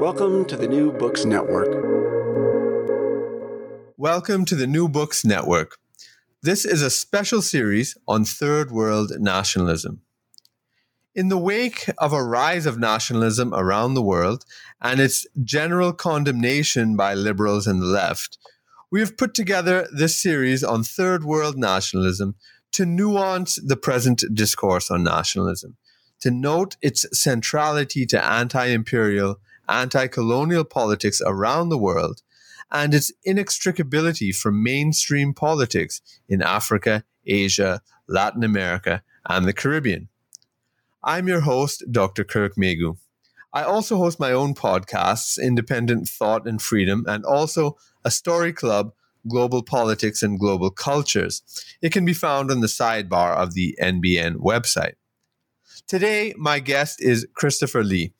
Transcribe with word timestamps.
Welcome 0.00 0.46
to 0.46 0.56
the 0.56 0.66
New 0.66 0.92
Books 0.92 1.26
Network. 1.26 1.68
Welcome 3.98 4.46
to 4.46 4.54
the 4.56 4.66
New 4.66 4.88
Books 4.88 5.26
Network. 5.26 5.76
This 6.42 6.64
is 6.64 6.80
a 6.80 6.88
special 6.88 7.42
series 7.42 7.98
on 8.08 8.24
Third 8.24 8.70
World 8.70 9.12
nationalism. 9.18 10.00
In 11.14 11.28
the 11.28 11.36
wake 11.36 11.90
of 11.98 12.14
a 12.14 12.24
rise 12.24 12.64
of 12.64 12.78
nationalism 12.78 13.52
around 13.52 13.92
the 13.92 14.02
world 14.02 14.46
and 14.80 15.00
its 15.00 15.26
general 15.44 15.92
condemnation 15.92 16.96
by 16.96 17.12
liberals 17.12 17.66
and 17.66 17.82
the 17.82 17.86
left, 17.86 18.38
we 18.90 19.00
have 19.00 19.18
put 19.18 19.34
together 19.34 19.86
this 19.94 20.18
series 20.18 20.64
on 20.64 20.82
Third 20.82 21.24
World 21.24 21.58
nationalism 21.58 22.36
to 22.72 22.86
nuance 22.86 23.56
the 23.56 23.76
present 23.76 24.24
discourse 24.32 24.90
on 24.90 25.04
nationalism, 25.04 25.76
to 26.20 26.30
note 26.30 26.78
its 26.80 27.04
centrality 27.12 28.06
to 28.06 28.24
anti 28.24 28.64
imperial 28.64 29.38
anti 29.70 30.06
colonial 30.08 30.64
politics 30.64 31.22
around 31.24 31.68
the 31.68 31.78
world 31.78 32.22
and 32.70 32.94
its 32.94 33.12
inextricability 33.26 34.34
from 34.34 34.62
mainstream 34.62 35.34
politics 35.34 36.00
in 36.28 36.42
Africa, 36.42 37.04
Asia, 37.26 37.80
Latin 38.08 38.44
America, 38.44 39.02
and 39.28 39.46
the 39.46 39.52
Caribbean. 39.52 40.08
I'm 41.02 41.28
your 41.28 41.40
host, 41.40 41.84
Dr. 41.90 42.24
Kirk 42.24 42.56
Meighoo. 42.56 42.98
I 43.52 43.62
also 43.62 43.96
host 43.96 44.20
my 44.20 44.32
own 44.32 44.54
podcasts, 44.54 45.40
Independent 45.42 46.08
Thought 46.08 46.46
and 46.46 46.62
Freedom, 46.62 47.04
and 47.08 47.24
also 47.24 47.76
a 48.04 48.10
story 48.10 48.52
club, 48.52 48.92
Global 49.28 49.62
Politics 49.62 50.22
and 50.22 50.38
Global 50.38 50.70
Cultures. 50.70 51.42
It 51.82 51.92
can 51.92 52.04
be 52.04 52.14
found 52.14 52.50
on 52.50 52.60
the 52.60 52.68
sidebar 52.68 53.34
of 53.34 53.54
the 53.54 53.76
NBN 53.82 54.36
website. 54.36 54.94
Today, 55.88 56.32
my 56.38 56.60
guest 56.60 57.02
is 57.02 57.26
Christopher 57.34 57.82
Lee 57.82 58.12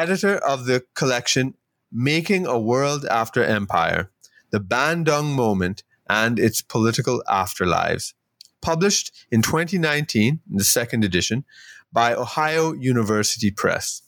editor 0.00 0.36
of 0.38 0.64
the 0.64 0.82
collection 0.94 1.52
Making 1.92 2.46
a 2.46 2.58
World 2.58 3.04
After 3.04 3.44
Empire 3.44 4.10
The 4.50 4.58
Bandung 4.58 5.34
Moment 5.34 5.82
and 6.08 6.38
Its 6.38 6.62
Political 6.62 7.22
Afterlives, 7.28 8.14
published 8.62 9.12
in 9.30 9.42
2019, 9.42 10.40
in 10.50 10.56
the 10.56 10.64
second 10.64 11.04
edition, 11.04 11.44
by 11.92 12.14
Ohio 12.14 12.72
University 12.72 13.50
Press. 13.50 14.00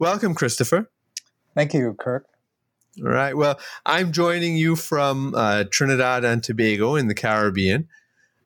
Welcome, 0.00 0.34
Christopher. 0.34 0.90
Thank 1.54 1.74
you, 1.74 1.94
Kirk. 1.94 2.26
All 3.00 3.08
right. 3.08 3.36
Well, 3.36 3.60
I'm 3.84 4.10
joining 4.10 4.56
you 4.56 4.74
from 4.74 5.32
uh, 5.36 5.64
Trinidad 5.70 6.24
and 6.24 6.42
Tobago 6.42 6.96
in 6.96 7.06
the 7.06 7.14
Caribbean. 7.14 7.86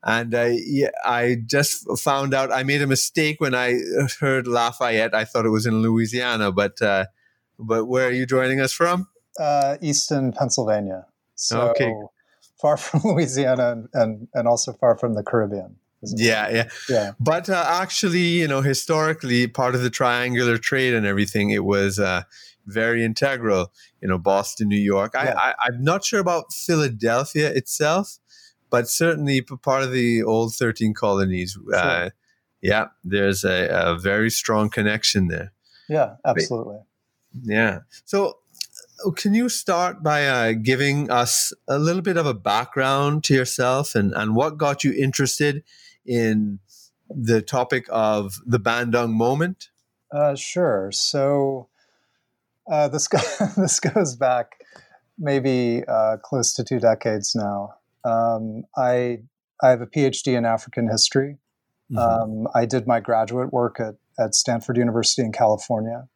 And 0.03 0.35
I, 0.35 0.59
yeah, 0.65 0.91
I 1.05 1.37
just 1.45 1.87
found 1.99 2.33
out 2.33 2.51
I 2.51 2.63
made 2.63 2.81
a 2.81 2.87
mistake 2.87 3.41
when 3.41 3.55
I 3.55 3.79
heard 4.19 4.47
Lafayette. 4.47 5.15
I 5.15 5.25
thought 5.25 5.45
it 5.45 5.51
was 5.51 5.67
in 5.67 5.83
Louisiana, 5.83 6.51
but 6.53 6.81
uh, 6.81 7.07
but 7.59 7.85
where 7.85 8.09
are 8.09 8.13
you 8.13 8.25
joining 8.25 8.61
us 8.61 8.73
from? 8.73 9.09
Uh, 9.39 9.77
Easton, 9.83 10.33
Pennsylvania. 10.33 11.07
So 11.35 11.69
okay. 11.71 11.93
far 12.61 12.77
from 12.79 13.03
Louisiana 13.05 13.73
and, 13.73 13.89
and, 13.93 14.29
and 14.35 14.49
also 14.49 14.73
far 14.73 14.97
from 14.97 15.15
the 15.15 15.23
Caribbean. 15.23 15.77
Yeah, 16.03 16.49
yeah, 16.49 16.69
yeah. 16.89 17.13
But 17.21 17.51
uh, 17.51 17.63
actually, 17.67 18.21
you 18.21 18.49
know, 18.49 18.63
historically, 18.63 19.47
part 19.47 19.75
of 19.75 19.83
the 19.83 19.91
triangular 19.91 20.57
trade 20.57 20.95
and 20.95 21.05
everything, 21.05 21.51
it 21.51 21.65
was 21.65 21.99
uh, 21.99 22.23
very 22.65 23.05
integral. 23.05 23.71
You 24.01 24.09
know, 24.09 24.17
Boston, 24.17 24.69
New 24.69 24.79
York. 24.81 25.13
Yeah. 25.15 25.35
I, 25.35 25.51
I, 25.51 25.55
I'm 25.67 25.85
not 25.85 26.03
sure 26.03 26.21
about 26.21 26.55
Philadelphia 26.55 27.51
itself 27.53 28.19
but 28.71 28.89
certainly 28.89 29.43
part 29.43 29.83
of 29.83 29.93
the 29.93 30.23
old 30.23 30.55
13 30.55 30.95
colonies. 30.95 31.53
Sure. 31.53 31.75
Uh, 31.75 32.11
yeah, 32.63 32.89
there's 33.05 33.45
a, 33.45 33.69
a, 33.71 33.99
very 33.99 34.31
strong 34.31 34.69
connection 34.69 35.29
there. 35.29 35.53
Yeah, 35.89 36.17
absolutely. 36.25 36.79
But, 37.33 37.53
yeah. 37.53 37.79
So, 38.05 38.39
uh, 39.05 39.11
can 39.13 39.35
you 39.35 39.49
start 39.49 40.03
by 40.03 40.27
uh, 40.27 40.53
giving 40.53 41.11
us 41.11 41.53
a 41.67 41.79
little 41.79 42.03
bit 42.03 42.17
of 42.17 42.27
a 42.27 42.35
background 42.35 43.25
to 43.25 43.35
yourself 43.35 43.95
and, 43.95 44.13
and 44.13 44.37
what 44.37 44.59
got 44.59 44.85
you 44.85 44.93
interested 44.93 45.65
in 46.05 46.59
the 47.09 47.41
topic 47.41 47.87
of 47.89 48.35
the 48.45 48.61
Bandung 48.61 49.13
moment? 49.13 49.71
Uh, 50.13 50.35
sure. 50.35 50.93
So, 50.93 51.69
uh, 52.71 52.89
this, 52.89 53.09
this 53.57 53.81
goes 53.81 54.17
back 54.17 54.61
maybe 55.21 55.85
uh, 55.87 56.17
close 56.23 56.55
to 56.55 56.65
two 56.65 56.81
decades 56.81 57.35
now. 57.35 57.75
Um, 58.05 58.65
I 58.77 59.19
I 59.63 59.71
have 59.71 59.81
a 59.81 59.87
PhD 59.87 60.37
in 60.37 60.45
African 60.45 60.89
history. 60.89 61.39
Mm-hmm. 61.93 61.99
Um, 61.99 62.49
I 62.55 62.67
did 62.67 62.87
my 62.87 63.01
graduate 63.01 63.53
work 63.53 63.81
at, 63.81 63.95
at 64.19 64.35
Stanford 64.35 64.77
University 64.77 65.23
in 65.23 65.33
California, 65.33 66.09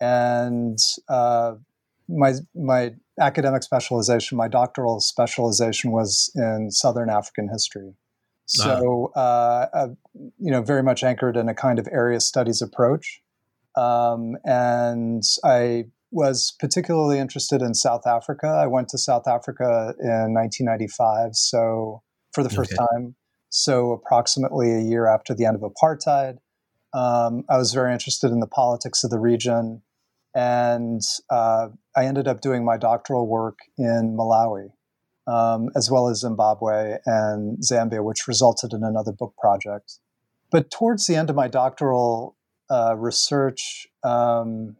and 0.00 0.78
uh, 1.08 1.54
my 2.08 2.34
my 2.54 2.94
academic 3.20 3.62
specialization, 3.62 4.36
my 4.36 4.48
doctoral 4.48 5.00
specialization, 5.00 5.92
was 5.92 6.30
in 6.34 6.70
Southern 6.70 7.10
African 7.10 7.48
history. 7.48 7.94
So, 8.52 9.12
uh, 9.14 9.66
uh, 9.72 9.88
you 10.14 10.50
know, 10.50 10.60
very 10.60 10.82
much 10.82 11.04
anchored 11.04 11.36
in 11.36 11.48
a 11.48 11.54
kind 11.54 11.78
of 11.78 11.86
area 11.92 12.18
studies 12.18 12.60
approach. 12.60 13.22
Um, 13.76 14.36
and 14.44 15.22
I 15.44 15.84
was 16.10 16.54
particularly 16.58 17.18
interested 17.18 17.62
in 17.62 17.74
South 17.74 18.06
Africa. 18.06 18.46
I 18.46 18.66
went 18.66 18.88
to 18.88 18.98
South 18.98 19.28
Africa 19.28 19.94
in 20.00 20.34
1995, 20.34 21.30
so 21.34 22.02
for 22.32 22.42
the 22.42 22.50
first 22.50 22.72
okay. 22.72 22.84
time. 22.92 23.16
So 23.50 23.92
approximately 23.92 24.72
a 24.72 24.80
year 24.80 25.06
after 25.06 25.34
the 25.34 25.44
end 25.44 25.56
of 25.56 25.62
apartheid, 25.62 26.38
um, 26.92 27.44
I 27.48 27.56
was 27.56 27.72
very 27.72 27.92
interested 27.92 28.30
in 28.30 28.40
the 28.40 28.46
politics 28.46 29.04
of 29.04 29.10
the 29.10 29.18
region, 29.18 29.82
and 30.34 31.00
uh, 31.30 31.68
I 31.96 32.04
ended 32.04 32.26
up 32.26 32.40
doing 32.40 32.64
my 32.64 32.76
doctoral 32.76 33.28
work 33.28 33.58
in 33.78 34.16
Malawi, 34.18 34.70
um, 35.26 35.68
as 35.76 35.90
well 35.90 36.08
as 36.08 36.20
Zimbabwe 36.20 36.98
and 37.06 37.58
Zambia, 37.58 38.04
which 38.04 38.26
resulted 38.26 38.72
in 38.72 38.82
another 38.82 39.12
book 39.12 39.34
project. 39.38 39.98
But 40.50 40.70
towards 40.70 41.06
the 41.06 41.14
end 41.14 41.30
of 41.30 41.36
my 41.36 41.46
doctoral 41.46 42.36
uh, 42.68 42.96
research, 42.96 43.86
um, 44.02 44.76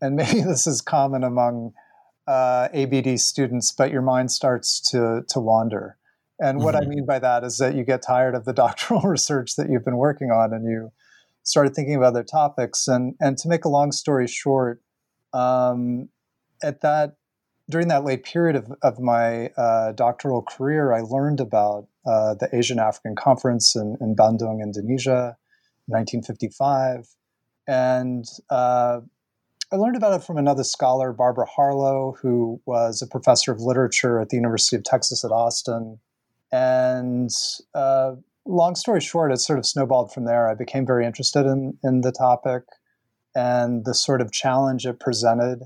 and 0.00 0.16
maybe 0.16 0.40
this 0.46 0.66
is 0.66 0.80
common 0.80 1.24
among 1.24 1.72
uh, 2.26 2.68
ABD 2.72 3.20
students, 3.20 3.72
but 3.72 3.90
your 3.90 4.02
mind 4.02 4.30
starts 4.30 4.80
to 4.90 5.22
to 5.28 5.40
wander. 5.40 5.96
And 6.38 6.60
what 6.60 6.74
mm-hmm. 6.74 6.90
I 6.90 6.94
mean 6.94 7.06
by 7.06 7.18
that 7.18 7.44
is 7.44 7.56
that 7.58 7.74
you 7.74 7.84
get 7.84 8.02
tired 8.02 8.34
of 8.34 8.44
the 8.44 8.52
doctoral 8.64 9.02
research 9.02 9.56
that 9.56 9.70
you've 9.70 9.84
been 9.84 9.96
working 9.96 10.30
on, 10.30 10.52
and 10.52 10.64
you 10.64 10.92
started 11.42 11.74
thinking 11.74 11.94
of 11.96 12.02
other 12.02 12.24
topics. 12.24 12.88
And 12.88 13.14
and 13.20 13.38
to 13.38 13.48
make 13.48 13.64
a 13.64 13.68
long 13.68 13.92
story 13.92 14.26
short, 14.26 14.82
um, 15.32 16.08
at 16.62 16.80
that 16.82 17.16
during 17.68 17.88
that 17.88 18.04
late 18.04 18.24
period 18.24 18.56
of, 18.56 18.72
of 18.82 19.00
my 19.00 19.48
uh, 19.56 19.92
doctoral 19.92 20.42
career, 20.42 20.92
I 20.92 21.00
learned 21.00 21.40
about 21.40 21.88
uh, 22.06 22.34
the 22.34 22.48
Asian 22.52 22.78
African 22.78 23.16
Conference 23.16 23.74
in, 23.74 23.96
in 24.00 24.14
Bandung, 24.14 24.62
Indonesia, 24.62 25.36
1955, 25.86 27.08
and 27.66 28.24
uh, 28.50 29.00
I 29.72 29.76
learned 29.76 29.96
about 29.96 30.20
it 30.20 30.24
from 30.24 30.38
another 30.38 30.62
scholar, 30.62 31.12
Barbara 31.12 31.46
Harlow, 31.46 32.16
who 32.20 32.60
was 32.66 33.02
a 33.02 33.06
professor 33.06 33.50
of 33.50 33.60
literature 33.60 34.20
at 34.20 34.28
the 34.28 34.36
University 34.36 34.76
of 34.76 34.84
Texas 34.84 35.24
at 35.24 35.32
Austin. 35.32 35.98
And 36.52 37.30
uh, 37.74 38.12
long 38.44 38.76
story 38.76 39.00
short, 39.00 39.32
it 39.32 39.38
sort 39.38 39.58
of 39.58 39.66
snowballed 39.66 40.12
from 40.12 40.24
there. 40.24 40.48
I 40.48 40.54
became 40.54 40.86
very 40.86 41.04
interested 41.04 41.46
in, 41.46 41.76
in 41.82 42.02
the 42.02 42.12
topic 42.12 42.62
and 43.34 43.84
the 43.84 43.94
sort 43.94 44.20
of 44.20 44.30
challenge 44.30 44.86
it 44.86 45.00
presented 45.00 45.64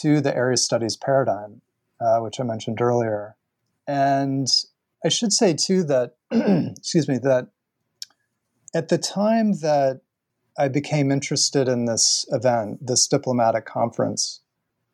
to 0.00 0.20
the 0.20 0.34
area 0.34 0.56
studies 0.56 0.96
paradigm, 0.96 1.60
uh, 2.00 2.18
which 2.18 2.38
I 2.38 2.44
mentioned 2.44 2.80
earlier. 2.80 3.36
And 3.88 4.46
I 5.04 5.08
should 5.08 5.32
say, 5.32 5.52
too, 5.52 5.82
that, 5.84 6.14
excuse 6.30 7.08
me, 7.08 7.18
that 7.18 7.48
at 8.72 8.88
the 8.88 8.98
time 8.98 9.54
that 9.60 10.00
I 10.58 10.68
became 10.68 11.10
interested 11.10 11.68
in 11.68 11.86
this 11.86 12.26
event, 12.30 12.86
this 12.86 13.06
diplomatic 13.08 13.64
conference. 13.64 14.40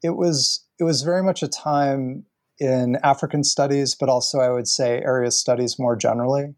It 0.02 0.16
was 0.16 0.64
it 0.78 0.84
was 0.84 1.02
very 1.02 1.22
much 1.22 1.42
a 1.42 1.48
time 1.48 2.24
in 2.58 2.96
African 3.02 3.44
studies, 3.44 3.94
but 3.94 4.08
also 4.08 4.38
I 4.38 4.50
would 4.50 4.68
say 4.68 5.00
area 5.02 5.30
studies 5.30 5.78
more 5.78 5.96
generally, 5.96 6.54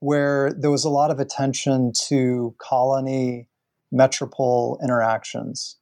where 0.00 0.52
there 0.52 0.70
was 0.70 0.84
a 0.84 0.90
lot 0.90 1.10
of 1.10 1.18
attention 1.18 1.92
to 2.08 2.54
colony 2.58 3.48
metropole 3.90 4.78
interactions. 4.82 5.76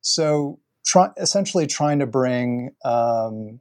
So, 0.00 0.60
try, 0.84 1.08
essentially, 1.16 1.66
trying 1.66 1.98
to 1.98 2.06
bring 2.06 2.74
um, 2.84 3.60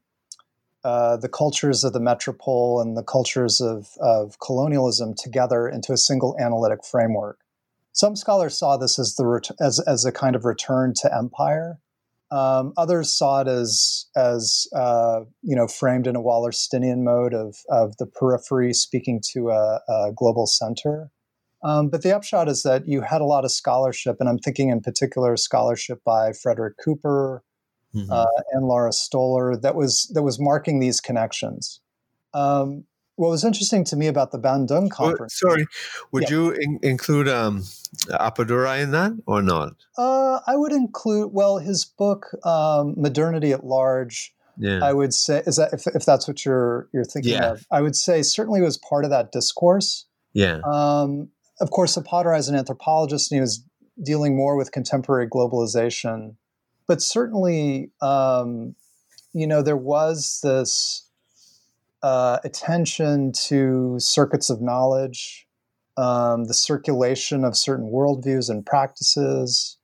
uh, 0.83 1.15
the 1.17 1.29
cultures 1.29 1.85
of 1.85 1.93
the 1.93 1.99
metropole 2.01 2.81
and 2.81 2.97
the 2.97 3.03
cultures 3.03 3.61
of, 3.61 3.87
of 4.01 4.37
colonialism 4.39 5.13
together 5.15 5.67
into 5.67 5.93
a 5.93 5.97
single 5.97 6.35
analytic 6.39 6.83
framework. 6.83 7.39
Some 7.93 8.15
scholars 8.15 8.57
saw 8.57 8.75
this 8.75 8.99
as 8.99 9.15
the 9.15 9.25
ret- 9.25 9.51
as, 9.59 9.79
as 9.79 10.03
a 10.03 10.11
kind 10.11 10.35
of 10.35 10.45
return 10.45 10.93
to 11.01 11.15
empire. 11.15 11.79
Um, 12.31 12.73
others 12.75 13.13
saw 13.13 13.41
it 13.41 13.47
as 13.47 14.07
as 14.15 14.67
uh, 14.75 15.21
you 15.43 15.55
know 15.55 15.67
framed 15.67 16.07
in 16.07 16.15
a 16.15 16.21
Wallersteinian 16.21 17.03
mode 17.03 17.35
of 17.35 17.57
of 17.69 17.95
the 17.97 18.07
periphery 18.07 18.73
speaking 18.73 19.21
to 19.33 19.51
a, 19.51 19.81
a 19.87 20.11
global 20.15 20.47
center. 20.47 21.11
Um, 21.63 21.89
but 21.89 22.01
the 22.01 22.13
upshot 22.13 22.49
is 22.49 22.63
that 22.63 22.87
you 22.87 23.01
had 23.01 23.21
a 23.21 23.25
lot 23.25 23.45
of 23.45 23.51
scholarship, 23.51 24.17
and 24.19 24.27
I'm 24.27 24.39
thinking 24.39 24.69
in 24.69 24.81
particular 24.81 25.37
scholarship 25.37 26.03
by 26.03 26.33
Frederick 26.33 26.77
Cooper 26.83 27.43
mm-hmm. 27.93 28.11
uh, 28.11 28.25
and 28.51 28.65
Laura 28.65 28.89
Stoler 28.89 29.61
that 29.61 29.75
was 29.75 30.09
that 30.13 30.23
was 30.23 30.39
marking 30.39 30.79
these 30.79 30.99
connections. 30.99 31.79
Um, 32.33 32.85
what 33.15 33.29
was 33.29 33.43
interesting 33.43 33.83
to 33.85 33.95
me 33.95 34.07
about 34.07 34.31
the 34.31 34.39
Bandung 34.39 34.89
conference. 34.89 35.39
Well, 35.43 35.51
sorry, 35.51 35.65
would 36.11 36.23
yeah. 36.23 36.29
you 36.29 36.51
in- 36.51 36.79
include 36.81 37.27
um, 37.27 37.63
Appadurai 38.09 38.81
in 38.81 38.91
that 38.91 39.13
or 39.25 39.41
not? 39.41 39.75
Uh, 39.97 40.39
I 40.47 40.55
would 40.55 40.71
include. 40.71 41.31
Well, 41.33 41.59
his 41.59 41.85
book 41.85 42.27
um, 42.45 42.95
"Modernity 42.97 43.51
at 43.51 43.63
Large." 43.63 44.33
Yeah. 44.57 44.79
I 44.83 44.93
would 44.93 45.15
say 45.15 45.41
is 45.47 45.55
that 45.55 45.73
if, 45.73 45.87
if 45.87 46.05
that's 46.05 46.27
what 46.27 46.45
you're 46.45 46.87
you're 46.93 47.05
thinking 47.05 47.33
yeah. 47.33 47.53
of, 47.53 47.65
I 47.71 47.81
would 47.81 47.95
say 47.95 48.21
certainly 48.21 48.61
was 48.61 48.77
part 48.77 49.03
of 49.03 49.09
that 49.11 49.31
discourse. 49.31 50.05
Yeah. 50.33 50.59
Um, 50.63 51.29
of 51.59 51.71
course, 51.71 51.95
Appadurai 51.97 52.39
is 52.39 52.49
an 52.49 52.55
anthropologist, 52.55 53.31
and 53.31 53.37
he 53.37 53.41
was 53.41 53.63
dealing 54.03 54.35
more 54.35 54.57
with 54.57 54.71
contemporary 54.71 55.27
globalization. 55.27 56.35
But 56.87 57.01
certainly, 57.01 57.91
um, 58.01 58.75
you 59.33 59.47
know, 59.47 59.61
there 59.61 59.77
was 59.77 60.39
this 60.43 61.02
uh, 62.03 62.39
attention 62.43 63.31
to 63.31 63.95
circuits 63.97 64.49
of 64.49 64.61
knowledge, 64.61 65.47
um, 65.97 66.45
the 66.45 66.53
circulation 66.53 67.45
of 67.45 67.55
certain 67.55 67.89
worldviews 67.91 68.49
and 68.49 68.65
practices. 68.65 69.77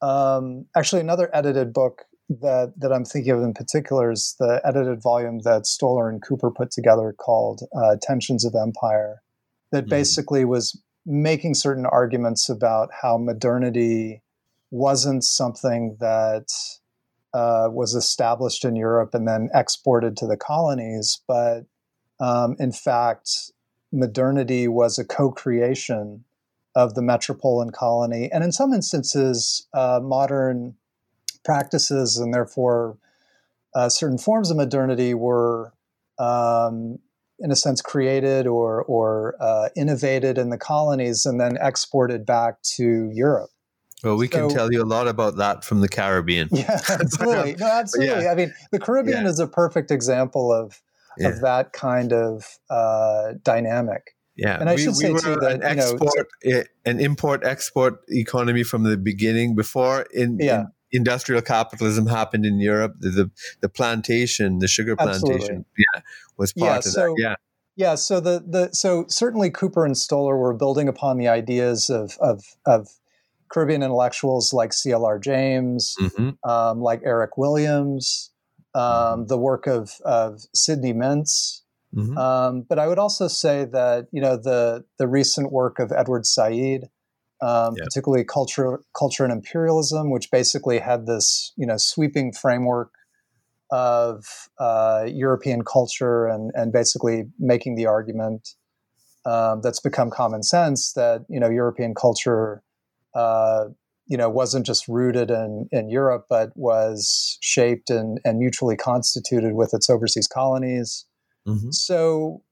Um, 0.00 0.66
actually, 0.76 1.00
another 1.00 1.30
edited 1.32 1.72
book 1.72 2.02
that 2.28 2.72
that 2.78 2.92
I'm 2.92 3.04
thinking 3.04 3.32
of 3.32 3.42
in 3.42 3.54
particular 3.54 4.10
is 4.10 4.34
the 4.40 4.60
edited 4.64 5.00
volume 5.00 5.40
that 5.40 5.62
Stoler 5.62 6.08
and 6.08 6.20
Cooper 6.22 6.50
put 6.50 6.72
together 6.72 7.14
called 7.16 7.62
uh, 7.76 7.96
"Tensions 8.02 8.44
of 8.44 8.54
Empire," 8.54 9.22
that 9.70 9.84
mm-hmm. 9.84 9.90
basically 9.90 10.44
was 10.44 10.80
making 11.06 11.54
certain 11.54 11.86
arguments 11.86 12.48
about 12.48 12.90
how 13.02 13.18
modernity 13.18 14.22
wasn't 14.70 15.22
something 15.22 15.96
that 16.00 16.46
uh, 17.34 17.68
was 17.70 17.94
established 17.94 18.64
in 18.64 18.76
Europe 18.76 19.14
and 19.14 19.26
then 19.26 19.48
exported 19.54 20.16
to 20.18 20.26
the 20.26 20.36
colonies, 20.36 21.20
but 21.26 21.64
um, 22.20 22.56
in 22.58 22.72
fact, 22.72 23.52
modernity 23.92 24.68
was 24.68 24.98
a 24.98 25.04
co 25.04 25.30
creation 25.30 26.24
of 26.74 26.94
the 26.94 27.02
metropolitan 27.02 27.72
colony. 27.72 28.30
And 28.32 28.42
in 28.42 28.52
some 28.52 28.72
instances, 28.72 29.66
uh, 29.74 30.00
modern 30.02 30.74
practices 31.44 32.16
and 32.16 32.32
therefore 32.32 32.96
uh, 33.74 33.88
certain 33.88 34.18
forms 34.18 34.50
of 34.50 34.56
modernity 34.56 35.12
were 35.14 35.72
um, 36.18 36.98
in 37.42 37.50
a 37.50 37.56
sense, 37.56 37.82
created 37.82 38.46
or 38.46 38.84
or 38.84 39.34
uh, 39.40 39.68
innovated 39.76 40.38
in 40.38 40.50
the 40.50 40.58
colonies 40.58 41.26
and 41.26 41.40
then 41.40 41.58
exported 41.60 42.24
back 42.24 42.62
to 42.62 43.10
Europe. 43.12 43.50
Well, 44.02 44.16
we 44.16 44.26
so, 44.28 44.48
can 44.48 44.48
tell 44.48 44.72
you 44.72 44.82
a 44.82 44.84
lot 44.86 45.08
about 45.08 45.36
that 45.36 45.64
from 45.64 45.80
the 45.80 45.88
Caribbean. 45.88 46.48
Yeah, 46.52 46.80
absolutely. 46.88 47.56
No, 47.56 47.66
absolutely. 47.66 48.24
Yeah. 48.24 48.32
I 48.32 48.34
mean, 48.34 48.54
the 48.70 48.78
Caribbean 48.78 49.24
yeah. 49.24 49.30
is 49.30 49.38
a 49.38 49.46
perfect 49.46 49.90
example 49.90 50.52
of 50.52 50.80
yeah. 51.18 51.28
of 51.28 51.40
that 51.40 51.72
kind 51.72 52.12
of 52.12 52.58
uh, 52.70 53.34
dynamic. 53.42 54.14
Yeah, 54.36 54.58
and 54.58 54.68
I 54.68 54.76
we, 54.76 54.82
should 54.82 54.96
say 54.96 55.08
too 55.08 55.36
that 55.36 55.52
an 55.52 55.62
export, 55.62 56.26
you 56.42 56.54
know, 56.54 56.62
an 56.86 57.00
import 57.00 57.44
export 57.44 58.00
economy 58.08 58.62
from 58.62 58.82
the 58.84 58.96
beginning. 58.96 59.54
Before 59.54 60.06
in, 60.14 60.40
in 60.40 60.68
industrial 60.90 61.42
capitalism 61.42 62.06
happened 62.06 62.46
in 62.46 62.58
Europe, 62.58 62.94
the 62.98 63.10
the, 63.10 63.30
the 63.60 63.68
plantation, 63.68 64.58
the 64.58 64.68
sugar 64.68 64.96
plantation, 64.96 65.26
Absolutely. 65.34 65.64
yeah, 65.94 66.00
was 66.38 66.52
part 66.54 66.78
of 66.78 66.92
so, 66.92 67.00
that. 67.00 67.16
Yeah. 67.18 67.34
Yeah, 67.74 67.94
so 67.94 68.20
the, 68.20 68.44
the 68.46 68.70
so 68.74 69.06
certainly 69.08 69.48
Cooper 69.48 69.86
and 69.86 69.94
Stoler 69.94 70.36
were 70.36 70.52
building 70.52 70.88
upon 70.88 71.16
the 71.16 71.28
ideas 71.28 71.88
of 71.88 72.18
of, 72.20 72.44
of 72.66 72.88
Caribbean 73.52 73.82
intellectuals 73.82 74.52
like 74.52 74.72
C.L.R. 74.72 75.18
James, 75.18 75.94
mm-hmm. 76.00 76.48
um, 76.48 76.80
like 76.80 77.02
Eric 77.04 77.36
Williams, 77.36 78.30
um, 78.74 78.82
mm-hmm. 78.82 79.26
the 79.26 79.38
work 79.38 79.66
of 79.66 79.92
of 80.04 80.40
Sidney 80.54 80.92
Mintz. 80.92 81.60
Mm-hmm. 81.94 82.16
Um, 82.16 82.62
but 82.62 82.78
I 82.78 82.88
would 82.88 82.98
also 82.98 83.28
say 83.28 83.64
that 83.66 84.06
you 84.12 84.20
know 84.22 84.36
the 84.36 84.84
the 84.98 85.06
recent 85.06 85.52
work 85.52 85.78
of 85.78 85.92
Edward 85.92 86.26
Said, 86.26 86.88
um, 87.42 87.74
yeah. 87.76 87.84
particularly 87.84 88.24
culture 88.24 88.80
culture 88.96 89.24
and 89.24 89.32
imperialism, 89.32 90.10
which 90.10 90.30
basically 90.30 90.78
had 90.78 91.06
this 91.06 91.52
you 91.56 91.66
know 91.66 91.76
sweeping 91.76 92.32
framework 92.32 92.92
of 93.70 94.48
uh, 94.58 95.04
European 95.08 95.64
culture 95.64 96.26
and, 96.26 96.52
and 96.54 96.72
basically 96.72 97.24
making 97.38 97.74
the 97.74 97.86
argument 97.86 98.50
um, 99.24 99.62
that's 99.62 99.80
become 99.80 100.10
common 100.10 100.42
sense 100.42 100.92
that 100.92 101.24
you 101.28 101.40
know 101.40 101.50
European 101.50 101.94
culture 101.94 102.62
uh, 103.14 103.64
you 104.06 104.16
know 104.16 104.28
wasn't 104.28 104.66
just 104.66 104.88
rooted 104.88 105.30
in, 105.30 105.68
in 105.72 105.88
Europe 105.88 106.26
but 106.28 106.50
was 106.54 107.38
shaped 107.40 107.90
and, 107.90 108.18
and 108.24 108.38
mutually 108.38 108.76
constituted 108.76 109.54
with 109.54 109.72
its 109.72 109.88
overseas 109.88 110.26
colonies. 110.26 111.06
Mm-hmm. 111.46 111.70
So 111.70 112.42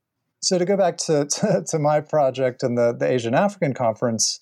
so 0.43 0.59
to 0.59 0.65
go 0.65 0.77
back 0.77 0.97
to, 0.99 1.27
to, 1.31 1.65
to, 1.69 1.79
my 1.79 2.01
project 2.01 2.63
and 2.63 2.77
the, 2.77 2.95
the 2.99 3.07
Asian 3.07 3.35
African 3.35 3.75
conference, 3.75 4.41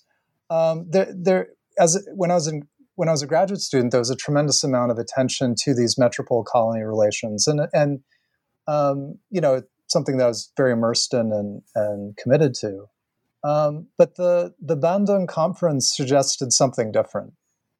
um, 0.49 0.85
there, 0.89 1.13
there 1.13 1.47
as 1.77 2.01
when 2.15 2.31
I 2.31 2.35
was 2.35 2.47
in 2.47 2.67
when 2.95 3.07
I 3.07 3.11
was 3.11 3.21
a 3.21 3.27
graduate 3.27 3.61
student, 3.61 3.91
there 3.91 4.01
was 4.01 4.09
a 4.09 4.15
tremendous 4.15 4.61
amount 4.61 4.91
of 4.91 4.97
attention 4.97 5.55
to 5.59 5.73
these 5.73 5.97
metropole 5.97 6.43
colony 6.43 6.83
relations, 6.83 7.47
and 7.47 7.61
and 7.73 7.99
um, 8.67 9.19
you 9.29 9.39
know 9.39 9.61
something 9.87 10.17
that 10.17 10.25
I 10.25 10.27
was 10.27 10.51
very 10.57 10.73
immersed 10.73 11.13
in 11.13 11.31
and, 11.31 11.61
and 11.75 12.17
committed 12.17 12.53
to. 12.55 12.85
Um, 13.43 13.87
but 13.97 14.15
the 14.15 14.53
the 14.59 14.77
Bandung 14.77 15.27
conference 15.27 15.95
suggested 15.95 16.51
something 16.51 16.91
different. 16.91 17.33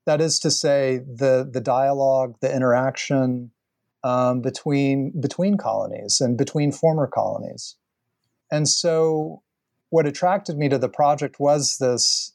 That 0.06 0.22
is 0.22 0.40
to 0.40 0.52
say, 0.52 1.00
the 1.00 1.48
the 1.50 1.62
dialogue, 1.62 2.36
the 2.42 2.54
interaction 2.54 3.52
um, 4.04 4.42
between 4.42 5.20
between 5.20 5.58
colonies 5.58 6.22
and 6.22 6.38
between 6.38 6.72
former 6.72 7.08
colonies. 7.08 7.76
And 8.52 8.68
so, 8.68 9.44
what 9.90 10.06
attracted 10.06 10.58
me 10.58 10.70
to 10.70 10.78
the 10.78 10.90
project 10.90 11.40
was 11.40 11.78
this 11.78 12.34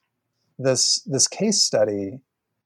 this 0.58 1.00
this 1.06 1.26
case 1.26 1.62
study 1.62 2.20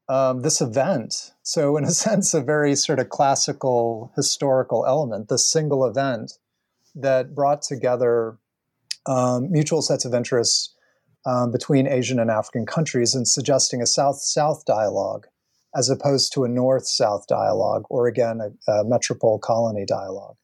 um, 0.09 0.41
this 0.41 0.59
event. 0.59 1.31
So, 1.43 1.77
in 1.77 1.85
a 1.85 1.91
sense, 2.05 2.33
a 2.33 2.41
very 2.41 2.75
sort 2.75 2.99
of 2.99 3.09
classical 3.09 4.11
historical 4.15 4.85
element, 4.85 5.29
the 5.29 5.37
single 5.37 5.85
event 5.85 6.33
that 6.95 7.35
brought 7.35 7.61
together 7.61 8.37
um, 9.05 9.51
mutual 9.51 9.81
sets 9.81 10.05
of 10.05 10.13
interests 10.13 10.75
um, 11.25 11.51
between 11.51 11.87
Asian 11.87 12.19
and 12.19 12.29
African 12.29 12.65
countries 12.65 13.15
and 13.15 13.27
suggesting 13.27 13.81
a 13.81 13.85
South 13.85 14.21
South 14.21 14.63
dialogue 14.65 15.27
as 15.75 15.89
opposed 15.89 16.33
to 16.33 16.43
a 16.43 16.49
North 16.49 16.87
South 16.87 17.27
dialogue 17.27 17.83
or, 17.89 18.07
again, 18.07 18.39
a, 18.41 18.71
a 18.71 18.83
metropole 18.85 19.37
colony 19.37 19.85
dialogue. 19.85 20.35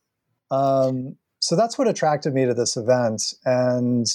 Um, 0.51 1.15
so 1.39 1.55
that's 1.55 1.77
what 1.77 1.87
attracted 1.87 2.33
me 2.33 2.45
to 2.45 2.53
this 2.53 2.77
event. 2.77 3.33
And, 3.43 4.05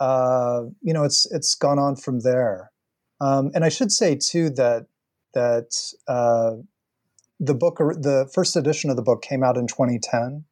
uh, 0.00 0.62
you 0.80 0.92
know, 0.92 1.04
it's, 1.04 1.30
it's 1.30 1.54
gone 1.54 1.78
on 1.78 1.94
from 1.96 2.20
there. 2.20 2.72
Um, 3.20 3.52
and 3.54 3.64
I 3.64 3.68
should 3.68 3.92
say 3.92 4.16
too 4.16 4.50
that 4.50 4.86
that 5.34 5.92
uh, 6.08 6.56
the 7.40 7.54
book, 7.54 7.78
the 7.78 8.28
first 8.32 8.56
edition 8.56 8.90
of 8.90 8.96
the 8.96 9.02
book, 9.02 9.22
came 9.22 9.42
out 9.42 9.56
in 9.56 9.66
2010. 9.66 10.44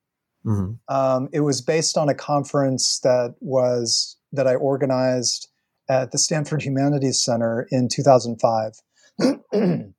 Mm-hmm. 0.45 0.95
Um, 0.95 1.29
it 1.33 1.41
was 1.41 1.61
based 1.61 1.99
on 1.99 2.09
a 2.09 2.15
conference 2.15 3.01
that 3.01 3.35
was 3.41 4.17
that 4.33 4.47
I 4.47 4.55
organized 4.55 5.49
at 5.89 6.13
the 6.13 6.19
Stanford 6.19 6.63
Humanities 6.63 7.23
Center 7.23 7.67
in 7.71 7.89
2005. 7.89 8.81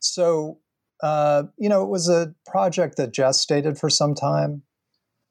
so, 0.00 0.58
uh, 1.02 1.44
you 1.58 1.68
know, 1.68 1.84
it 1.84 1.88
was 1.88 2.08
a 2.08 2.34
project 2.46 2.96
that 2.96 3.12
gestated 3.12 3.78
for 3.78 3.90
some 3.90 4.14
time. 4.14 4.62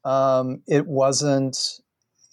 Um, 0.04 0.62
it 0.66 0.86
wasn't 0.86 1.80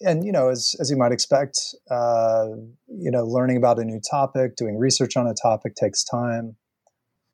and 0.00 0.24
you 0.24 0.32
know, 0.32 0.48
as 0.48 0.74
as 0.80 0.90
you 0.90 0.96
might 0.96 1.12
expect, 1.12 1.74
uh, 1.90 2.46
you 2.88 3.10
know, 3.10 3.24
learning 3.24 3.56
about 3.56 3.78
a 3.78 3.84
new 3.84 4.00
topic, 4.00 4.56
doing 4.56 4.78
research 4.78 5.16
on 5.16 5.26
a 5.26 5.34
topic 5.34 5.74
takes 5.74 6.02
time. 6.04 6.56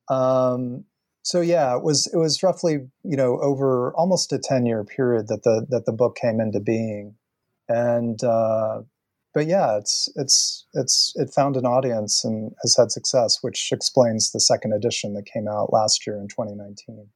Um, 0.08 0.84
so 1.26 1.40
yeah, 1.40 1.76
it 1.76 1.82
was 1.82 2.06
it 2.14 2.16
was 2.16 2.40
roughly 2.44 2.86
you 3.02 3.16
know 3.16 3.40
over 3.40 3.92
almost 3.96 4.32
a 4.32 4.38
ten 4.38 4.64
year 4.64 4.84
period 4.84 5.26
that 5.26 5.42
the 5.42 5.66
that 5.70 5.84
the 5.84 5.92
book 5.92 6.14
came 6.14 6.38
into 6.38 6.60
being, 6.60 7.16
and 7.68 8.22
uh, 8.22 8.82
but 9.34 9.48
yeah, 9.48 9.76
it's 9.76 10.08
it's 10.14 10.68
it's 10.74 11.12
it 11.16 11.34
found 11.34 11.56
an 11.56 11.66
audience 11.66 12.24
and 12.24 12.52
has 12.62 12.76
had 12.76 12.92
success, 12.92 13.38
which 13.42 13.72
explains 13.72 14.30
the 14.30 14.38
second 14.38 14.72
edition 14.72 15.14
that 15.14 15.26
came 15.26 15.48
out 15.48 15.72
last 15.72 16.06
year 16.06 16.16
in 16.16 16.28
2019. 16.28 17.08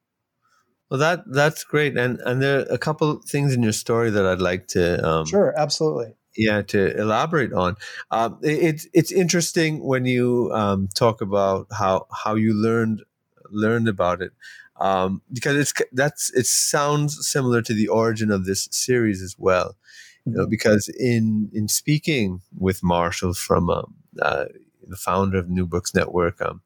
Well, 0.90 0.98
that 0.98 1.22
that's 1.30 1.62
great, 1.62 1.96
and 1.96 2.18
and 2.26 2.42
there 2.42 2.58
are 2.58 2.62
a 2.62 2.78
couple 2.78 3.22
things 3.28 3.54
in 3.54 3.62
your 3.62 3.70
story 3.70 4.10
that 4.10 4.26
I'd 4.26 4.40
like 4.40 4.66
to 4.68 5.08
um, 5.08 5.26
sure, 5.26 5.54
absolutely, 5.56 6.14
yeah, 6.36 6.62
to 6.62 7.00
elaborate 7.00 7.52
on. 7.52 7.76
Um, 8.10 8.40
it, 8.42 8.58
it's 8.58 8.88
it's 8.92 9.12
interesting 9.12 9.84
when 9.84 10.04
you 10.04 10.50
um, 10.52 10.88
talk 10.96 11.20
about 11.20 11.68
how 11.70 12.08
how 12.10 12.34
you 12.34 12.54
learned 12.54 13.02
learned 13.50 13.88
about 13.88 14.22
it 14.22 14.32
um, 14.80 15.20
because 15.32 15.56
it's 15.56 15.74
that's 15.92 16.32
it 16.34 16.46
sounds 16.46 17.28
similar 17.28 17.62
to 17.62 17.74
the 17.74 17.88
origin 17.88 18.30
of 18.30 18.46
this 18.46 18.68
series 18.70 19.22
as 19.22 19.36
well. 19.38 19.76
You 20.24 20.32
know, 20.32 20.40
mm-hmm. 20.42 20.50
because 20.50 20.88
in 20.98 21.50
in 21.52 21.68
speaking 21.68 22.40
with 22.58 22.82
Marshall 22.82 23.34
from 23.34 23.70
um, 23.70 23.94
uh, 24.20 24.46
the 24.86 24.96
founder 24.96 25.38
of 25.38 25.48
New 25.48 25.66
Books 25.66 25.94
Network, 25.94 26.40
um, 26.40 26.62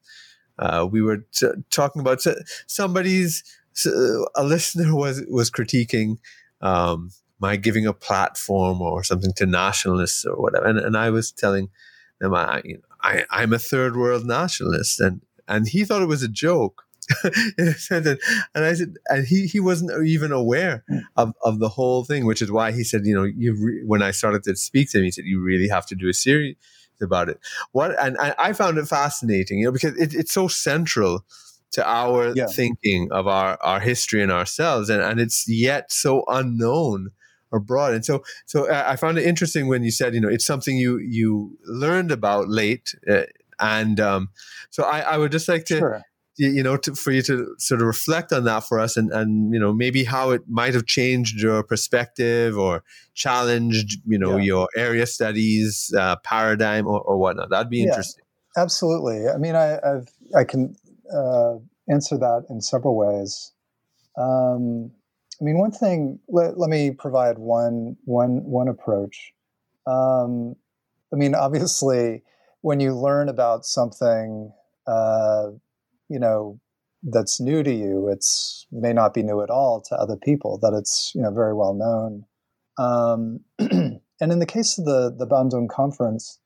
uh, 0.57 0.87
we 0.89 1.01
were 1.01 1.25
t- 1.33 1.47
talking 1.69 1.99
about 1.99 2.23
somebody's 2.67 3.43
a 4.35 4.43
listener 4.43 4.95
was 4.95 5.23
was 5.29 5.51
critiquing 5.51 6.17
um, 6.61 7.11
my 7.39 7.57
giving 7.57 7.85
a 7.85 7.93
platform 7.93 8.81
or 8.81 9.03
something 9.03 9.33
to 9.33 9.45
nationalists 9.45 10.23
or 10.25 10.41
whatever, 10.41 10.65
and, 10.65 10.79
and 10.79 10.97
I 10.97 11.09
was 11.09 11.31
telling 11.31 11.69
them 12.21 12.33
I, 12.33 12.61
you 12.63 12.75
know, 12.75 12.81
I 13.01 13.25
I'm 13.29 13.51
a 13.51 13.59
third 13.59 13.97
world 13.97 14.25
nationalist, 14.25 15.01
and 15.01 15.21
and 15.47 15.67
he 15.67 15.85
thought 15.85 16.01
it 16.01 16.07
was 16.07 16.23
a 16.23 16.27
joke. 16.27 16.83
and 17.59 17.69
I 18.55 18.73
said, 18.73 18.95
and 19.09 19.27
he, 19.27 19.45
he 19.45 19.59
wasn't 19.59 20.07
even 20.07 20.31
aware 20.31 20.83
hmm. 20.89 20.99
of, 21.15 21.33
of 21.43 21.59
the 21.59 21.69
whole 21.69 22.03
thing, 22.03 22.25
which 22.25 22.41
is 22.41 22.51
why 22.51 22.71
he 22.71 22.83
said, 22.83 23.05
you 23.05 23.13
know, 23.13 23.23
you 23.23 23.53
re- 23.53 23.83
when 23.85 24.01
I 24.01 24.11
started 24.11 24.43
to 24.43 24.55
speak 24.55 24.89
to 24.91 24.97
him, 24.97 25.03
he 25.03 25.11
said, 25.11 25.25
you 25.25 25.39
really 25.39 25.67
have 25.67 25.85
to 25.87 25.95
do 25.95 26.09
a 26.09 26.13
series 26.13 26.55
about 27.01 27.29
it. 27.29 27.39
What 27.73 27.91
and, 28.03 28.17
and 28.19 28.33
I 28.39 28.53
found 28.53 28.77
it 28.77 28.87
fascinating, 28.87 29.59
you 29.59 29.65
know, 29.65 29.71
because 29.71 29.95
it, 29.99 30.15
it's 30.15 30.33
so 30.33 30.47
central 30.47 31.25
to 31.71 31.87
our 31.87 32.33
yeah. 32.35 32.47
thinking 32.47 33.11
of 33.11 33.27
our, 33.27 33.57
our 33.61 33.79
history 33.79 34.23
and 34.23 34.31
ourselves, 34.31 34.89
and, 34.89 35.01
and 35.01 35.19
it's 35.19 35.47
yet 35.47 35.91
so 35.91 36.23
unknown 36.27 37.11
or 37.51 37.59
broad. 37.59 37.93
And 37.93 38.05
so, 38.05 38.23
so 38.45 38.71
I 38.71 38.95
found 38.95 39.17
it 39.17 39.25
interesting 39.25 39.67
when 39.67 39.83
you 39.83 39.91
said, 39.91 40.13
you 40.13 40.21
know, 40.21 40.29
it's 40.29 40.45
something 40.45 40.77
you 40.77 40.97
you 40.99 41.57
learned 41.65 42.11
about 42.11 42.49
late, 42.49 42.95
uh, 43.09 43.23
and 43.59 43.99
um, 43.99 44.29
so 44.69 44.83
I, 44.83 44.99
I 45.01 45.17
would 45.17 45.31
just 45.31 45.47
like 45.47 45.65
to. 45.65 45.77
Sure 45.77 46.01
you 46.37 46.63
know, 46.63 46.75
to, 46.75 46.93
for 46.95 47.11
you 47.11 47.21
to 47.21 47.55
sort 47.57 47.81
of 47.81 47.87
reflect 47.87 48.33
on 48.33 48.43
that 48.43 48.61
for 48.61 48.79
us 48.79 48.97
and, 48.97 49.11
and, 49.11 49.53
you 49.53 49.59
know, 49.59 49.71
maybe 49.71 50.03
how 50.03 50.31
it 50.31 50.41
might 50.49 50.73
have 50.73 50.85
changed 50.85 51.41
your 51.41 51.63
perspective 51.63 52.57
or 52.57 52.83
challenged, 53.13 54.01
you 54.05 54.19
know, 54.19 54.37
yeah. 54.37 54.43
your 54.43 54.69
area 54.75 55.05
studies 55.05 55.93
uh, 55.97 56.17
paradigm 56.17 56.87
or, 56.87 56.99
or 57.01 57.17
whatnot. 57.17 57.49
That'd 57.49 57.69
be 57.69 57.79
yeah, 57.79 57.87
interesting. 57.87 58.23
Absolutely. 58.57 59.29
I 59.29 59.37
mean, 59.37 59.55
I, 59.55 59.75
I've, 59.75 60.09
I 60.35 60.43
can 60.43 60.75
uh, 61.13 61.55
answer 61.89 62.17
that 62.17 62.45
in 62.49 62.59
several 62.59 62.97
ways. 62.97 63.53
Um, 64.17 64.91
I 65.39 65.43
mean, 65.43 65.57
one 65.57 65.71
thing, 65.71 66.19
let, 66.27 66.57
let 66.57 66.69
me 66.69 66.91
provide 66.91 67.37
one, 67.37 67.95
one, 68.03 68.43
one 68.43 68.67
approach. 68.67 69.33
Um, 69.87 70.55
I 71.13 71.15
mean, 71.15 71.33
obviously, 71.33 72.23
when 72.65 72.79
you 72.79 72.95
learn 72.95 73.29
about 73.29 73.63
something, 73.63 74.51
uh, 74.87 75.49
you 76.09 76.17
know 76.17 76.59
that's 77.03 77.39
new 77.39 77.61
to 77.61 77.71
you 77.71 78.09
it's 78.09 78.65
may 78.71 78.91
not 78.91 79.13
be 79.13 79.21
new 79.21 79.43
at 79.43 79.51
all 79.51 79.79
to 79.79 79.95
other 79.95 80.15
people 80.15 80.57
that 80.63 80.73
it's 80.75 81.11
you 81.13 81.21
know 81.21 81.31
very 81.31 81.53
well 81.53 81.75
known. 81.75 82.25
Um, 82.79 83.41
and 84.19 84.31
in 84.31 84.39
the 84.39 84.47
case 84.47 84.79
of 84.79 84.85
the 84.85 85.15
the 85.15 85.27
bandung 85.27 85.69
conference 85.69 86.39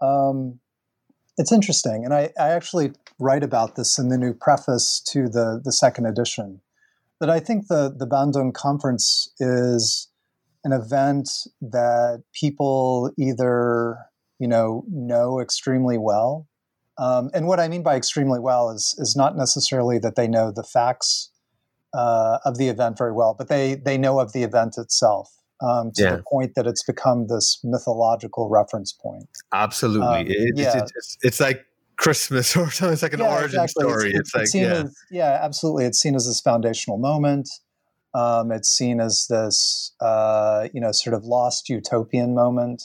um, 0.00 0.60
it's 1.38 1.50
interesting 1.50 2.04
and 2.04 2.14
I, 2.14 2.30
I 2.38 2.50
actually 2.50 2.92
write 3.18 3.42
about 3.42 3.74
this 3.74 3.98
in 3.98 4.10
the 4.10 4.18
new 4.18 4.32
preface 4.32 5.02
to 5.08 5.28
the 5.28 5.60
the 5.62 5.72
second 5.72 6.06
edition 6.06 6.60
that 7.20 7.30
i 7.30 7.40
think 7.40 7.66
the 7.68 7.94
the 7.96 8.06
bandung 8.06 8.54
conference 8.54 9.32
is 9.40 10.08
an 10.62 10.72
event 10.72 11.28
that 11.60 12.22
people 12.32 13.12
either 13.18 13.98
you 14.38 14.48
know 14.48 14.84
know 14.88 15.40
extremely 15.40 15.98
well 15.98 16.46
um, 16.98 17.30
and 17.34 17.46
what 17.46 17.58
I 17.58 17.68
mean 17.68 17.82
by 17.82 17.96
extremely 17.96 18.40
well 18.40 18.70
is 18.70 18.94
is 18.98 19.16
not 19.16 19.36
necessarily 19.36 19.98
that 19.98 20.16
they 20.16 20.28
know 20.28 20.52
the 20.52 20.62
facts 20.62 21.30
uh, 21.92 22.38
of 22.44 22.58
the 22.58 22.68
event 22.68 22.98
very 22.98 23.12
well, 23.12 23.34
but 23.36 23.48
they 23.48 23.74
they 23.74 23.98
know 23.98 24.20
of 24.20 24.32
the 24.32 24.42
event 24.42 24.76
itself 24.78 25.30
um, 25.60 25.90
to 25.96 26.02
yeah. 26.02 26.16
the 26.16 26.22
point 26.22 26.52
that 26.54 26.66
it's 26.66 26.84
become 26.84 27.26
this 27.28 27.58
mythological 27.64 28.48
reference 28.48 28.92
point. 28.92 29.28
Absolutely, 29.52 30.06
um, 30.06 30.26
it, 30.28 30.52
yeah. 30.56 30.78
It's, 30.78 30.92
it's, 30.94 31.18
it's, 31.22 31.40
like 31.40 31.64
Christmas 31.96 32.56
or 32.56 32.70
something. 32.70 32.92
It's 32.92 33.02
like 33.02 33.14
an 33.14 33.20
yeah, 33.20 33.34
origin 33.34 33.60
exactly. 33.62 33.82
story. 33.82 34.10
It's, 34.10 34.34
it's, 34.34 34.34
it's 34.36 34.54
like 34.54 34.62
yeah, 34.62 34.82
as, 34.84 34.96
yeah, 35.10 35.38
absolutely. 35.42 35.86
It's 35.86 36.00
seen 36.00 36.14
as 36.14 36.26
this 36.26 36.40
foundational 36.40 36.98
moment. 36.98 37.48
Um, 38.14 38.52
it's 38.52 38.68
seen 38.68 39.00
as 39.00 39.26
this, 39.28 39.92
uh, 40.00 40.68
you 40.72 40.80
know, 40.80 40.92
sort 40.92 41.14
of 41.14 41.24
lost 41.24 41.68
utopian 41.68 42.32
moment. 42.32 42.80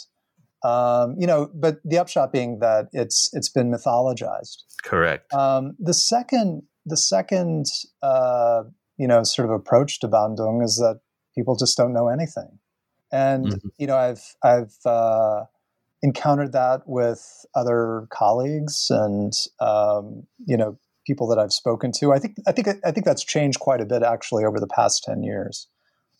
Um, 0.63 1.15
you 1.17 1.25
know, 1.25 1.49
but 1.53 1.79
the 1.85 1.97
upshot 1.97 2.33
being 2.33 2.59
that 2.59 2.89
it's 2.91 3.29
it's 3.33 3.49
been 3.49 3.71
mythologized. 3.71 4.63
Correct. 4.83 5.33
Um, 5.33 5.75
the 5.79 5.93
second 5.93 6.63
the 6.85 6.97
second 6.97 7.65
uh, 8.01 8.63
you 8.97 9.07
know 9.07 9.23
sort 9.23 9.49
of 9.49 9.53
approach 9.53 9.99
to 10.01 10.07
Bandung 10.07 10.63
is 10.63 10.77
that 10.77 10.99
people 11.35 11.55
just 11.55 11.77
don't 11.77 11.93
know 11.93 12.09
anything, 12.09 12.59
and 13.11 13.47
mm-hmm. 13.47 13.67
you 13.77 13.87
know 13.87 13.95
I've 13.95 14.35
I've 14.43 14.75
uh, 14.85 15.45
encountered 16.01 16.51
that 16.51 16.81
with 16.85 17.45
other 17.55 18.07
colleagues 18.11 18.87
and 18.89 19.31
um, 19.61 20.23
you 20.45 20.57
know 20.57 20.77
people 21.07 21.27
that 21.27 21.39
I've 21.39 21.53
spoken 21.53 21.93
to. 21.99 22.11
I 22.11 22.19
think 22.19 22.35
I 22.47 22.51
think 22.51 22.67
I 22.83 22.91
think 22.91 23.05
that's 23.05 23.23
changed 23.23 23.59
quite 23.59 23.79
a 23.79 23.85
bit 23.85 24.03
actually 24.03 24.43
over 24.43 24.59
the 24.59 24.67
past 24.67 25.03
ten 25.03 25.23
years 25.23 25.67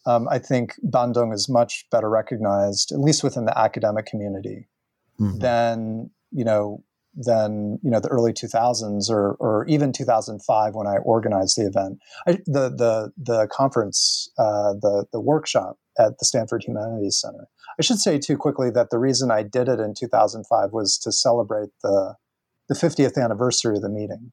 um, 0.06 0.28
I 0.30 0.40
think 0.40 0.76
Bandung 0.86 1.34
is 1.34 1.50
much 1.50 1.86
better 1.92 2.10
recognized, 2.10 2.92
at 2.92 3.00
least 3.00 3.24
within 3.24 3.46
the 3.46 3.58
academic 3.58 4.06
community, 4.06 4.68
mm-hmm. 5.20 5.40
than 5.40 6.10
you 6.32 6.46
know 6.46 6.84
than 7.16 7.80
you 7.84 7.92
know 7.92 8.00
the 8.00 8.08
early 8.10 8.34
2000s 8.34 9.10
or 9.10 9.36
or 9.40 9.66
even 9.68 9.92
2005 9.92 10.74
when 10.74 10.88
I 10.88 10.98
organized 11.04 11.58
the 11.58 11.68
event. 11.68 12.00
I, 12.28 12.34
the 12.46 12.70
the 12.70 13.12
the 13.18 13.48
conference, 13.52 14.30
uh, 14.38 14.74
the 14.74 15.06
the 15.12 15.20
workshop 15.20 15.78
at 15.98 16.18
the 16.20 16.26
Stanford 16.26 16.64
Humanities 16.64 17.20
Center. 17.20 17.48
I 17.78 17.84
should 17.84 18.00
say 18.00 18.20
too 18.20 18.38
quickly 18.38 18.70
that 18.72 18.90
the 18.90 19.00
reason 19.00 19.32
I 19.32 19.44
did 19.44 19.68
it 19.68 19.80
in 19.80 19.94
2005 19.98 20.70
was 20.72 20.98
to 21.00 21.12
celebrate 21.12 21.70
the 21.84 22.16
the 22.68 22.76
50th 22.76 23.18
anniversary 23.22 23.76
of 23.76 23.82
the 23.82 23.90
meeting. 23.90 24.32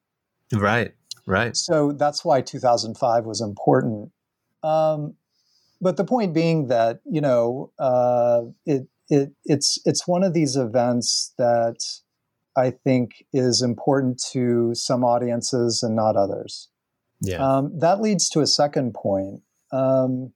Right, 0.53 0.93
right. 1.25 1.55
So 1.57 1.91
that's 1.91 2.23
why 2.23 2.41
2005 2.41 3.25
was 3.25 3.41
important. 3.41 4.11
Um, 4.63 5.15
but 5.81 5.97
the 5.97 6.05
point 6.05 6.33
being 6.33 6.67
that 6.67 6.99
you 7.05 7.21
know 7.21 7.71
uh, 7.79 8.41
it 8.65 8.87
it 9.09 9.31
it's 9.45 9.79
it's 9.85 10.07
one 10.07 10.23
of 10.23 10.33
these 10.33 10.55
events 10.55 11.33
that 11.37 11.77
I 12.55 12.71
think 12.71 13.23
is 13.33 13.61
important 13.61 14.21
to 14.31 14.73
some 14.73 15.03
audiences 15.03 15.83
and 15.83 15.95
not 15.95 16.15
others. 16.15 16.69
Yeah. 17.21 17.37
Um, 17.37 17.77
that 17.79 18.01
leads 18.01 18.29
to 18.29 18.41
a 18.41 18.47
second 18.47 18.93
point. 18.93 19.41
Um, 19.71 20.33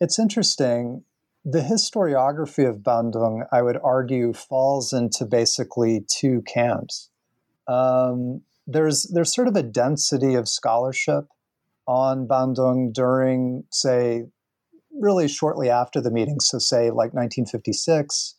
it's 0.00 0.18
interesting. 0.18 1.04
The 1.44 1.60
historiography 1.60 2.68
of 2.68 2.78
Bandung, 2.78 3.46
I 3.52 3.62
would 3.62 3.78
argue, 3.82 4.32
falls 4.32 4.92
into 4.92 5.26
basically 5.26 6.04
two 6.08 6.42
camps. 6.42 7.10
Um, 7.68 8.42
there's 8.66 9.10
there's 9.12 9.34
sort 9.34 9.48
of 9.48 9.56
a 9.56 9.62
density 9.62 10.34
of 10.34 10.48
scholarship 10.48 11.26
on 11.86 12.26
Bandung 12.26 12.92
during, 12.92 13.64
say, 13.70 14.24
really 14.98 15.28
shortly 15.28 15.70
after 15.70 16.00
the 16.00 16.10
meeting, 16.10 16.40
so 16.40 16.58
say 16.58 16.90
like 16.90 17.12
1956, 17.12 18.36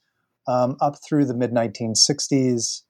um, 0.47 0.77
up 0.81 0.95
through 1.07 1.25
the 1.25 1.33
mid 1.33 1.51
1960s, 1.51 2.81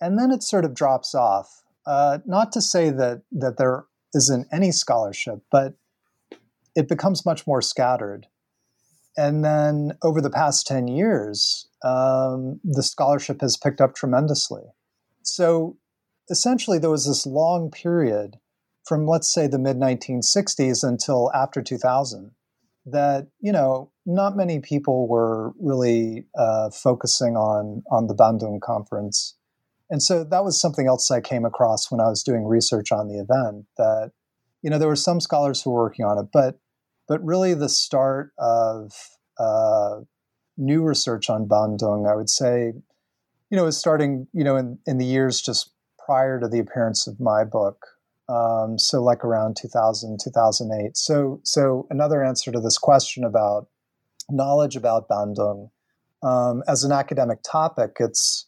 and 0.00 0.18
then 0.18 0.30
it 0.30 0.42
sort 0.42 0.64
of 0.64 0.74
drops 0.74 1.14
off. 1.14 1.62
Uh, 1.86 2.18
not 2.26 2.52
to 2.52 2.60
say 2.60 2.90
that 2.90 3.22
that 3.32 3.58
there 3.58 3.86
isn't 4.14 4.46
any 4.52 4.72
scholarship, 4.72 5.40
but 5.50 5.74
it 6.74 6.88
becomes 6.88 7.26
much 7.26 7.46
more 7.46 7.62
scattered. 7.62 8.26
And 9.16 9.44
then 9.44 9.92
over 10.02 10.20
the 10.20 10.30
past 10.30 10.66
10 10.66 10.88
years, 10.88 11.68
um, 11.82 12.60
the 12.62 12.82
scholarship 12.82 13.40
has 13.40 13.56
picked 13.56 13.80
up 13.80 13.94
tremendously. 13.94 14.62
So 15.22 15.78
essentially, 16.30 16.78
there 16.78 16.90
was 16.90 17.06
this 17.06 17.26
long 17.26 17.70
period 17.70 18.38
from, 18.84 19.06
let's 19.06 19.32
say, 19.32 19.46
the 19.46 19.58
mid 19.58 19.78
1960s 19.78 20.86
until 20.86 21.30
after 21.34 21.62
2000, 21.62 22.32
that 22.86 23.28
you 23.40 23.52
know 23.52 23.90
not 24.06 24.36
many 24.36 24.60
people 24.60 25.08
were 25.08 25.52
really 25.60 26.26
uh, 26.38 26.70
focusing 26.70 27.36
on 27.36 27.82
on 27.90 28.06
the 28.06 28.14
Bandung 28.14 28.60
conference, 28.60 29.36
and 29.90 30.02
so 30.02 30.24
that 30.24 30.44
was 30.44 30.60
something 30.60 30.86
else 30.86 31.10
I 31.10 31.20
came 31.20 31.44
across 31.44 31.90
when 31.90 32.00
I 32.00 32.08
was 32.08 32.22
doing 32.22 32.46
research 32.46 32.92
on 32.92 33.08
the 33.08 33.18
event. 33.18 33.66
That 33.76 34.12
you 34.62 34.70
know 34.70 34.78
there 34.78 34.88
were 34.88 34.96
some 34.96 35.20
scholars 35.20 35.62
who 35.62 35.70
were 35.70 35.82
working 35.82 36.04
on 36.04 36.18
it, 36.18 36.28
but 36.32 36.58
but 37.08 37.24
really 37.24 37.54
the 37.54 37.68
start 37.68 38.32
of 38.38 38.92
uh, 39.38 40.00
new 40.56 40.82
research 40.82 41.28
on 41.30 41.46
Bandung, 41.46 42.10
I 42.10 42.14
would 42.14 42.30
say, 42.30 42.72
you 43.50 43.56
know, 43.56 43.64
was 43.64 43.76
starting, 43.76 44.26
you 44.32 44.44
know, 44.44 44.56
in, 44.56 44.78
in 44.86 44.98
the 44.98 45.04
years 45.04 45.40
just 45.40 45.72
prior 46.04 46.40
to 46.40 46.48
the 46.48 46.58
appearance 46.58 47.06
of 47.06 47.20
my 47.20 47.44
book. 47.44 47.86
Um, 48.28 48.78
so 48.78 49.02
like 49.02 49.24
around 49.24 49.56
2000, 49.56 50.18
2008. 50.22 50.96
So, 50.96 51.40
so 51.44 51.86
another 51.90 52.24
answer 52.24 52.50
to 52.50 52.60
this 52.60 52.76
question 52.76 53.22
about 53.24 53.68
knowledge 54.28 54.74
about 54.74 55.08
Bandung 55.08 55.70
um, 56.22 56.62
as 56.66 56.84
an 56.84 56.92
academic 56.92 57.38
topic, 57.42 57.96
it's 58.00 58.46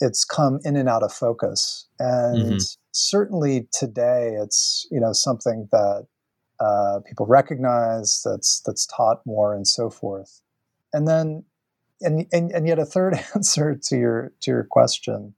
it's 0.00 0.24
come 0.24 0.60
in 0.64 0.76
and 0.76 0.88
out 0.88 1.02
of 1.02 1.12
focus, 1.12 1.86
and 1.98 2.38
mm-hmm. 2.38 2.56
certainly 2.92 3.68
today, 3.72 4.36
it's 4.40 4.86
you 4.90 5.00
know 5.00 5.12
something 5.12 5.68
that 5.72 6.06
uh, 6.60 7.00
people 7.06 7.26
recognize, 7.26 8.22
that's 8.24 8.62
that's 8.64 8.86
taught 8.86 9.20
more, 9.26 9.54
and 9.54 9.66
so 9.66 9.90
forth. 9.90 10.40
And 10.92 11.06
then, 11.06 11.44
and 12.00 12.26
and, 12.32 12.50
and 12.52 12.66
yet 12.66 12.78
a 12.78 12.86
third 12.86 13.14
answer 13.34 13.78
to 13.88 13.96
your 13.96 14.32
to 14.40 14.50
your 14.50 14.64
question. 14.64 15.34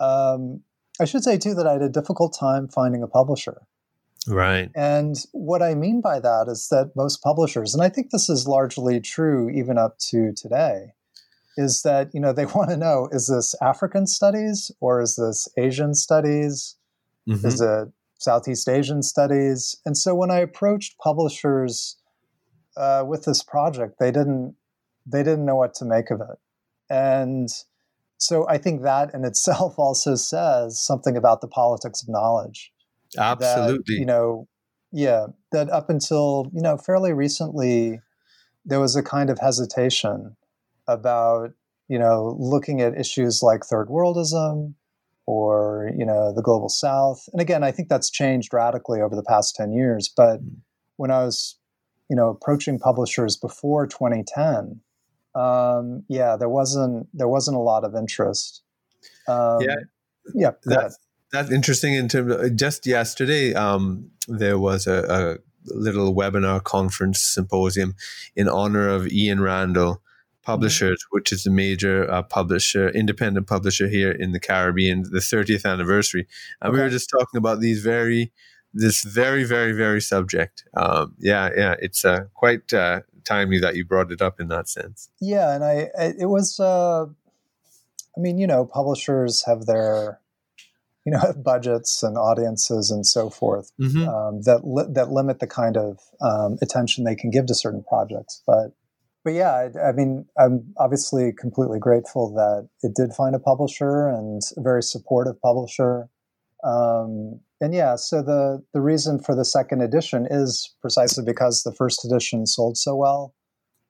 Um, 0.00 0.62
I 1.02 1.04
should 1.04 1.24
say 1.24 1.36
too 1.36 1.54
that 1.54 1.66
I 1.66 1.72
had 1.72 1.82
a 1.82 1.88
difficult 1.88 2.36
time 2.38 2.68
finding 2.68 3.02
a 3.02 3.08
publisher. 3.08 3.62
Right. 4.28 4.70
And 4.76 5.16
what 5.32 5.62
I 5.62 5.74
mean 5.74 6.00
by 6.00 6.20
that 6.20 6.46
is 6.48 6.68
that 6.68 6.92
most 6.94 7.22
publishers, 7.22 7.74
and 7.74 7.82
I 7.82 7.88
think 7.88 8.10
this 8.10 8.28
is 8.28 8.46
largely 8.46 9.00
true 9.00 9.50
even 9.50 9.78
up 9.78 9.98
to 10.10 10.32
today, 10.32 10.92
is 11.56 11.82
that 11.82 12.10
you 12.14 12.20
know 12.20 12.32
they 12.32 12.46
want 12.54 12.70
to 12.70 12.76
know 12.76 13.08
is 13.10 13.26
this 13.26 13.54
African 13.60 14.06
studies 14.06 14.70
or 14.80 15.00
is 15.00 15.16
this 15.16 15.48
Asian 15.58 15.94
studies? 15.94 16.76
Mm-hmm. 17.28 17.46
Is 17.46 17.60
it 17.60 17.88
Southeast 18.18 18.68
Asian 18.68 19.02
studies? 19.02 19.76
And 19.84 19.96
so 19.96 20.14
when 20.14 20.30
I 20.30 20.38
approached 20.38 20.98
publishers 20.98 21.96
uh, 22.76 23.04
with 23.06 23.24
this 23.24 23.42
project, 23.42 23.96
they 23.98 24.12
didn't 24.12 24.54
they 25.04 25.24
didn't 25.24 25.44
know 25.44 25.56
what 25.56 25.74
to 25.74 25.84
make 25.84 26.10
of 26.12 26.20
it, 26.20 26.38
and 26.88 27.48
so 28.22 28.48
I 28.48 28.56
think 28.56 28.82
that 28.82 29.12
in 29.12 29.24
itself 29.24 29.74
also 29.78 30.14
says 30.14 30.80
something 30.80 31.16
about 31.16 31.40
the 31.40 31.48
politics 31.48 32.02
of 32.02 32.08
knowledge. 32.08 32.72
Absolutely, 33.18 33.96
that, 33.96 34.00
you 34.00 34.06
know, 34.06 34.48
yeah, 34.92 35.26
that 35.50 35.68
up 35.70 35.90
until 35.90 36.50
you 36.54 36.62
know 36.62 36.76
fairly 36.76 37.12
recently, 37.12 38.00
there 38.64 38.80
was 38.80 38.94
a 38.94 39.02
kind 39.02 39.28
of 39.28 39.40
hesitation 39.40 40.36
about 40.86 41.50
you 41.88 41.98
know 41.98 42.36
looking 42.38 42.80
at 42.80 42.96
issues 42.96 43.42
like 43.42 43.64
third 43.64 43.88
worldism 43.88 44.74
or 45.26 45.90
you 45.96 46.06
know 46.06 46.32
the 46.32 46.42
global 46.42 46.68
south 46.68 47.28
and 47.32 47.40
again 47.40 47.62
i 47.62 47.70
think 47.70 47.88
that's 47.88 48.10
changed 48.10 48.52
radically 48.52 49.00
over 49.00 49.14
the 49.14 49.22
past 49.22 49.54
10 49.54 49.72
years 49.72 50.12
but 50.16 50.42
mm. 50.42 50.56
when 50.96 51.12
i 51.12 51.24
was 51.24 51.56
you 52.10 52.16
know 52.16 52.28
approaching 52.28 52.78
publishers 52.78 53.36
before 53.36 53.86
2010 53.86 54.80
um, 55.34 56.04
yeah 56.08 56.36
there 56.36 56.48
wasn't 56.48 57.06
there 57.14 57.28
wasn't 57.28 57.56
a 57.56 57.60
lot 57.60 57.84
of 57.84 57.94
interest 57.94 58.62
um, 59.28 59.60
yeah 59.60 59.76
yeah 60.34 60.50
that's, 60.64 60.98
that's 61.32 61.50
interesting 61.50 61.94
in 61.94 62.08
terms 62.08 62.32
of 62.32 62.56
just 62.56 62.86
yesterday 62.86 63.54
um, 63.54 64.10
there 64.28 64.58
was 64.58 64.86
a, 64.86 65.04
a 65.08 65.38
little 65.66 66.14
webinar 66.14 66.62
conference 66.62 67.20
symposium 67.20 67.94
in 68.36 68.48
honor 68.48 68.88
of 68.88 69.08
Ian 69.08 69.40
Randle 69.40 70.02
Publishers, 70.42 70.98
mm-hmm. 70.98 71.16
which 71.16 71.32
is 71.32 71.46
a 71.46 71.50
major 71.50 72.10
uh, 72.10 72.22
publisher, 72.22 72.88
independent 72.88 73.46
publisher 73.46 73.88
here 73.88 74.10
in 74.10 74.32
the 74.32 74.40
Caribbean, 74.40 75.04
the 75.04 75.20
30th 75.20 75.64
anniversary. 75.64 76.26
And 76.60 76.70
okay. 76.70 76.78
we 76.78 76.82
were 76.82 76.90
just 76.90 77.10
talking 77.10 77.38
about 77.38 77.60
these 77.60 77.80
very, 77.80 78.32
this 78.74 79.04
very, 79.04 79.44
very, 79.44 79.72
very 79.72 80.00
subject. 80.00 80.64
Um, 80.76 81.14
yeah, 81.18 81.50
yeah, 81.56 81.76
it's 81.78 82.04
uh, 82.04 82.24
quite 82.34 82.72
uh, 82.72 83.02
timely 83.24 83.58
that 83.60 83.76
you 83.76 83.84
brought 83.84 84.12
it 84.12 84.22
up 84.22 84.40
in 84.40 84.48
that 84.48 84.68
sense. 84.68 85.10
Yeah, 85.20 85.54
and 85.54 85.64
I, 85.64 85.90
it 86.18 86.28
was, 86.28 86.58
uh, 86.60 87.04
I 87.04 88.20
mean, 88.20 88.38
you 88.38 88.46
know, 88.46 88.64
publishers 88.64 89.44
have 89.46 89.66
their, 89.66 90.20
you 91.04 91.12
know, 91.12 91.32
budgets 91.44 92.02
and 92.02 92.16
audiences 92.16 92.90
and 92.90 93.06
so 93.06 93.30
forth 93.30 93.72
mm-hmm. 93.80 94.08
um, 94.08 94.42
that 94.42 94.62
li- 94.64 94.90
that 94.90 95.10
limit 95.10 95.40
the 95.40 95.46
kind 95.46 95.76
of 95.76 95.98
um, 96.20 96.58
attention 96.62 97.04
they 97.04 97.16
can 97.16 97.30
give 97.30 97.46
to 97.46 97.54
certain 97.54 97.84
projects, 97.84 98.42
but 98.46 98.72
but 99.24 99.34
yeah, 99.34 99.52
I, 99.52 99.88
I, 99.88 99.92
mean, 99.92 100.26
I'm 100.36 100.74
obviously 100.78 101.32
completely 101.32 101.78
grateful 101.78 102.34
that 102.34 102.68
it 102.82 102.94
did 102.94 103.12
find 103.12 103.34
a 103.34 103.38
publisher 103.38 104.08
and 104.08 104.42
a 104.56 104.60
very 104.60 104.82
supportive 104.82 105.40
publisher. 105.40 106.08
Um, 106.64 107.40
and 107.60 107.74
yeah, 107.74 107.96
so 107.96 108.22
the 108.22 108.62
the 108.72 108.80
reason 108.80 109.18
for 109.18 109.34
the 109.34 109.44
second 109.44 109.82
edition 109.82 110.26
is 110.30 110.74
precisely 110.80 111.24
because 111.24 111.62
the 111.62 111.74
first 111.74 112.04
edition 112.04 112.46
sold 112.46 112.76
so 112.76 112.94
well. 112.96 113.34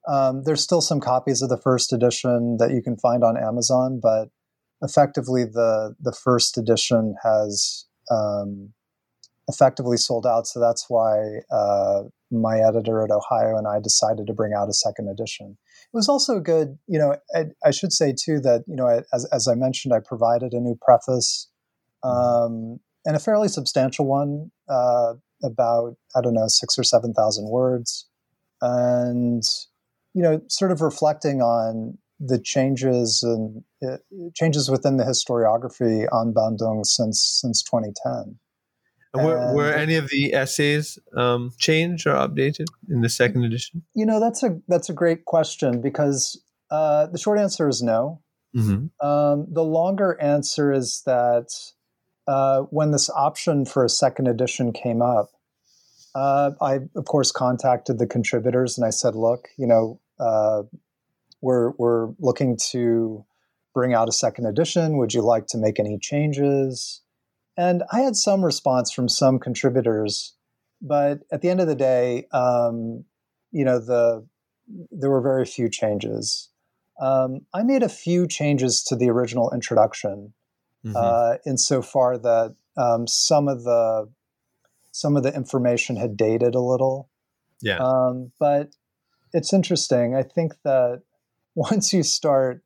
Um, 0.09 0.43
there's 0.45 0.63
still 0.63 0.81
some 0.81 1.01
copies 1.01 1.43
of 1.43 1.49
the 1.49 1.61
first 1.61 1.93
edition 1.93 2.57
that 2.59 2.73
you 2.73 2.83
can 2.83 2.97
find 2.97 3.23
on 3.23 3.37
Amazon, 3.37 4.01
but 4.03 4.29
effectively 4.83 5.45
the 5.45 5.95
the 6.01 6.13
first 6.13 6.59
edition 6.59 7.15
has 7.23 7.87
um, 8.11 8.73
effectively 9.49 9.97
sold 9.97 10.27
out. 10.27 10.47
So 10.47 10.61
that's 10.61 10.87
why 10.89 11.41
uh, 11.51 12.03
my 12.31 12.59
editor 12.59 13.03
at 13.05 13.11
Ohio 13.11 13.57
and 13.57 13.67
I 13.67 13.81
decided 13.81 14.27
to 14.27 14.33
bring 14.33 14.53
out 14.57 14.69
a 14.69 14.73
second 14.73 15.09
edition. 15.09 15.59
It 15.93 15.97
was 15.97 16.09
also 16.09 16.41
good, 16.41 16.79
you 16.87 16.99
know, 16.99 17.17
I, 17.35 17.47
I 17.65 17.71
should 17.71 17.93
say 17.93 18.13
too 18.13 18.41
that, 18.41 18.65
you 18.67 18.77
know, 18.77 19.03
as, 19.13 19.27
as 19.27 19.49
I 19.49 19.55
mentioned, 19.55 19.93
I 19.93 20.01
provided 20.01 20.53
a 20.53 20.61
new 20.61 20.79
preface 20.81 21.49
um, 22.05 22.81
and 23.05 23.17
a 23.17 23.21
fairly 23.21 23.49
substantial 23.49 24.07
one, 24.07 24.51
uh, 24.69 25.15
about, 25.43 25.97
I 26.17 26.21
don't 26.21 26.35
know, 26.35 26.47
six 26.49 26.79
or 26.79 26.85
7,000 26.85 27.49
words. 27.49 28.07
And, 28.61 29.43
you 30.15 30.23
know, 30.23 30.41
sort 30.49 30.71
of 30.71 30.81
reflecting 30.81 31.43
on 31.43 31.99
the 32.25 32.38
changes 32.38 33.23
and 33.23 33.65
uh, 33.87 33.97
changes 34.35 34.71
within 34.71 34.97
the 34.97 35.05
historiography 35.05 36.07
on 36.12 36.33
Bandung 36.33 36.87
since 36.87 37.21
since 37.21 37.62
2010. 37.62 38.38
Were, 39.15 39.55
were, 39.55 39.71
any 39.71 39.97
of 39.97 40.09
the 40.09 40.33
essays 40.33 40.99
um, 41.15 41.53
changed 41.59 42.07
or 42.07 42.15
updated 42.15 42.67
in 42.88 43.03
the 43.03 43.11
second 43.11 43.45
edition? 43.45 43.83
You 43.95 44.07
know, 44.07 44.21
that's 44.21 44.43
a 44.43 44.59
that's 44.69 44.88
a 44.88 44.95
great 44.95 45.27
question 45.27 45.83
because 45.83 46.41
uh, 46.71 47.09
the 47.09 47.19
short 47.19 47.38
answer 47.38 47.69
is 47.69 47.83
no. 47.83 48.23
Mm-hmm. 48.57 49.07
Um, 49.07 49.47
the 49.51 49.65
longer 49.65 50.19
answer 50.21 50.73
is 50.73 51.03
that 51.05 51.49
uh, 52.27 52.63
when 52.71 52.91
this 52.91 53.11
option 53.11 53.65
for 53.65 53.85
a 53.85 53.89
second 53.89 54.29
edition 54.29 54.73
came 54.73 55.03
up, 55.03 55.31
uh, 56.15 56.53
I 56.61 56.81
of 56.95 57.05
course 57.07 57.33
contacted 57.33 57.99
the 57.99 58.07
contributors 58.07 58.77
and 58.77 58.87
I 58.87 58.91
said, 58.91 59.15
"Look, 59.15 59.49
you 59.57 59.67
know, 59.67 60.01
uh, 60.19 60.63
we're 61.41 61.71
we're 61.73 62.11
looking 62.19 62.57
to 62.71 63.25
bring 63.75 63.95
out 63.95 64.09
a 64.09 64.13
second 64.13 64.47
edition. 64.47 64.99
Would 64.99 65.15
you 65.15 65.23
like 65.23 65.47
to 65.49 65.59
make 65.59 65.81
any 65.81 65.99
changes?" 65.99 67.03
And 67.57 67.83
I 67.93 68.01
had 68.01 68.17
some 68.17 68.45
response 68.45 68.91
from 68.91 69.09
some 69.09 69.39
contributors, 69.39 70.35
but 70.81 71.21
at 71.31 71.43
the 71.43 71.51
end 71.51 71.61
of 71.61 71.67
the 71.67 71.75
day, 71.75 72.27
um, 72.33 73.05
you 73.51 73.65
know, 73.65 73.79
the 73.79 74.27
there 74.91 75.11
were 75.11 75.21
very 75.21 75.45
few 75.45 75.69
changes. 75.69 76.51
Um, 77.01 77.47
I 77.55 77.63
made 77.63 77.83
a 77.83 77.89
few 77.89 78.27
changes 78.29 78.83
to 78.85 78.97
the 78.97 79.11
original 79.11 79.51
introduction, 79.53 80.35
mm-hmm. 80.85 80.97
uh, 80.97 81.37
insofar 81.47 82.18
that 82.18 82.55
um, 82.77 83.07
some 83.07 83.49
of 83.49 83.64
the 83.64 84.09
some 84.90 85.16
of 85.16 85.23
the 85.23 85.35
information 85.35 85.97
had 85.97 86.16
dated 86.16 86.55
a 86.55 86.61
little. 86.61 87.09
Yeah. 87.62 87.79
Um, 87.79 88.33
but 88.38 88.75
it's 89.33 89.53
interesting. 89.53 90.14
I 90.14 90.23
think 90.23 90.55
that 90.64 91.03
once 91.55 91.92
you 91.92 92.03
start 92.03 92.62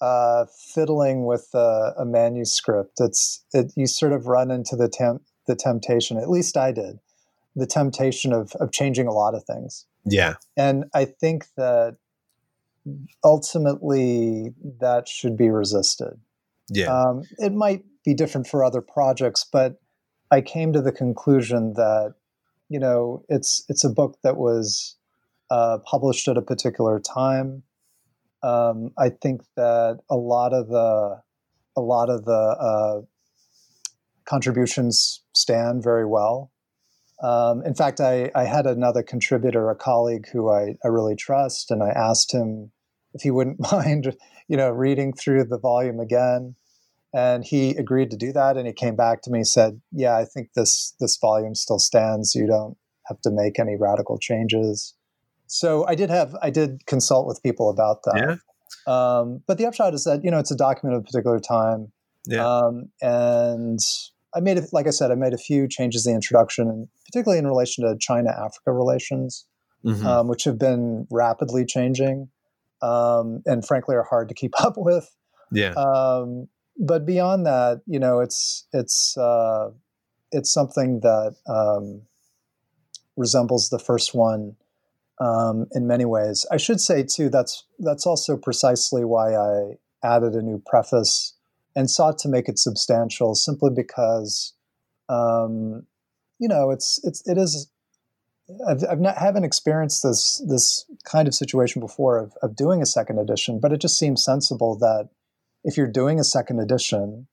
uh, 0.00 0.46
fiddling 0.74 1.24
with 1.24 1.48
a, 1.54 1.94
a, 1.98 2.04
manuscript. 2.04 3.00
It's 3.00 3.44
it, 3.52 3.72
you 3.76 3.86
sort 3.86 4.12
of 4.12 4.26
run 4.26 4.50
into 4.50 4.76
the 4.76 4.88
temp, 4.88 5.22
the 5.46 5.56
temptation. 5.56 6.18
At 6.18 6.30
least 6.30 6.56
I 6.56 6.72
did, 6.72 7.00
the 7.56 7.66
temptation 7.66 8.32
of 8.32 8.52
of 8.60 8.70
changing 8.70 9.08
a 9.08 9.12
lot 9.12 9.34
of 9.34 9.44
things. 9.44 9.86
Yeah, 10.04 10.34
and 10.56 10.84
I 10.94 11.04
think 11.04 11.46
that 11.56 11.96
ultimately 13.24 14.54
that 14.80 15.08
should 15.08 15.36
be 15.36 15.50
resisted. 15.50 16.20
Yeah, 16.68 16.92
um, 16.92 17.22
it 17.38 17.52
might 17.52 17.84
be 18.04 18.14
different 18.14 18.46
for 18.46 18.64
other 18.64 18.80
projects, 18.80 19.44
but 19.50 19.80
I 20.30 20.40
came 20.40 20.72
to 20.72 20.82
the 20.82 20.92
conclusion 20.92 21.74
that 21.74 22.14
you 22.68 22.78
know 22.78 23.24
it's 23.28 23.64
it's 23.68 23.84
a 23.84 23.90
book 23.90 24.18
that 24.22 24.36
was 24.36 24.96
uh, 25.50 25.78
published 25.84 26.28
at 26.28 26.36
a 26.36 26.42
particular 26.42 27.00
time 27.00 27.62
um, 28.42 28.92
I 28.96 29.10
think 29.10 29.42
that 29.56 30.00
a 30.08 30.16
lot 30.16 30.52
of 30.52 30.68
the 30.68 31.20
a 31.76 31.80
lot 31.80 32.10
of 32.10 32.24
the 32.24 32.32
uh, 32.32 33.00
contributions 34.24 35.22
stand 35.32 35.82
very 35.82 36.06
well. 36.06 36.50
Um, 37.22 37.64
in 37.64 37.74
fact, 37.74 38.00
I, 38.00 38.30
I, 38.34 38.44
had 38.44 38.66
another 38.66 39.02
contributor, 39.02 39.70
a 39.70 39.74
colleague 39.74 40.28
who 40.32 40.50
I, 40.50 40.76
I, 40.84 40.88
really 40.88 41.16
trust, 41.16 41.72
and 41.72 41.82
I 41.82 41.88
asked 41.88 42.32
him 42.32 42.70
if 43.12 43.22
he 43.22 43.32
wouldn't 43.32 43.60
mind, 43.72 44.16
you 44.48 44.56
know, 44.56 44.70
reading 44.70 45.12
through 45.12 45.44
the 45.44 45.58
volume 45.58 46.00
again. 46.00 46.54
And 47.14 47.44
he 47.44 47.70
agreed 47.70 48.10
to 48.10 48.16
do 48.16 48.32
that. 48.32 48.56
And 48.56 48.66
he 48.66 48.72
came 48.72 48.94
back 48.96 49.22
to 49.22 49.30
me 49.30 49.38
and 49.38 49.46
said, 49.48 49.80
"Yeah, 49.92 50.16
I 50.18 50.24
think 50.26 50.50
this 50.54 50.94
this 51.00 51.16
volume 51.16 51.54
still 51.54 51.78
stands. 51.78 52.34
You 52.34 52.46
don't 52.46 52.76
have 53.06 53.20
to 53.22 53.30
make 53.30 53.58
any 53.58 53.76
radical 53.76 54.18
changes." 54.18 54.94
So 55.46 55.86
I 55.86 55.94
did 55.94 56.10
have 56.10 56.34
I 56.42 56.50
did 56.50 56.84
consult 56.86 57.26
with 57.26 57.42
people 57.42 57.70
about 57.70 58.02
that. 58.04 58.38
Um, 58.86 59.42
but 59.46 59.56
the 59.56 59.64
upshot 59.66 59.94
is 59.94 60.04
that 60.04 60.22
you 60.22 60.30
know 60.30 60.38
it's 60.38 60.50
a 60.50 60.56
document 60.56 60.96
of 60.96 61.02
a 61.02 61.04
particular 61.04 61.40
time, 61.40 61.92
Yeah. 62.26 62.46
um, 62.46 62.90
and 63.00 63.78
I 64.34 64.40
made, 64.40 64.58
it, 64.58 64.68
like 64.72 64.86
I 64.86 64.90
said, 64.90 65.10
I 65.10 65.14
made 65.14 65.32
a 65.32 65.38
few 65.38 65.66
changes 65.66 66.06
in 66.06 66.12
the 66.12 66.16
introduction, 66.16 66.68
and 66.68 66.88
particularly 67.06 67.38
in 67.38 67.46
relation 67.46 67.84
to 67.84 67.96
China-Africa 67.98 68.70
relations, 68.72 69.46
Mhm. 69.86 70.04
um, 70.04 70.28
which 70.28 70.44
have 70.44 70.58
been 70.58 71.06
rapidly 71.10 71.64
changing, 71.64 72.28
um, 72.82 73.42
and 73.46 73.66
frankly 73.66 73.96
are 73.96 74.04
hard 74.04 74.28
to 74.28 74.34
keep 74.34 74.52
up 74.60 74.74
with. 74.76 75.14
yeah. 75.52 75.72
Um, 75.72 76.48
but 76.78 77.04
beyond 77.04 77.44
that, 77.46 77.82
you 77.86 77.98
know, 77.98 78.20
it's 78.20 78.66
it's 78.72 79.16
uh, 79.16 79.70
it's 80.30 80.52
something 80.52 81.00
that 81.00 81.34
um, 81.48 82.02
resembles 83.16 83.68
the 83.68 83.80
first 83.80 84.14
one 84.14 84.56
um, 85.20 85.66
in 85.72 85.86
many 85.86 86.04
ways. 86.04 86.46
I 86.50 86.56
should 86.56 86.80
say 86.80 87.02
too 87.02 87.28
that's 87.28 87.64
that's 87.78 88.06
also 88.06 88.36
precisely 88.36 89.04
why 89.04 89.34
I 89.34 89.72
added 90.04 90.34
a 90.34 90.42
new 90.42 90.62
preface 90.64 91.34
and 91.74 91.90
sought 91.90 92.18
to 92.20 92.28
make 92.28 92.48
it 92.48 92.58
substantial, 92.58 93.34
simply 93.34 93.70
because 93.74 94.54
um, 95.08 95.86
you 96.38 96.48
know 96.48 96.70
it's 96.70 97.00
it's 97.04 97.26
it 97.26 97.38
is. 97.38 97.70
I've, 98.66 98.82
I've 98.88 99.00
not 99.00 99.18
haven't 99.18 99.44
experienced 99.44 100.02
this 100.02 100.42
this 100.46 100.86
kind 101.04 101.28
of 101.28 101.34
situation 101.34 101.80
before 101.80 102.18
of, 102.18 102.32
of 102.42 102.56
doing 102.56 102.80
a 102.80 102.86
second 102.86 103.18
edition, 103.18 103.60
but 103.60 103.72
it 103.72 103.80
just 103.80 103.98
seems 103.98 104.24
sensible 104.24 104.76
that 104.78 105.10
if 105.64 105.76
you're 105.76 105.90
doing 105.90 106.18
a 106.18 106.24
second 106.24 106.60
edition, 106.60 107.26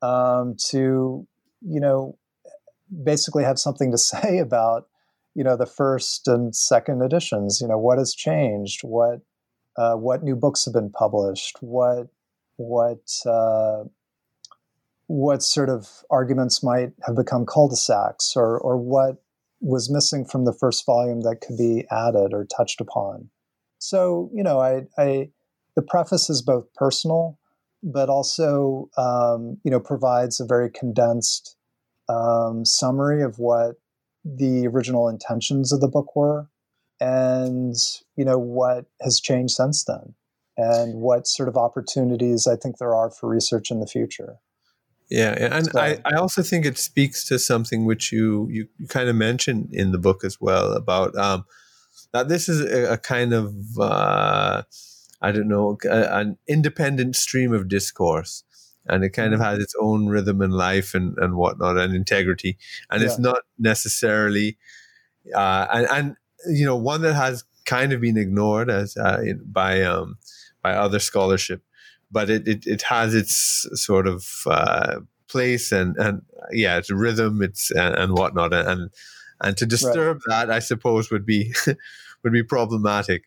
um, 0.00 0.56
to 0.68 1.26
you 1.60 1.80
know 1.80 2.18
basically 3.04 3.44
have 3.44 3.58
something 3.58 3.90
to 3.90 3.98
say 3.98 4.38
about 4.38 4.88
you 5.34 5.44
know 5.44 5.56
the 5.56 5.66
first 5.66 6.26
and 6.26 6.54
second 6.54 7.02
editions. 7.02 7.60
You 7.60 7.68
know 7.68 7.78
what 7.78 7.98
has 7.98 8.14
changed, 8.14 8.82
what 8.82 9.20
uh, 9.76 9.94
what 9.94 10.22
new 10.22 10.36
books 10.36 10.64
have 10.64 10.74
been 10.74 10.90
published, 10.90 11.58
what 11.60 12.08
what 12.56 13.10
uh, 13.26 13.84
what 15.06 15.42
sort 15.42 15.68
of 15.68 16.04
arguments 16.10 16.62
might 16.62 16.92
have 17.06 17.16
become 17.16 17.44
cul-de-sacs, 17.44 18.34
or 18.36 18.58
or 18.58 18.76
what 18.78 19.21
was 19.62 19.90
missing 19.90 20.24
from 20.24 20.44
the 20.44 20.52
first 20.52 20.84
volume 20.84 21.22
that 21.22 21.40
could 21.40 21.56
be 21.56 21.86
added 21.90 22.34
or 22.34 22.44
touched 22.44 22.80
upon. 22.80 23.30
So 23.78 24.30
you 24.34 24.42
know, 24.42 24.60
I, 24.60 24.82
I 24.98 25.30
the 25.76 25.82
preface 25.82 26.28
is 26.28 26.42
both 26.42 26.72
personal 26.74 27.38
but 27.82 28.08
also 28.08 28.88
um, 28.96 29.58
you 29.64 29.70
know 29.70 29.80
provides 29.80 30.40
a 30.40 30.46
very 30.46 30.70
condensed 30.70 31.56
um, 32.08 32.64
summary 32.64 33.22
of 33.22 33.38
what 33.38 33.76
the 34.24 34.66
original 34.66 35.08
intentions 35.08 35.72
of 35.72 35.80
the 35.80 35.88
book 35.88 36.14
were 36.14 36.48
and 37.00 37.74
you 38.16 38.24
know 38.24 38.38
what 38.38 38.86
has 39.00 39.20
changed 39.20 39.54
since 39.54 39.84
then 39.84 40.14
and 40.56 41.00
what 41.00 41.26
sort 41.26 41.48
of 41.48 41.56
opportunities 41.56 42.46
i 42.46 42.54
think 42.54 42.78
there 42.78 42.94
are 42.94 43.10
for 43.10 43.28
research 43.28 43.70
in 43.70 43.80
the 43.80 43.86
future 43.86 44.36
Yeah, 45.12 45.36
yeah, 45.38 45.56
and 45.56 45.66
So- 45.66 45.80
I, 45.80 45.98
I 46.04 46.14
also 46.16 46.42
think 46.42 46.64
it 46.66 46.78
speaks 46.78 47.24
to 47.28 47.38
something 47.38 47.84
which 47.84 48.12
you 48.12 48.48
you 48.50 48.68
kind 48.88 49.08
of 49.08 49.16
mentioned 49.16 49.68
in 49.72 49.92
the 49.92 49.98
book 49.98 50.24
as 50.24 50.40
well 50.40 50.72
about 50.72 51.14
um, 51.16 51.44
that 52.12 52.28
this 52.28 52.48
is 52.48 52.60
a, 52.60 52.94
a 52.94 52.98
kind 52.98 53.32
of 53.34 53.54
uh, 53.78 54.62
I 55.20 55.32
don't 55.32 55.48
know 55.48 55.78
a, 55.84 56.16
an 56.20 56.38
independent 56.48 57.16
stream 57.16 57.52
of 57.52 57.68
discourse, 57.68 58.44
and 58.86 59.04
it 59.04 59.10
kind 59.10 59.34
of 59.34 59.40
Mm-hmm. 59.40 59.50
has 59.50 59.58
its 59.58 59.74
own 59.80 60.08
rhythm 60.08 60.40
and 60.40 60.52
life 60.54 60.94
and 60.94 61.18
and 61.18 61.36
whatnot 61.36 61.76
and 61.78 61.94
integrity, 61.94 62.56
and 62.90 63.02
it's 63.02 63.18
not 63.18 63.40
necessarily 63.58 64.56
uh, 65.34 65.66
and 65.72 65.86
and 65.90 66.16
you 66.48 66.64
know 66.64 66.76
one 66.76 67.02
that 67.02 67.14
has 67.14 67.44
kind 67.66 67.92
of 67.92 68.00
been 68.00 68.16
ignored 68.16 68.70
as 68.70 68.96
uh, 68.96 69.22
by 69.46 69.82
um, 69.82 70.18
by 70.62 70.72
other 70.74 70.98
scholarship 70.98 71.62
but 72.12 72.30
it, 72.30 72.46
it, 72.46 72.66
it 72.66 72.82
has 72.82 73.14
its 73.14 73.66
sort 73.74 74.06
of 74.06 74.26
uh, 74.46 75.00
place 75.28 75.72
and, 75.72 75.96
and 75.96 76.22
yeah, 76.52 76.76
it's 76.76 76.90
rhythm, 76.90 77.42
it's 77.42 77.70
and, 77.70 77.94
and 77.94 78.12
whatnot, 78.12 78.52
and 78.52 78.90
and 79.40 79.56
to 79.56 79.66
disturb 79.66 80.20
that, 80.28 80.50
I 80.50 80.60
suppose, 80.60 81.10
would 81.10 81.26
be 81.26 81.52
would 82.22 82.32
be 82.32 82.42
problematic. 82.44 83.24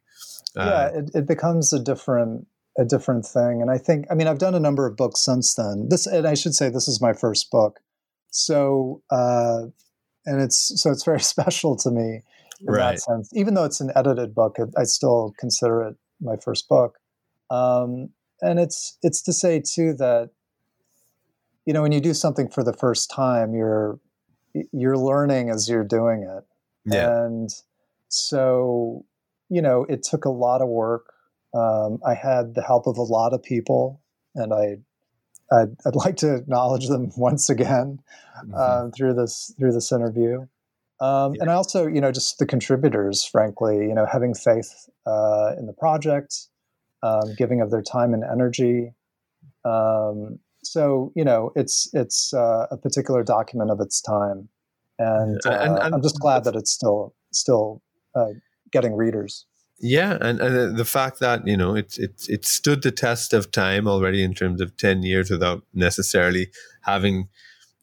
Uh, 0.56 0.66
yeah 0.66 1.00
it, 1.00 1.12
it 1.14 1.28
becomes 1.28 1.74
a 1.74 1.80
different 1.80 2.48
a 2.78 2.86
different 2.86 3.26
thing 3.26 3.62
and 3.62 3.70
i 3.70 3.78
think 3.78 4.06
i 4.10 4.16
mean 4.16 4.26
i've 4.28 4.38
done 4.38 4.56
a 4.56 4.60
number 4.60 4.86
of 4.86 4.96
books 4.96 5.20
since 5.20 5.54
then. 5.56 5.88
This 5.90 6.08
and 6.08 6.26
i 6.26 6.34
should 6.34 6.56
say 6.56 6.70
this 6.70 6.88
is 6.88 7.02
my 7.02 7.12
first 7.14 7.52
book. 7.52 7.80
So 8.32 9.02
uh 9.12 9.64
and 10.26 10.42
it's 10.42 10.82
so 10.82 10.92
it's 10.92 11.04
very 11.04 11.20
special 11.36 11.76
to 11.78 11.92
me 11.92 12.22
in 12.62 12.74
Right. 12.74 12.94
that 12.94 13.02
sense. 13.02 13.30
Even 13.34 13.54
though 13.54 13.66
it's 13.66 13.82
an 13.82 13.92
edited 13.96 14.34
book 14.34 14.58
i 14.78 14.84
still 14.84 15.34
consider 15.38 15.84
it 15.84 15.96
my 16.22 16.38
first 16.38 16.70
book. 16.70 17.00
Um 17.50 18.10
and 18.42 18.60
it's 18.60 18.98
it's 19.02 19.22
to 19.24 19.34
say 19.34 19.62
too 19.62 19.94
that 19.94 20.30
you 21.66 21.74
know 21.74 21.82
when 21.82 21.92
you 21.92 22.02
do 22.02 22.14
something 22.14 22.50
for 22.50 22.64
the 22.64 22.74
first 22.74 23.10
time 23.10 23.54
you're 23.56 24.00
you're 24.72 24.98
learning 24.98 25.50
as 25.50 25.68
you're 25.70 25.84
doing 25.84 26.24
it 26.24 26.44
yeah, 26.86 27.26
and 27.26 27.50
so 28.08 29.06
you 29.50 29.62
know 29.62 29.86
it 29.90 30.04
took 30.04 30.26
a 30.26 30.30
lot 30.30 30.62
of 30.62 30.68
work 30.70 31.14
um, 31.54 32.00
i 32.06 32.14
had 32.14 32.56
the 32.56 32.62
help 32.62 32.88
of 32.88 32.98
a 32.98 33.02
lot 33.04 33.34
of 33.34 33.42
people 33.44 34.02
and 34.36 34.54
i 34.54 34.78
i'd, 35.56 35.76
I'd 35.86 35.96
like 35.96 36.16
to 36.18 36.36
acknowledge 36.36 36.88
them 36.88 37.12
once 37.18 37.50
again 37.50 38.00
Mhm. 38.44 38.58
um, 38.86 38.92
through 38.92 39.14
this 39.14 39.54
through 39.58 39.72
this 39.72 39.92
interview 39.92 40.46
um, 41.00 41.34
Yeah. 41.36 41.42
and 41.42 41.50
also 41.50 41.88
you 41.88 42.02
know 42.02 42.12
just 42.12 42.38
the 42.38 42.46
contributors 42.46 43.24
frankly 43.26 43.78
you 43.88 43.94
know 43.94 44.06
having 44.06 44.34
faith 44.34 44.90
uh, 45.06 45.52
in 45.58 45.66
the 45.68 45.74
project 45.74 46.48
um, 47.06 47.36
giving 47.38 47.62
of 47.62 47.70
their 47.72 47.82
time 47.84 48.14
and 48.14 48.24
energy. 48.24 48.94
Um, 49.64 50.40
so 50.64 51.12
you 51.16 51.24
know 51.24 51.52
it's 51.56 51.90
it's 51.94 52.34
uh, 52.34 52.66
a 52.72 52.78
particular 52.78 53.24
document 53.24 53.70
of 53.72 53.80
its 53.80 54.02
time. 54.02 54.50
And, 54.98 55.40
Yeah, 55.46 55.52
and- 55.64 55.78
uh, 55.78 55.82
and- 55.84 55.96
i'm 55.96 56.02
just 56.02 56.20
glad 56.20 56.44
that 56.46 56.56
it's 56.56 56.72
still 56.72 57.14
still 57.32 57.82
uh, 58.20 58.34
getting 58.72 58.94
readers. 58.96 59.46
Yeah, 59.80 60.18
and 60.22 60.40
and 60.40 60.58
uh, 60.58 60.78
the 60.78 60.86
fact 60.86 61.20
that 61.20 61.46
you 61.46 61.58
know 61.58 61.76
it 61.76 61.98
it 62.00 62.16
it 62.30 62.46
stood 62.46 62.82
the 62.82 62.92
test 62.92 63.34
of 63.34 63.52
time 63.52 63.88
already 63.88 64.24
in 64.24 64.34
terms 64.34 64.62
of 64.62 64.76
ten 64.78 65.04
years 65.04 65.30
without 65.30 65.64
necessarily 65.74 66.46
having 66.82 67.28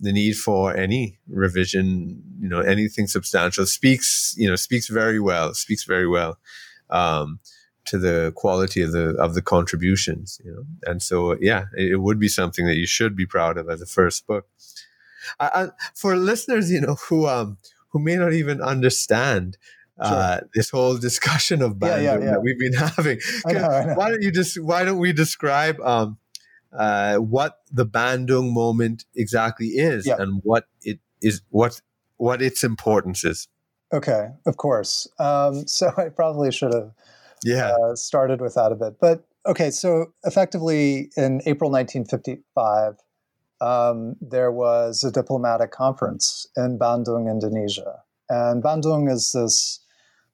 the 0.00 0.12
need 0.12 0.36
for 0.36 0.76
any 0.76 1.18
revision, 1.28 2.20
you 2.40 2.48
know, 2.48 2.60
anything 2.60 3.06
substantial. 3.06 3.66
Speaks, 3.66 4.34
you 4.36 4.48
know, 4.48 4.56
speaks 4.56 4.88
very 4.88 5.20
well, 5.20 5.54
speaks 5.54 5.84
very 5.84 6.08
well. 6.08 6.38
Um, 6.90 7.38
to 7.86 7.98
the 7.98 8.32
quality 8.36 8.82
of 8.82 8.92
the 8.92 9.10
of 9.18 9.34
the 9.34 9.42
contributions, 9.42 10.40
you 10.44 10.52
know. 10.52 10.64
And 10.86 11.02
so, 11.02 11.36
yeah, 11.40 11.64
it, 11.76 11.92
it 11.92 11.96
would 11.96 12.18
be 12.18 12.28
something 12.28 12.66
that 12.66 12.76
you 12.76 12.86
should 12.86 13.16
be 13.16 13.26
proud 13.26 13.58
of 13.58 13.68
as 13.68 13.80
a 13.82 13.86
first 13.86 14.26
book. 14.26 14.46
I, 15.40 15.46
I, 15.54 15.68
for 15.94 16.16
listeners, 16.16 16.70
you 16.70 16.80
know, 16.80 16.96
who 17.08 17.26
um 17.26 17.58
who 17.90 17.98
may 17.98 18.16
not 18.16 18.32
even 18.32 18.60
understand. 18.60 19.58
Uh, 19.98 20.40
this 20.54 20.70
whole 20.70 20.96
discussion 20.96 21.62
of 21.62 21.76
Yeah, 21.80 21.96
yeah, 21.98 22.16
Bandung 22.16 22.24
yeah. 22.24 22.30
that 22.32 22.42
we've 22.42 22.58
been 22.58 22.72
having. 22.96 23.20
I 23.46 23.52
know, 23.52 23.68
I 23.68 23.84
know. 23.84 23.94
Why 23.94 24.10
don't 24.10 24.22
you 24.22 24.32
just 24.32 24.60
why 24.60 24.84
don't 24.84 24.98
we 24.98 25.12
describe 25.12 25.78
um, 25.80 26.18
uh, 26.76 27.16
what 27.18 27.60
the 27.70 27.86
Bandung 27.86 28.52
moment 28.52 29.04
exactly 29.14 29.66
is 29.66 30.06
Yeah. 30.06 30.16
and 30.18 30.40
what 30.42 30.64
it 30.82 30.98
is 31.20 31.42
what 31.50 31.82
what 32.16 32.42
its 32.42 32.64
importance 32.64 33.22
is. 33.24 33.46
okay 33.92 34.30
of 34.46 34.56
course 34.56 35.06
um, 35.18 35.66
so 35.76 35.92
i 35.98 36.08
probably 36.08 36.50
should 36.50 36.72
have 36.74 36.90
Yeah. 37.44 37.72
uh, 37.72 37.94
started 37.94 38.40
with 38.40 38.54
that 38.54 38.72
a 38.72 38.74
bit. 38.74 38.94
But 39.00 39.24
okay, 39.46 39.70
so 39.70 40.12
effectively 40.24 41.10
in 41.16 41.40
April 41.46 41.70
1955, 41.70 42.94
um, 43.60 44.16
there 44.20 44.50
was 44.50 45.04
a 45.04 45.10
diplomatic 45.10 45.70
conference 45.70 46.46
in 46.56 46.78
Bandung, 46.78 47.30
Indonesia. 47.30 48.02
And 48.28 48.62
Bandung 48.62 49.10
is 49.10 49.32
this 49.32 49.80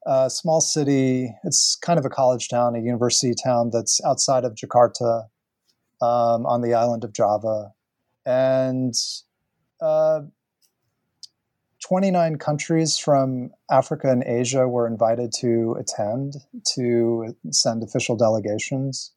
uh, 0.06 0.28
small 0.28 0.60
city, 0.60 1.34
it's 1.44 1.76
kind 1.82 1.98
of 1.98 2.06
a 2.06 2.10
college 2.10 2.48
town, 2.48 2.74
a 2.74 2.80
university 2.80 3.34
town 3.34 3.70
that's 3.72 4.00
outside 4.04 4.44
of 4.44 4.54
Jakarta 4.54 5.24
um, 6.00 6.46
on 6.46 6.62
the 6.62 6.72
island 6.74 7.04
of 7.04 7.12
Java. 7.12 7.72
And 8.24 8.94
uh, 9.82 10.20
29 11.88 12.36
countries 12.36 12.98
from 12.98 13.50
Africa 13.70 14.10
and 14.10 14.22
Asia 14.24 14.68
were 14.68 14.86
invited 14.86 15.32
to 15.40 15.74
attend 15.80 16.34
to 16.74 17.34
send 17.50 17.82
official 17.82 18.14
delegations. 18.14 19.12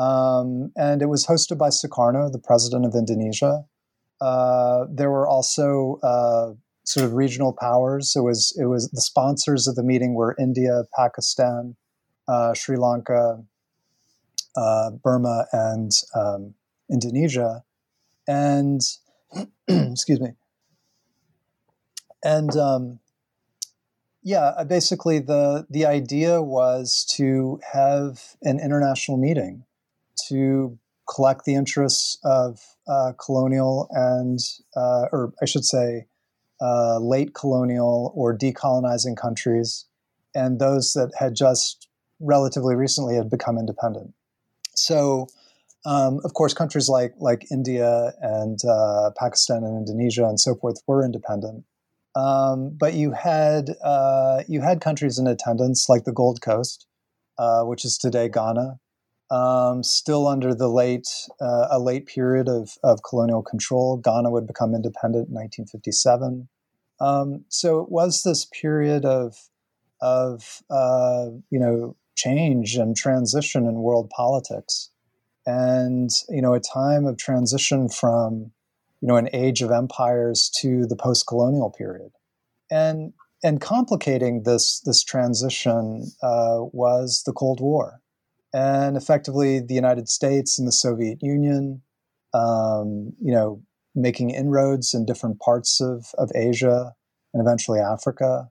Um, 0.00 0.72
and 0.76 1.00
it 1.00 1.06
was 1.06 1.26
hosted 1.26 1.58
by 1.58 1.68
Sukarno, 1.68 2.32
the 2.32 2.40
president 2.40 2.84
of 2.86 2.96
Indonesia. 2.96 3.64
Uh, 4.20 4.86
there 4.90 5.12
were 5.12 5.28
also 5.28 6.00
uh, 6.02 6.54
sort 6.84 7.06
of 7.06 7.12
regional 7.12 7.52
powers. 7.52 8.14
It 8.16 8.22
was 8.22 8.52
it 8.60 8.66
was 8.66 8.90
the 8.90 9.00
sponsors 9.00 9.68
of 9.68 9.76
the 9.76 9.84
meeting 9.84 10.14
were 10.14 10.34
India, 10.40 10.82
Pakistan, 10.96 11.76
uh, 12.26 12.52
Sri 12.52 12.76
Lanka, 12.76 13.44
uh, 14.56 14.90
Burma, 14.90 15.46
and 15.52 15.92
um, 16.16 16.54
Indonesia. 16.90 17.62
And 18.26 18.80
excuse 19.68 20.20
me 20.20 20.32
and 22.22 22.56
um, 22.56 23.00
yeah, 24.22 24.62
basically 24.68 25.18
the 25.20 25.66
the 25.70 25.86
idea 25.86 26.42
was 26.42 27.06
to 27.16 27.60
have 27.72 28.36
an 28.42 28.60
international 28.60 29.16
meeting 29.16 29.64
to 30.28 30.78
collect 31.08 31.44
the 31.44 31.54
interests 31.54 32.18
of 32.24 32.60
uh, 32.86 33.12
colonial 33.24 33.88
and, 33.90 34.38
uh, 34.76 35.06
or 35.12 35.32
I 35.40 35.46
should 35.46 35.64
say, 35.64 36.06
uh, 36.60 36.98
late 36.98 37.34
colonial 37.34 38.12
or 38.14 38.36
decolonizing 38.36 39.16
countries, 39.16 39.86
and 40.34 40.58
those 40.58 40.92
that 40.92 41.12
had 41.18 41.34
just 41.34 41.88
relatively 42.20 42.74
recently 42.74 43.14
had 43.14 43.30
become 43.30 43.58
independent. 43.58 44.12
So, 44.74 45.28
um, 45.86 46.20
of 46.24 46.34
course, 46.34 46.52
countries 46.52 46.88
like 46.88 47.14
like 47.18 47.46
India 47.50 48.12
and 48.20 48.58
uh, 48.64 49.10
Pakistan 49.16 49.62
and 49.64 49.78
Indonesia 49.78 50.24
and 50.24 50.40
so 50.40 50.54
forth 50.56 50.82
were 50.86 51.04
independent. 51.04 51.64
Um, 52.18 52.70
but 52.76 52.94
you 52.94 53.12
had 53.12 53.76
uh, 53.82 54.42
you 54.48 54.60
had 54.60 54.80
countries 54.80 55.18
in 55.18 55.28
attendance 55.28 55.88
like 55.88 56.02
the 56.04 56.12
Gold 56.12 56.40
Coast, 56.40 56.86
uh, 57.38 57.62
which 57.62 57.84
is 57.84 57.96
today 57.96 58.28
Ghana, 58.28 58.80
um, 59.30 59.84
still 59.84 60.26
under 60.26 60.52
the 60.52 60.68
late 60.68 61.06
uh, 61.40 61.68
a 61.70 61.78
late 61.78 62.06
period 62.06 62.48
of, 62.48 62.70
of 62.82 63.04
colonial 63.08 63.42
control. 63.42 63.98
Ghana 63.98 64.30
would 64.32 64.48
become 64.48 64.74
independent 64.74 65.28
in 65.28 65.34
1957. 65.34 66.48
Um, 67.00 67.44
so 67.48 67.80
it 67.80 67.90
was 67.90 68.22
this 68.24 68.46
period 68.46 69.04
of 69.04 69.36
of 70.00 70.62
uh, 70.70 71.26
you 71.50 71.60
know 71.60 71.94
change 72.16 72.74
and 72.74 72.96
transition 72.96 73.64
in 73.64 73.74
world 73.74 74.10
politics, 74.10 74.90
and 75.46 76.10
you 76.28 76.42
know 76.42 76.54
a 76.54 76.60
time 76.60 77.06
of 77.06 77.16
transition 77.16 77.88
from 77.88 78.50
you 79.00 79.08
know 79.08 79.16
an 79.16 79.28
age 79.32 79.62
of 79.62 79.70
empires 79.70 80.50
to 80.58 80.86
the 80.86 80.96
post-colonial 80.96 81.70
period, 81.70 82.12
and 82.70 83.12
and 83.42 83.60
complicating 83.60 84.42
this 84.42 84.80
this 84.84 85.02
transition 85.02 86.10
uh, 86.22 86.58
was 86.72 87.22
the 87.24 87.32
Cold 87.32 87.60
War, 87.60 88.00
and 88.52 88.96
effectively 88.96 89.60
the 89.60 89.74
United 89.74 90.08
States 90.08 90.58
and 90.58 90.66
the 90.66 90.72
Soviet 90.72 91.18
Union, 91.22 91.82
um, 92.34 93.12
you 93.20 93.32
know, 93.32 93.62
making 93.94 94.30
inroads 94.30 94.94
in 94.94 95.06
different 95.06 95.40
parts 95.40 95.80
of 95.80 96.06
of 96.18 96.30
Asia 96.34 96.94
and 97.32 97.46
eventually 97.46 97.78
Africa, 97.78 98.50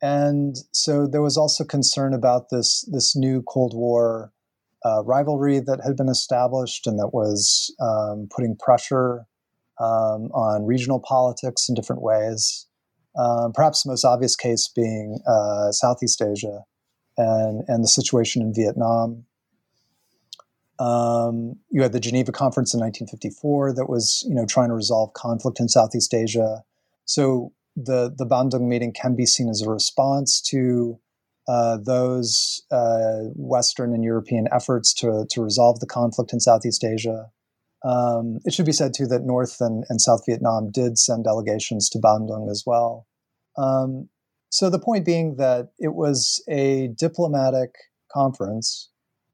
and 0.00 0.56
so 0.72 1.06
there 1.06 1.22
was 1.22 1.36
also 1.36 1.64
concern 1.64 2.14
about 2.14 2.50
this 2.50 2.88
this 2.92 3.16
new 3.16 3.42
Cold 3.42 3.74
War 3.74 4.32
uh, 4.84 5.02
rivalry 5.04 5.58
that 5.58 5.80
had 5.84 5.96
been 5.96 6.08
established 6.08 6.86
and 6.86 6.98
that 6.98 7.12
was 7.12 7.74
um, 7.80 8.28
putting 8.30 8.56
pressure 8.56 9.26
um, 9.80 10.30
on 10.32 10.66
regional 10.66 11.00
politics 11.00 11.68
in 11.68 11.74
different 11.74 12.02
ways. 12.02 12.66
Um, 13.16 13.52
perhaps 13.52 13.82
the 13.82 13.90
most 13.90 14.04
obvious 14.04 14.36
case 14.36 14.68
being 14.68 15.20
uh, 15.26 15.72
Southeast 15.72 16.22
Asia 16.22 16.62
and, 17.16 17.64
and 17.66 17.82
the 17.82 17.88
situation 17.88 18.42
in 18.42 18.54
Vietnam. 18.54 19.24
Um, 20.78 21.56
you 21.70 21.82
had 21.82 21.92
the 21.92 22.00
Geneva 22.00 22.30
Conference 22.30 22.72
in 22.72 22.80
1954 22.80 23.74
that 23.74 23.88
was, 23.88 24.24
you 24.28 24.34
know, 24.34 24.46
trying 24.46 24.68
to 24.68 24.74
resolve 24.74 25.12
conflict 25.14 25.58
in 25.58 25.68
Southeast 25.68 26.14
Asia. 26.14 26.62
So 27.04 27.52
the 27.74 28.12
the 28.16 28.26
Bandung 28.26 28.68
meeting 28.68 28.92
can 28.92 29.14
be 29.16 29.26
seen 29.26 29.48
as 29.48 29.62
a 29.62 29.70
response 29.70 30.40
to 30.42 30.98
uh, 31.48 31.78
those 31.78 32.62
uh, 32.70 33.30
Western 33.34 33.94
and 33.94 34.04
European 34.04 34.46
efforts 34.52 34.92
to 34.94 35.26
to 35.30 35.42
resolve 35.42 35.80
the 35.80 35.86
conflict 35.86 36.32
in 36.32 36.40
Southeast 36.40 36.84
Asia. 36.84 37.30
Um, 37.84 38.38
it 38.44 38.52
should 38.52 38.66
be 38.66 38.72
said 38.72 38.92
too 38.94 39.06
that 39.06 39.24
North 39.24 39.60
and, 39.60 39.84
and, 39.88 40.00
South 40.00 40.22
Vietnam 40.26 40.70
did 40.72 40.98
send 40.98 41.24
delegations 41.24 41.88
to 41.90 41.98
Bandung 41.98 42.50
as 42.50 42.64
well. 42.66 43.06
Um, 43.56 44.08
so 44.50 44.68
the 44.68 44.80
point 44.80 45.04
being 45.04 45.36
that 45.36 45.70
it 45.78 45.94
was 45.94 46.42
a 46.48 46.88
diplomatic 46.88 47.74
conference 48.12 48.88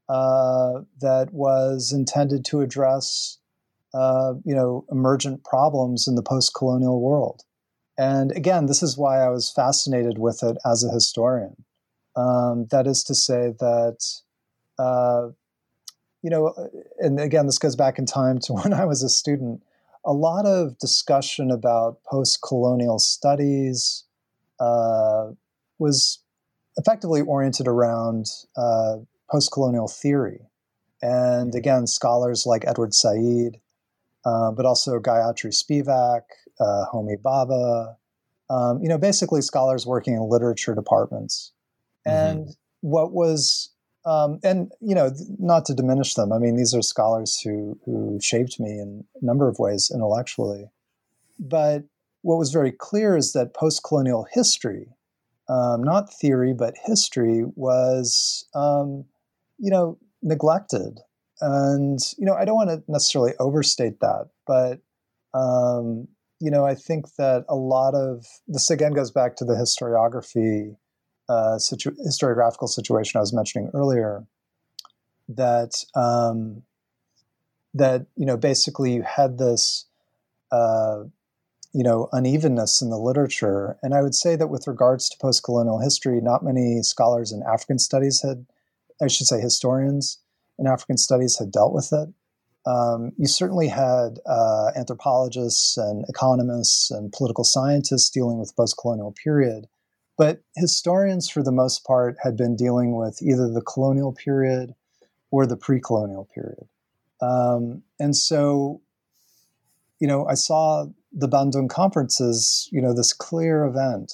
uh, 0.08 0.80
that 1.00 1.32
was 1.32 1.92
intended 1.92 2.44
to 2.46 2.60
address, 2.60 3.38
uh, 3.94 4.34
you 4.44 4.54
know, 4.54 4.84
emergent 4.90 5.44
problems 5.44 6.06
in 6.06 6.14
the 6.14 6.22
post-colonial 6.22 7.00
world. 7.00 7.42
And 7.96 8.32
again, 8.32 8.66
this 8.66 8.82
is 8.82 8.98
why 8.98 9.24
I 9.24 9.28
was 9.28 9.50
fascinated 9.50 10.18
with 10.18 10.42
it 10.42 10.58
as 10.66 10.84
a 10.84 10.92
historian. 10.92 11.64
Um, 12.16 12.66
that 12.70 12.86
is 12.86 13.02
to 13.04 13.14
say 13.14 13.54
that, 13.58 13.98
uh, 14.78 15.28
you 16.24 16.30
know, 16.30 16.48
uh, 16.48 16.68
and 16.98 17.20
again, 17.20 17.44
this 17.44 17.58
goes 17.58 17.76
back 17.76 17.98
in 17.98 18.06
time 18.06 18.38
to 18.40 18.52
when 18.54 18.72
I 18.72 18.86
was 18.86 19.02
a 19.02 19.10
student. 19.10 19.62
A 20.06 20.12
lot 20.12 20.46
of 20.46 20.78
discussion 20.78 21.50
about 21.50 22.02
post 22.04 22.40
colonial 22.42 22.98
studies 22.98 24.04
uh, 24.58 25.28
was 25.78 26.20
effectively 26.76 27.20
oriented 27.20 27.68
around 27.68 28.26
uh, 28.56 28.96
post 29.30 29.52
colonial 29.52 29.86
theory. 29.86 30.40
And 31.02 31.54
again, 31.54 31.86
scholars 31.86 32.46
like 32.46 32.64
Edward 32.66 32.94
Said, 32.94 33.60
uh, 34.24 34.50
but 34.50 34.64
also 34.64 34.98
Gayatri 34.98 35.52
Spivak, 35.52 36.22
uh, 36.58 36.84
Homi 36.92 37.16
Bhabha, 37.20 37.96
um, 38.48 38.82
you 38.82 38.88
know, 38.88 38.98
basically 38.98 39.42
scholars 39.42 39.86
working 39.86 40.14
in 40.14 40.22
literature 40.22 40.74
departments. 40.74 41.52
Mm-hmm. 42.06 42.38
And 42.38 42.48
what 42.80 43.12
was, 43.12 43.73
um, 44.06 44.38
and 44.42 44.70
you 44.80 44.94
know, 44.94 45.10
not 45.38 45.64
to 45.66 45.74
diminish 45.74 46.14
them. 46.14 46.32
I 46.32 46.38
mean, 46.38 46.56
these 46.56 46.74
are 46.74 46.82
scholars 46.82 47.40
who 47.40 47.78
who 47.84 48.18
shaped 48.20 48.60
me 48.60 48.70
in 48.70 49.04
a 49.20 49.24
number 49.24 49.48
of 49.48 49.58
ways 49.58 49.90
intellectually. 49.92 50.70
But 51.38 51.84
what 52.22 52.38
was 52.38 52.50
very 52.50 52.72
clear 52.72 53.16
is 53.16 53.32
that 53.32 53.54
post-colonial 53.54 54.26
history, 54.32 54.88
um, 55.48 55.82
not 55.82 56.12
theory 56.12 56.54
but 56.54 56.74
history, 56.84 57.44
was 57.56 58.46
um, 58.54 59.04
you 59.58 59.70
know 59.70 59.98
neglected. 60.22 61.00
And 61.40 61.98
you 62.16 62.26
know, 62.26 62.34
I 62.34 62.44
don't 62.44 62.56
want 62.56 62.70
to 62.70 62.82
necessarily 62.88 63.32
overstate 63.40 64.00
that, 64.00 64.28
but 64.46 64.80
um, 65.34 66.08
you 66.40 66.50
know, 66.50 66.64
I 66.64 66.74
think 66.74 67.06
that 67.16 67.44
a 67.48 67.56
lot 67.56 67.94
of 67.94 68.26
this 68.46 68.70
again 68.70 68.92
goes 68.92 69.10
back 69.10 69.36
to 69.36 69.44
the 69.44 69.54
historiography, 69.54 70.76
situ- 71.58 71.96
historiographical 72.06 72.68
situation 72.68 73.18
I 73.18 73.20
was 73.20 73.32
mentioning 73.32 73.70
earlier. 73.74 74.26
That 75.28 75.84
um, 75.94 76.62
that 77.72 78.06
you 78.16 78.26
know, 78.26 78.36
basically, 78.36 78.94
you 78.94 79.02
had 79.02 79.38
this, 79.38 79.86
uh, 80.52 81.04
you 81.72 81.82
know, 81.82 82.08
unevenness 82.12 82.82
in 82.82 82.90
the 82.90 82.98
literature, 82.98 83.78
and 83.82 83.94
I 83.94 84.02
would 84.02 84.14
say 84.14 84.36
that 84.36 84.48
with 84.48 84.66
regards 84.66 85.08
to 85.08 85.16
post-colonial 85.18 85.80
history, 85.80 86.20
not 86.20 86.44
many 86.44 86.82
scholars 86.82 87.32
in 87.32 87.42
African 87.42 87.78
studies 87.78 88.20
had, 88.22 88.46
I 89.00 89.08
should 89.08 89.26
say, 89.26 89.40
historians 89.40 90.18
in 90.58 90.66
African 90.66 90.98
studies 90.98 91.38
had 91.38 91.50
dealt 91.50 91.72
with 91.72 91.90
it 91.92 92.10
um, 92.66 93.12
you 93.18 93.26
certainly 93.26 93.68
had 93.68 94.20
uh, 94.26 94.70
anthropologists 94.76 95.76
and 95.76 96.04
economists 96.08 96.90
and 96.90 97.12
political 97.12 97.44
scientists 97.44 98.08
dealing 98.10 98.38
with 98.38 98.56
post-colonial 98.56 99.12
period, 99.12 99.66
but 100.16 100.42
historians, 100.56 101.28
for 101.28 101.42
the 101.42 101.52
most 101.52 101.84
part, 101.84 102.16
had 102.22 102.36
been 102.36 102.56
dealing 102.56 102.96
with 102.96 103.20
either 103.22 103.48
the 103.48 103.62
colonial 103.62 104.12
period 104.12 104.74
or 105.30 105.46
the 105.46 105.56
pre-colonial 105.56 106.28
period. 106.34 106.68
Um, 107.20 107.82
and 107.98 108.14
so, 108.14 108.80
you 110.00 110.06
know, 110.06 110.26
I 110.26 110.34
saw 110.34 110.86
the 111.12 111.28
Bandung 111.28 111.68
conferences, 111.68 112.68
you 112.70 112.80
know, 112.80 112.94
this 112.94 113.12
clear 113.12 113.64
event 113.64 114.12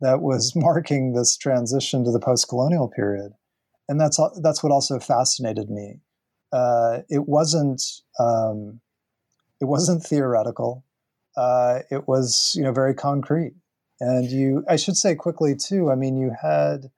that 0.00 0.20
was 0.20 0.52
marking 0.56 1.12
this 1.14 1.36
transition 1.36 2.04
to 2.04 2.10
the 2.10 2.20
post-colonial 2.20 2.88
period, 2.88 3.32
and 3.88 4.00
that's 4.00 4.20
that's 4.42 4.62
what 4.62 4.72
also 4.72 4.98
fascinated 4.98 5.70
me 5.70 6.00
uh, 6.52 7.00
it 7.08 7.28
wasn't 7.28 7.82
um, 8.18 8.80
it 9.60 9.66
wasn't 9.66 10.02
theoretical. 10.02 10.84
Uh, 11.36 11.80
it 11.90 12.08
was 12.08 12.54
you 12.56 12.62
know 12.62 12.72
very 12.72 12.94
concrete, 12.94 13.54
and 14.00 14.30
you 14.30 14.64
I 14.68 14.76
should 14.76 14.96
say 14.96 15.14
quickly 15.14 15.54
too. 15.54 15.90
I 15.90 15.94
mean, 15.94 16.16
you 16.16 16.32
had 16.40 16.90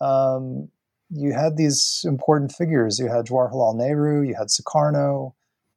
um, 0.00 0.68
you 1.10 1.32
had 1.32 1.56
these 1.56 2.02
important 2.04 2.52
figures. 2.52 2.98
You 2.98 3.08
had 3.08 3.26
Jawaharlal 3.26 3.76
Nehru, 3.76 4.22
you 4.22 4.34
had 4.36 4.48
Sukarno, 4.48 5.34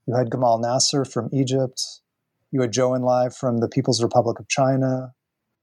you 0.08 0.16
had 0.16 0.30
Gamal 0.30 0.62
Nasser 0.62 1.06
from 1.06 1.30
Egypt, 1.34 1.82
you 2.52 2.62
had 2.62 2.72
Zhou 2.72 2.98
Enlai 2.98 3.36
from 3.36 3.60
the 3.60 3.68
People's 3.68 4.02
Republic 4.02 4.40
of 4.40 4.48
China. 4.48 5.14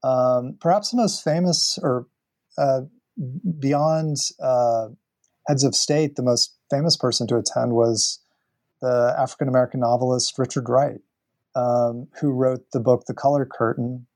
Um, 0.02 0.56
perhaps 0.60 0.90
the 0.90 0.96
most 0.96 1.22
famous, 1.22 1.78
or 1.82 2.06
uh, 2.58 2.82
beyond 3.58 4.16
uh, 4.42 4.88
heads 5.46 5.62
of 5.62 5.74
state, 5.74 6.16
the 6.16 6.22
most 6.22 6.56
famous 6.70 6.96
person 6.96 7.26
to 7.28 7.36
attend 7.36 7.72
was 7.72 8.18
the 8.80 9.14
African 9.18 9.48
American 9.48 9.80
novelist 9.80 10.38
Richard 10.38 10.68
Wright, 10.68 11.00
um, 11.54 12.08
who 12.20 12.30
wrote 12.30 12.70
the 12.72 12.80
book 12.80 13.04
The 13.06 13.14
Color 13.14 13.46
Curtain, 13.46 14.06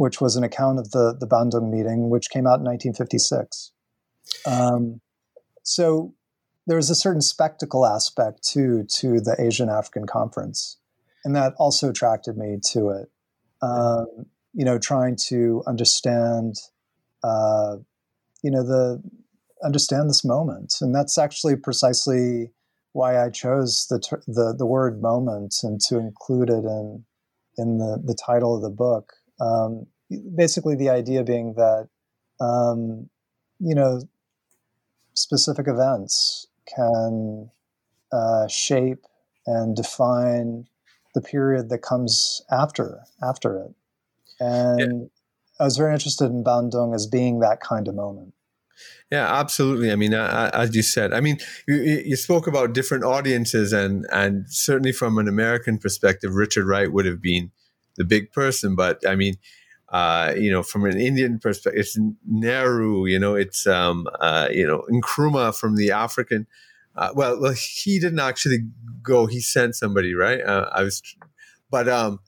which 0.00 0.18
was 0.18 0.34
an 0.34 0.42
account 0.42 0.78
of 0.78 0.92
the, 0.92 1.14
the 1.20 1.26
Bandung 1.26 1.70
meeting, 1.70 2.08
which 2.08 2.30
came 2.30 2.46
out 2.46 2.56
in 2.60 2.64
1956. 2.64 3.70
Um, 4.46 5.02
so 5.62 6.14
there 6.66 6.78
was 6.78 6.88
a 6.88 6.94
certain 6.94 7.20
spectacle 7.20 7.84
aspect 7.84 8.42
to 8.52 8.84
to 8.84 9.20
the 9.20 9.36
Asian 9.38 9.68
African 9.68 10.06
Conference, 10.06 10.78
and 11.22 11.36
that 11.36 11.52
also 11.58 11.90
attracted 11.90 12.38
me 12.38 12.56
to 12.72 12.88
it. 12.88 13.10
Um, 13.60 14.06
you 14.54 14.64
know, 14.64 14.78
trying 14.78 15.16
to 15.28 15.62
understand, 15.66 16.54
uh, 17.22 17.76
you 18.42 18.50
know, 18.50 18.62
the 18.62 19.02
understand 19.62 20.08
this 20.08 20.24
moment. 20.24 20.76
And 20.80 20.94
that's 20.94 21.18
actually 21.18 21.56
precisely 21.56 22.52
why 22.92 23.22
I 23.22 23.28
chose 23.28 23.86
the 23.90 23.98
the 24.26 24.54
the 24.56 24.66
word 24.66 25.02
moment 25.02 25.56
and 25.62 25.78
to 25.88 25.98
include 25.98 26.48
it 26.48 26.64
in 26.64 27.04
in 27.58 27.76
the 27.76 28.00
the 28.02 28.14
title 28.14 28.56
of 28.56 28.62
the 28.62 28.70
book. 28.70 29.12
Um, 29.40 29.86
basically, 30.34 30.76
the 30.76 30.90
idea 30.90 31.24
being 31.24 31.54
that 31.54 31.88
um, 32.40 33.08
you 33.58 33.74
know 33.74 34.02
specific 35.14 35.66
events 35.68 36.46
can 36.66 37.50
uh, 38.12 38.46
shape 38.48 39.04
and 39.46 39.74
define 39.76 40.66
the 41.14 41.20
period 41.20 41.68
that 41.70 41.82
comes 41.82 42.42
after 42.50 43.00
after 43.22 43.58
it. 43.58 43.74
And 44.38 45.02
yeah. 45.02 45.06
I 45.58 45.64
was 45.64 45.76
very 45.76 45.92
interested 45.92 46.26
in 46.26 46.44
Bandung 46.44 46.94
as 46.94 47.06
being 47.06 47.40
that 47.40 47.60
kind 47.60 47.88
of 47.88 47.94
moment. 47.94 48.34
Yeah, 49.10 49.26
absolutely. 49.26 49.90
I 49.90 49.96
mean, 49.96 50.14
uh, 50.14 50.50
as 50.54 50.74
you 50.74 50.82
said, 50.82 51.12
I 51.12 51.20
mean, 51.20 51.38
you, 51.66 51.76
you, 51.76 52.16
spoke 52.16 52.46
about 52.46 52.72
different 52.72 53.04
audiences, 53.04 53.72
and 53.72 54.06
and 54.12 54.46
certainly 54.48 54.92
from 54.92 55.18
an 55.18 55.28
American 55.28 55.78
perspective, 55.78 56.34
Richard 56.34 56.66
Wright 56.66 56.90
would 56.90 57.06
have 57.06 57.20
been 57.20 57.50
the 57.96 58.04
big 58.04 58.32
person. 58.32 58.74
But 58.74 59.06
I 59.06 59.14
mean, 59.14 59.34
uh, 59.90 60.34
you 60.36 60.50
know, 60.50 60.62
from 60.62 60.84
an 60.84 60.98
Indian 60.98 61.38
perspective, 61.38 61.80
it's 61.80 61.98
Nehru. 62.26 63.06
You 63.06 63.18
know, 63.18 63.34
it's 63.34 63.66
um, 63.66 64.06
uh, 64.20 64.48
you 64.50 64.66
know, 64.66 64.84
Nkrumah 64.90 65.58
from 65.58 65.76
the 65.76 65.90
African. 65.90 66.46
Uh, 66.96 67.10
well, 67.14 67.40
well, 67.40 67.54
he 67.56 67.98
didn't 67.98 68.20
actually 68.20 68.58
go. 69.02 69.26
He 69.26 69.40
sent 69.40 69.74
somebody, 69.76 70.14
right? 70.14 70.40
Uh, 70.40 70.68
I 70.72 70.82
was, 70.82 71.02
but 71.70 71.88
um, 71.88 72.20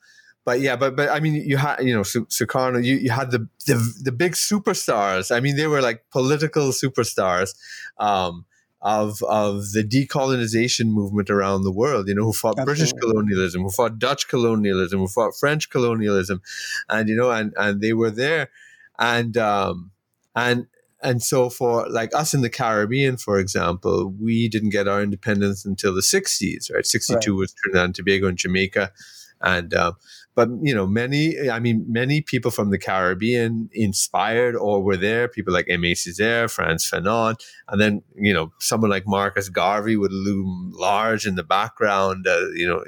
but 0.44 0.61
yeah, 0.61 0.77
but 0.77 0.96
but 0.96 1.09
I 1.09 1.20
mean, 1.20 1.35
you 1.35 1.57
had 1.57 1.81
you 1.81 1.94
know 1.94 2.03
Sukarno, 2.03 2.85
you, 2.85 2.96
you 2.96 3.11
had 3.11 3.31
the, 3.31 3.48
the 3.66 3.94
the 4.03 4.12
big 4.12 4.33
superstars. 4.33 5.35
I 5.35 5.40
mean, 5.40 5.57
they 5.57 5.66
were 5.66 5.81
like 5.81 6.05
political 6.11 6.68
superstars 6.70 7.55
um, 7.98 8.44
of 8.83 9.23
of 9.23 9.73
the 9.73 9.85
decolonization 9.85 10.87
movement 10.87 11.31
around 11.31 11.62
the 11.62 11.73
world. 11.73 12.09
You 12.09 12.14
know, 12.14 12.25
who 12.25 12.33
fought 12.33 12.59
Absolutely. 12.59 12.75
British 12.75 12.92
colonialism, 13.01 13.62
who 13.62 13.71
fought 13.71 13.99
Dutch 13.99 14.29
colonialism, 14.29 14.99
who 14.99 15.09
fought 15.09 15.35
French 15.38 15.71
colonialism, 15.71 16.42
and 16.88 17.09
you 17.09 17.16
know, 17.16 17.31
and 17.31 17.55
and 17.57 17.81
they 17.81 17.92
were 17.92 18.11
there, 18.11 18.51
and 18.99 19.37
um, 19.37 19.92
and 20.35 20.66
and 21.03 21.23
so 21.23 21.51
for 21.51 21.88
like 21.88 22.14
us 22.14 22.33
in 22.33 22.42
the 22.42 22.51
Caribbean, 22.51 23.16
for 23.16 23.38
example, 23.38 24.14
we 24.21 24.49
didn't 24.49 24.71
get 24.71 24.88
our 24.88 25.03
independence 25.03 25.64
until 25.64 25.95
the 25.95 26.01
60s, 26.01 26.73
right? 26.73 26.87
62 26.87 27.33
right. 27.33 27.38
was 27.38 27.53
Trinidad 27.53 27.85
and 27.87 27.95
Tobago 27.95 28.29
and 28.29 28.38
Jamaica. 28.38 28.92
And 29.40 29.75
uh, 29.75 29.92
but 30.35 30.49
you 30.62 30.75
know 30.75 30.87
many 30.87 31.51
i 31.51 31.59
mean 31.59 31.85
many 31.88 32.21
people 32.21 32.51
from 32.51 32.71
the 32.71 32.79
caribbean 32.79 33.68
inspired 33.73 34.57
or 34.57 34.83
were 34.83 34.97
there 34.97 35.29
people 35.29 35.53
like 35.53 35.66
aimé 35.66 35.92
césaire 35.92 36.51
frantz 36.51 36.90
fanon 36.90 37.35
and 37.68 37.81
then 37.81 38.03
you 38.16 38.33
know 38.33 38.53
someone 38.59 38.90
like 38.90 39.07
marcus 39.07 39.49
garvey 39.49 39.97
would 39.97 40.12
loom 40.12 40.73
large 40.75 41.27
in 41.27 41.35
the 41.35 41.42
background 41.42 42.27
uh, 42.27 42.49
you 42.55 42.66
know 42.66 42.83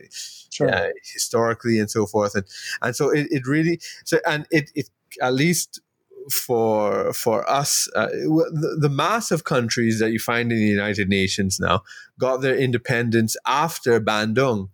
sure. 0.50 0.72
uh, 0.72 0.88
historically 1.02 1.78
and 1.78 1.90
so 1.90 2.07
forth 2.07 2.35
and 2.35 2.44
and 2.83 2.96
so 2.96 3.11
it, 3.11 3.26
it 3.30 3.46
really 3.46 3.80
so 4.04 4.18
and 4.26 4.46
it, 4.50 4.70
it 4.74 4.88
at 5.20 5.35
least 5.35 5.80
for 6.30 7.12
for 7.12 7.48
us, 7.50 7.88
uh, 7.94 8.06
the, 8.06 8.78
the, 8.80 8.88
mass 8.88 9.30
of 9.30 9.44
countries 9.44 9.98
that 9.98 10.10
you 10.10 10.18
find 10.18 10.50
in 10.50 10.58
the 10.58 10.64
United 10.64 11.08
Nations 11.08 11.60
now 11.60 11.82
got 12.18 12.38
their 12.38 12.56
independence 12.56 13.37
after 13.46 14.00
Bandung, 14.00 14.68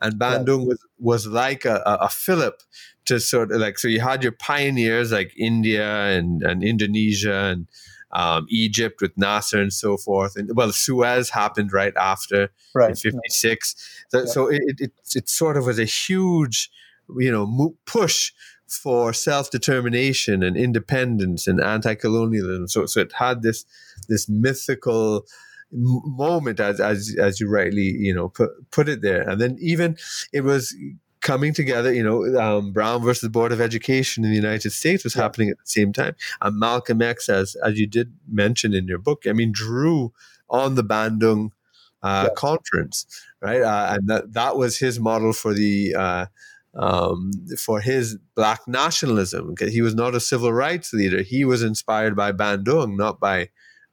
and 0.00 0.14
Bandung 0.14 0.66
was 0.66 0.78
was 0.98 1.26
like 1.26 1.64
a, 1.64 1.82
a, 1.86 1.94
a 2.02 2.08
fillip 2.08 2.62
to 3.06 3.18
sort 3.18 3.52
of 3.52 3.60
like 3.60 3.78
so 3.78 3.88
you 3.88 4.00
had 4.00 4.22
your 4.22 4.32
pioneers 4.32 5.12
like 5.12 5.32
India 5.36 6.06
and, 6.06 6.42
and 6.42 6.62
Indonesia 6.62 7.34
and 7.34 7.66
um, 8.12 8.46
Egypt 8.48 9.00
with 9.00 9.16
Nasser 9.16 9.60
and 9.60 9.72
so 9.72 9.96
forth, 9.96 10.36
and 10.36 10.50
well, 10.54 10.72
Suez 10.72 11.30
happened 11.30 11.72
right 11.72 11.94
after 11.96 12.50
right. 12.74 12.90
in 12.90 12.96
'56. 12.96 14.04
So, 14.08 14.18
yeah. 14.18 14.24
so 14.26 14.46
it, 14.48 14.62
it 14.78 14.92
it 15.14 15.28
sort 15.28 15.56
of 15.56 15.66
was 15.66 15.78
a 15.78 15.84
huge, 15.84 16.70
you 17.18 17.32
know, 17.32 17.74
push 17.86 18.32
for 18.76 19.12
self 19.12 19.50
determination 19.50 20.42
and 20.42 20.56
independence 20.56 21.46
and 21.46 21.60
anti 21.60 21.94
colonialism. 21.94 22.68
So, 22.68 22.86
so 22.86 23.00
it 23.00 23.12
had 23.12 23.42
this 23.42 23.64
this 24.08 24.28
mythical 24.28 25.26
moment 25.72 26.60
as 26.60 26.80
as 26.80 27.14
as 27.18 27.40
you 27.40 27.48
rightly 27.48 27.82
you 27.82 28.14
know 28.14 28.28
put 28.28 28.50
put 28.70 28.88
it 28.88 29.02
there, 29.02 29.28
and 29.28 29.40
then 29.40 29.56
even 29.60 29.96
it 30.32 30.42
was 30.42 30.74
coming 31.22 31.54
together. 31.54 31.92
You 31.92 32.02
know, 32.02 32.40
um, 32.40 32.72
Brown 32.72 33.02
versus 33.02 33.28
Board 33.28 33.52
of 33.52 33.60
Education 33.60 34.24
in 34.24 34.30
the 34.30 34.36
United 34.36 34.70
States 34.70 35.04
was 35.04 35.16
yeah. 35.16 35.22
happening 35.22 35.50
at 35.50 35.58
the 35.58 35.66
same 35.66 35.92
time, 35.92 36.14
and 36.40 36.58
Malcolm 36.58 37.00
X, 37.00 37.28
as 37.28 37.54
as 37.56 37.78
you 37.78 37.86
did 37.86 38.12
mention 38.30 38.74
in 38.74 38.86
your 38.86 38.98
book, 38.98 39.24
I 39.26 39.32
mean, 39.32 39.52
drew 39.52 40.12
on 40.50 40.74
the 40.74 40.84
Bandung 40.84 41.50
uh, 42.02 42.26
yeah. 42.28 42.34
conference, 42.34 43.06
right? 43.40 43.62
Uh, 43.62 43.94
and 43.94 44.08
that 44.08 44.32
that 44.34 44.56
was 44.56 44.78
his 44.78 45.00
model 45.00 45.32
for 45.32 45.54
the 45.54 45.94
uh, 45.94 46.26
um, 46.74 47.32
for 47.58 47.80
his 47.80 48.18
black 48.34 48.60
nationalism. 48.66 49.54
He 49.58 49.82
was 49.82 49.94
not 49.94 50.14
a 50.14 50.20
civil 50.20 50.52
rights 50.52 50.92
leader. 50.92 51.22
He 51.22 51.44
was 51.44 51.62
inspired 51.62 52.16
by 52.16 52.32
Bandung, 52.32 52.96
not 52.96 53.20
by 53.20 53.50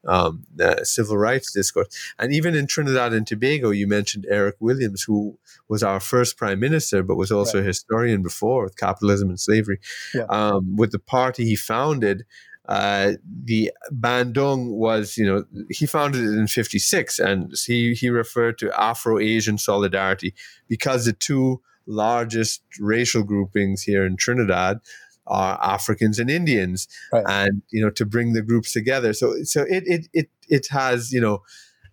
um, 0.08 0.46
the 0.56 0.84
civil 0.86 1.18
rights 1.18 1.52
discourse. 1.52 1.88
And 2.18 2.34
even 2.34 2.56
in 2.56 2.68
Trinidad 2.68 3.13
and 3.13 3.28
Tobago, 3.28 3.72
you 3.72 3.88
mentioned 3.88 4.26
Eric 4.30 4.56
Williams, 4.60 5.04
who 5.04 5.38
was 5.68 5.84
our 5.84 6.00
first 6.00 6.38
prime 6.38 6.60
minister, 6.60 7.04
but 7.04 7.15
was 7.15 7.32
also 7.32 7.58
right. 7.58 7.63
a 7.63 7.68
historian 7.68 8.24
before 8.24 8.63
with 8.63 8.78
capitalism 8.78 9.30
and 9.30 9.39
slavery. 9.39 9.80
Yeah. 10.13 10.24
Um, 10.30 10.78
with 10.78 10.92
the 10.92 11.00
party 11.00 11.46
he 11.46 11.56
founded, 11.56 12.26
uh, 12.68 13.13
the 13.44 13.72
Bandung 13.92 14.72
was, 14.78 15.18
you 15.18 15.26
know, 15.26 15.44
he 15.70 15.86
founded 15.86 16.22
it 16.22 16.38
in 16.38 16.48
56 16.48 17.20
and 17.20 17.52
he, 17.65 17.94
he 17.94 18.10
referred 18.10 18.58
to 18.60 18.80
Afro 18.80 19.18
Asian 19.18 19.58
solidarity 19.58 20.36
because 20.68 21.06
the 21.06 21.13
two 21.13 21.62
largest 21.89 22.62
racial 22.80 23.23
groupings 23.23 23.84
here 23.84 24.06
in 24.06 24.15
Trinidad 24.15 24.80
are 25.28 25.60
Africans 25.62 26.19
and 26.19 26.30
Indians, 26.30 26.88
right. 27.12 27.25
and 27.28 27.62
you 27.71 27.84
know 27.84 27.89
to 27.91 28.06
bring 28.06 28.34
the 28.34 28.41
groups 28.41 28.71
together. 28.71 29.13
So 29.13 29.43
so 29.43 29.63
it 29.63 29.84
it 29.86 30.08
it 30.13 30.30
it 30.47 30.67
has 30.67 31.12
you 31.12 31.21
know. 31.21 31.43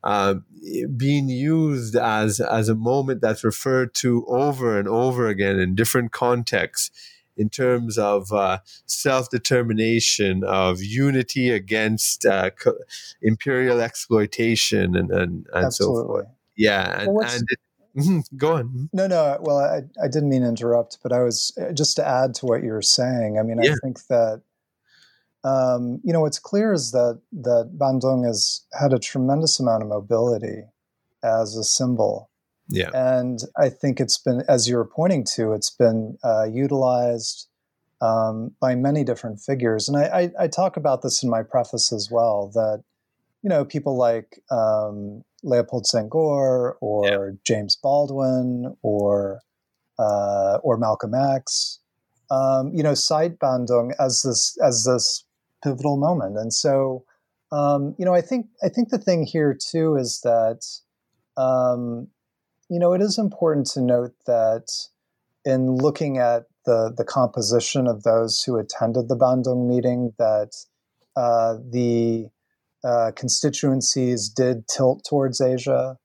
Uh, 0.04 0.36
being 0.96 1.28
used 1.28 1.96
as 1.96 2.38
as 2.38 2.68
a 2.68 2.76
moment 2.76 3.20
that's 3.20 3.42
referred 3.42 3.92
to 3.92 4.24
over 4.28 4.78
and 4.78 4.86
over 4.86 5.26
again 5.26 5.58
in 5.58 5.74
different 5.74 6.12
contexts 6.12 6.92
in 7.36 7.50
terms 7.50 7.98
of 7.98 8.32
uh, 8.32 8.58
self 8.86 9.30
determination, 9.30 10.42
of 10.44 10.82
unity 10.82 11.50
against 11.50 12.24
uh, 12.24 12.50
co- 12.50 12.78
imperial 13.20 13.80
exploitation, 13.80 14.96
and 14.96 15.10
and, 15.10 15.46
and 15.52 15.72
so 15.72 16.04
forth. 16.04 16.26
Yeah, 16.56 17.00
and, 17.00 17.14
well, 17.14 17.28
and 17.28 17.42
it, 17.48 17.58
Mm-hmm. 17.96 18.36
Go 18.36 18.56
on. 18.56 18.88
No, 18.92 19.06
no. 19.06 19.38
Well, 19.40 19.58
I, 19.58 19.82
I 20.02 20.08
didn't 20.08 20.28
mean 20.28 20.42
to 20.42 20.48
interrupt, 20.48 20.98
but 21.02 21.12
I 21.12 21.22
was 21.22 21.56
uh, 21.60 21.72
just 21.72 21.96
to 21.96 22.06
add 22.06 22.34
to 22.36 22.46
what 22.46 22.62
you 22.62 22.72
were 22.72 22.82
saying. 22.82 23.38
I 23.38 23.42
mean, 23.42 23.58
yeah. 23.62 23.72
I 23.72 23.74
think 23.82 24.06
that 24.08 24.42
um, 25.44 26.00
you 26.02 26.12
know 26.12 26.20
what's 26.20 26.38
clear 26.38 26.72
is 26.72 26.90
that 26.92 27.20
that 27.32 27.72
Bandung 27.78 28.26
has 28.26 28.62
had 28.78 28.92
a 28.92 28.98
tremendous 28.98 29.60
amount 29.60 29.82
of 29.82 29.88
mobility 29.88 30.64
as 31.22 31.56
a 31.56 31.64
symbol. 31.64 32.30
Yeah, 32.68 32.90
and 32.92 33.38
I 33.56 33.68
think 33.68 34.00
it's 34.00 34.18
been, 34.18 34.42
as 34.48 34.68
you 34.68 34.76
were 34.76 34.84
pointing 34.84 35.24
to, 35.36 35.52
it's 35.52 35.70
been 35.70 36.18
uh, 36.24 36.44
utilized 36.50 37.46
um, 38.00 38.56
by 38.60 38.74
many 38.74 39.04
different 39.04 39.40
figures, 39.40 39.88
and 39.88 39.96
I, 39.96 40.02
I, 40.02 40.44
I, 40.44 40.48
talk 40.48 40.76
about 40.76 41.02
this 41.02 41.22
in 41.22 41.30
my 41.30 41.42
preface 41.44 41.92
as 41.92 42.10
well. 42.10 42.50
That 42.52 42.82
you 43.42 43.48
know 43.48 43.64
people 43.64 43.96
like 43.96 44.42
um, 44.50 45.22
Leopold 45.46 45.86
Senghor 45.86 46.74
or 46.80 47.06
yeah. 47.06 47.30
James 47.44 47.76
Baldwin 47.76 48.76
or 48.82 49.40
uh, 49.98 50.58
or 50.62 50.76
Malcolm 50.76 51.14
X, 51.14 51.80
um, 52.30 52.72
you 52.74 52.82
know, 52.82 52.94
cite 52.94 53.38
Bandung 53.38 53.92
as 53.98 54.22
this 54.22 54.58
as 54.62 54.84
this 54.84 55.24
pivotal 55.62 55.96
moment. 55.96 56.36
And 56.36 56.52
so, 56.52 57.04
um, 57.52 57.94
you 57.98 58.04
know, 58.04 58.14
I 58.14 58.20
think 58.20 58.46
I 58.62 58.68
think 58.68 58.90
the 58.90 58.98
thing 58.98 59.24
here 59.24 59.56
too 59.58 59.96
is 59.96 60.20
that, 60.22 60.66
um, 61.40 62.08
you 62.68 62.78
know, 62.78 62.92
it 62.92 63.00
is 63.00 63.16
important 63.16 63.66
to 63.68 63.80
note 63.80 64.14
that 64.26 64.66
in 65.44 65.76
looking 65.76 66.18
at 66.18 66.44
the 66.66 66.92
the 66.94 67.04
composition 67.04 67.86
of 67.86 68.02
those 68.02 68.42
who 68.42 68.56
attended 68.58 69.08
the 69.08 69.16
Bandung 69.16 69.68
meeting, 69.68 70.12
that 70.18 70.52
uh, 71.14 71.54
the 71.70 72.28
uh, 72.84 73.12
constituencies 73.16 74.28
did 74.28 74.68
tilt 74.68 75.04
towards 75.08 75.40
Asia. 75.40 75.96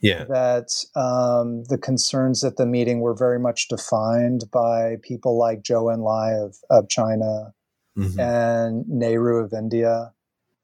Yeah. 0.00 0.24
That 0.24 0.68
um, 0.94 1.64
the 1.64 1.78
concerns 1.78 2.44
at 2.44 2.56
the 2.56 2.66
meeting 2.66 3.00
were 3.00 3.14
very 3.14 3.40
much 3.40 3.66
defined 3.68 4.44
by 4.52 4.96
people 5.02 5.36
like 5.36 5.62
Zhou 5.62 5.92
Enlai 5.92 6.44
of, 6.44 6.56
of 6.70 6.88
China 6.88 7.52
mm-hmm. 7.98 8.20
and 8.20 8.84
Nehru 8.88 9.44
of 9.44 9.52
India. 9.52 10.12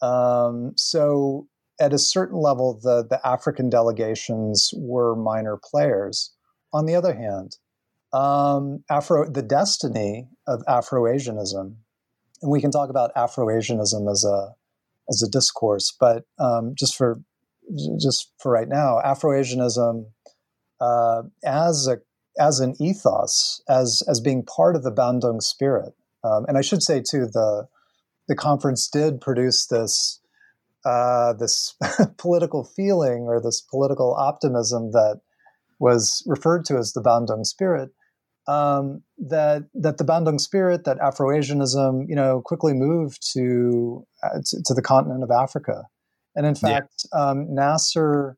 Um, 0.00 0.72
so, 0.76 1.48
at 1.80 1.92
a 1.92 1.98
certain 1.98 2.38
level, 2.38 2.78
the, 2.80 3.04
the 3.04 3.26
African 3.26 3.68
delegations 3.68 4.72
were 4.76 5.16
minor 5.16 5.58
players. 5.62 6.32
On 6.72 6.86
the 6.86 6.94
other 6.94 7.14
hand, 7.14 7.56
um, 8.12 8.84
Afro, 8.88 9.28
the 9.28 9.42
destiny 9.42 10.28
of 10.46 10.62
Afro 10.68 11.12
Asianism, 11.12 11.78
and 12.42 12.50
we 12.50 12.60
can 12.60 12.70
talk 12.70 12.90
about 12.90 13.10
Afro 13.16 13.50
Asianism 13.50 14.08
as 14.08 14.24
a 14.24 14.54
as 15.08 15.22
a 15.22 15.30
discourse. 15.30 15.94
But 15.98 16.24
um, 16.38 16.74
just 16.78 16.96
for 16.96 17.20
just 18.00 18.32
for 18.38 18.52
right 18.52 18.68
now, 18.68 19.00
Afroasianism 19.04 20.06
uh, 20.80 21.22
as 21.44 21.88
a 21.88 21.98
as 22.40 22.60
an 22.60 22.74
ethos, 22.80 23.62
as 23.68 24.02
as 24.08 24.20
being 24.20 24.44
part 24.44 24.76
of 24.76 24.82
the 24.82 24.92
Bandung 24.92 25.40
spirit. 25.40 25.94
Um, 26.24 26.46
and 26.48 26.56
I 26.56 26.62
should 26.62 26.82
say 26.82 27.00
too, 27.00 27.26
the 27.26 27.66
the 28.28 28.34
conference 28.34 28.88
did 28.88 29.20
produce 29.20 29.66
this 29.66 30.20
uh, 30.84 31.32
this 31.34 31.74
political 32.18 32.64
feeling 32.64 33.24
or 33.28 33.40
this 33.40 33.60
political 33.60 34.14
optimism 34.14 34.92
that 34.92 35.20
was 35.78 36.22
referred 36.26 36.64
to 36.66 36.76
as 36.76 36.92
the 36.92 37.02
Bandung 37.02 37.44
spirit. 37.44 37.90
Um, 38.46 39.02
that 39.16 39.64
that 39.74 39.96
the 39.96 40.04
Bandung 40.04 40.38
spirit, 40.38 40.84
that 40.84 40.98
Afroasianism, 40.98 42.06
you 42.08 42.14
know, 42.14 42.42
quickly 42.44 42.74
moved 42.74 43.26
to, 43.32 44.06
uh, 44.22 44.40
to, 44.44 44.62
to 44.66 44.74
the 44.74 44.82
continent 44.82 45.22
of 45.22 45.30
Africa, 45.30 45.84
and 46.36 46.44
in 46.44 46.54
fact, 46.54 47.06
yeah. 47.12 47.20
um, 47.30 47.54
Nasser 47.54 48.36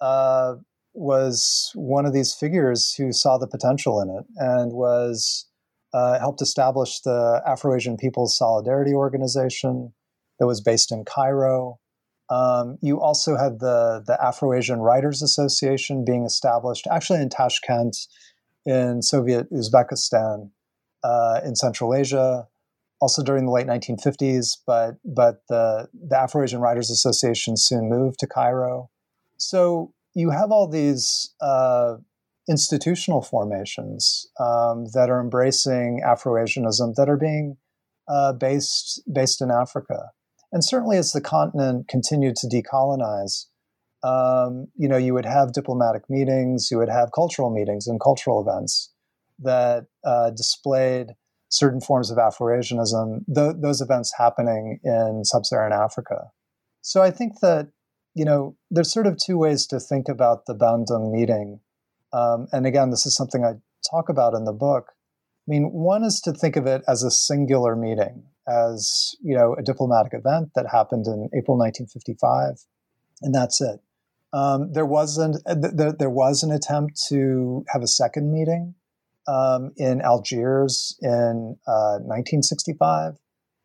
uh, 0.00 0.56
was 0.92 1.70
one 1.74 2.06
of 2.06 2.12
these 2.12 2.34
figures 2.34 2.92
who 2.94 3.12
saw 3.12 3.38
the 3.38 3.46
potential 3.46 4.00
in 4.00 4.10
it 4.10 4.26
and 4.36 4.72
was 4.72 5.46
uh, 5.92 6.18
helped 6.18 6.42
establish 6.42 7.00
the 7.00 7.42
Afro-Asian 7.46 7.96
People's 7.96 8.36
Solidarity 8.36 8.92
Organization 8.92 9.92
that 10.38 10.46
was 10.46 10.60
based 10.60 10.92
in 10.92 11.04
Cairo. 11.04 11.78
Um, 12.28 12.76
you 12.82 13.00
also 13.00 13.36
had 13.36 13.60
the 13.60 14.02
the 14.04 14.18
Afro-Asian 14.22 14.80
Writers 14.80 15.22
Association 15.22 16.04
being 16.04 16.24
established 16.24 16.86
actually 16.90 17.22
in 17.22 17.28
Tashkent 17.28 17.96
in 18.66 19.00
Soviet 19.00 19.50
Uzbekistan 19.52 20.50
uh, 21.04 21.40
in 21.44 21.54
Central 21.54 21.94
Asia, 21.94 22.48
also 23.00 23.22
during 23.22 23.46
the 23.46 23.52
late 23.52 23.66
1950s. 23.66 24.58
But 24.66 24.96
but 25.04 25.42
the 25.48 25.88
the 25.94 26.18
Afro-Asian 26.18 26.60
Writers 26.60 26.90
Association 26.90 27.56
soon 27.56 27.88
moved 27.88 28.18
to 28.20 28.26
Cairo. 28.26 28.90
So 29.38 29.92
you 30.14 30.30
have 30.30 30.50
all 30.50 30.66
these 30.66 31.34
uh, 31.40 31.96
institutional 32.48 33.22
formations 33.22 34.26
um, 34.40 34.86
that 34.94 35.10
are 35.10 35.20
embracing 35.20 36.02
Afro-Asianism 36.04 36.94
that 36.96 37.08
are 37.08 37.18
being 37.18 37.56
uh, 38.08 38.32
based 38.32 39.02
based 39.12 39.40
in 39.40 39.50
Africa, 39.50 40.10
and 40.52 40.64
certainly 40.64 40.96
as 40.96 41.12
the 41.12 41.20
continent 41.20 41.88
continued 41.88 42.36
to 42.36 42.48
decolonize, 42.48 43.46
um, 44.06 44.68
you 44.76 44.88
know, 44.88 44.96
you 44.96 45.14
would 45.14 45.24
have 45.26 45.52
diplomatic 45.52 46.02
meetings, 46.08 46.68
you 46.70 46.78
would 46.78 46.88
have 46.88 47.10
cultural 47.14 47.50
meetings 47.50 47.86
and 47.86 48.00
cultural 48.00 48.40
events 48.40 48.92
that 49.38 49.86
uh, 50.04 50.30
displayed 50.30 51.08
certain 51.48 51.80
forms 51.80 52.10
of 52.10 52.18
Afro-Asianism. 52.18 53.24
Th- 53.34 53.56
those 53.60 53.80
events 53.80 54.12
happening 54.18 54.78
in 54.84 55.22
sub-Saharan 55.24 55.72
Africa. 55.72 56.30
So 56.82 57.02
I 57.02 57.10
think 57.10 57.40
that 57.40 57.68
you 58.16 58.24
know, 58.24 58.56
there's 58.70 58.90
sort 58.90 59.06
of 59.06 59.18
two 59.18 59.36
ways 59.36 59.66
to 59.66 59.78
think 59.78 60.08
about 60.08 60.46
the 60.46 60.54
Bandung 60.54 61.12
meeting. 61.12 61.60
Um, 62.14 62.48
and 62.50 62.66
again, 62.66 62.90
this 62.90 63.04
is 63.04 63.14
something 63.14 63.44
I 63.44 63.52
talk 63.90 64.08
about 64.08 64.32
in 64.32 64.44
the 64.44 64.54
book. 64.54 64.86
I 65.46 65.48
mean, 65.48 65.64
one 65.70 66.02
is 66.02 66.22
to 66.22 66.32
think 66.32 66.56
of 66.56 66.66
it 66.66 66.82
as 66.88 67.02
a 67.02 67.10
singular 67.10 67.76
meeting, 67.76 68.24
as 68.48 69.14
you 69.22 69.36
know, 69.36 69.54
a 69.58 69.62
diplomatic 69.62 70.14
event 70.14 70.52
that 70.54 70.64
happened 70.72 71.06
in 71.06 71.28
April 71.36 71.58
1955, 71.58 72.64
and 73.20 73.34
that's 73.34 73.60
it. 73.60 73.80
Um, 74.36 74.72
there 74.72 74.86
wasn't 74.86 75.38
th- 75.46 75.94
there 75.98 76.10
was 76.10 76.42
an 76.42 76.52
attempt 76.52 77.00
to 77.08 77.64
have 77.68 77.82
a 77.82 77.86
second 77.86 78.30
meeting 78.30 78.74
um, 79.26 79.72
in 79.76 80.02
Algiers 80.02 80.98
in 81.00 81.56
uh, 81.66 82.04
1965, 82.04 83.14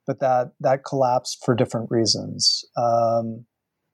but 0.07 0.19
that 0.21 0.53
that 0.61 0.85
collapsed 0.85 1.43
for 1.43 1.55
different 1.55 1.91
reasons. 1.91 2.63
Um, 2.77 3.45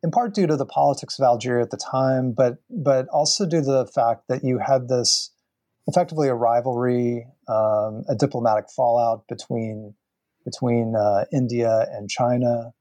in 0.03 0.11
part 0.11 0.35
due 0.35 0.45
to 0.45 0.55
the 0.55 0.67
politics 0.67 1.17
of 1.17 1.23
Algeria 1.23 1.63
at 1.63 1.71
the 1.71 1.77
time, 1.91 2.33
but 2.33 2.57
but 2.69 3.07
also 3.07 3.47
due 3.47 3.61
to 3.61 3.65
the 3.65 3.87
fact 3.87 4.27
that 4.29 4.43
you 4.43 4.59
had 4.59 4.87
this 4.87 5.31
effectively 5.87 6.27
a 6.27 6.35
rivalry, 6.35 7.25
um, 7.47 8.03
a 8.07 8.15
diplomatic 8.15 8.65
fallout 8.75 9.23
between 9.27 9.95
between 10.45 10.95
uh, 10.95 11.25
India 11.33 11.87
and 11.91 12.07
China. 12.07 12.73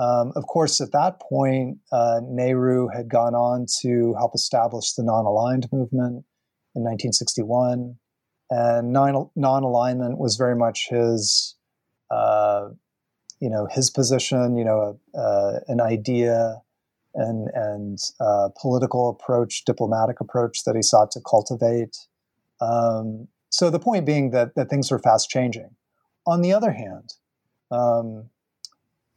Um, 0.00 0.32
of 0.34 0.46
course, 0.46 0.80
at 0.80 0.92
that 0.92 1.20
point, 1.20 1.78
uh, 1.92 2.20
Nehru 2.24 2.88
had 2.88 3.08
gone 3.08 3.34
on 3.34 3.66
to 3.82 4.14
help 4.18 4.34
establish 4.34 4.92
the 4.92 5.02
non-aligned 5.02 5.68
movement 5.72 6.24
in 6.74 6.82
1961, 6.84 7.96
and 8.50 8.92
non-alignment 8.92 10.18
was 10.18 10.36
very 10.36 10.56
much 10.56 10.88
his. 10.88 11.56
Uh, 12.10 12.70
you 13.40 13.48
know 13.48 13.66
his 13.70 13.90
position, 13.90 14.56
you 14.56 14.64
know, 14.64 14.98
uh, 15.18 15.60
an 15.66 15.80
idea 15.80 16.60
and 17.14 17.48
and 17.54 17.98
uh, 18.20 18.50
political 18.60 19.08
approach, 19.10 19.64
diplomatic 19.64 20.20
approach 20.20 20.64
that 20.64 20.76
he 20.76 20.82
sought 20.82 21.10
to 21.12 21.20
cultivate. 21.28 21.96
Um, 22.60 23.28
so 23.48 23.70
the 23.70 23.80
point 23.80 24.06
being 24.06 24.30
that 24.30 24.54
that 24.54 24.68
things 24.68 24.92
are 24.92 24.98
fast 24.98 25.30
changing. 25.30 25.70
On 26.26 26.42
the 26.42 26.52
other 26.52 26.72
hand, 26.72 27.14
um, 27.70 28.28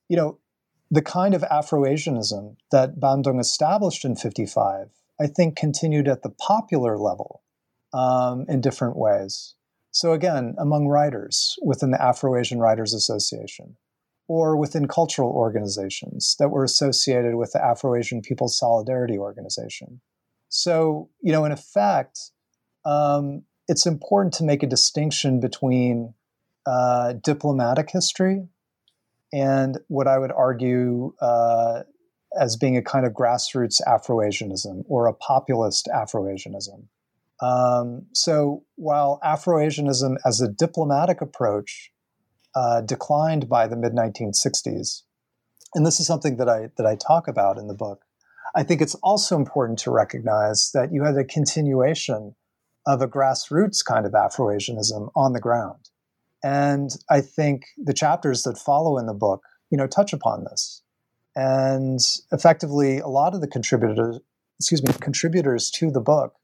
you 0.08 0.16
know, 0.16 0.40
the 0.94 1.02
kind 1.02 1.34
of 1.34 1.44
Afro-Asianism 1.46 2.56
that 2.72 3.00
Bandung 3.00 3.40
established 3.40 4.06
in 4.06 4.16
'55, 4.16 4.90
I 5.20 5.28
think, 5.28 5.56
continued 5.56 6.08
at 6.08 6.22
the 6.22 6.30
popular 6.30 7.00
level 7.00 7.42
um, 7.94 8.46
in 8.48 8.62
different 8.62 8.96
ways. 8.96 9.56
So 9.90 10.14
again, 10.14 10.56
among 10.60 10.88
writers 10.88 11.56
within 11.64 11.90
the 11.92 12.02
Afro-Asian 12.02 12.60
Writers 12.60 12.94
Association, 12.94 13.78
or 14.28 14.56
within 14.56 14.88
cultural 14.88 15.32
organizations 15.32 16.36
that 16.38 16.50
were 16.50 16.64
associated 16.64 17.36
with 17.36 17.54
the 17.54 17.64
Afro-Asian 17.64 18.22
People's 18.22 18.58
Solidarity 18.58 19.18
Organization. 19.18 20.02
So, 20.50 21.10
you 21.22 21.32
know, 21.32 21.46
in 21.46 21.52
effect, 21.52 22.20
um, 22.86 23.44
it's 23.68 23.88
important 23.88 24.34
to 24.36 24.44
make 24.44 24.62
a 24.62 24.68
distinction 24.68 25.40
between 25.40 26.14
uh, 26.68 27.14
diplomatic 27.14 27.90
history 27.90 28.48
and 29.34 29.80
what 29.88 30.08
I 30.08 30.18
would 30.20 30.32
argue 30.32 31.14
uh, 31.20 31.82
as 32.40 32.56
being 32.56 32.78
a 32.78 32.82
kind 32.82 33.06
of 33.06 33.14
grassroots 33.14 33.82
Afro-Asianism 33.86 34.84
or 34.88 35.08
a 35.08 35.14
populist 35.14 35.90
Afro-Asianism. 35.90 36.88
Um, 37.42 38.06
so 38.14 38.64
while 38.76 39.20
Afro-Asianism 39.24 40.18
as 40.24 40.40
a 40.40 40.48
diplomatic 40.48 41.20
approach 41.20 41.92
uh, 42.56 42.82
declined 42.82 43.50
by 43.50 43.68
the 43.68 43.76
mid 43.76 43.94
1960s. 43.94 45.02
And 45.74 45.86
this 45.86 46.00
is 46.00 46.06
something 46.06 46.38
that 46.38 46.48
I, 46.48 46.70
that 46.78 46.86
I 46.86 46.96
talk 46.96 47.28
about 47.28 47.58
in 47.58 47.68
the 47.68 47.74
book. 47.74 48.04
I 48.56 48.64
think 48.64 48.82
it's 48.82 48.96
also 48.96 49.36
important 49.36 49.80
to 49.80 49.92
recognize 49.92 50.70
that 50.74 50.94
you 50.94 51.04
had 51.04 51.18
a 51.18 51.24
continuation 51.24 52.36
of 52.86 53.02
a 53.02 53.08
grassroots 53.08 53.84
kind 53.84 54.06
of 54.06 54.14
Afro 54.14 54.52
Asianism 54.52 55.10
on 55.16 55.34
the 55.34 55.40
ground. 55.40 55.90
And 56.44 56.92
I 57.10 57.22
think 57.22 57.64
the 57.78 57.94
chapters 57.94 58.44
that 58.44 58.58
follow 58.58 58.98
in 58.98 59.06
the 59.06 59.14
book, 59.14 59.44
you 59.70 59.78
know, 59.78 59.88
touch 59.88 60.14
upon 60.14 60.44
this. 60.44 60.82
And 61.36 62.00
effectively, 62.32 63.00
a 63.00 63.08
lot 63.08 63.34
of 63.34 63.42
the 63.42 63.48
contributors, 63.48 64.20
excuse 64.60 64.84
me, 64.84 64.94
contributors 65.00 65.72
to 65.72 65.90
the 65.90 66.02
book 66.02 66.36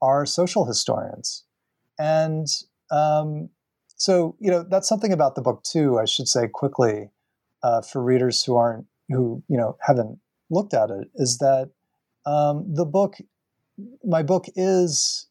are 0.00 0.26
social 0.26 0.64
historians. 0.64 1.44
And 1.98 2.48
um, 2.90 3.50
so 4.02 4.34
you 4.40 4.50
know 4.50 4.64
that's 4.68 4.88
something 4.88 5.12
about 5.12 5.36
the 5.36 5.42
book 5.42 5.62
too. 5.62 5.98
I 5.98 6.06
should 6.06 6.26
say 6.26 6.48
quickly 6.48 7.10
uh, 7.62 7.82
for 7.82 8.02
readers 8.02 8.42
who 8.42 8.56
aren't 8.56 8.86
who 9.08 9.44
you 9.48 9.56
know 9.56 9.76
haven't 9.80 10.18
looked 10.50 10.74
at 10.74 10.90
it 10.90 11.08
is 11.14 11.38
that 11.38 11.70
um, 12.26 12.66
the 12.74 12.84
book, 12.84 13.14
my 14.04 14.24
book 14.24 14.46
is 14.56 15.28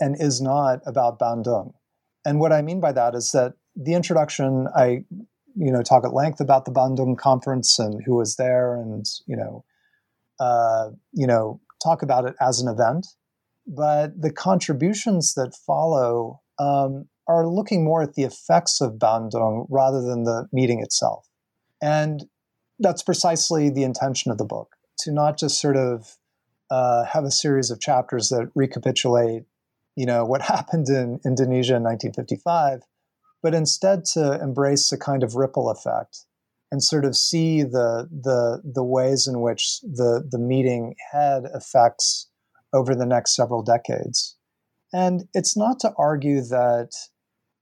and 0.00 0.20
is 0.20 0.40
not 0.40 0.80
about 0.86 1.18
Bandung. 1.18 1.72
And 2.24 2.40
what 2.40 2.52
I 2.52 2.60
mean 2.60 2.78
by 2.78 2.92
that 2.92 3.14
is 3.14 3.32
that 3.32 3.54
the 3.82 3.94
introduction, 3.94 4.68
I 4.76 5.04
you 5.56 5.72
know 5.72 5.82
talk 5.82 6.04
at 6.04 6.14
length 6.14 6.40
about 6.40 6.64
the 6.64 6.72
Bandung 6.72 7.16
conference 7.16 7.78
and 7.78 8.02
who 8.04 8.16
was 8.16 8.36
there, 8.36 8.74
and 8.74 9.04
you 9.26 9.36
know, 9.36 9.64
uh, 10.38 10.90
you 11.12 11.26
know, 11.26 11.60
talk 11.82 12.02
about 12.02 12.26
it 12.26 12.34
as 12.40 12.60
an 12.60 12.68
event. 12.68 13.06
But 13.66 14.20
the 14.20 14.32
contributions 14.32 15.34
that 15.34 15.54
follow 15.66 16.40
um, 16.58 17.06
are 17.26 17.46
looking 17.46 17.84
more 17.84 18.02
at 18.02 18.14
the 18.14 18.24
effects 18.24 18.80
of 18.80 18.94
Bandung 18.94 19.66
rather 19.70 20.02
than 20.02 20.24
the 20.24 20.48
meeting 20.52 20.80
itself. 20.80 21.28
And 21.80 22.24
that's 22.78 23.02
precisely 23.02 23.70
the 23.70 23.84
intention 23.84 24.30
of 24.30 24.38
the 24.38 24.44
book 24.44 24.76
to 25.00 25.12
not 25.12 25.38
just 25.38 25.60
sort 25.60 25.76
of 25.76 26.16
uh, 26.70 27.04
have 27.04 27.24
a 27.24 27.30
series 27.30 27.70
of 27.70 27.80
chapters 27.80 28.28
that 28.30 28.50
recapitulate, 28.54 29.44
you 29.96 30.06
know, 30.06 30.24
what 30.24 30.42
happened 30.54 30.88
in 30.88 31.20
Indonesia 31.24 31.76
in 31.76 31.84
1955, 31.84 32.82
but 33.42 33.54
instead 33.54 34.04
to 34.04 34.40
embrace 34.40 34.92
a 34.92 34.98
kind 34.98 35.22
of 35.22 35.34
ripple 35.34 35.70
effect 35.70 36.26
and 36.70 36.82
sort 36.82 37.04
of 37.04 37.16
see 37.16 37.62
the 37.62 38.08
the 38.10 38.62
the 38.64 38.84
ways 38.84 39.26
in 39.26 39.40
which 39.40 39.80
the 39.82 40.24
the 40.30 40.38
meeting 40.38 40.94
had 41.12 41.44
effects 41.54 42.28
over 42.72 42.94
the 42.94 43.06
next 43.06 43.34
several 43.34 43.62
decades. 43.62 44.36
And 44.92 45.24
it's 45.34 45.56
not 45.56 45.80
to 45.80 45.92
argue 45.96 46.40
that 46.42 46.90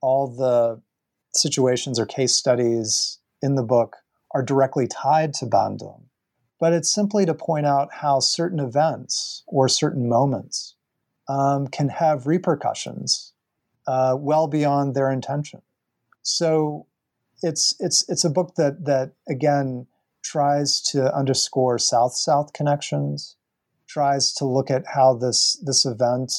all 0.01 0.29
the 0.29 0.81
situations 1.35 1.99
or 1.99 2.07
case 2.07 2.35
studies 2.35 3.19
in 3.43 3.55
the 3.55 3.63
book 3.63 3.97
are 4.35 4.43
directly 4.43 4.87
tied 4.87 5.33
to 5.35 5.47
Bandung. 5.47 6.03
but 6.61 6.73
it's 6.73 6.91
simply 6.93 7.25
to 7.25 7.35
point 7.35 7.67
out 7.67 7.89
how 7.93 8.19
certain 8.21 8.59
events 8.59 9.45
or 9.47 9.69
certain 9.69 10.09
moments 10.09 10.75
um, 11.29 11.69
can 11.69 11.89
have 11.89 12.27
repercussions 12.27 13.33
uh, 13.87 14.17
well 14.19 14.49
beyond 14.49 14.95
their 14.95 15.11
intention. 15.11 15.63
So 16.29 16.87
it's 17.43 17.75
it's 17.81 18.05
it's 18.09 18.25
a 18.25 18.31
book 18.31 18.55
that 18.57 18.85
that 18.85 19.13
again 19.29 19.87
tries 20.23 20.83
to 20.83 21.15
underscore 21.15 21.79
South 21.79 22.15
South 22.15 22.53
connections, 22.53 23.37
tries 23.87 24.35
to 24.35 24.45
look 24.45 24.71
at 24.71 24.85
how 24.95 25.15
this 25.15 25.59
this 25.65 25.87
event, 25.87 26.33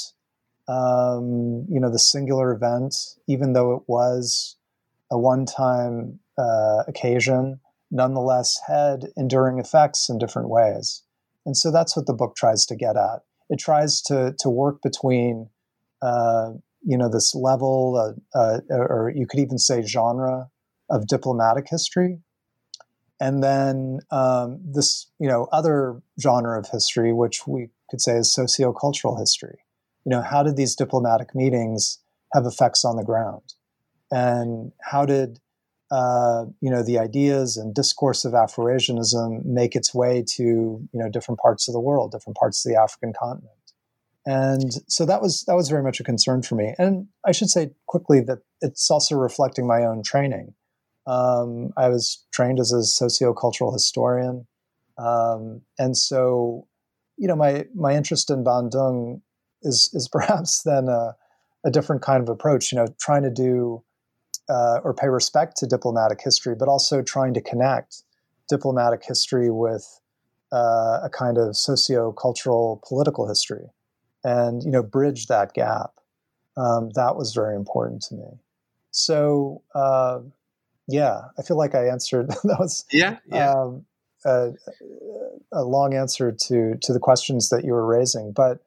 um, 0.68 1.66
you 1.70 1.80
know, 1.80 1.92
the 1.92 1.98
singular 1.98 2.54
event, 2.54 2.96
even 3.28 3.54
though 3.54 3.74
it 3.74 3.84
was 3.88 4.58
a 5.12 5.18
one 5.18 5.48
time 5.48 6.20
uh, 6.38 6.84
occasion, 6.88 7.60
nonetheless 7.90 8.60
had 8.68 9.08
enduring 9.18 9.58
effects 9.58 10.08
in 10.08 10.20
different 10.20 10.50
ways. 10.50 11.02
And 11.48 11.58
so 11.58 11.72
that's 11.72 11.98
what 11.98 12.06
the 12.06 12.14
book 12.14 12.36
tries 12.36 12.64
to 12.68 12.76
get 12.76 12.96
at. 12.96 13.24
It 13.50 13.58
tries 13.58 14.04
to 14.04 14.36
to 14.40 14.50
work 14.50 14.84
between. 14.84 15.50
Uh, 16.00 16.52
you 16.84 16.98
know 16.98 17.10
this 17.10 17.36
level, 17.36 18.16
uh, 18.34 18.60
or 18.70 19.12
you 19.16 19.28
could 19.28 19.40
even 19.40 19.58
say 19.58 19.82
genre 19.82 20.50
of 20.90 21.08
diplomatic 21.08 21.68
history, 21.70 22.20
and 23.20 23.44
then 23.44 24.00
um, 24.12 24.60
this 24.64 25.08
you 25.20 25.28
know 25.28 25.48
other 25.52 26.02
genre 26.20 26.58
of 26.58 26.68
history, 26.70 27.14
which 27.14 27.46
we 27.48 27.70
could 27.90 28.02
say 28.02 28.14
is 28.18 28.36
sociocultural 28.38 29.20
history. 29.20 29.60
You 30.06 30.12
know, 30.12 30.22
how 30.22 30.44
did 30.44 30.56
these 30.56 30.76
diplomatic 30.76 31.36
meetings 31.36 32.00
have 32.34 32.46
effects 32.46 32.86
on 32.86 32.96
the 32.96 33.04
ground, 33.04 33.54
and 34.12 34.72
how 34.82 35.06
did 35.06 35.40
uh, 35.92 36.46
you 36.62 36.70
know 36.70 36.84
the 36.84 36.98
ideas 36.98 37.58
and 37.58 37.74
discourse 37.74 38.24
of 38.26 38.34
Afro-Asianism 38.34 39.42
make 39.44 39.76
its 39.76 39.94
way 39.94 40.24
to 40.36 40.44
you 40.44 40.90
know 40.94 41.10
different 41.10 41.40
parts 41.40 41.68
of 41.68 41.74
the 41.74 41.80
world, 41.80 42.12
different 42.12 42.38
parts 42.38 42.66
of 42.66 42.72
the 42.72 42.80
African 42.80 43.14
continent? 43.14 43.52
And 44.30 44.74
so 44.88 45.08
that 45.08 45.24
was 45.24 45.44
that 45.46 45.56
was 45.56 45.70
very 45.70 45.82
much 45.82 46.00
a 46.00 46.04
concern 46.04 46.44
for 46.44 46.54
me. 46.54 46.76
And 46.78 47.08
I 47.26 47.32
should 47.32 47.50
say 47.50 47.72
quickly 47.88 48.20
that 48.22 48.38
it's 48.62 48.92
also 48.92 49.16
reflecting 49.16 49.66
my 49.66 49.84
own 49.84 50.04
training. 50.04 50.54
Um, 51.08 51.72
I 51.76 51.90
was 51.90 52.28
trained 52.32 52.60
as 52.60 52.72
a 52.72 52.82
sociocultural 52.82 53.74
historian, 53.74 54.46
um, 55.00 55.62
and 55.80 55.98
so 55.98 56.68
you 57.18 57.28
know 57.28 57.36
my 57.36 57.66
my 57.74 57.96
interest 57.96 58.30
in 58.30 58.44
Bandung 58.44 59.22
is 59.64 59.90
is 59.94 60.08
perhaps 60.12 60.62
then 60.62 60.90
a, 60.90 61.16
a 61.66 61.72
different 61.72 62.04
kind 62.04 62.22
of 62.22 62.30
approach. 62.30 62.72
You 62.72 62.78
know, 62.78 62.88
trying 63.02 63.24
to 63.24 63.32
do 63.32 63.84
uh, 64.48 64.82
or 64.84 64.94
pay 64.94 65.10
respect 65.10 65.58
to 65.58 65.66
diplomatic 65.66 66.22
history, 66.24 66.54
but 66.54 66.68
also 66.68 67.02
trying 67.02 67.34
to 67.34 67.42
connect 67.42 68.04
diplomatic 68.48 69.02
history 69.04 69.50
with 69.50 70.00
uh, 70.54 71.00
a 71.02 71.10
kind 71.12 71.40
of 71.40 71.58
socio-cultural 71.58 72.84
political 72.88 73.28
history 73.28 73.72
and 74.24 74.64
you 74.64 74.72
know 74.72 74.84
bridge 74.84 75.28
that 75.28 75.54
gap. 75.54 75.92
Um, 76.58 76.90
that 76.96 77.16
was 77.16 77.34
very 77.34 77.56
important 77.56 78.02
to 78.04 78.16
me. 78.16 78.28
So 78.92 79.64
uh, 79.76 80.20
yeah, 80.88 81.22
I 81.38 81.44
feel 81.44 81.58
like 81.58 81.76
I 81.76 81.88
answered. 81.88 82.30
that 82.44 82.58
was 82.60 82.86
yeah, 82.92 83.18
yeah. 83.32 83.54
Um, 83.54 83.86
a, 84.26 84.52
a, 85.54 85.64
long 85.64 85.94
answer 85.94 86.32
to 86.32 86.76
to 86.82 86.94
the 86.94 87.00
questions 87.00 87.50
that 87.50 87.64
you 87.64 87.74
were 87.74 87.86
raising, 87.86 88.34
but. 88.34 88.60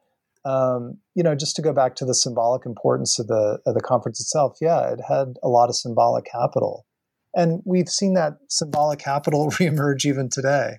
Um, 0.45 0.99
you 1.15 1.23
know, 1.23 1.37
just 1.37 1.55
to 1.55 1.63
go 1.63 1.73
back 1.73 1.95
to 1.95 2.05
the 2.05 2.17
symbolic 2.17 2.67
importance 2.67 3.21
of 3.21 3.29
the 3.29 3.61
of 3.65 3.75
the 3.75 3.81
conference 3.81 4.21
itself, 4.21 4.59
yeah, 4.61 4.93
it 4.93 4.99
had 5.07 5.37
a 5.41 5.49
lot 5.49 5.69
of 5.69 5.77
symbolic 5.77 6.25
capital, 6.25 6.85
and 7.33 7.63
we've 7.65 7.89
seen 7.89 8.15
that 8.15 8.39
symbolic 8.49 8.99
capital 8.99 9.51
reemerge 9.53 10.05
even 10.05 10.29
today. 10.29 10.79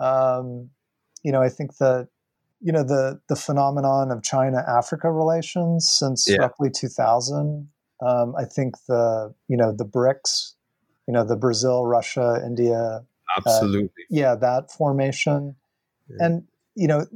Um, 0.00 0.70
you 1.22 1.30
know, 1.30 1.40
I 1.40 1.48
think 1.48 1.76
that 1.76 2.08
you 2.60 2.72
know 2.72 2.82
the 2.82 3.20
the 3.28 3.36
phenomenon 3.36 4.10
of 4.10 4.22
China 4.22 4.64
Africa 4.66 5.10
relations 5.10 5.88
since 5.88 6.26
yeah. 6.28 6.38
roughly 6.38 6.70
2000. 6.70 7.68
Um, 8.06 8.34
I 8.36 8.44
think 8.44 8.74
the 8.86 9.34
you 9.48 9.56
know 9.56 9.72
the 9.72 9.84
BRICS, 9.84 10.54
you 11.06 11.14
know 11.14 11.24
the 11.24 11.36
Brazil, 11.36 11.86
Russia, 11.86 12.40
India, 12.44 12.76
uh, 12.76 13.00
absolutely, 13.36 13.86
uh, 13.86 14.10
yeah, 14.10 14.34
that 14.34 14.70
formation, 14.70 15.56
yeah. 16.08 16.26
and 16.26 16.44
you 16.74 16.88
know, 16.88 17.06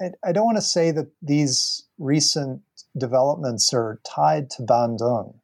I, 0.00 0.10
I 0.24 0.32
don't 0.32 0.44
want 0.44 0.58
to 0.58 0.62
say 0.62 0.90
that 0.90 1.06
these 1.22 1.86
recent 1.98 2.62
developments 2.96 3.72
are 3.72 4.00
tied 4.04 4.50
to 4.50 4.62
Bandung, 4.62 5.34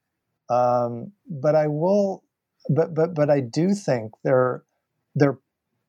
um, 0.48 1.12
but 1.28 1.54
I 1.54 1.68
will, 1.68 2.24
but 2.68 2.94
but 2.94 3.14
but 3.14 3.30
I 3.30 3.40
do 3.40 3.74
think 3.74 4.12
they're 4.24 4.64
they're 5.14 5.38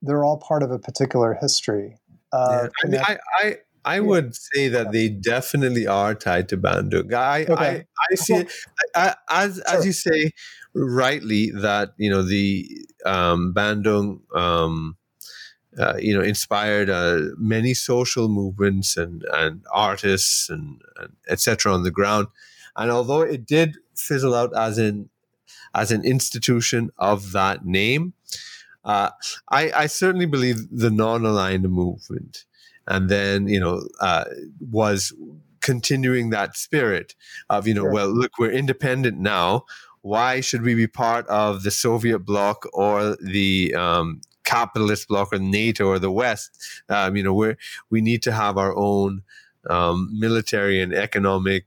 they're 0.01 0.23
all 0.23 0.37
part 0.37 0.63
of 0.63 0.71
a 0.71 0.79
particular 0.79 1.37
history 1.39 1.97
uh, 2.31 2.67
yeah. 2.67 2.69
I, 2.83 2.87
mean, 2.87 3.01
I, 3.01 3.17
I, 3.39 3.55
I 3.83 3.95
yeah. 3.95 3.99
would 4.01 4.35
say 4.35 4.67
that 4.69 4.91
they 4.91 5.09
definitely 5.09 5.87
are 5.87 6.13
tied 6.15 6.49
to 6.49 6.57
Bandung. 6.57 7.13
I, 7.13 7.43
okay. 7.43 7.53
I, 7.53 7.85
I 8.11 8.15
see 8.15 8.35
it 8.35 8.51
I, 8.95 9.15
as 9.29 9.55
sure. 9.55 9.77
as 9.77 9.85
you 9.85 9.93
say 9.93 10.31
rightly 10.73 11.51
that 11.51 11.93
you 11.97 12.09
know 12.09 12.21
the 12.21 12.67
um, 13.05 13.53
Bandung 13.53 14.19
um, 14.35 14.97
uh, 15.77 15.95
you 15.99 16.13
know 16.13 16.23
inspired 16.23 16.89
uh, 16.89 17.21
many 17.37 17.73
social 17.73 18.27
movements 18.27 18.97
and 18.97 19.23
and 19.33 19.63
artists 19.73 20.49
and, 20.49 20.81
and 20.99 21.13
etc. 21.29 21.73
on 21.73 21.83
the 21.83 21.91
ground. 21.91 22.27
And 22.75 22.89
although 22.89 23.21
it 23.21 23.45
did 23.45 23.77
fizzle 23.95 24.35
out 24.35 24.55
as 24.55 24.77
in 24.77 25.09
as 25.73 25.91
an 25.91 26.03
institution 26.03 26.89
of 26.97 27.31
that 27.31 27.65
name, 27.65 28.13
uh, 28.83 29.09
I, 29.49 29.71
I, 29.71 29.85
certainly 29.87 30.25
believe 30.25 30.67
the 30.71 30.89
non-aligned 30.89 31.69
movement, 31.69 32.45
and 32.87 33.09
then 33.09 33.47
you 33.47 33.59
know 33.59 33.83
uh, 33.99 34.25
was 34.59 35.13
continuing 35.59 36.31
that 36.31 36.57
spirit 36.57 37.13
of 37.49 37.67
you 37.67 37.73
know 37.73 37.83
sure. 37.83 37.91
well 37.91 38.07
look 38.07 38.31
we're 38.39 38.49
independent 38.49 39.19
now 39.19 39.63
why 40.01 40.41
should 40.41 40.63
we 40.63 40.73
be 40.73 40.87
part 40.87 41.27
of 41.27 41.63
the 41.63 41.71
Soviet 41.71 42.19
bloc 42.19 42.65
or 42.73 43.15
the 43.17 43.73
um, 43.75 44.21
capitalist 44.43 45.07
bloc 45.07 45.31
or 45.31 45.39
NATO 45.39 45.85
or 45.87 45.99
the 45.99 46.11
West? 46.11 46.81
Um, 46.89 47.15
you 47.15 47.23
know, 47.23 47.33
we 47.33 47.55
we 47.89 48.01
need 48.01 48.23
to 48.23 48.31
have 48.31 48.57
our 48.57 48.75
own 48.75 49.23
um, 49.69 50.09
military 50.11 50.81
and 50.81 50.93
economic 50.93 51.65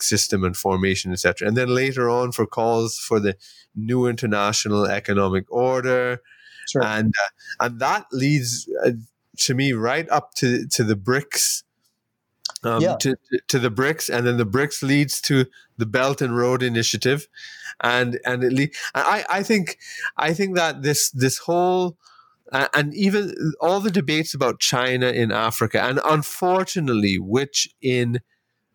system 0.00 0.44
and 0.44 0.56
formation, 0.56 1.12
etc. 1.12 1.46
And 1.46 1.56
then 1.56 1.68
later 1.68 2.08
on, 2.08 2.32
for 2.32 2.46
calls 2.46 2.98
for 2.98 3.20
the 3.20 3.36
new 3.76 4.06
international 4.06 4.86
economic 4.86 5.44
order, 5.50 6.20
Sure. 6.70 6.82
And 6.82 7.12
uh, 7.24 7.66
and 7.66 7.80
that 7.80 8.06
leads 8.12 8.68
uh, 8.84 8.92
to 9.38 9.54
me 9.54 9.72
right 9.72 10.08
up 10.10 10.34
to 10.34 10.66
to 10.68 10.84
the 10.84 10.96
BRICS. 10.96 11.62
Um, 12.62 12.80
yeah. 12.80 12.96
to, 13.00 13.16
to 13.48 13.58
the 13.58 13.70
BRICS, 13.70 14.08
and 14.08 14.26
then 14.26 14.38
the 14.38 14.46
BRICS 14.46 14.82
leads 14.82 15.20
to 15.22 15.44
the 15.76 15.84
Belt 15.84 16.22
and 16.22 16.34
Road 16.34 16.62
Initiative, 16.62 17.28
and 17.82 18.18
and 18.24 18.42
it 18.42 18.52
le- 18.52 18.68
I 18.94 19.24
I 19.28 19.42
think 19.42 19.76
I 20.16 20.32
think 20.32 20.56
that 20.56 20.82
this 20.82 21.10
this 21.10 21.38
whole 21.38 21.98
uh, 22.52 22.68
and 22.72 22.94
even 22.94 23.34
all 23.60 23.80
the 23.80 23.90
debates 23.90 24.32
about 24.32 24.60
China 24.60 25.08
in 25.08 25.32
Africa, 25.32 25.82
and 25.82 26.00
unfortunately, 26.04 27.18
which 27.18 27.68
in 27.82 28.20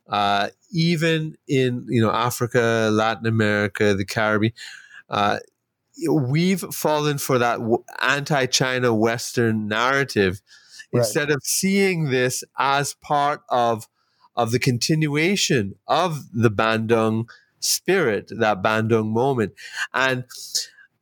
uh, 0.08 0.50
even 0.72 1.38
in 1.48 1.86
you 1.88 2.02
know 2.02 2.12
Africa, 2.12 2.90
Latin 2.92 3.26
America, 3.26 3.94
the 3.94 4.06
Caribbean, 4.06 4.54
uh, 5.10 5.38
we've 6.08 6.62
fallen 6.62 7.18
for 7.18 7.38
that 7.40 7.60
anti-China 8.02 8.94
Western 8.94 9.68
narrative 9.68 10.42
right. 10.94 11.00
instead 11.00 11.32
of 11.32 11.42
seeing 11.44 12.06
this 12.06 12.44
as 12.58 12.94
part 12.96 13.42
of 13.50 13.88
of 14.36 14.52
the 14.52 14.60
continuation 14.60 15.76
of 15.88 16.32
the 16.32 16.50
Bandung 16.50 17.26
spirit, 17.60 18.32
that 18.38 18.62
Bandung 18.64 19.12
moment, 19.12 19.54
and 19.94 20.24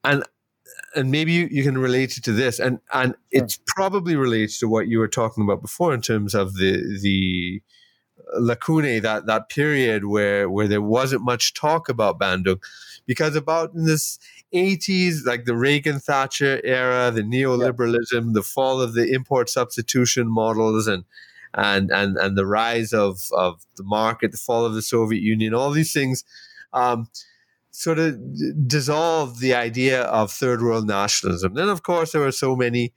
and 0.03 0.23
and 0.95 1.11
maybe 1.11 1.31
you, 1.31 1.47
you 1.51 1.63
can 1.63 1.77
relate 1.77 2.17
it 2.17 2.23
to 2.23 2.31
this, 2.31 2.59
and 2.59 2.79
and 2.91 3.11
sure. 3.11 3.43
it's 3.43 3.59
probably 3.67 4.15
related 4.15 4.57
to 4.59 4.67
what 4.67 4.87
you 4.87 4.97
were 4.97 5.07
talking 5.07 5.43
about 5.43 5.61
before 5.61 5.93
in 5.93 6.01
terms 6.01 6.33
of 6.33 6.55
the 6.55 6.99
the 7.01 7.61
lacune 8.39 9.01
that 9.01 9.27
that 9.27 9.49
period 9.49 10.05
where 10.05 10.49
where 10.49 10.67
there 10.67 10.81
wasn't 10.81 11.21
much 11.21 11.53
talk 11.53 11.89
about 11.89 12.19
Bandung, 12.19 12.59
because 13.05 13.35
about 13.35 13.73
in 13.73 13.85
this 13.85 14.17
80s, 14.53 15.25
like 15.25 15.45
the 15.45 15.55
Reagan 15.55 15.99
Thatcher 15.99 16.61
era, 16.63 17.11
the 17.11 17.21
neoliberalism, 17.21 18.33
the 18.33 18.43
fall 18.43 18.81
of 18.81 18.93
the 18.93 19.11
import 19.11 19.49
substitution 19.49 20.27
models, 20.27 20.87
and 20.87 21.03
and 21.53 21.91
and 21.91 22.17
and 22.17 22.37
the 22.37 22.45
rise 22.45 22.93
of 22.93 23.27
of 23.35 23.65
the 23.75 23.83
market, 23.83 24.31
the 24.31 24.37
fall 24.37 24.65
of 24.65 24.73
the 24.73 24.81
Soviet 24.81 25.21
Union, 25.21 25.53
all 25.53 25.71
these 25.71 25.93
things. 25.93 26.23
Um, 26.73 27.07
sort 27.71 27.99
of 27.99 28.17
dissolved 28.67 29.39
the 29.39 29.53
idea 29.53 30.01
of 30.03 30.31
third 30.31 30.63
world 30.63 30.87
nationalism. 30.87 31.53
Then, 31.53 31.69
of 31.69 31.83
course, 31.83 32.11
there 32.11 32.21
were 32.21 32.31
so 32.31 32.55
many 32.55 32.91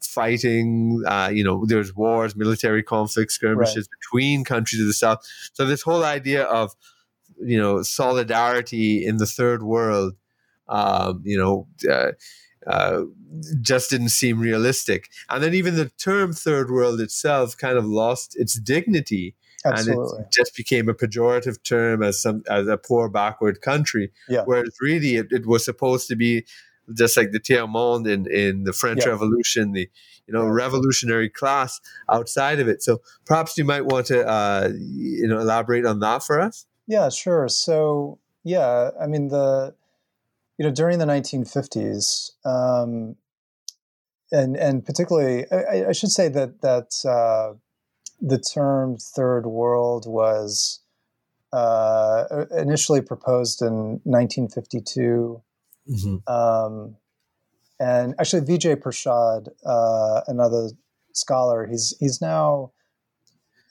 fighting. 0.00 1.02
Uh, 1.06 1.30
you 1.32 1.44
know, 1.44 1.64
there's 1.66 1.94
wars, 1.94 2.34
military 2.34 2.82
conflicts, 2.82 3.34
skirmishes 3.34 3.88
right. 3.88 3.98
between 4.00 4.44
countries 4.44 4.80
of 4.80 4.88
the 4.88 4.94
South. 4.94 5.24
So 5.52 5.66
this 5.66 5.82
whole 5.82 6.04
idea 6.04 6.44
of 6.44 6.74
you 7.40 7.58
know 7.58 7.82
solidarity 7.82 9.04
in 9.04 9.18
the 9.18 9.26
third 9.26 9.62
world 9.62 10.14
um, 10.68 11.22
you 11.24 11.38
know, 11.38 11.66
uh, 11.90 12.12
uh, 12.66 13.02
just 13.60 13.90
didn't 13.90 14.10
seem 14.10 14.40
realistic. 14.40 15.08
And 15.28 15.42
then 15.42 15.54
even 15.54 15.76
the 15.76 15.90
term 15.90 16.32
third 16.32 16.70
world 16.70 17.00
itself 17.00 17.56
kind 17.56 17.76
of 17.76 17.84
lost 17.84 18.36
its 18.38 18.54
dignity. 18.54 19.34
Absolutely. 19.64 20.16
And 20.18 20.26
it 20.26 20.32
just 20.32 20.56
became 20.56 20.88
a 20.88 20.94
pejorative 20.94 21.62
term 21.62 22.02
as 22.02 22.20
some 22.20 22.42
as 22.50 22.68
a 22.68 22.76
poor 22.76 23.08
backward 23.08 23.60
country. 23.60 24.12
Yeah. 24.28 24.42
Whereas 24.44 24.76
really 24.80 25.16
it, 25.16 25.28
it 25.30 25.46
was 25.46 25.64
supposed 25.64 26.08
to 26.08 26.16
be 26.16 26.44
just 26.92 27.16
like 27.16 27.32
the 27.32 27.40
tiers 27.40 27.68
monde 27.68 28.06
in, 28.06 28.30
in 28.30 28.64
the 28.64 28.74
French 28.74 29.04
Yeah. 29.04 29.12
Revolution, 29.12 29.72
the 29.72 29.88
you 30.26 30.34
know 30.34 30.46
revolutionary 30.46 31.30
class 31.30 31.80
outside 32.10 32.60
of 32.60 32.68
it. 32.68 32.82
So 32.82 33.00
perhaps 33.24 33.56
you 33.56 33.64
might 33.64 33.86
want 33.86 34.06
to 34.06 34.26
uh, 34.26 34.70
you 34.74 35.26
know 35.26 35.38
elaborate 35.38 35.86
on 35.86 36.00
that 36.00 36.22
for 36.22 36.40
us. 36.40 36.66
Yeah, 36.86 37.08
sure. 37.08 37.48
So, 37.48 38.18
yeah, 38.42 38.90
I 39.00 39.06
mean, 39.06 39.28
the, 39.28 39.74
you 40.58 40.64
know, 40.64 40.70
during 40.70 40.98
the 40.98 41.04
1950s, 41.04 42.30
um, 42.44 43.16
and 44.30 44.56
and 44.56 44.84
particularly, 44.84 45.46
I, 45.50 45.88
I 45.88 45.92
should 45.92 46.10
say 46.10 46.28
that 46.28 46.60
that 46.62 46.94
uh, 47.08 47.54
the 48.20 48.38
term 48.38 48.96
"third 48.96 49.46
world" 49.46 50.06
was 50.06 50.80
uh, 51.52 52.46
initially 52.56 53.00
proposed 53.00 53.62
in 53.62 54.00
1952, 54.04 55.42
um, 56.26 56.96
and 57.80 58.14
actually, 58.18 58.42
Vijay 58.42 58.76
Prashad, 58.76 59.48
uh, 59.66 60.20
another 60.26 60.70
scholar, 61.12 61.66
he's 61.66 61.94
he's 61.98 62.20
now 62.20 62.72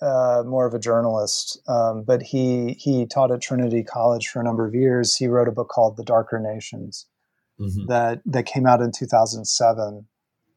uh, 0.03 0.43
more 0.45 0.65
of 0.65 0.73
a 0.73 0.79
journalist, 0.79 1.59
um, 1.67 2.03
but 2.03 2.21
he 2.21 2.73
he 2.73 3.05
taught 3.05 3.31
at 3.31 3.41
Trinity 3.41 3.83
College 3.83 4.27
for 4.27 4.41
a 4.41 4.43
number 4.43 4.65
of 4.67 4.75
years. 4.75 5.15
He 5.15 5.27
wrote 5.27 5.47
a 5.47 5.51
book 5.51 5.69
called 5.69 5.95
The 5.97 6.03
Darker 6.03 6.39
Nations 6.39 7.07
Mhm. 7.59 7.87
that 7.87 8.21
that 8.25 8.45
came 8.45 8.65
out 8.65 8.81
in 8.81 8.91
2007, 8.91 10.07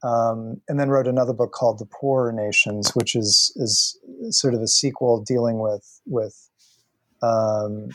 um, 0.03 0.61
and 0.69 0.81
then 0.81 0.89
wrote 0.91 1.07
another 1.07 1.33
book 1.33 1.53
called 1.53 1.79
The 1.79 1.87
Poorer 1.87 2.33
Nations, 2.33 2.95
which 2.95 3.15
is 3.15 3.53
is 3.57 3.99
sort 4.31 4.55
of 4.55 4.61
a 4.61 4.69
sequel 4.69 5.21
dealing 5.23 5.61
with 5.61 6.01
with 6.07 6.51
um, 7.23 7.89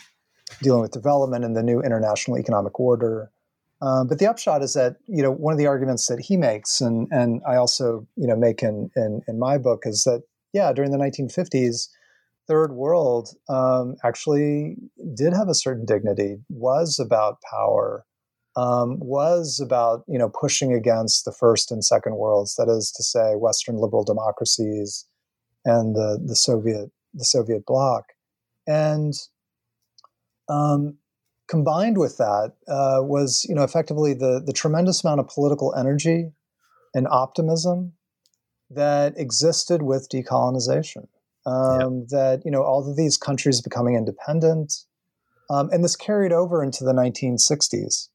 dealing 0.62 0.82
with 0.82 0.91
development 0.91 1.43
and 1.43 1.56
the 1.56 1.64
new 1.64 1.82
international 1.82 2.38
economic 2.38 2.80
order. 2.80 3.32
Um, 3.82 4.08
but 4.08 4.20
the 4.20 4.28
upshot 4.28 4.62
is 4.62 4.74
that 4.74 4.97
you 5.08 5.24
know 5.24 5.32
one 5.32 5.52
of 5.54 5.58
the 5.58 5.68
arguments 5.68 6.08
that 6.08 6.20
he 6.20 6.38
makes, 6.38 6.82
and 6.82 7.08
and 7.12 7.41
I 7.47 7.56
also 7.56 8.08
you 8.16 8.28
know 8.28 8.36
make 8.36 8.62
in 8.64 8.89
in, 8.95 9.22
in 9.28 9.39
my 9.39 9.58
book, 9.58 9.84
is 9.86 10.04
that 10.04 10.24
yeah, 10.54 10.74
during 10.74 10.91
the 10.91 10.97
1950s, 10.97 11.88
third 12.47 12.74
world 12.74 13.30
um, 13.49 13.95
actually 14.04 14.76
did 15.16 15.34
have 15.34 15.47
a 15.47 15.56
certain 15.56 15.86
dignity, 15.86 16.38
was 16.49 16.99
about 16.99 17.38
power, 17.49 18.06
um, 18.56 18.97
was 18.99 19.62
about 19.64 20.04
you 20.08 20.20
know 20.20 20.30
pushing 20.30 20.74
against 20.74 21.26
the 21.26 21.32
first 21.32 21.72
and 21.72 21.84
second 21.84 22.16
worlds. 22.16 22.56
That 22.56 22.68
is 22.70 22.91
to 22.97 23.04
say, 23.04 23.36
Western 23.36 23.78
liberal 23.78 24.04
democracies 24.04 25.06
and 25.64 25.95
the 25.95 26.22
the 26.24 26.36
Soviet 26.36 26.91
the 27.14 27.26
Soviet 27.26 27.66
bloc, 27.66 28.06
and 28.68 29.14
um, 30.49 30.97
combined 31.47 31.97
with 31.97 32.18
that 32.18 32.54
uh, 32.68 32.99
was 33.02 33.45
you 33.47 33.56
know 33.56 33.64
effectively 33.64 34.14
the 34.14 34.41
the 34.45 34.54
tremendous 34.54 35.04
amount 35.04 35.22
of 35.22 35.28
political 35.28 35.74
energy 35.76 36.32
and 36.93 37.08
optimism 37.10 37.93
that 38.76 39.14
existed 39.18 39.82
with 39.82 40.10
decolonization. 40.10 41.08
Um, 41.46 42.06
That 42.10 42.44
you 42.46 42.52
know 42.52 42.64
all 42.64 42.88
of 42.88 42.96
these 42.96 43.18
countries 43.18 43.62
becoming 43.62 43.96
independent, 43.96 44.74
um, 45.50 45.70
and 45.72 45.84
this 45.84 45.96
carried 45.96 46.32
over 46.32 46.64
into 46.64 46.84
the 46.84 46.94
1960s. 46.94 48.10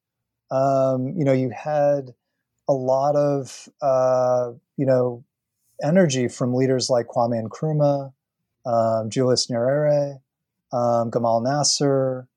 Um, 0.49 1.13
you 1.17 1.25
know, 1.25 1.33
you 1.33 1.49
had 1.49 2.13
a 2.69 2.73
lot 2.73 3.15
of 3.15 3.67
uh, 3.81 4.51
you 4.77 4.85
know 4.85 5.25
energy 5.83 6.29
from 6.29 6.53
leaders 6.53 6.89
like 6.89 7.07
Kwame 7.07 7.43
Nkrumah, 7.43 8.13
um, 8.65 9.09
Julius 9.09 9.47
Nyerere, 9.47 10.19
um, 10.71 11.11
Gamal 11.11 11.43
Nasser. 11.43 12.27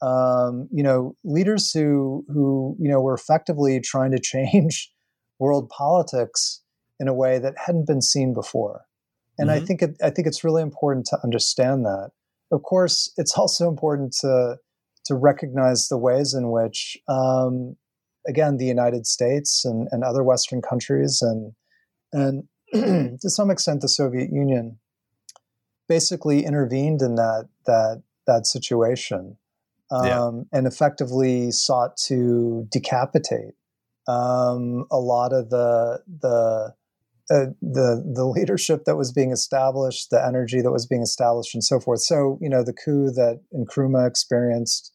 Um, 0.00 0.68
you 0.72 0.82
know, 0.82 1.14
leaders 1.24 1.72
who 1.72 2.24
who 2.32 2.74
you 2.80 2.88
know 2.88 3.00
were 3.02 3.14
effectively 3.14 3.80
trying 3.80 4.12
to 4.12 4.18
change 4.22 4.90
world 5.38 5.68
politics 5.68 6.62
in 7.00 7.08
a 7.08 7.14
way 7.14 7.38
that 7.38 7.54
hadn't 7.66 7.86
been 7.86 8.02
seen 8.02 8.34
before. 8.34 8.86
And 9.38 9.50
I 9.50 9.60
Mhm. 9.60 9.66
think 9.66 9.82
it, 9.82 9.96
I 10.02 10.10
think 10.10 10.26
it's 10.26 10.42
really 10.44 10.62
important 10.62 11.06
to 11.06 11.18
understand 11.22 11.84
that. 11.84 12.10
Of 12.50 12.62
course, 12.62 13.12
it's 13.16 13.36
also 13.38 13.68
important 13.68 14.12
to 14.20 14.58
to 15.04 15.14
recognize 15.14 15.88
the 15.88 15.96
ways 15.96 16.34
in 16.34 16.50
which, 16.50 16.98
um, 17.08 17.76
again, 18.26 18.58
the 18.58 18.66
United 18.66 19.06
States 19.06 19.64
and, 19.64 19.88
and 19.90 20.04
other 20.04 20.22
Western 20.22 20.60
countries 20.60 21.22
and 21.22 21.52
and 22.12 22.48
to 23.20 23.30
some 23.30 23.50
extent 23.50 23.80
the 23.80 23.88
Soviet 23.88 24.30
Union 24.32 24.78
basically 25.88 26.44
intervened 26.44 27.00
in 27.02 27.14
that 27.14 27.48
that 27.66 28.02
that 28.26 28.46
situation 28.46 29.38
um, 29.90 30.06
Yeah. 30.06 30.30
and 30.52 30.66
effectively 30.66 31.50
sought 31.50 31.96
to 31.96 32.66
decapitate 32.70 33.54
um, 34.06 34.86
a 34.90 34.98
lot 34.98 35.32
of 35.32 35.50
the 35.50 36.02
the 36.06 36.74
uh, 37.30 37.46
the 37.60 38.02
the 38.14 38.24
leadership 38.24 38.84
that 38.84 38.96
was 38.96 39.12
being 39.12 39.32
established, 39.32 40.10
the 40.10 40.24
energy 40.24 40.60
that 40.60 40.72
was 40.72 40.86
being 40.86 41.02
established, 41.02 41.54
and 41.54 41.62
so 41.62 41.78
forth. 41.80 42.00
So 42.00 42.38
you 42.40 42.48
know 42.48 42.64
the 42.64 42.72
coup 42.72 43.10
that 43.10 43.40
Nkrumah 43.54 44.08
experienced, 44.08 44.92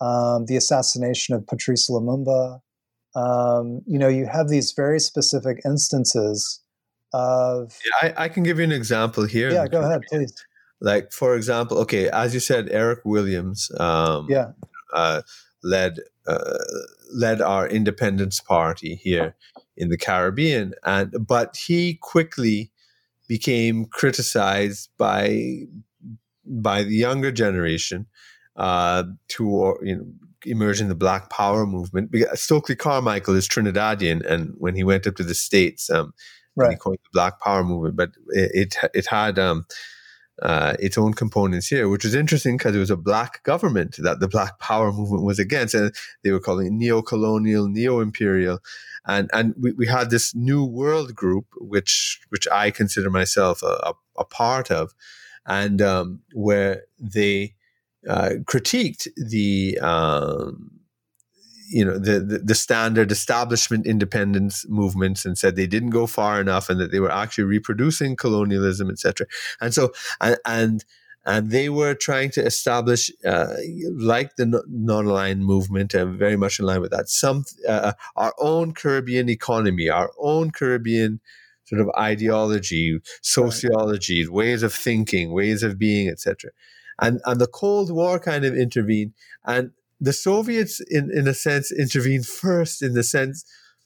um, 0.00 0.46
the 0.46 0.56
assassination 0.56 1.34
of 1.34 1.46
Patrice 1.46 1.90
Lumumba. 1.90 2.60
Um, 3.14 3.80
you 3.86 3.98
know, 3.98 4.08
you 4.08 4.26
have 4.26 4.48
these 4.48 4.72
very 4.72 5.00
specific 5.00 5.60
instances 5.64 6.62
of. 7.12 7.74
Yeah, 7.84 8.12
I, 8.16 8.24
I 8.24 8.28
can 8.28 8.42
give 8.42 8.58
you 8.58 8.64
an 8.64 8.72
example 8.72 9.24
here. 9.24 9.50
Yeah, 9.50 9.66
go 9.68 9.80
ahead, 9.80 10.02
please. 10.08 10.34
Like 10.80 11.12
for 11.12 11.34
example, 11.36 11.78
okay, 11.78 12.10
as 12.10 12.34
you 12.34 12.40
said, 12.40 12.68
Eric 12.70 13.00
Williams, 13.04 13.70
um, 13.80 14.26
Yeah, 14.28 14.52
uh, 14.92 15.22
led 15.66 16.00
uh, 16.26 16.58
led 17.12 17.40
our 17.40 17.68
independence 17.68 18.40
party 18.40 18.94
here 18.96 19.36
in 19.76 19.88
the 19.88 19.98
Caribbean, 19.98 20.74
and 20.84 21.14
but 21.26 21.56
he 21.56 21.94
quickly 21.94 22.70
became 23.28 23.84
criticized 23.86 24.90
by 24.96 25.66
by 26.44 26.82
the 26.84 26.94
younger 26.94 27.32
generation 27.32 28.06
uh, 28.56 29.04
to 29.28 29.76
you 29.82 29.96
know 29.96 30.06
emerge 30.44 30.80
in 30.80 30.88
the 30.88 30.94
Black 30.94 31.28
Power 31.28 31.66
movement. 31.66 32.14
Stokely 32.34 32.76
Carmichael 32.76 33.34
is 33.34 33.48
Trinidadian, 33.48 34.24
and 34.24 34.54
when 34.58 34.74
he 34.74 34.84
went 34.84 35.06
up 35.06 35.16
to 35.16 35.24
the 35.24 35.34
states, 35.34 35.90
um, 35.90 36.12
and 36.56 36.72
he 36.72 36.76
coined 36.76 36.98
the 37.02 37.10
Black 37.12 37.40
Power 37.40 37.64
movement, 37.64 37.96
but 37.96 38.10
it 38.28 38.74
it, 38.74 38.90
it 38.94 39.06
had 39.06 39.38
um, 39.38 39.66
uh, 40.42 40.76
its 40.78 40.98
own 40.98 41.14
components 41.14 41.66
here, 41.68 41.88
which 41.88 42.04
was 42.04 42.14
interesting 42.14 42.56
because 42.56 42.76
it 42.76 42.78
was 42.78 42.90
a 42.90 42.96
black 42.96 43.42
government 43.42 43.96
that 43.98 44.20
the 44.20 44.28
Black 44.28 44.58
Power 44.58 44.92
movement 44.92 45.24
was 45.24 45.38
against, 45.38 45.74
and 45.74 45.94
they 46.22 46.30
were 46.30 46.40
calling 46.40 46.66
it 46.66 46.72
neo-colonial, 46.72 47.68
neo-imperial, 47.68 48.58
and 49.06 49.30
and 49.32 49.54
we, 49.58 49.72
we 49.72 49.86
had 49.86 50.10
this 50.10 50.34
new 50.34 50.64
world 50.64 51.14
group, 51.14 51.46
which 51.56 52.20
which 52.28 52.46
I 52.52 52.70
consider 52.70 53.10
myself 53.10 53.62
a, 53.62 53.78
a, 53.82 53.94
a 54.18 54.24
part 54.24 54.70
of, 54.70 54.94
and 55.46 55.80
um, 55.80 56.20
where 56.32 56.82
they 56.98 57.54
uh, 58.08 58.34
critiqued 58.44 59.08
the 59.16 59.78
um, 59.80 60.75
you 61.68 61.84
know 61.84 61.98
the, 61.98 62.20
the 62.20 62.38
the 62.38 62.54
standard 62.54 63.10
establishment 63.10 63.86
independence 63.86 64.66
movements 64.68 65.24
and 65.24 65.36
said 65.36 65.56
they 65.56 65.66
didn't 65.66 65.90
go 65.90 66.06
far 66.06 66.40
enough 66.40 66.68
and 66.68 66.80
that 66.80 66.92
they 66.92 67.00
were 67.00 67.10
actually 67.10 67.44
reproducing 67.44 68.16
colonialism 68.16 68.90
etc 68.90 69.26
and 69.60 69.74
so 69.74 69.92
and 70.20 70.38
and, 70.44 70.84
and 71.24 71.50
they 71.50 71.68
were 71.68 71.94
trying 71.94 72.30
to 72.30 72.44
establish 72.44 73.10
uh, 73.24 73.56
like 73.96 74.36
the 74.36 74.62
non-aligned 74.68 75.44
movement 75.44 75.92
and 75.92 76.16
very 76.16 76.36
much 76.36 76.60
in 76.60 76.66
line 76.66 76.80
with 76.80 76.92
that. 76.92 77.08
Some 77.08 77.44
uh, 77.68 77.94
our 78.14 78.32
own 78.38 78.72
caribbean 78.72 79.28
economy 79.28 79.88
our 79.88 80.12
own 80.18 80.52
caribbean 80.52 81.20
sort 81.64 81.80
of 81.80 81.90
ideology 81.98 83.00
sociology 83.22 84.26
ways 84.28 84.62
of 84.62 84.72
thinking 84.72 85.32
ways 85.32 85.64
of 85.64 85.78
being 85.78 86.08
etc 86.08 86.52
and 87.00 87.20
and 87.26 87.40
the 87.40 87.48
cold 87.48 87.90
war 87.90 88.18
kind 88.20 88.44
of 88.44 88.56
intervened 88.56 89.12
and 89.44 89.72
the 90.00 90.12
Soviets, 90.12 90.80
in, 90.90 91.10
in 91.12 91.26
a 91.26 91.34
sense, 91.34 91.72
intervened 91.72 92.26
first 92.26 92.82
in 92.82 92.94
the 92.94 93.02
sense 93.02 93.44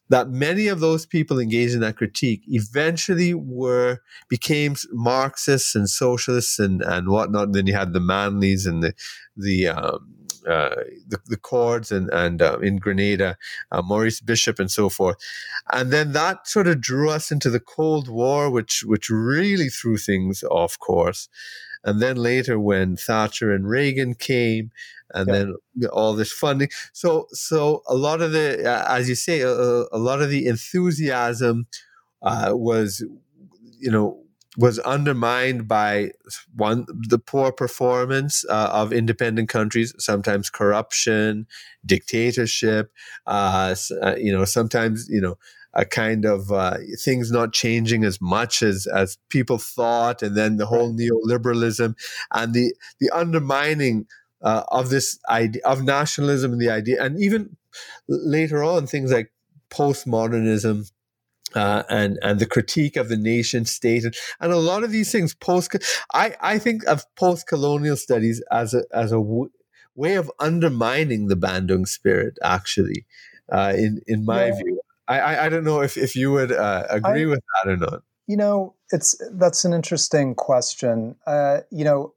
that 0.08 0.28
many 0.28 0.66
of 0.66 0.80
those 0.80 1.06
people 1.06 1.38
engaged 1.38 1.74
in 1.74 1.80
that 1.80 1.96
critique 1.96 2.42
eventually 2.48 3.32
were 3.32 3.98
became 4.28 4.74
Marxists 4.92 5.76
and 5.76 5.88
socialists 5.88 6.58
and, 6.58 6.82
and 6.82 7.08
whatnot. 7.08 7.44
And 7.44 7.54
then 7.54 7.66
you 7.68 7.74
had 7.74 7.92
the 7.92 8.00
Manleys 8.00 8.66
and 8.66 8.82
the 8.82 8.92
the 9.36 9.68
um, 9.68 10.16
uh, 10.48 10.74
the, 11.06 11.18
the 11.26 11.36
Coards 11.36 11.92
and 11.92 12.10
and 12.10 12.42
uh, 12.42 12.58
in 12.58 12.78
Grenada, 12.78 13.36
uh, 13.70 13.82
Maurice 13.82 14.20
Bishop 14.20 14.58
and 14.58 14.70
so 14.70 14.88
forth. 14.88 15.16
And 15.72 15.92
then 15.92 16.12
that 16.12 16.48
sort 16.48 16.66
of 16.66 16.80
drew 16.80 17.08
us 17.10 17.30
into 17.30 17.48
the 17.48 17.60
Cold 17.60 18.08
War, 18.08 18.50
which 18.50 18.82
which 18.84 19.10
really 19.10 19.68
threw 19.68 19.96
things 19.96 20.42
off 20.50 20.76
course. 20.78 21.28
and 21.84 22.00
then 22.00 22.16
later 22.16 22.58
when 22.58 22.96
Thatcher 22.96 23.52
and 23.52 23.68
Reagan 23.68 24.14
came, 24.14 24.70
and 25.14 25.28
yeah. 25.28 25.34
then 25.34 25.54
all 25.92 26.14
this 26.14 26.32
funding. 26.32 26.68
So, 26.92 27.26
so 27.32 27.82
a 27.86 27.94
lot 27.94 28.20
of 28.20 28.32
the, 28.32 28.68
uh, 28.68 28.84
as 28.88 29.08
you 29.08 29.14
say, 29.14 29.40
a, 29.40 29.50
a, 29.50 29.98
lot 29.98 30.22
of 30.22 30.30
the 30.30 30.46
enthusiasm 30.46 31.66
uh, 32.22 32.52
was, 32.54 33.04
you 33.78 33.90
know, 33.90 34.20
was 34.56 34.78
undermined 34.80 35.68
by 35.68 36.10
one 36.56 36.84
the 37.08 37.18
poor 37.18 37.52
performance 37.52 38.44
uh, 38.48 38.68
of 38.72 38.92
independent 38.92 39.48
countries 39.48 39.94
sometimes 39.98 40.50
corruption 40.50 41.46
dictatorship 41.86 42.90
uh, 43.26 43.74
uh, 44.02 44.16
you 44.16 44.32
know 44.32 44.44
sometimes 44.44 45.08
you 45.08 45.20
know 45.20 45.38
a 45.74 45.84
kind 45.84 46.24
of 46.24 46.50
uh, 46.50 46.78
things 46.98 47.30
not 47.30 47.52
changing 47.52 48.02
as 48.04 48.20
much 48.20 48.62
as 48.62 48.86
as 48.88 49.18
people 49.28 49.58
thought 49.58 50.22
and 50.22 50.36
then 50.36 50.56
the 50.56 50.66
whole 50.66 50.92
neoliberalism 50.92 51.94
and 52.32 52.54
the 52.54 52.74
the 52.98 53.08
undermining 53.10 54.06
uh, 54.42 54.64
of 54.68 54.90
this 54.90 55.18
idea 55.28 55.62
of 55.64 55.82
nationalism 55.82 56.52
and 56.52 56.60
the 56.60 56.70
idea 56.70 57.02
and 57.02 57.20
even 57.20 57.56
later 58.08 58.62
on 58.62 58.86
things 58.86 59.12
like 59.12 59.32
postmodernism 59.70 60.90
uh, 61.54 61.82
and 61.88 62.18
and 62.22 62.38
the 62.38 62.46
critique 62.46 62.96
of 62.96 63.08
the 63.08 63.16
nation 63.16 63.64
state 63.64 64.04
and, 64.04 64.14
and 64.40 64.52
a 64.52 64.56
lot 64.56 64.84
of 64.84 64.90
these 64.90 65.10
things 65.10 65.34
post 65.34 65.74
I, 66.14 66.34
I 66.40 66.58
think 66.58 66.84
of 66.86 67.04
post 67.16 67.46
colonial 67.46 67.96
studies 67.96 68.42
as 68.50 68.74
a 68.74 68.84
as 68.92 69.12
a 69.12 69.16
w- 69.16 69.50
way 69.94 70.14
of 70.14 70.30
undermining 70.38 71.26
the 71.26 71.36
Bandung 71.36 71.86
spirit 71.86 72.38
actually 72.42 73.06
uh, 73.50 73.72
in 73.76 74.00
in 74.06 74.24
my 74.24 74.46
yeah. 74.46 74.56
view. 74.56 74.80
I, 75.08 75.18
I, 75.18 75.46
I 75.46 75.48
don't 75.48 75.64
know 75.64 75.80
if 75.80 75.96
if 75.96 76.14
you 76.14 76.30
would 76.32 76.52
uh, 76.52 76.86
agree 76.88 77.24
I, 77.24 77.26
with 77.26 77.40
that 77.64 77.70
or 77.70 77.76
not. 77.76 78.02
You 78.26 78.36
know 78.36 78.74
it's 78.90 79.20
that's 79.32 79.64
an 79.64 79.72
interesting 79.72 80.34
question. 80.34 81.16
Uh, 81.26 81.60
you 81.70 81.84
know 81.84 82.14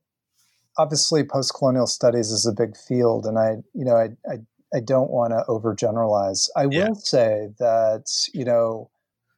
obviously 0.77 1.23
post 1.23 1.53
colonial 1.53 1.87
studies 1.87 2.31
is 2.31 2.45
a 2.45 2.51
big 2.51 2.75
field 2.77 3.25
and 3.25 3.37
I 3.37 3.57
you 3.73 3.85
know 3.85 3.95
I 3.95 4.09
I, 4.29 4.37
I 4.75 4.79
don't 4.79 5.11
want 5.11 5.31
to 5.31 5.43
overgeneralize 5.47 6.49
I 6.55 6.67
yeah. 6.69 6.89
will 6.89 6.95
say 6.95 7.49
that 7.59 8.05
you 8.33 8.45
know 8.45 8.89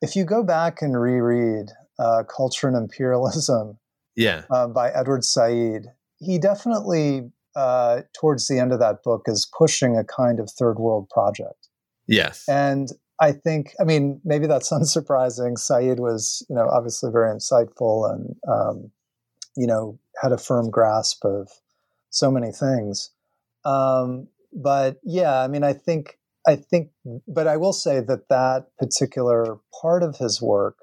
if 0.02 0.16
you 0.16 0.26
go 0.26 0.44
back 0.44 0.82
and 0.82 1.00
reread 1.00 1.68
uh, 1.98 2.24
Culture 2.28 2.68
and 2.68 2.76
Imperialism 2.76 3.80
yeah. 4.16 4.44
Uh, 4.50 4.68
by 4.68 4.92
Edward 4.92 5.24
Said, 5.24 5.94
he 6.18 6.40
definitely, 6.40 7.30
uh, 7.56 8.02
towards 8.14 8.48
the 8.48 8.60
end 8.60 8.72
of 8.72 8.80
that 8.80 9.04
book, 9.04 9.24
is 9.28 9.50
pushing 9.58 9.98
a 9.98 10.04
kind 10.04 10.40
of 10.40 10.50
third 10.50 10.80
world 10.80 11.10
project. 11.10 11.68
Yes. 12.08 12.48
And 12.48 12.90
I 13.20 13.32
think, 13.34 13.74
I 13.80 13.84
mean, 13.84 14.22
maybe 14.24 14.48
that's 14.48 14.70
unsurprising. 14.72 15.58
Said 15.58 16.00
was, 16.00 16.46
you 16.50 16.56
know, 16.56 16.68
obviously 16.70 17.12
very 17.12 17.34
insightful 17.34 18.12
and, 18.12 18.36
um, 18.48 18.92
you 19.58 19.68
know, 19.68 20.00
had 20.22 20.32
a 20.32 20.38
firm 20.38 20.70
grasp 20.70 21.26
of 21.26 21.50
so 22.10 22.32
many 22.32 22.52
things. 22.52 23.12
Um, 23.66 24.28
but 24.54 24.98
yeah, 25.04 25.42
I 25.42 25.48
mean, 25.48 25.64
I 25.64 25.74
think 25.74 26.18
I 26.48 26.56
think, 26.56 26.92
but 27.28 27.48
I 27.48 27.58
will 27.58 27.74
say 27.74 28.00
that 28.02 28.30
that 28.30 28.68
particular 28.78 29.58
part 29.82 30.04
of 30.04 30.18
his 30.18 30.42
work, 30.42 30.78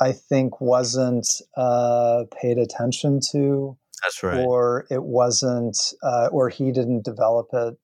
I 0.00 0.12
think, 0.12 0.60
wasn't 0.60 1.28
uh, 1.56 2.24
paid 2.40 2.58
attention 2.58 3.20
to. 3.32 3.76
That's 4.02 4.22
right. 4.22 4.44
Or 4.44 4.86
it 4.90 5.04
wasn't, 5.04 5.78
uh, 6.02 6.28
or 6.32 6.48
he 6.48 6.72
didn't 6.72 7.04
develop 7.04 7.48
it 7.52 7.78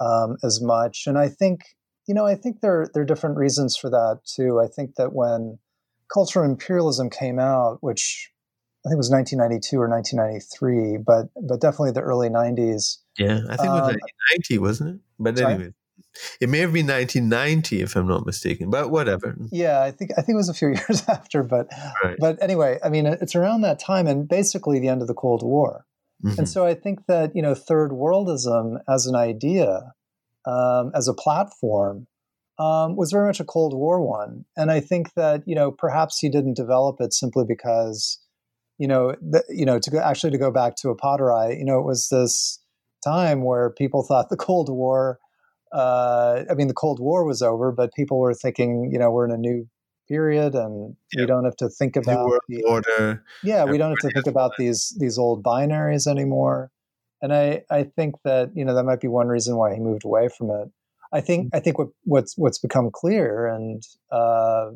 um, 0.00 0.36
as 0.44 0.60
much. 0.60 1.06
And 1.06 1.18
I 1.18 1.28
think, 1.28 1.62
you 2.06 2.14
know, 2.14 2.26
I 2.26 2.34
think 2.34 2.60
there 2.60 2.88
there 2.92 3.02
are 3.02 3.06
different 3.06 3.36
reasons 3.36 3.76
for 3.76 3.90
that 3.90 4.20
too. 4.24 4.60
I 4.60 4.68
think 4.68 4.96
that 4.96 5.12
when 5.12 5.58
cultural 6.12 6.48
imperialism 6.48 7.10
came 7.10 7.38
out, 7.38 7.78
which 7.80 8.30
I 8.86 8.88
think 8.88 8.94
it 8.94 9.02
was 9.02 9.10
1992 9.10 9.76
or 9.76 9.88
1993, 9.88 10.98
but 11.04 11.26
but 11.42 11.60
definitely 11.60 11.90
the 11.90 12.02
early 12.02 12.28
90s. 12.28 12.98
Yeah, 13.18 13.40
I 13.50 13.56
think 13.56 13.68
it 13.68 13.82
was 13.82 13.90
um, 13.90 13.98
1990, 14.38 14.58
wasn't 14.58 14.90
it? 14.90 15.00
But 15.18 15.38
anyway. 15.40 15.72
It 16.40 16.48
may 16.48 16.58
have 16.58 16.72
been 16.72 16.86
1990, 16.86 17.82
if 17.82 17.94
I'm 17.94 18.08
not 18.08 18.24
mistaken, 18.24 18.70
but 18.70 18.90
whatever. 18.90 19.36
Yeah, 19.50 19.82
I 19.82 19.90
think 19.90 20.12
I 20.12 20.22
think 20.22 20.34
it 20.34 20.36
was 20.36 20.48
a 20.48 20.54
few 20.54 20.68
years 20.88 21.02
after, 21.08 21.42
but 21.42 21.68
right. 22.02 22.16
but 22.18 22.42
anyway, 22.42 22.78
I 22.82 22.88
mean, 22.88 23.06
it's 23.06 23.34
around 23.34 23.62
that 23.62 23.78
time, 23.78 24.06
and 24.06 24.26
basically 24.26 24.78
the 24.78 24.88
end 24.88 25.02
of 25.02 25.08
the 25.08 25.14
Cold 25.14 25.42
War. 25.42 25.84
Mm-hmm. 26.24 26.38
And 26.38 26.48
so 26.48 26.64
I 26.64 26.74
think 26.74 27.06
that 27.06 27.34
you 27.34 27.42
know, 27.42 27.54
third 27.54 27.90
worldism 27.90 28.80
as 28.88 29.06
an 29.06 29.14
idea, 29.14 29.92
um, 30.46 30.90
as 30.94 31.08
a 31.08 31.14
platform, 31.14 32.06
um, 32.58 32.96
was 32.96 33.12
very 33.12 33.26
much 33.26 33.40
a 33.40 33.44
Cold 33.44 33.74
War 33.74 34.00
one. 34.00 34.44
And 34.56 34.70
I 34.70 34.80
think 34.80 35.14
that 35.14 35.42
you 35.46 35.54
know, 35.54 35.70
perhaps 35.70 36.18
he 36.18 36.28
didn't 36.28 36.54
develop 36.54 37.00
it 37.00 37.12
simply 37.12 37.44
because, 37.46 38.18
you 38.78 38.88
know, 38.88 39.14
the, 39.20 39.42
you 39.48 39.64
know, 39.64 39.78
to 39.78 39.90
go 39.90 39.98
actually 39.98 40.30
to 40.30 40.38
go 40.38 40.50
back 40.50 40.76
to 40.76 40.90
a 40.90 40.96
Appadurai, 40.96 41.58
you 41.58 41.64
know, 41.64 41.78
it 41.78 41.84
was 41.84 42.08
this 42.08 42.60
time 43.04 43.44
where 43.44 43.70
people 43.70 44.02
thought 44.02 44.28
the 44.30 44.36
Cold 44.36 44.68
War 44.68 45.18
uh, 45.72 46.44
I 46.50 46.54
mean, 46.54 46.68
the 46.68 46.74
Cold 46.74 47.00
War 47.00 47.24
was 47.24 47.42
over, 47.42 47.72
but 47.72 47.92
people 47.94 48.18
were 48.18 48.34
thinking, 48.34 48.90
you 48.92 48.98
know, 48.98 49.10
we're 49.10 49.26
in 49.26 49.32
a 49.32 49.36
new 49.36 49.68
period, 50.08 50.54
and 50.54 50.96
we 51.16 51.26
don't 51.26 51.44
have 51.44 51.56
to 51.56 51.68
think 51.68 51.96
about 51.96 52.30
the 52.48 52.62
order. 52.62 53.24
Yeah, 53.42 53.64
we 53.64 53.76
don't 53.76 53.90
have 53.90 53.98
to 53.98 54.10
think 54.10 54.26
about 54.26 54.52
these 54.58 54.96
these 54.98 55.18
old 55.18 55.42
binaries 55.42 56.06
anymore. 56.06 56.70
And 57.20 57.34
I 57.34 57.62
I 57.70 57.84
think 57.84 58.14
that 58.24 58.50
you 58.54 58.64
know 58.64 58.74
that 58.74 58.84
might 58.84 59.00
be 59.00 59.08
one 59.08 59.28
reason 59.28 59.56
why 59.56 59.74
he 59.74 59.80
moved 59.80 60.04
away 60.04 60.28
from 60.28 60.50
it. 60.50 60.70
I 61.12 61.20
think 61.20 61.50
I 61.54 61.60
think 61.60 61.78
what 61.78 61.88
what's 62.04 62.38
what's 62.38 62.58
become 62.58 62.90
clear, 62.92 63.46
and 63.46 63.82
uh, 64.12 64.70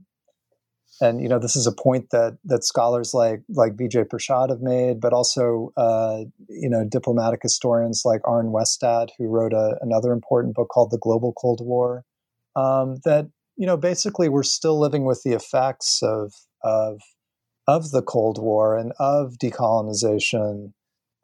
and 1.00 1.20
you 1.20 1.28
know 1.28 1.38
this 1.38 1.56
is 1.56 1.66
a 1.66 1.72
point 1.72 2.10
that 2.10 2.38
that 2.44 2.64
scholars 2.64 3.14
like 3.14 3.42
like 3.48 3.76
Vijay 3.76 4.04
Prashad 4.06 4.50
have 4.50 4.60
made, 4.60 5.00
but 5.00 5.12
also 5.12 5.72
uh, 5.76 6.24
you 6.48 6.68
know 6.68 6.84
diplomatic 6.84 7.40
historians 7.42 8.02
like 8.04 8.20
Arne 8.24 8.52
Westad, 8.52 9.08
who 9.18 9.26
wrote 9.28 9.52
a, 9.52 9.76
another 9.80 10.12
important 10.12 10.54
book 10.54 10.68
called 10.68 10.90
The 10.90 10.98
Global 10.98 11.32
Cold 11.32 11.60
War. 11.62 12.04
Um, 12.56 12.96
that 13.04 13.28
you 13.56 13.66
know 13.66 13.76
basically 13.76 14.28
we're 14.28 14.42
still 14.42 14.78
living 14.78 15.04
with 15.04 15.22
the 15.24 15.32
effects 15.32 16.02
of 16.02 16.34
of 16.62 17.00
of 17.66 17.90
the 17.90 18.02
Cold 18.02 18.38
War 18.38 18.76
and 18.76 18.92
of 18.98 19.36
decolonization, 19.42 20.72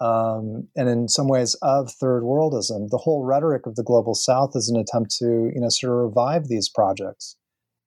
um, 0.00 0.68
and 0.74 0.88
in 0.88 1.08
some 1.08 1.28
ways 1.28 1.54
of 1.60 1.92
third 1.92 2.22
worldism. 2.22 2.88
The 2.88 3.00
whole 3.02 3.24
rhetoric 3.24 3.66
of 3.66 3.74
the 3.74 3.84
global 3.84 4.14
South 4.14 4.52
is 4.54 4.70
an 4.70 4.80
attempt 4.80 5.14
to 5.18 5.50
you 5.54 5.60
know 5.60 5.68
sort 5.68 5.92
of 5.92 5.98
revive 5.98 6.48
these 6.48 6.70
projects, 6.70 7.36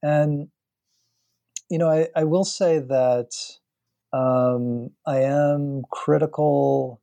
and 0.03 0.49
you 1.69 1.77
know, 1.77 1.89
I, 1.89 2.07
I 2.15 2.23
will 2.23 2.45
say 2.45 2.79
that 2.79 3.31
um, 4.11 4.89
I 5.05 5.21
am 5.21 5.83
critical. 5.91 7.01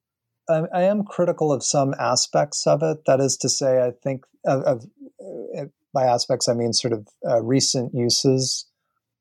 I, 0.49 0.63
I, 0.75 0.83
am 0.83 1.05
critical 1.05 1.53
of 1.53 1.63
some 1.63 1.95
aspects 1.99 2.67
of 2.67 2.83
it. 2.83 3.05
That 3.07 3.21
is 3.21 3.37
to 3.39 3.49
say, 3.49 3.81
I 3.81 3.93
think 4.03 4.25
of, 4.45 4.63
of 4.63 4.87
uh, 5.57 5.65
by 5.95 6.05
aspects 6.05 6.49
I 6.49 6.55
mean 6.55 6.73
sort 6.73 6.93
of 6.93 7.07
uh, 7.29 7.43
recent 7.43 7.95
uses 7.95 8.67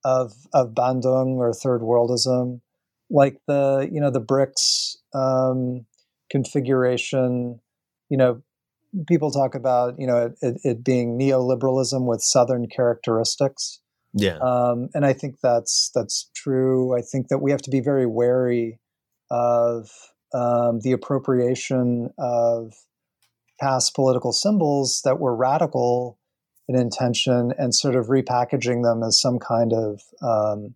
of 0.03 0.33
of 0.53 0.73
Bandung 0.73 1.37
or 1.37 1.53
third 1.53 1.81
worldism, 1.81 2.61
like 3.09 3.39
the 3.47 3.87
you 3.91 4.01
know 4.01 4.11
the 4.11 4.21
BRICS 4.21 4.97
um, 5.13 5.85
configuration. 6.31 7.59
You 8.09 8.17
know, 8.17 8.41
people 9.07 9.29
talk 9.29 9.53
about 9.53 9.99
you 9.99 10.07
know 10.07 10.33
it, 10.41 10.59
it 10.63 10.83
being 10.83 11.19
neoliberalism 11.19 12.07
with 12.07 12.21
southern 12.21 12.67
characteristics. 12.67 13.79
Yeah. 14.17 14.37
Um, 14.37 14.87
and 14.93 15.05
I 15.05 15.11
think 15.11 15.41
that's 15.43 15.91
that's 15.93 16.31
true. 16.33 16.97
I 16.97 17.01
think 17.01 17.27
that 17.27 17.39
we 17.39 17.51
have 17.51 17.61
to 17.63 17.69
be 17.69 17.81
very 17.81 18.05
wary 18.05 18.79
of 19.29 19.89
um, 20.33 20.79
the 20.79 20.93
appropriation 20.93 22.09
of 22.17 22.73
past 23.59 23.93
political 23.93 24.31
symbols 24.31 25.01
that 25.03 25.19
were 25.19 25.35
radical 25.35 26.17
in 26.67 26.75
intention 26.77 27.53
and 27.57 27.75
sort 27.75 27.95
of 27.95 28.07
repackaging 28.07 28.83
them 28.83 29.03
as 29.03 29.19
some 29.19 29.37
kind 29.37 29.73
of 29.73 30.01
um, 30.21 30.75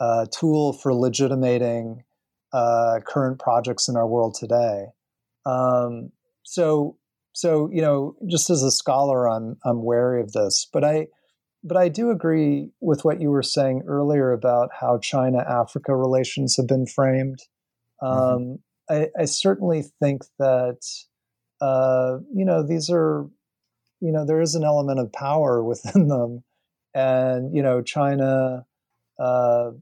uh, 0.00 0.26
tool 0.32 0.72
for 0.72 0.94
legitimating 0.94 2.04
uh, 2.52 3.00
current 3.06 3.40
projects 3.40 3.88
in 3.88 3.96
our 3.96 4.06
world 4.06 4.36
today. 4.38 4.86
Um, 5.44 6.12
so, 6.44 6.96
so 7.32 7.68
you 7.72 7.82
know, 7.82 8.14
just 8.28 8.50
as 8.50 8.62
a 8.62 8.70
scholar, 8.70 9.28
I'm 9.28 9.56
I'm 9.64 9.82
wary 9.82 10.20
of 10.20 10.32
this, 10.32 10.66
but 10.72 10.84
I 10.84 11.08
but 11.64 11.76
I 11.76 11.88
do 11.88 12.10
agree 12.10 12.70
with 12.80 13.04
what 13.04 13.20
you 13.20 13.30
were 13.30 13.42
saying 13.42 13.82
earlier 13.86 14.32
about 14.32 14.70
how 14.80 14.98
China 14.98 15.38
Africa 15.38 15.94
relations 15.96 16.56
have 16.56 16.66
been 16.66 16.86
framed. 16.86 17.40
Mm-hmm. 18.02 18.52
Um, 18.52 18.58
I, 18.88 19.08
I, 19.20 19.24
certainly 19.24 19.82
think 20.00 20.22
that, 20.38 20.80
uh, 21.60 22.18
you 22.32 22.44
know, 22.44 22.62
these 22.62 22.88
are, 22.90 23.28
you 24.00 24.12
know, 24.12 24.24
there 24.24 24.40
is 24.40 24.54
an 24.54 24.62
element 24.62 25.00
of 25.00 25.12
power 25.12 25.62
within 25.64 26.08
them. 26.08 26.44
And, 26.94 27.54
you 27.54 27.62
know, 27.62 27.82
China, 27.82 28.64
uh, 29.18 29.72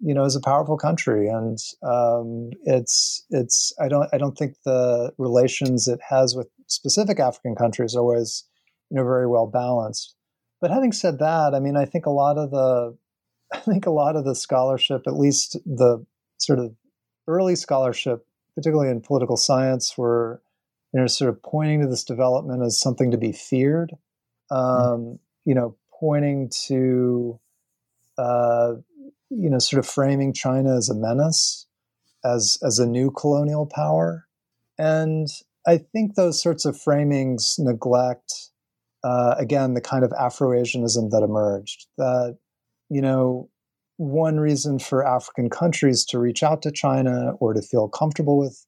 you 0.00 0.14
know, 0.14 0.24
is 0.24 0.36
a 0.36 0.40
powerful 0.40 0.76
country, 0.76 1.28
and 1.28 1.58
um, 1.82 2.50
it's 2.62 3.24
it's. 3.30 3.72
I 3.80 3.88
don't 3.88 4.08
I 4.12 4.18
don't 4.18 4.38
think 4.38 4.54
the 4.64 5.12
relations 5.18 5.88
it 5.88 5.98
has 6.08 6.36
with 6.36 6.48
specific 6.68 7.18
African 7.18 7.56
countries 7.56 7.96
are 7.96 8.00
always, 8.00 8.44
you 8.90 8.96
know, 8.96 9.02
very 9.02 9.26
well 9.26 9.46
balanced. 9.46 10.14
But 10.60 10.70
having 10.70 10.92
said 10.92 11.18
that, 11.20 11.54
I 11.54 11.60
mean, 11.60 11.76
I 11.76 11.84
think 11.84 12.06
a 12.06 12.10
lot 12.10 12.36
of 12.36 12.50
the, 12.50 12.96
I 13.52 13.58
think 13.58 13.86
a 13.86 13.90
lot 13.90 14.16
of 14.16 14.24
the 14.24 14.34
scholarship, 14.34 15.02
at 15.06 15.16
least 15.16 15.56
the 15.64 16.04
sort 16.38 16.58
of 16.58 16.74
early 17.26 17.56
scholarship 17.56 18.24
particularly 18.58 18.90
in 18.90 19.00
political 19.00 19.36
science, 19.36 19.96
were 19.96 20.42
you 20.92 21.00
know 21.00 21.06
sort 21.06 21.30
of 21.30 21.40
pointing 21.44 21.80
to 21.80 21.86
this 21.86 22.02
development 22.02 22.60
as 22.64 22.80
something 22.80 23.12
to 23.12 23.16
be 23.16 23.30
feared. 23.30 23.92
Mm-hmm. 24.50 24.56
Um, 24.56 25.00
mm-hmm. 25.00 25.14
You 25.44 25.54
know, 25.54 25.76
pointing 26.00 26.50
to 26.66 27.38
uh, 28.18 28.72
you 29.30 29.48
know 29.48 29.60
sort 29.60 29.78
of 29.78 29.88
framing 29.88 30.32
China 30.32 30.76
as 30.76 30.88
a 30.88 30.94
menace, 30.94 31.66
as 32.24 32.58
as 32.66 32.80
a 32.80 32.86
new 32.86 33.12
colonial 33.12 33.64
power, 33.64 34.26
and 34.76 35.28
I 35.64 35.78
think 35.78 36.16
those 36.16 36.42
sorts 36.42 36.64
of 36.64 36.74
framings 36.74 37.60
neglect 37.60 38.50
uh, 39.04 39.34
again 39.38 39.74
the 39.74 39.80
kind 39.80 40.04
of 40.04 40.12
Afro-Asianism 40.18 41.10
that 41.10 41.22
emerged. 41.22 41.86
That 41.96 42.38
you 42.90 43.00
know 43.00 43.50
one 43.98 44.38
reason 44.38 44.78
for 44.78 45.06
African 45.06 45.50
countries 45.50 46.04
to 46.06 46.18
reach 46.18 46.42
out 46.42 46.62
to 46.62 46.70
China 46.70 47.32
or 47.40 47.52
to 47.52 47.60
feel 47.60 47.88
comfortable 47.88 48.38
with, 48.38 48.64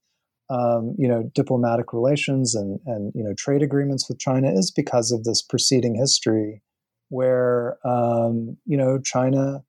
um, 0.50 0.96
you 0.98 1.06
know, 1.06 1.30
diplomatic 1.34 1.92
relations 1.92 2.54
and 2.54 2.80
and 2.84 3.12
you 3.14 3.22
know 3.22 3.32
trade 3.38 3.62
agreements 3.62 4.08
with 4.08 4.18
China 4.18 4.52
is 4.52 4.70
because 4.70 5.12
of 5.12 5.24
this 5.24 5.40
preceding 5.40 5.94
history, 5.94 6.62
where 7.08 7.78
um, 7.86 8.56
you 8.66 8.76
know 8.76 8.98
China 8.98 9.62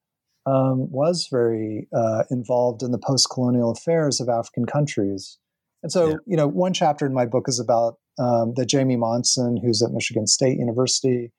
um, 0.47 0.91
was 0.91 1.27
very 1.31 1.87
uh, 1.95 2.23
involved 2.31 2.81
in 2.81 2.91
the 2.91 2.97
post-colonial 2.97 3.71
affairs 3.71 4.19
of 4.19 4.27
African 4.27 4.65
countries, 4.65 5.37
and 5.83 5.91
so 5.91 6.09
yeah. 6.09 6.15
you 6.25 6.35
know 6.35 6.47
one 6.47 6.73
chapter 6.73 7.05
in 7.05 7.13
my 7.13 7.27
book 7.27 7.47
is 7.47 7.59
about 7.59 7.97
um, 8.19 8.53
that 8.55 8.67
Jamie 8.67 8.97
Monson, 8.97 9.57
who's 9.57 9.81
at 9.81 9.91
Michigan 9.91 10.27
State 10.27 10.57
University. 10.57 11.31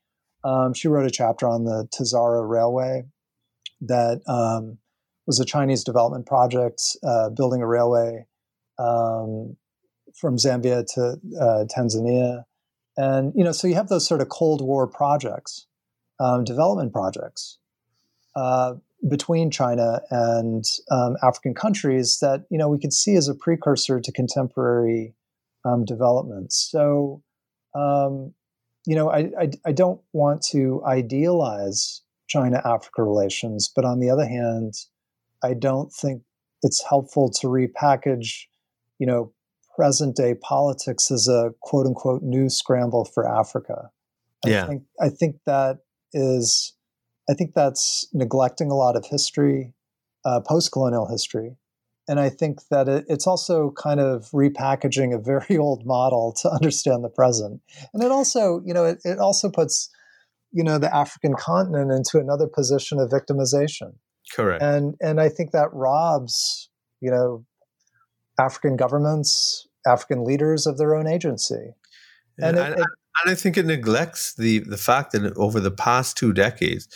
Um, 0.44 0.74
she 0.74 0.88
wrote 0.88 1.06
a 1.06 1.10
chapter 1.10 1.46
on 1.46 1.64
the 1.64 1.88
Tazara 1.94 2.48
Railway, 2.48 3.04
that 3.82 4.22
um, 4.28 4.78
was 5.26 5.40
a 5.40 5.44
Chinese 5.44 5.84
development 5.84 6.26
project 6.26 6.80
uh, 7.04 7.30
building 7.30 7.60
a 7.62 7.66
railway 7.66 8.26
um, 8.78 9.56
from 10.14 10.36
Zambia 10.36 10.86
to 10.94 11.18
uh, 11.40 11.64
Tanzania. 11.64 12.44
And, 12.96 13.32
you 13.34 13.44
know, 13.44 13.52
so 13.52 13.66
you 13.66 13.74
have 13.74 13.88
those 13.88 14.06
sort 14.06 14.20
of 14.20 14.28
Cold 14.28 14.62
War 14.62 14.86
projects, 14.86 15.66
um, 16.20 16.44
development 16.44 16.92
projects 16.92 17.58
uh, 18.36 18.74
between 19.08 19.50
China 19.50 20.00
and 20.10 20.64
um, 20.90 21.16
African 21.22 21.54
countries 21.54 22.18
that, 22.20 22.44
you 22.50 22.58
know, 22.58 22.68
we 22.68 22.78
could 22.78 22.92
see 22.92 23.16
as 23.16 23.28
a 23.28 23.34
precursor 23.34 24.00
to 24.00 24.12
contemporary 24.12 25.14
um, 25.64 25.84
developments. 25.84 26.68
So, 26.70 27.22
um, 27.74 28.34
you 28.86 28.96
know, 28.96 29.10
I, 29.10 29.30
I, 29.38 29.50
I 29.66 29.72
don't 29.72 30.00
want 30.12 30.42
to 30.50 30.82
idealize 30.84 32.02
China 32.28 32.60
Africa 32.64 33.02
relations. 33.02 33.70
But 33.74 33.84
on 33.84 34.00
the 34.00 34.10
other 34.10 34.26
hand, 34.26 34.74
I 35.42 35.54
don't 35.54 35.92
think 35.92 36.22
it's 36.62 36.82
helpful 36.88 37.30
to 37.40 37.46
repackage, 37.46 38.44
you 38.98 39.06
know, 39.06 39.32
present 39.76 40.16
day 40.16 40.34
politics 40.34 41.10
as 41.10 41.28
a 41.28 41.50
quote 41.60 41.86
unquote 41.86 42.22
new 42.22 42.48
scramble 42.48 43.04
for 43.04 43.28
Africa. 43.28 43.90
I 44.44 44.48
yeah. 44.48 44.66
think 44.66 44.82
I 45.00 45.08
think 45.08 45.36
that 45.46 45.78
is 46.12 46.74
I 47.30 47.34
think 47.34 47.54
that's 47.54 48.08
neglecting 48.12 48.70
a 48.70 48.74
lot 48.74 48.96
of 48.96 49.06
history, 49.06 49.74
uh, 50.24 50.40
post 50.40 50.72
colonial 50.72 51.08
history. 51.08 51.56
And 52.08 52.18
I 52.18 52.30
think 52.30 52.58
that 52.70 52.88
it, 52.88 53.04
it's 53.08 53.26
also 53.26 53.70
kind 53.70 54.00
of 54.00 54.28
repackaging 54.32 55.14
a 55.14 55.22
very 55.22 55.56
old 55.58 55.86
model 55.86 56.34
to 56.42 56.50
understand 56.50 57.04
the 57.04 57.08
present. 57.08 57.60
And 57.94 58.02
it 58.02 58.10
also, 58.10 58.60
you 58.64 58.74
know, 58.74 58.84
it, 58.84 58.98
it 59.04 59.18
also 59.18 59.50
puts 59.50 59.90
you 60.52 60.62
know 60.62 60.78
the 60.78 60.94
African 60.94 61.34
continent 61.34 61.90
into 61.90 62.18
another 62.18 62.46
position 62.46 62.98
of 62.98 63.10
victimization. 63.10 63.94
Correct. 64.34 64.62
And 64.62 64.94
and 65.00 65.20
I 65.20 65.28
think 65.28 65.50
that 65.52 65.68
robs 65.72 66.68
you 67.00 67.10
know 67.10 67.44
African 68.38 68.76
governments, 68.76 69.66
African 69.86 70.24
leaders 70.24 70.66
of 70.66 70.78
their 70.78 70.94
own 70.94 71.08
agency. 71.08 71.74
And, 72.38 72.58
and, 72.58 72.74
it, 72.74 72.78
it, 72.78 72.86
and 73.24 73.32
I 73.32 73.34
think 73.34 73.56
it 73.56 73.66
neglects 73.66 74.34
the 74.34 74.60
the 74.60 74.76
fact 74.76 75.12
that 75.12 75.36
over 75.36 75.58
the 75.58 75.70
past 75.70 76.16
two 76.16 76.32
decades, 76.32 76.88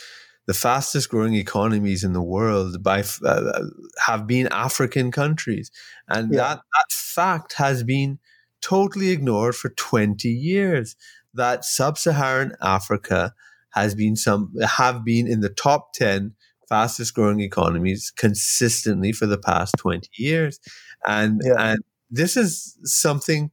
the 0.47 0.53
fastest 0.53 1.09
growing 1.09 1.35
economies 1.35 2.03
in 2.03 2.13
the 2.13 2.21
world 2.21 2.81
by 2.81 3.03
uh, 3.25 3.63
have 4.05 4.25
been 4.25 4.47
African 4.47 5.11
countries, 5.11 5.71
and 6.07 6.33
yeah. 6.33 6.37
that 6.37 6.55
that 6.57 6.91
fact 6.91 7.53
has 7.53 7.83
been 7.83 8.19
totally 8.61 9.09
ignored 9.09 9.55
for 9.55 9.69
20 9.69 10.27
years 10.27 10.95
that 11.33 11.63
sub-Saharan 11.63 12.53
Africa 12.61 13.33
has 13.71 13.93
been 13.93 14.15
some 14.15 14.53
have 14.61 15.05
been 15.05 15.27
in 15.27 15.41
the 15.41 15.49
top 15.49 15.93
10 15.93 16.33
fastest 16.67 17.13
growing 17.13 17.39
economies 17.39 18.11
consistently 18.17 19.11
for 19.11 19.25
the 19.25 19.37
past 19.37 19.75
20 19.77 20.09
years 20.17 20.59
and 21.05 21.41
yeah. 21.45 21.53
and 21.57 21.79
this 22.09 22.35
is 22.35 22.77
something 22.83 23.51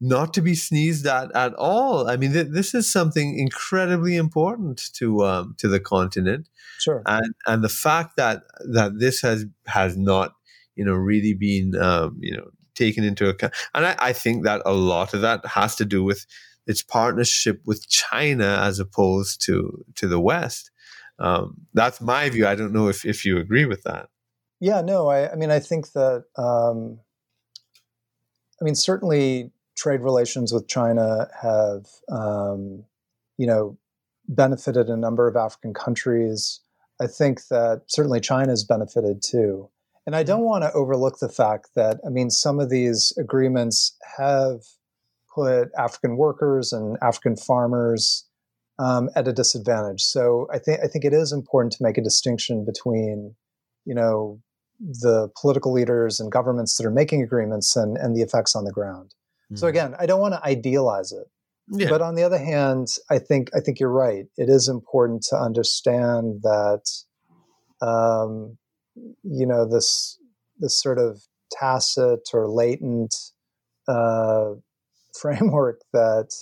not 0.00 0.32
to 0.34 0.40
be 0.40 0.54
sneezed 0.54 1.06
at 1.06 1.34
at 1.34 1.54
all 1.54 2.08
i 2.08 2.16
mean 2.16 2.32
th- 2.32 2.48
this 2.50 2.74
is 2.74 2.90
something 2.90 3.38
incredibly 3.38 4.16
important 4.16 4.92
to 4.94 5.24
um, 5.24 5.54
to 5.58 5.68
the 5.68 5.80
continent 5.80 6.48
sure 6.78 7.02
and 7.06 7.34
and 7.46 7.62
the 7.62 7.68
fact 7.68 8.16
that 8.16 8.42
that 8.60 8.98
this 8.98 9.20
has 9.20 9.46
has 9.66 9.96
not 9.96 10.34
you 10.74 10.84
know 10.84 10.94
really 10.94 11.34
been 11.34 11.74
um, 11.80 12.16
you 12.20 12.36
know 12.36 12.48
taken 12.74 13.04
into 13.04 13.28
account 13.28 13.52
and 13.74 13.86
I, 13.86 13.96
I 13.98 14.12
think 14.12 14.44
that 14.44 14.62
a 14.64 14.72
lot 14.72 15.12
of 15.12 15.20
that 15.20 15.44
has 15.44 15.76
to 15.76 15.84
do 15.84 16.02
with 16.02 16.26
its 16.66 16.82
partnership 16.82 17.60
with 17.66 17.88
China 17.88 18.60
as 18.62 18.78
opposed 18.78 19.44
to 19.46 19.84
to 19.96 20.06
the 20.06 20.20
West. 20.20 20.70
Um, 21.18 21.66
that's 21.74 22.00
my 22.00 22.30
view. 22.30 22.46
I 22.46 22.54
don't 22.54 22.72
know 22.72 22.88
if 22.88 23.04
if 23.04 23.24
you 23.24 23.38
agree 23.38 23.66
with 23.66 23.82
that. 23.82 24.08
Yeah, 24.60 24.82
no, 24.82 25.08
I, 25.08 25.32
I 25.32 25.36
mean, 25.36 25.50
I 25.50 25.58
think 25.58 25.92
that, 25.92 26.24
um, 26.36 27.00
I 28.60 28.64
mean, 28.64 28.74
certainly 28.74 29.52
trade 29.80 30.00
relations 30.00 30.52
with 30.52 30.68
China 30.68 31.28
have, 31.40 31.86
um, 32.12 32.84
you 33.38 33.46
know, 33.46 33.78
benefited 34.28 34.88
a 34.88 34.96
number 34.96 35.26
of 35.26 35.36
African 35.36 35.72
countries. 35.72 36.60
I 37.00 37.06
think 37.06 37.46
that 37.48 37.82
certainly 37.86 38.20
China 38.20 38.52
has 38.52 38.62
benefited 38.62 39.22
too. 39.22 39.70
And 40.06 40.14
I 40.14 40.22
don't 40.22 40.44
want 40.44 40.64
to 40.64 40.72
overlook 40.72 41.18
the 41.18 41.28
fact 41.28 41.70
that, 41.74 41.98
I 42.06 42.10
mean, 42.10 42.30
some 42.30 42.60
of 42.60 42.68
these 42.68 43.12
agreements 43.18 43.96
have 44.18 44.60
put 45.34 45.70
African 45.78 46.16
workers 46.16 46.72
and 46.72 46.96
African 47.00 47.36
farmers 47.36 48.26
um, 48.78 49.08
at 49.14 49.28
a 49.28 49.32
disadvantage. 49.32 50.02
So 50.02 50.48
I 50.52 50.58
think 50.58 50.80
I 50.82 50.88
think 50.88 51.04
it 51.04 51.12
is 51.12 51.32
important 51.32 51.72
to 51.74 51.82
make 51.82 51.98
a 51.98 52.02
distinction 52.02 52.64
between, 52.64 53.34
you 53.84 53.94
know, 53.94 54.40
the 54.80 55.28
political 55.40 55.72
leaders 55.72 56.20
and 56.20 56.32
governments 56.32 56.76
that 56.76 56.86
are 56.86 56.90
making 56.90 57.22
agreements 57.22 57.76
and, 57.76 57.96
and 57.98 58.16
the 58.16 58.22
effects 58.22 58.56
on 58.56 58.64
the 58.64 58.72
ground. 58.72 59.14
So 59.56 59.66
again, 59.66 59.94
I 59.98 60.06
don't 60.06 60.20
want 60.20 60.34
to 60.34 60.44
idealize 60.44 61.12
it. 61.12 61.26
Yeah. 61.72 61.88
But 61.88 62.02
on 62.02 62.14
the 62.14 62.24
other 62.24 62.38
hand, 62.38 62.88
I 63.10 63.18
think 63.18 63.50
I 63.54 63.60
think 63.60 63.78
you're 63.78 63.90
right. 63.90 64.26
It 64.36 64.48
is 64.48 64.68
important 64.68 65.22
to 65.30 65.36
understand 65.36 66.42
that 66.42 66.82
um, 67.80 68.58
you 69.22 69.46
know 69.46 69.68
this 69.68 70.18
this 70.58 70.80
sort 70.80 70.98
of 70.98 71.22
tacit 71.52 72.28
or 72.32 72.48
latent 72.48 73.14
uh, 73.88 74.54
framework 75.20 75.82
that 75.92 76.32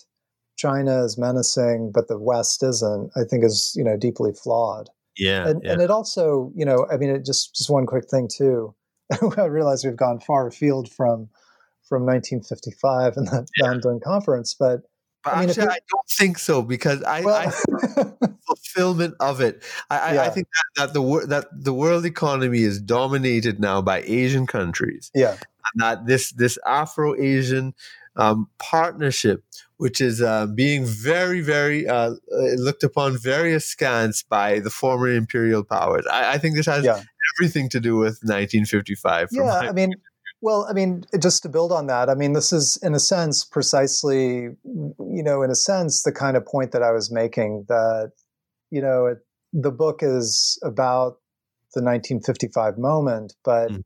China 0.56 1.04
is 1.04 1.16
menacing, 1.16 1.92
but 1.94 2.08
the 2.08 2.18
West 2.18 2.62
isn't, 2.62 3.10
I 3.16 3.22
think 3.24 3.44
is, 3.44 3.72
you 3.76 3.84
know, 3.84 3.96
deeply 3.96 4.32
flawed. 4.32 4.90
Yeah 5.16 5.48
and, 5.48 5.62
yeah. 5.64 5.72
and, 5.72 5.82
it 5.82 5.90
also, 5.90 6.52
you 6.54 6.64
know, 6.64 6.86
I 6.92 6.96
mean, 6.96 7.10
it 7.10 7.24
just 7.24 7.54
just 7.54 7.70
one 7.70 7.86
quick 7.86 8.08
thing 8.08 8.28
too. 8.28 8.74
I 9.36 9.46
realize 9.46 9.84
we've 9.84 9.96
gone 9.96 10.20
far 10.20 10.46
afield 10.46 10.90
from 10.90 11.28
from 11.88 12.02
1955 12.02 13.16
and 13.16 13.26
that 13.28 13.48
yeah. 13.56 13.66
Bandung 13.66 14.02
conference, 14.02 14.54
but, 14.54 14.82
but 15.24 15.34
I 15.34 15.40
mean, 15.40 15.50
actually, 15.50 15.68
I 15.68 15.78
don't 15.90 16.08
think 16.10 16.38
so 16.38 16.62
because 16.62 17.02
I, 17.02 17.22
well, 17.22 17.34
I 17.34 18.12
fulfillment 18.46 19.14
of 19.20 19.40
it. 19.40 19.62
I, 19.90 20.14
yeah. 20.14 20.22
I, 20.22 20.26
I 20.26 20.30
think 20.30 20.46
that, 20.76 20.86
that 20.86 20.94
the 20.94 21.26
that 21.26 21.46
the 21.52 21.72
world 21.72 22.04
economy 22.04 22.60
is 22.60 22.80
dominated 22.80 23.58
now 23.58 23.82
by 23.82 24.02
Asian 24.02 24.46
countries. 24.46 25.10
Yeah, 25.14 25.32
and 25.32 25.82
that 25.82 26.06
this 26.06 26.30
this 26.32 26.58
Afro 26.64 27.20
Asian 27.20 27.74
um, 28.18 28.48
partnership, 28.58 29.44
which 29.76 30.00
is 30.00 30.20
uh, 30.20 30.46
being 30.46 30.84
very, 30.84 31.40
very 31.40 31.86
uh, 31.86 32.10
uh, 32.10 32.16
looked 32.56 32.82
upon 32.82 33.16
very 33.16 33.54
askance 33.54 34.22
by 34.22 34.58
the 34.58 34.70
former 34.70 35.08
imperial 35.08 35.64
powers. 35.64 36.04
I, 36.10 36.34
I 36.34 36.38
think 36.38 36.56
this 36.56 36.66
has 36.66 36.84
yeah. 36.84 37.00
everything 37.38 37.68
to 37.70 37.80
do 37.80 37.96
with 37.96 38.20
1955. 38.22 39.28
Yeah, 39.30 39.54
I 39.54 39.72
mean, 39.72 39.94
well, 40.40 40.66
I 40.68 40.72
mean, 40.72 41.04
just 41.20 41.42
to 41.42 41.48
build 41.48 41.72
on 41.72 41.86
that, 41.88 42.08
I 42.08 42.14
mean, 42.14 42.32
this 42.32 42.52
is 42.52 42.78
in 42.82 42.94
a 42.94 43.00
sense 43.00 43.44
precisely, 43.44 44.50
you 44.64 45.22
know, 45.22 45.42
in 45.42 45.50
a 45.50 45.56
sense, 45.56 46.02
the 46.02 46.12
kind 46.12 46.36
of 46.36 46.46
point 46.46 46.72
that 46.72 46.82
I 46.82 46.92
was 46.92 47.10
making 47.10 47.64
that, 47.68 48.12
you 48.70 48.80
know, 48.80 49.06
it, 49.06 49.18
the 49.52 49.72
book 49.72 50.00
is 50.02 50.58
about 50.62 51.18
the 51.74 51.82
1955 51.82 52.78
moment, 52.78 53.34
but, 53.44 53.70
mm. 53.70 53.82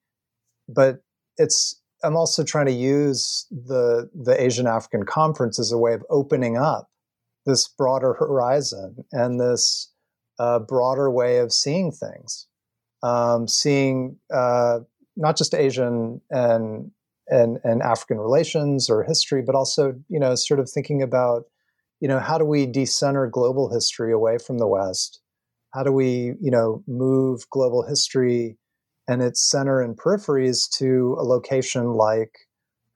but 0.69 1.03
it's 1.39 1.81
I'm 2.05 2.17
also 2.17 2.45
trying 2.45 2.67
to 2.67 2.73
use 2.73 3.47
the 3.51 4.11
the 4.15 4.41
Asian 4.41 4.67
African 4.67 5.05
Conference 5.05 5.59
as 5.59 5.73
a 5.73 5.79
way 5.79 5.95
of 5.95 6.05
opening 6.11 6.57
up 6.57 6.89
this 7.47 7.69
broader 7.69 8.15
horizon 8.15 9.05
and 9.13 9.41
this 9.41 9.93
uh, 10.39 10.59
broader 10.59 11.11
way 11.11 11.39
of 11.39 11.53
seeing 11.53 11.93
things, 11.93 12.47
um, 13.03 13.49
seeing 13.49 14.17
uh, 14.33 14.81
not 15.17 15.37
just 15.37 15.55
Asian 15.55 16.21
and 16.31 16.91
and 17.29 17.59
and 17.65 17.83
African 17.83 18.19
relations 18.19 18.91
or 18.91 19.05
history, 19.05 19.43
but 19.43 19.55
also 19.55 19.95
you 20.09 20.19
know 20.19 20.35
sort 20.35 20.61
of 20.61 20.71
thinking 20.71 21.03
about 21.03 21.45
you 22.01 22.09
know 22.09 22.19
how 22.19 22.39
do 22.39 22.45
we 22.45 22.67
decenter 22.67 23.27
global 23.27 23.73
history 23.73 24.13
away 24.13 24.39
from 24.39 24.59
the 24.59 24.67
West? 24.67 25.21
How 25.75 25.83
do 25.83 25.93
we 25.93 26.35
you 26.41 26.51
know 26.51 26.83
move 26.87 27.49
global 27.51 27.87
history 27.87 28.59
and 29.09 29.23
its 29.23 29.49
center 29.49 29.81
and 29.81 29.97
peripheries 29.97 30.69
to 30.79 31.17
a 31.19 31.25
location 31.25 31.93
like 31.95 32.33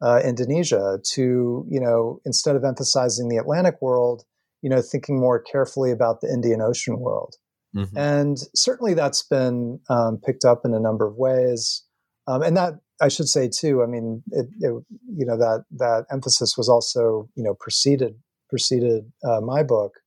uh, 0.02 0.20
Indonesia? 0.24 0.98
To 1.12 1.66
you 1.68 1.80
know 1.80 2.20
instead 2.24 2.56
of 2.56 2.64
emphasizing 2.64 3.28
the 3.28 3.38
Atlantic 3.38 3.76
world, 3.80 4.24
you 4.62 4.70
know 4.70 4.82
thinking 4.82 5.20
more 5.20 5.40
carefully 5.40 5.92
about 5.92 6.20
the 6.20 6.28
Indian 6.28 6.60
Ocean 6.60 6.98
world. 6.98 7.34
Mm-hmm. 7.76 7.98
And 7.98 8.38
certainly 8.54 8.94
that's 8.94 9.22
been 9.22 9.80
um, 9.90 10.18
picked 10.24 10.44
up 10.44 10.62
in 10.64 10.72
a 10.72 10.80
number 10.80 11.06
of 11.06 11.16
ways. 11.16 11.84
Um, 12.26 12.42
and 12.42 12.56
that 12.56 12.74
I 13.00 13.08
should 13.08 13.28
say 13.28 13.48
too. 13.48 13.82
I 13.82 13.86
mean, 13.86 14.22
it, 14.32 14.46
it, 14.60 14.84
you 15.14 15.26
know 15.26 15.36
that 15.36 15.64
that 15.72 16.06
emphasis 16.10 16.56
was 16.56 16.68
also 16.68 17.28
you 17.34 17.42
know 17.42 17.54
preceded 17.54 18.14
preceded 18.48 19.10
uh, 19.24 19.40
my 19.40 19.62
book. 19.62 20.00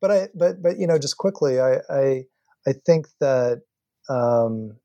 But 0.00 0.10
I 0.10 0.28
but 0.34 0.62
but 0.62 0.78
you 0.78 0.86
know 0.86 0.98
just 0.98 1.16
quickly, 1.16 1.60
I 1.60 1.80
I, 1.88 2.24
I 2.66 2.72
think 2.86 3.06
that 3.20 3.62
um, 4.08 4.76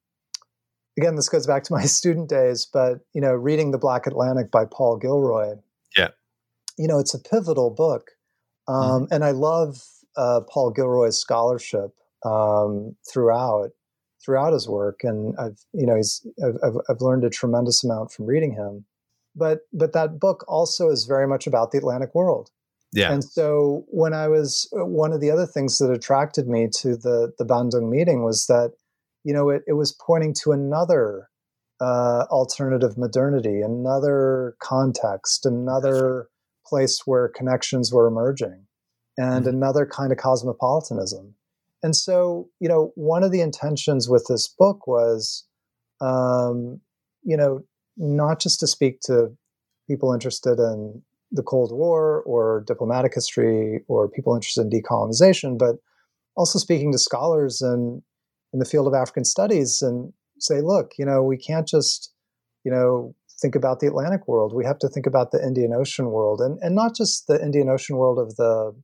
again 0.97 1.15
this 1.15 1.29
goes 1.29 1.47
back 1.47 1.63
to 1.65 1.73
my 1.73 1.83
student 1.85 2.29
days. 2.29 2.67
But 2.71 2.99
you 3.13 3.21
know, 3.21 3.33
reading 3.33 3.71
the 3.71 3.77
Black 3.77 4.07
Atlantic 4.07 4.51
by 4.51 4.65
Paul 4.65 4.97
Gilroy. 4.97 5.55
Yeah. 5.97 6.09
You 6.77 6.87
know, 6.87 6.99
it's 6.99 7.13
a 7.13 7.19
pivotal 7.19 7.71
book, 7.71 8.11
mm-hmm. 8.69 8.73
um, 8.73 9.01
mm-hmm. 9.03 9.13
and 9.13 9.25
I 9.25 9.31
love 9.31 9.81
uh, 10.15 10.41
Paul 10.49 10.71
Gilroy's 10.71 11.17
scholarship 11.17 11.91
um, 12.25 12.95
throughout 13.11 13.71
throughout 14.29 14.53
his 14.53 14.69
work, 14.69 14.99
and 15.01 15.35
I've 15.39 15.57
you 15.73 15.87
know 15.87 15.95
he's 15.95 16.25
I've, 16.45 16.77
I've 16.87 17.01
learned 17.01 17.23
a 17.23 17.31
tremendous 17.31 17.83
amount 17.83 18.11
from 18.11 18.27
reading 18.27 18.53
him. 18.53 18.85
But 19.35 19.61
but 19.73 19.93
that 19.93 20.19
book 20.19 20.45
also 20.47 20.89
is 20.89 21.05
very 21.05 21.27
much 21.27 21.47
about 21.47 21.71
the 21.71 21.79
Atlantic 21.79 22.13
world. 22.13 22.51
Yeah. 22.93 23.11
And 23.11 23.23
so 23.23 23.85
when 23.87 24.13
I 24.13 24.27
was 24.27 24.67
one 24.71 25.13
of 25.13 25.19
the 25.19 25.31
other 25.31 25.47
things 25.47 25.79
that 25.79 25.91
attracted 25.91 26.47
me 26.47 26.67
to 26.77 26.95
the 26.95 27.33
the 27.39 27.45
Bandung 27.45 27.89
meeting 27.89 28.23
was 28.23 28.45
that 28.45 28.73
you 29.23 29.33
know 29.33 29.49
it, 29.49 29.63
it 29.67 29.73
was 29.73 29.97
pointing 29.99 30.35
to 30.43 30.51
another 30.51 31.29
uh, 31.81 32.25
alternative 32.29 32.95
modernity, 32.97 33.61
another 33.61 34.55
context, 34.61 35.43
another 35.43 36.29
place 36.67 37.01
where 37.05 37.29
connections 37.29 37.91
were 37.91 38.05
emerging, 38.05 38.67
and 39.17 39.45
mm-hmm. 39.45 39.55
another 39.55 39.87
kind 39.87 40.11
of 40.11 40.19
cosmopolitanism. 40.19 41.33
And 41.81 41.95
so, 41.95 42.49
you 42.59 42.67
know, 42.67 42.91
one 42.95 43.23
of 43.23 43.31
the 43.31 43.41
intentions 43.41 44.09
with 44.09 44.25
this 44.27 44.47
book 44.47 44.87
was, 44.87 45.45
um, 46.01 46.81
you 47.23 47.37
know, 47.37 47.61
not 47.97 48.39
just 48.39 48.59
to 48.61 48.67
speak 48.67 48.99
to 49.01 49.29
people 49.87 50.13
interested 50.13 50.59
in 50.59 51.01
the 51.31 51.43
Cold 51.43 51.71
War 51.71 52.23
or 52.25 52.63
diplomatic 52.65 53.13
history 53.13 53.81
or 53.87 54.09
people 54.09 54.35
interested 54.35 54.61
in 54.61 54.69
decolonization, 54.69 55.57
but 55.57 55.75
also 56.35 56.59
speaking 56.59 56.91
to 56.91 56.97
scholars 56.97 57.61
in, 57.61 58.01
in 58.53 58.59
the 58.59 58.65
field 58.65 58.87
of 58.87 58.93
African 58.93 59.25
studies 59.25 59.81
and 59.81 60.13
say, 60.39 60.61
look, 60.61 60.93
you 60.97 61.05
know, 61.05 61.21
we 61.23 61.37
can't 61.37 61.67
just, 61.67 62.11
you 62.63 62.71
know, 62.71 63.15
think 63.41 63.55
about 63.55 63.79
the 63.79 63.87
Atlantic 63.87 64.27
world. 64.27 64.53
We 64.53 64.65
have 64.65 64.79
to 64.79 64.89
think 64.89 65.05
about 65.05 65.31
the 65.31 65.41
Indian 65.41 65.73
Ocean 65.73 66.11
world 66.11 66.41
and, 66.41 66.57
and 66.61 66.75
not 66.75 66.95
just 66.95 67.27
the 67.27 67.41
Indian 67.41 67.69
Ocean 67.69 67.97
world 67.97 68.19
of 68.19 68.35
the 68.35 68.75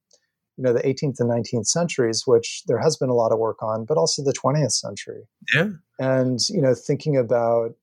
you 0.58 0.64
know 0.64 0.74
the 0.74 0.82
18th 0.82 1.20
and 1.20 1.30
19th 1.30 1.68
centuries 1.68 2.24
which 2.26 2.64
there 2.68 2.80
has 2.80 2.98
been 2.98 3.10
a 3.10 3.14
lot 3.14 3.32
of 3.32 3.40
work 3.40 3.62
on 3.62 3.86
but 3.86 3.98
also 3.98 4.24
the 4.24 4.34
20th 4.34 4.72
century. 4.72 5.24
Yeah. 5.54 5.70
And 6.00 6.40
you 6.50 6.62
know 6.62 6.74
thinking 6.76 7.18
about 7.18 7.76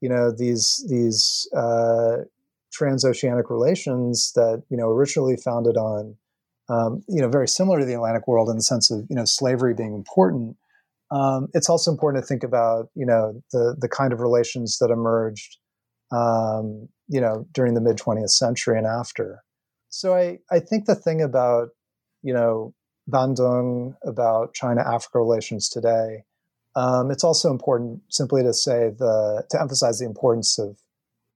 you 0.00 0.08
know 0.08 0.30
these 0.30 0.84
these 0.88 1.48
uh, 1.56 2.18
transoceanic 2.72 3.50
relations 3.50 4.32
that 4.34 4.62
you 4.68 4.76
know 4.76 4.88
originally 4.88 5.36
founded 5.36 5.76
on 5.76 6.16
um, 6.68 7.02
you 7.08 7.20
know 7.20 7.28
very 7.28 7.48
similar 7.48 7.80
to 7.80 7.86
the 7.86 7.94
atlantic 7.94 8.28
world 8.28 8.48
in 8.48 8.56
the 8.56 8.62
sense 8.62 8.90
of 8.90 9.04
you 9.08 9.16
know 9.16 9.24
slavery 9.24 9.74
being 9.74 9.94
important 9.94 10.56
um, 11.10 11.48
it's 11.54 11.70
also 11.70 11.90
important 11.90 12.22
to 12.22 12.26
think 12.26 12.42
about 12.42 12.88
you 12.94 13.06
know 13.06 13.42
the 13.52 13.76
the 13.78 13.88
kind 13.88 14.12
of 14.12 14.20
relations 14.20 14.78
that 14.78 14.90
emerged 14.90 15.56
um, 16.12 16.88
you 17.08 17.20
know 17.20 17.46
during 17.52 17.74
the 17.74 17.80
mid 17.80 17.96
20th 17.96 18.30
century 18.30 18.76
and 18.76 18.86
after. 18.86 19.42
So 19.88 20.14
I, 20.14 20.38
I 20.50 20.60
think 20.60 20.84
the 20.84 20.94
thing 20.94 21.22
about 21.22 21.68
you 22.22 22.32
know, 22.32 22.74
Bandung, 23.10 23.94
about 24.04 24.54
China-Africa 24.54 25.18
relations 25.18 25.68
today. 25.68 26.24
Um, 26.76 27.10
it's 27.10 27.24
also 27.24 27.50
important 27.50 28.02
simply 28.08 28.42
to 28.42 28.52
say 28.52 28.90
the 28.96 29.44
to 29.50 29.60
emphasize 29.60 29.98
the 29.98 30.06
importance 30.06 30.58
of 30.58 30.78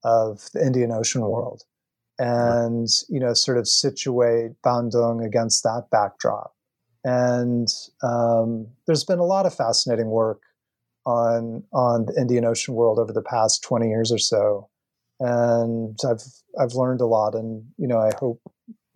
of 0.05 0.51
the 0.53 0.65
Indian 0.65 0.93
Ocean 0.93 1.23
world, 1.23 1.63
and 2.19 2.89
you 3.09 3.19
know, 3.19 3.35
sort 3.35 3.59
of 3.59 3.67
situate 3.67 4.53
Bandung 4.65 5.25
against 5.25 5.63
that 5.63 5.89
backdrop. 5.91 6.55
And 7.05 7.67
um, 8.03 8.69
there's 8.87 9.05
been 9.05 9.19
a 9.19 9.25
lot 9.25 9.47
of 9.47 9.55
fascinating 9.55 10.09
work 10.09 10.43
on 11.07 11.65
on 11.73 12.07
the 12.07 12.21
Indian 12.21 12.45
Ocean 12.45 12.75
world 12.75 12.99
over 12.99 13.13
the 13.13 13.23
past 13.23 13.63
20 13.65 13.89
years 13.89 14.13
or 14.13 14.19
so, 14.19 14.69
and 15.19 15.99
I've 16.09 16.23
I've 16.61 16.75
learned 16.75 17.01
a 17.01 17.07
lot, 17.07 17.35
and 17.35 17.65
you 17.79 17.89
know, 17.89 17.99
I 17.99 18.13
hope 18.17 18.41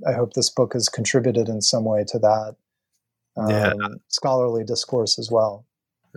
I 0.07 0.13
hope 0.13 0.35
this 0.35 0.51
book 0.51 0.73
has 0.75 0.89
contributed 0.89 1.49
in 1.49 1.63
some 1.63 1.85
way 1.85 2.05
to 2.09 2.19
that 2.19 2.57
um, 3.37 3.51
yeah. 3.51 3.73
scholarly 4.09 4.65
discourse 4.65 5.19
as 5.19 5.31
well. 5.31 5.67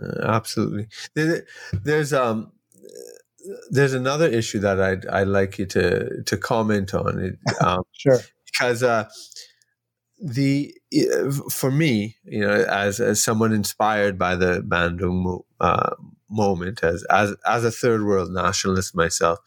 Uh, 0.02 0.24
absolutely. 0.24 0.88
There, 1.14 1.46
there's 1.72 2.12
um 2.12 2.52
there's 3.70 3.94
another 3.94 4.26
issue 4.26 4.58
that 4.60 4.80
I'd 4.80 5.06
I'd 5.06 5.28
like 5.28 5.58
you 5.58 5.66
to 5.66 6.22
to 6.22 6.36
comment 6.36 6.94
on 6.94 7.18
it. 7.18 7.38
Um, 7.60 7.82
sure. 7.92 8.20
Because 8.46 8.82
uh, 8.82 9.08
the 10.20 10.74
for 11.50 11.70
me, 11.70 12.16
you 12.24 12.40
know, 12.40 12.64
as 12.68 13.00
as 13.00 13.22
someone 13.22 13.52
inspired 13.52 14.18
by 14.18 14.34
the 14.34 14.62
Bandung 14.66 15.42
uh, 15.60 15.94
moment, 16.28 16.82
as 16.82 17.04
as 17.04 17.34
as 17.46 17.64
a 17.64 17.70
third 17.70 18.04
world 18.04 18.30
nationalist 18.30 18.94
myself, 18.94 19.38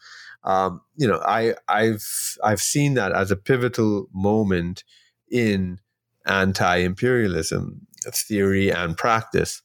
um, 0.44 0.82
you 0.96 1.08
know, 1.08 1.20
I, 1.24 1.54
I've 1.68 2.06
I've 2.42 2.60
seen 2.60 2.94
that 2.94 3.12
as 3.12 3.30
a 3.30 3.36
pivotal 3.36 4.08
moment 4.12 4.84
in 5.30 5.80
anti-imperialism 6.26 7.86
theory 8.12 8.70
and 8.70 8.96
practice, 8.96 9.62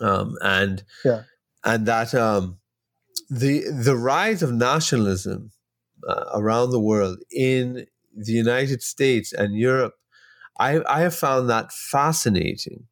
um, 0.00 0.36
and 0.42 0.82
yeah. 1.04 1.22
and 1.64 1.86
that 1.86 2.12
um, 2.14 2.58
the 3.28 3.62
the 3.70 3.96
rise 3.96 4.42
of 4.42 4.52
nationalism 4.52 5.52
uh, 6.06 6.24
around 6.34 6.70
the 6.70 6.80
world 6.80 7.18
in 7.30 7.86
the 8.16 8.32
United 8.32 8.82
States 8.82 9.32
and 9.32 9.54
Europe, 9.54 9.94
I 10.58 10.80
I 10.88 11.00
have 11.02 11.14
found 11.14 11.48
that 11.48 11.72
fascinating 11.72 12.88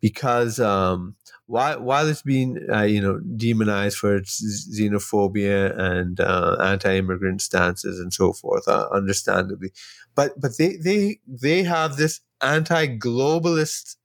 because 0.00 0.58
um, 0.58 1.14
while 1.46 1.80
while 1.80 2.08
it's 2.08 2.22
been 2.22 2.66
uh, 2.72 2.82
you 2.82 3.00
know 3.00 3.20
demonized 3.36 3.98
for 3.98 4.16
its 4.16 4.42
xenophobia 4.78 5.76
and 5.78 6.20
uh, 6.20 6.56
anti-immigrant 6.60 7.40
stances 7.40 8.00
and 8.00 8.12
so 8.12 8.32
forth, 8.32 8.66
uh, 8.68 8.88
understandably, 8.92 9.72
but 10.14 10.38
but 10.40 10.58
they 10.58 10.76
they 10.76 11.20
they 11.26 11.62
have 11.62 11.96
this 11.96 12.20
anti-globalist 12.40 13.96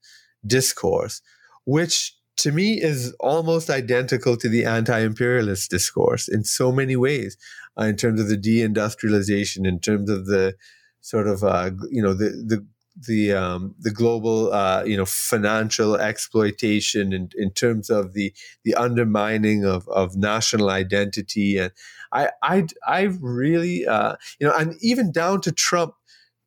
discourse, 0.45 1.21
which 1.65 2.15
to 2.37 2.51
me 2.51 2.81
is 2.81 3.13
almost 3.19 3.69
identical 3.69 4.37
to 4.37 4.49
the 4.49 4.65
anti-imperialist 4.65 5.69
discourse 5.69 6.27
in 6.27 6.43
so 6.43 6.71
many 6.71 6.95
ways, 6.95 7.37
uh, 7.79 7.83
in 7.83 7.95
terms 7.95 8.21
of 8.21 8.29
the 8.29 8.37
deindustrialization, 8.37 9.67
in 9.67 9.79
terms 9.79 10.09
of 10.09 10.27
the 10.27 10.55
sort 11.01 11.27
of 11.27 11.43
uh, 11.43 11.71
you 11.89 12.01
know 12.03 12.13
the 12.13 12.29
the 12.29 12.65
the 13.07 13.33
um, 13.33 13.75
the 13.79 13.91
global 13.91 14.53
uh, 14.53 14.83
you 14.83 14.97
know 14.97 15.05
financial 15.05 15.95
exploitation 15.95 17.13
in, 17.13 17.29
in 17.35 17.51
terms 17.51 17.89
of 17.89 18.13
the 18.13 18.33
the 18.63 18.75
undermining 18.75 19.65
of, 19.65 19.87
of 19.89 20.15
national 20.15 20.69
identity. 20.69 21.57
And 21.57 21.71
I 22.11 22.29
I 22.43 22.67
I 22.87 23.01
really 23.19 23.85
uh, 23.85 24.15
you 24.39 24.47
know 24.47 24.55
and 24.55 24.75
even 24.81 25.11
down 25.11 25.41
to 25.41 25.51
Trump 25.51 25.95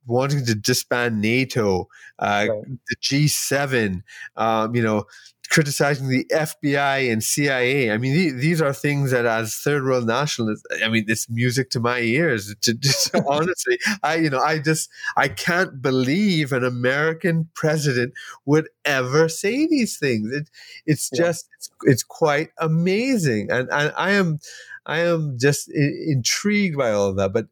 wanting 0.07 0.45
to 0.47 0.55
disband 0.55 1.21
NATO, 1.21 1.89
uh, 2.19 2.47
right. 2.49 2.63
the 2.89 2.97
G7, 2.97 4.03
um, 4.37 4.75
you 4.75 4.83
know, 4.83 5.07
criticizing 5.51 6.09
the 6.09 6.25
FBI 6.33 7.13
and 7.13 7.23
CIA. 7.23 7.91
I 7.91 7.99
mean, 7.99 8.39
these 8.39 8.61
are 8.63 8.73
things 8.73 9.11
that, 9.11 9.27
as 9.27 9.55
third 9.55 9.85
world 9.85 10.07
nationalists, 10.07 10.65
I 10.83 10.89
mean, 10.89 11.05
it's 11.07 11.29
music 11.29 11.71
to 11.71 11.81
my 11.81 12.01
ears. 12.01 12.55
To, 12.65 12.73
to, 12.75 13.23
honestly, 13.29 13.79
I 14.03 14.17
you 14.17 14.31
know, 14.31 14.41
I 14.41 14.59
just 14.59 14.89
I 15.17 15.29
can't 15.29 15.83
believe 15.83 16.53
an 16.53 16.65
American 16.65 17.51
president 17.55 18.15
would 18.47 18.69
ever 18.85 19.29
say 19.29 19.67
these 19.67 19.99
things. 19.99 20.33
It, 20.33 20.49
it's 20.87 21.11
yeah. 21.13 21.25
just 21.25 21.49
it's, 21.57 21.71
it's, 21.83 22.03
quite 22.03 22.51
amazing, 22.59 23.51
and, 23.51 23.69
and 23.71 23.93
I 23.99 24.13
am 24.13 24.39
I 24.87 25.01
am 25.01 25.37
just 25.39 25.69
intrigued 25.69 26.79
by 26.79 26.93
all 26.93 27.09
of 27.09 27.17
that. 27.17 27.33
But 27.35 27.47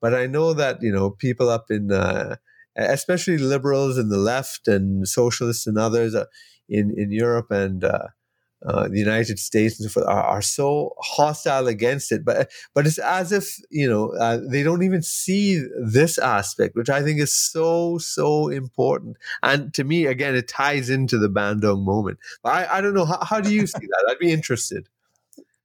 but 0.00 0.14
I 0.14 0.26
know 0.26 0.52
that 0.54 0.78
you 0.82 0.92
know 0.92 1.10
people 1.10 1.48
up 1.48 1.66
in. 1.70 1.92
Uh, 1.92 2.36
especially 2.80 3.38
liberals 3.38 3.98
and 3.98 4.08
the 4.08 4.16
left 4.16 4.68
and 4.68 5.08
socialists 5.08 5.66
and 5.66 5.76
others 5.76 6.14
uh, 6.14 6.26
in 6.68 6.94
in 6.96 7.10
Europe 7.10 7.50
and 7.50 7.82
uh, 7.82 8.06
uh, 8.66 8.88
the 8.88 8.98
United 8.98 9.38
States 9.38 9.78
and 9.78 9.88
so 9.88 10.00
forth 10.00 10.06
are, 10.08 10.22
are, 10.22 10.42
so 10.42 10.92
hostile 10.98 11.68
against 11.68 12.10
it, 12.10 12.24
but 12.24 12.50
but 12.74 12.86
it's 12.88 12.98
as 12.98 13.30
if 13.30 13.56
you 13.70 13.88
know 13.88 14.12
uh, 14.18 14.40
they 14.50 14.64
don't 14.64 14.82
even 14.82 15.00
see 15.00 15.62
this 15.80 16.18
aspect, 16.18 16.74
which 16.74 16.90
I 16.90 17.02
think 17.02 17.20
is 17.20 17.32
so 17.32 17.98
so 17.98 18.48
important. 18.48 19.16
And 19.44 19.72
to 19.74 19.84
me, 19.84 20.06
again, 20.06 20.34
it 20.34 20.48
ties 20.48 20.90
into 20.90 21.18
the 21.18 21.28
Bandung 21.28 21.84
moment. 21.84 22.18
But 22.42 22.52
I, 22.52 22.78
I 22.78 22.80
don't 22.80 22.94
know 22.94 23.04
how, 23.04 23.24
how 23.24 23.40
do 23.40 23.54
you 23.54 23.66
see 23.66 23.86
that? 23.86 24.08
I'd 24.10 24.18
be 24.18 24.32
interested. 24.32 24.88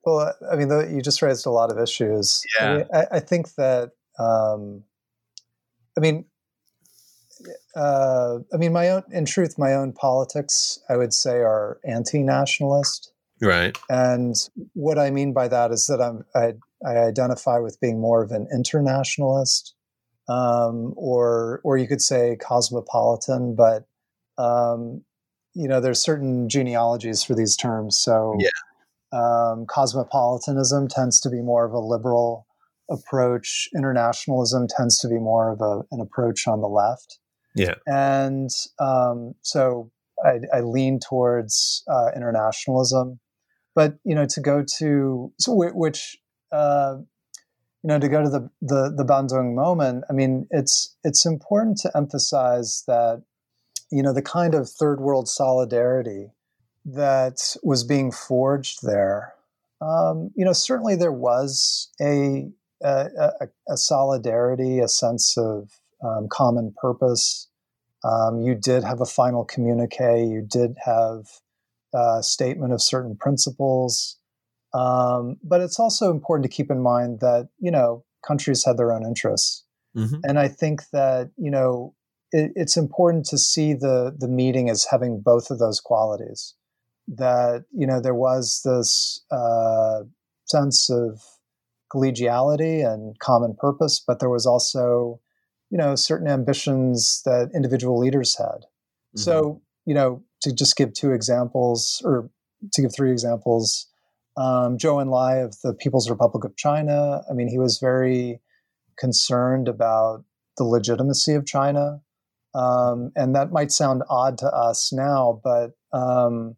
Well, 0.06 0.34
I 0.52 0.56
mean, 0.56 0.70
you 0.96 1.02
just 1.02 1.22
raised 1.24 1.48
a 1.48 1.50
lot 1.50 1.72
of 1.72 1.80
issues. 1.80 2.44
Yeah, 2.60 2.66
I, 2.66 2.78
mean, 2.78 2.86
I, 2.94 3.06
I 3.14 3.20
think 3.22 3.56
that. 3.56 3.92
Um, 4.20 4.84
I 5.98 6.02
mean, 6.02 6.26
uh, 7.76 8.40
I 8.54 8.58
mean, 8.58 8.74
my 8.74 8.90
own, 8.90 9.04
in 9.12 9.26
truth, 9.26 9.56
my 9.58 9.74
own 9.74 9.94
politics, 9.94 10.80
I 10.90 10.98
would 10.98 11.14
say, 11.14 11.38
are 11.38 11.80
anti-nationalist. 11.86 13.12
Right. 13.42 13.78
And 13.90 14.36
what 14.74 14.98
I 14.98 15.10
mean 15.10 15.34
by 15.34 15.48
that 15.50 15.72
is 15.72 15.88
that 15.88 16.02
I'm, 16.02 16.24
I, 16.36 16.54
I 16.86 16.98
identify 17.00 17.60
with 17.60 17.80
being 17.82 18.00
more 18.00 18.24
of 18.24 18.32
an 18.32 18.48
internationalist, 18.54 19.76
um, 20.30 20.94
or, 20.96 21.60
or 21.64 21.78
you 21.78 21.88
could 21.88 22.02
say 22.02 22.38
cosmopolitan. 22.40 23.56
But 23.56 23.86
um, 24.38 25.04
you 25.54 25.68
know, 25.68 25.80
there's 25.80 26.02
certain 26.02 26.50
genealogies 26.50 27.24
for 27.24 27.36
these 27.36 27.56
terms. 27.56 27.98
So, 27.98 28.38
yeah. 28.40 28.50
um, 29.12 29.66
cosmopolitanism 29.68 30.88
tends 30.88 31.20
to 31.22 31.30
be 31.30 31.42
more 31.42 31.66
of 31.66 31.74
a 31.74 31.80
liberal 31.80 32.48
approach. 32.94 33.68
Internationalism 33.76 34.68
tends 34.70 35.00
to 35.00 35.10
be 35.10 35.18
more 35.20 35.52
of 35.52 35.62
a, 35.62 35.82
an 35.92 36.00
approach 36.00 36.48
on 36.48 36.62
the 36.62 36.68
left. 36.68 37.20
Yeah. 37.56 37.76
And 37.86 38.50
um, 38.80 39.34
so 39.42 39.92
I, 40.24 40.40
I, 40.54 40.62
lean 40.62 41.00
towards 41.00 41.84
uh, 41.88 42.12
internationalism. 42.16 43.20
But, 43.76 43.96
you 44.04 44.16
know, 44.16 44.26
to 44.26 44.42
go 44.42 44.64
to, 44.78 45.34
so 45.40 45.54
which, 45.56 46.18
uh, 46.52 46.98
you 46.98 47.88
know, 47.88 48.00
to 48.00 48.08
go 48.08 48.24
to 48.24 48.30
the, 48.30 48.50
the, 48.62 48.94
the 48.96 49.04
Bandung 49.04 49.56
moment, 49.56 50.06
I 50.10 50.14
mean, 50.14 50.48
it's, 50.52 50.96
it's 51.04 51.26
important 51.26 51.78
to 51.80 51.92
emphasize 51.96 52.84
that, 52.88 53.24
you 53.92 54.02
know, 54.02 54.14
the 54.14 54.22
kind 54.22 54.56
of 54.56 54.70
third 54.70 55.00
world 55.00 55.28
solidarity 55.28 56.32
that 56.86 57.56
was 57.64 57.84
being 57.84 58.12
forged 58.12 58.80
there, 58.84 59.34
um, 59.82 60.32
you 60.36 60.46
know, 60.46 60.54
certainly 60.54 60.96
there 60.96 61.12
was 61.12 61.92
a, 62.02 62.50
a, 62.84 63.10
a, 63.42 63.48
a 63.74 63.78
solidarity, 63.78 64.80
a 64.80 64.88
sense 64.88 65.38
of 65.38 65.70
um, 66.04 66.28
common 66.30 66.74
purpose. 66.82 67.50
Um, 68.04 68.42
you 68.42 68.56
did 68.56 68.84
have 68.84 69.02
a 69.02 69.06
final 69.06 69.46
communique. 69.46 70.26
You 70.26 70.46
did 70.46 70.76
have 70.86 71.26
a 71.94 72.22
statement 72.22 72.74
of 72.74 72.82
certain 72.82 73.16
principles. 73.16 74.18
Um, 74.74 75.38
but 75.44 75.62
it's 75.62 75.80
also 75.80 76.12
important 76.12 76.44
to 76.44 76.56
keep 76.56 76.72
in 76.72 76.82
mind 76.82 77.20
that, 77.20 77.50
you 77.60 77.72
know, 77.72 78.04
countries 78.28 78.66
had 78.66 78.78
their 78.78 78.92
own 78.92 79.06
interests. 79.06 79.64
Mm-hmm. 79.96 80.22
And 80.24 80.40
I 80.40 80.48
think 80.48 80.90
that, 80.92 81.32
you 81.38 81.52
know, 81.52 81.94
it, 82.32 82.52
it's 82.56 82.76
important 82.76 83.26
to 83.26 83.38
see 83.38 83.74
the, 83.74 84.16
the 84.18 84.28
meeting 84.28 84.70
as 84.70 84.88
having 84.90 85.22
both 85.22 85.52
of 85.52 85.60
those 85.60 85.80
qualities. 85.80 86.56
That, 87.08 87.66
you 87.72 87.86
know, 87.86 88.02
there 88.02 88.16
was 88.16 88.62
this 88.66 89.24
uh, 89.30 90.04
sense 90.46 90.90
of 90.90 91.22
collegiality 91.94 92.86
and 92.86 93.18
common 93.20 93.56
purpose, 93.56 94.04
but 94.06 94.20
there 94.20 94.30
was 94.30 94.46
also 94.46 95.20
you 95.70 95.78
know 95.78 95.96
certain 95.96 96.28
ambitions 96.28 97.22
that 97.26 97.50
individual 97.54 97.98
leaders 98.00 98.38
had. 98.38 98.46
Mm-hmm. 98.46 99.20
So 99.20 99.62
you 99.86 99.94
know 99.94 100.24
to 100.42 100.54
just 100.54 100.76
give 100.76 100.94
two 100.94 101.12
examples 101.12 102.02
or 102.06 102.30
to 102.72 102.82
give 102.82 102.92
three 102.96 103.12
examples, 103.12 103.88
um, 104.38 104.78
Zhou 104.78 105.04
Enlai 105.04 105.44
of 105.44 105.60
the 105.62 105.74
People's 105.74 106.10
Republic 106.10 106.44
of 106.44 106.56
China. 106.56 107.22
I 107.30 107.34
mean, 107.34 107.48
he 107.48 107.60
was 107.60 107.80
very 107.80 108.42
concerned 108.98 109.68
about 109.68 110.24
the 110.58 110.64
legitimacy 110.64 111.34
of 111.34 111.46
China. 111.46 112.02
Um, 112.56 113.12
and 113.16 113.36
that 113.36 113.52
might 113.52 113.72
sound 113.72 114.04
odd 114.10 114.38
to 114.40 114.48
us 114.48 114.94
now, 114.94 115.42
but 115.44 115.72
um, 115.92 116.56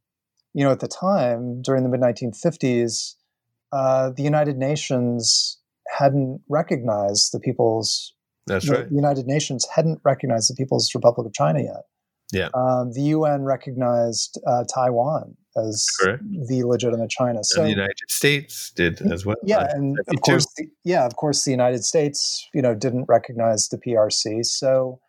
you 0.54 0.64
know, 0.64 0.72
at 0.72 0.80
the 0.80 0.88
time 0.88 1.62
during 1.62 1.84
the 1.84 1.90
mid 1.90 2.02
1950s, 2.02 3.16
uh, 3.72 4.12
the 4.16 4.24
United 4.24 4.58
Nations 4.58 5.60
hadn't 5.98 6.42
recognized 6.50 7.32
the 7.32 7.40
People's 7.40 8.14
that's 8.48 8.70
right. 8.70 8.88
The 8.88 8.96
United 8.96 9.26
Nations 9.26 9.68
hadn't 9.74 10.00
recognized 10.04 10.52
the 10.52 10.56
People's 10.56 10.94
Republic 10.94 11.26
of 11.26 11.34
China 11.34 11.62
yet. 11.62 11.84
Yeah. 12.32 12.50
Um, 12.54 12.92
the 12.94 13.02
UN 13.02 13.44
recognized 13.44 14.40
uh, 14.48 14.64
Taiwan 14.74 15.36
as 15.58 15.88
Correct. 16.00 16.24
the 16.48 16.64
legitimate 16.64 17.10
China. 17.10 17.44
So 17.44 17.62
and 17.62 17.68
the 17.68 17.72
United 17.72 18.10
States 18.10 18.72
did 18.76 19.02
as 19.12 19.26
well. 19.26 19.38
Yeah, 19.44 19.68
and 19.72 19.98
of 20.08 20.22
course, 20.22 20.46
the, 20.58 20.68
yeah, 20.84 21.06
of 21.06 21.16
course, 21.16 21.44
the 21.44 21.52
United 21.52 21.86
States, 21.86 22.48
you 22.54 22.62
know, 22.62 22.76
didn't 22.76 23.06
recognize 23.08 23.70
the 23.70 23.78
PRC. 23.78 24.44
So 24.46 25.00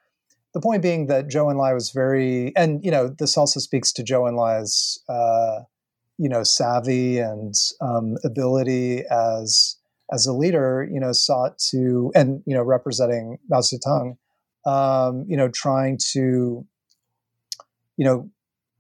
the 0.55 0.61
point 0.61 0.83
being 0.83 1.07
that 1.09 1.29
Zhou 1.29 1.53
Enlai 1.53 1.75
was 1.75 1.91
very, 1.91 2.55
and 2.57 2.85
you 2.85 2.91
know, 2.91 3.09
this 3.09 3.37
also 3.37 3.61
speaks 3.61 3.93
to 3.95 4.05
Zhou 4.05 4.31
Enlai's, 4.31 5.03
uh, 5.09 5.65
you 6.19 6.29
know, 6.29 6.43
savvy 6.43 7.19
and 7.19 7.55
um, 7.81 8.17
ability 8.25 9.05
as 9.11 9.77
as 10.13 10.27
a 10.27 10.33
leader, 10.33 10.89
you 10.91 11.01
know, 11.01 11.13
sought 11.13 11.59
to, 11.59 12.13
and, 12.15 12.43
you 12.47 12.55
know, 12.55 12.63
representing 12.63 13.39
Mao 13.49 13.61
Zedong, 13.61 14.17
um, 14.65 15.25
you 15.29 15.37
know, 15.37 15.49
trying 15.49 15.99
to, 16.13 16.65
you 17.97 18.05
know, 18.05 18.31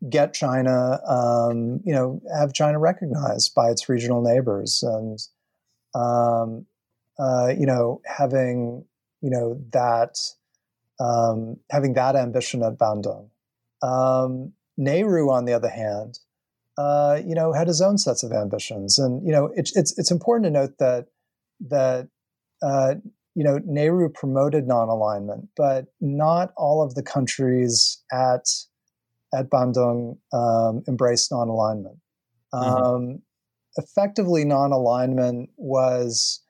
get 0.09 0.35
China, 0.35 1.01
um, 1.05 1.81
you 1.85 1.93
know, 1.93 2.21
have 2.39 2.53
China 2.53 2.79
recognized 2.79 3.55
by 3.55 3.71
its 3.71 3.89
regional 3.89 4.23
neighbors 4.23 4.85
and, 4.85 5.19
um, 5.95 6.67
uh, 7.19 7.49
you 7.49 7.67
know, 7.67 8.01
having, 8.05 8.85
you 9.21 9.31
know, 9.31 9.61
that, 9.73 10.19
um, 11.01 11.57
having 11.71 11.95
that 11.95 12.15
ambition 12.15 12.63
at 12.63 12.79
Bandung. 12.79 13.31
Um, 13.83 14.53
Nehru, 14.77 15.31
on 15.31 15.45
the 15.45 15.55
other 15.55 15.71
hand, 15.71 16.21
uh, 16.79 17.21
you 17.25 17.35
know, 17.35 17.53
had 17.53 17.69
his 17.69 17.81
own 17.81 17.99
sets 17.99 18.23
of 18.23 18.33
ambitions, 18.33 18.99
and 18.99 19.25
you 19.27 19.33
know, 19.33 19.51
it's 19.55 19.75
it's 19.77 19.99
it's 19.99 20.11
important 20.11 20.45
to 20.45 20.51
note 20.51 20.79
that 20.79 21.07
that 21.69 22.09
uh, 22.63 22.95
you 23.35 23.45
know 23.45 23.61
Nehru 23.65 24.11
promoted 24.11 24.67
non-alignment, 24.67 25.49
but 25.57 25.87
not 26.01 26.53
all 26.57 26.83
of 26.83 26.95
the 26.95 27.03
countries 27.03 28.03
at 28.13 28.47
at 29.35 29.51
Bandung 29.51 30.19
um, 30.33 30.83
embraced 30.87 31.33
non-alignment. 31.33 31.99
Mm-hmm. 32.55 32.85
Um, 32.85 33.23
effectively, 33.77 34.45
non-alignment 34.45 35.51
was 35.57 36.43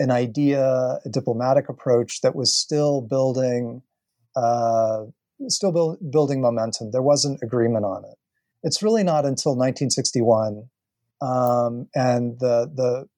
an 0.00 0.10
idea, 0.10 1.00
a 1.04 1.08
diplomatic 1.08 1.68
approach 1.68 2.20
that 2.20 2.34
was 2.34 2.54
still 2.54 3.00
building, 3.00 3.82
uh, 4.36 5.04
still 5.48 5.72
build, 5.72 5.98
building 6.10 6.40
momentum. 6.40 6.90
There 6.90 7.02
wasn't 7.02 7.42
agreement 7.42 7.84
on 7.84 8.04
it. 8.04 8.17
It's 8.62 8.82
really 8.82 9.04
not 9.04 9.24
until 9.24 9.52
1961 9.52 10.68
um, 11.20 11.88
and 11.94 12.38
the 12.40 12.70
the 12.74 13.08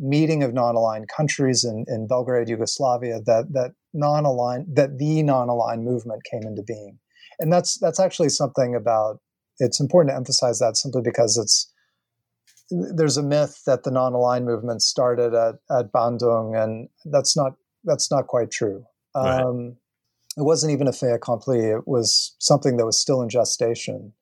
meeting 0.00 0.44
of 0.44 0.54
non-aligned 0.54 1.08
countries 1.08 1.64
in, 1.64 1.84
in 1.88 2.06
Belgrade, 2.06 2.48
Yugoslavia, 2.48 3.20
that 3.26 3.52
that 3.52 3.72
non-aligned 3.92 4.66
that 4.76 4.98
the 4.98 5.22
non-aligned 5.22 5.84
movement 5.84 6.22
came 6.30 6.42
into 6.42 6.62
being, 6.62 6.98
and 7.38 7.52
that's 7.52 7.78
that's 7.78 8.00
actually 8.00 8.28
something 8.28 8.74
about. 8.74 9.20
It's 9.60 9.80
important 9.80 10.12
to 10.12 10.16
emphasize 10.16 10.60
that 10.60 10.76
simply 10.76 11.02
because 11.02 11.36
it's 11.36 11.72
there's 12.70 13.16
a 13.16 13.22
myth 13.22 13.62
that 13.66 13.82
the 13.82 13.90
non-aligned 13.90 14.44
movement 14.44 14.82
started 14.82 15.34
at 15.34 15.56
at 15.70 15.92
Bandung, 15.92 16.60
and 16.60 16.88
that's 17.06 17.36
not 17.36 17.54
that's 17.84 18.10
not 18.10 18.26
quite 18.28 18.50
true. 18.50 18.84
Right. 19.16 19.42
Um, 19.42 19.76
it 20.36 20.44
wasn't 20.44 20.72
even 20.72 20.86
a 20.86 20.92
fait 20.92 21.12
accompli. 21.12 21.58
It 21.58 21.88
was 21.88 22.36
something 22.38 22.76
that 22.76 22.86
was 22.86 23.00
still 23.00 23.20
in 23.22 23.28
gestation. 23.28 24.12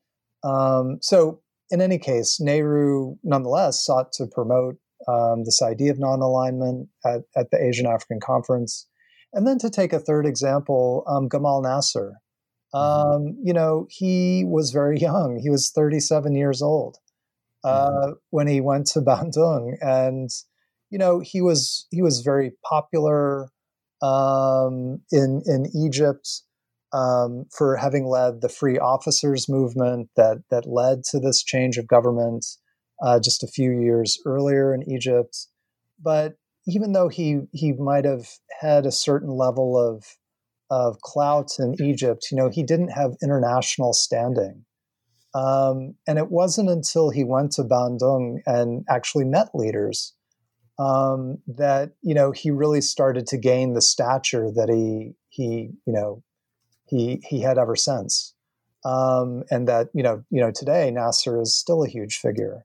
Um, 0.47 0.99
so, 1.01 1.41
in 1.71 1.81
any 1.81 1.99
case, 1.99 2.39
Nehru 2.41 3.17
nonetheless 3.25 3.85
sought 3.85 4.13
to 4.13 4.27
promote 4.27 4.77
um, 5.09 5.45
this 5.45 5.61
idea 5.63 5.91
of 5.91 5.99
non 5.99 6.21
alignment 6.21 6.89
at, 7.05 7.23
at, 7.37 7.51
the 7.51 7.63
Asian 7.63 7.87
African 7.87 8.21
Conference. 8.21 8.87
And 9.33 9.47
then 9.47 9.59
to 9.59 9.71
take 9.71 9.93
a 9.93 9.99
third 9.99 10.27
example, 10.27 11.05
um, 11.07 11.29
Gamal 11.29 11.63
Nasser. 11.63 12.15
Mm-hmm. 12.75 12.79
Um, 12.79 13.39
you 13.43 13.53
know, 13.53 13.87
he 13.91 14.45
was 14.45 14.71
very 14.71 14.99
young. 15.01 15.41
He 15.43 15.51
was 15.51 15.71
37 15.75 16.35
years 16.35 16.63
old 16.63 16.99
uh, 17.65 17.91
mm-hmm. 17.91 18.13
when 18.31 18.47
he 18.47 18.61
went 18.61 18.87
to 18.89 19.01
Bandung, 19.03 19.75
and 19.81 20.31
you 20.91 20.99
know, 20.99 21.21
he 21.21 21.41
was 21.41 21.87
he 21.91 22.03
was 22.03 22.21
very 22.21 22.53
popular 22.65 23.49
um, 24.03 25.01
in 25.11 25.43
in 25.47 25.67
Egypt 25.75 26.43
um, 26.97 27.45
for 27.57 27.77
having 27.77 28.07
led 28.07 28.41
the 28.41 28.49
free 28.49 28.79
officers 28.79 29.49
movement 29.49 30.09
that 30.17 30.39
that 30.51 30.67
led 30.67 31.05
to 31.05 31.21
this 31.21 31.43
change 31.43 31.77
of 31.77 31.87
government 31.87 32.47
uh, 33.03 33.21
just 33.21 33.43
a 33.43 33.49
few 33.49 33.71
years 33.79 34.19
earlier 34.25 34.75
in 34.75 34.91
Egypt. 34.91 35.47
But 36.03 36.37
even 36.67 36.93
though 36.93 37.09
he 37.09 37.41
he 37.53 37.73
might 37.73 38.07
have 38.07 38.27
had 38.61 38.87
a 38.87 38.93
certain 38.93 39.31
level 39.31 39.77
of 39.79 40.05
of 40.71 41.01
clout 41.03 41.59
in 41.59 41.81
Egypt, 41.81 42.29
you 42.31 42.37
know, 42.37 42.49
he 42.49 42.63
didn't 42.63 42.89
have 42.89 43.17
international 43.23 43.93
standing. 43.93 44.65
Um, 45.35 45.97
and 46.09 46.19
it 46.19 46.31
wasn't 46.31 46.71
until 46.71 47.11
he 47.11 47.23
went 47.23 47.53
to 47.53 47.63
Bandung 47.63 48.39
and 48.47 48.85
actually 48.89 49.27
met 49.27 49.51
leaders 49.55 50.15
um, 50.79 51.39
that 51.47 51.93
you 52.03 52.15
know 52.15 52.33
he 52.33 52.51
really 52.51 52.81
started 52.81 53.27
to 53.29 53.39
gain 53.39 53.75
the 53.75 53.83
stature 53.83 54.51
that 54.55 54.71
he 54.71 55.13
he 55.29 55.71
you 55.87 55.93
know 55.93 56.23
he 56.89 57.23
he 57.27 57.41
had 57.41 57.59
ever 57.59 57.77
since. 57.77 58.35
Um, 58.85 59.43
and 59.51 59.67
that 59.69 59.89
you 59.95 60.03
know 60.03 60.25
you 60.31 60.41
know 60.41 60.51
today 60.51 60.91
Nasser 60.91 61.41
is 61.41 61.57
still 61.57 61.83
a 61.83 61.89
huge 61.89 62.19
figure. 62.19 62.65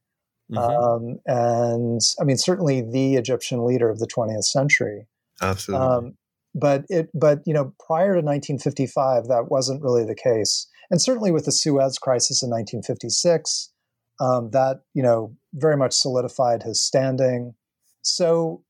Mm-hmm. 0.52 0.57
Um, 0.57 1.19
and 1.26 2.02
I 2.19 2.23
mean, 2.26 2.38
certainly 2.38 2.81
the 2.81 3.15
Egyptian 3.15 3.65
leader 3.65 3.89
of 3.89 3.99
the 3.99 4.07
20th 4.07 4.43
century. 4.43 5.07
Absolutely. 5.41 5.88
Um, 5.88 6.18
but 6.53 6.84
it, 6.89 7.10
but 7.14 7.41
you 7.45 7.53
know, 7.53 7.73
prior 7.85 8.14
to 8.14 8.22
1955, 8.22 9.27
that 9.27 9.49
wasn't 9.49 9.81
really 9.81 10.03
the 10.03 10.15
case, 10.15 10.68
and 10.89 11.02
certainly 11.02 11.31
with 11.31 11.45
the 11.45 11.52
Suez 11.52 11.98
Crisis 11.98 12.43
in 12.43 12.49
1956, 12.49 13.72
um, 14.19 14.52
that 14.52 14.81
you 14.93 15.02
know 15.02 15.35
very 15.53 15.77
much 15.77 15.93
solidified 15.93 16.64
his 16.64 16.81
standing. 16.81 17.56
So 18.02 18.64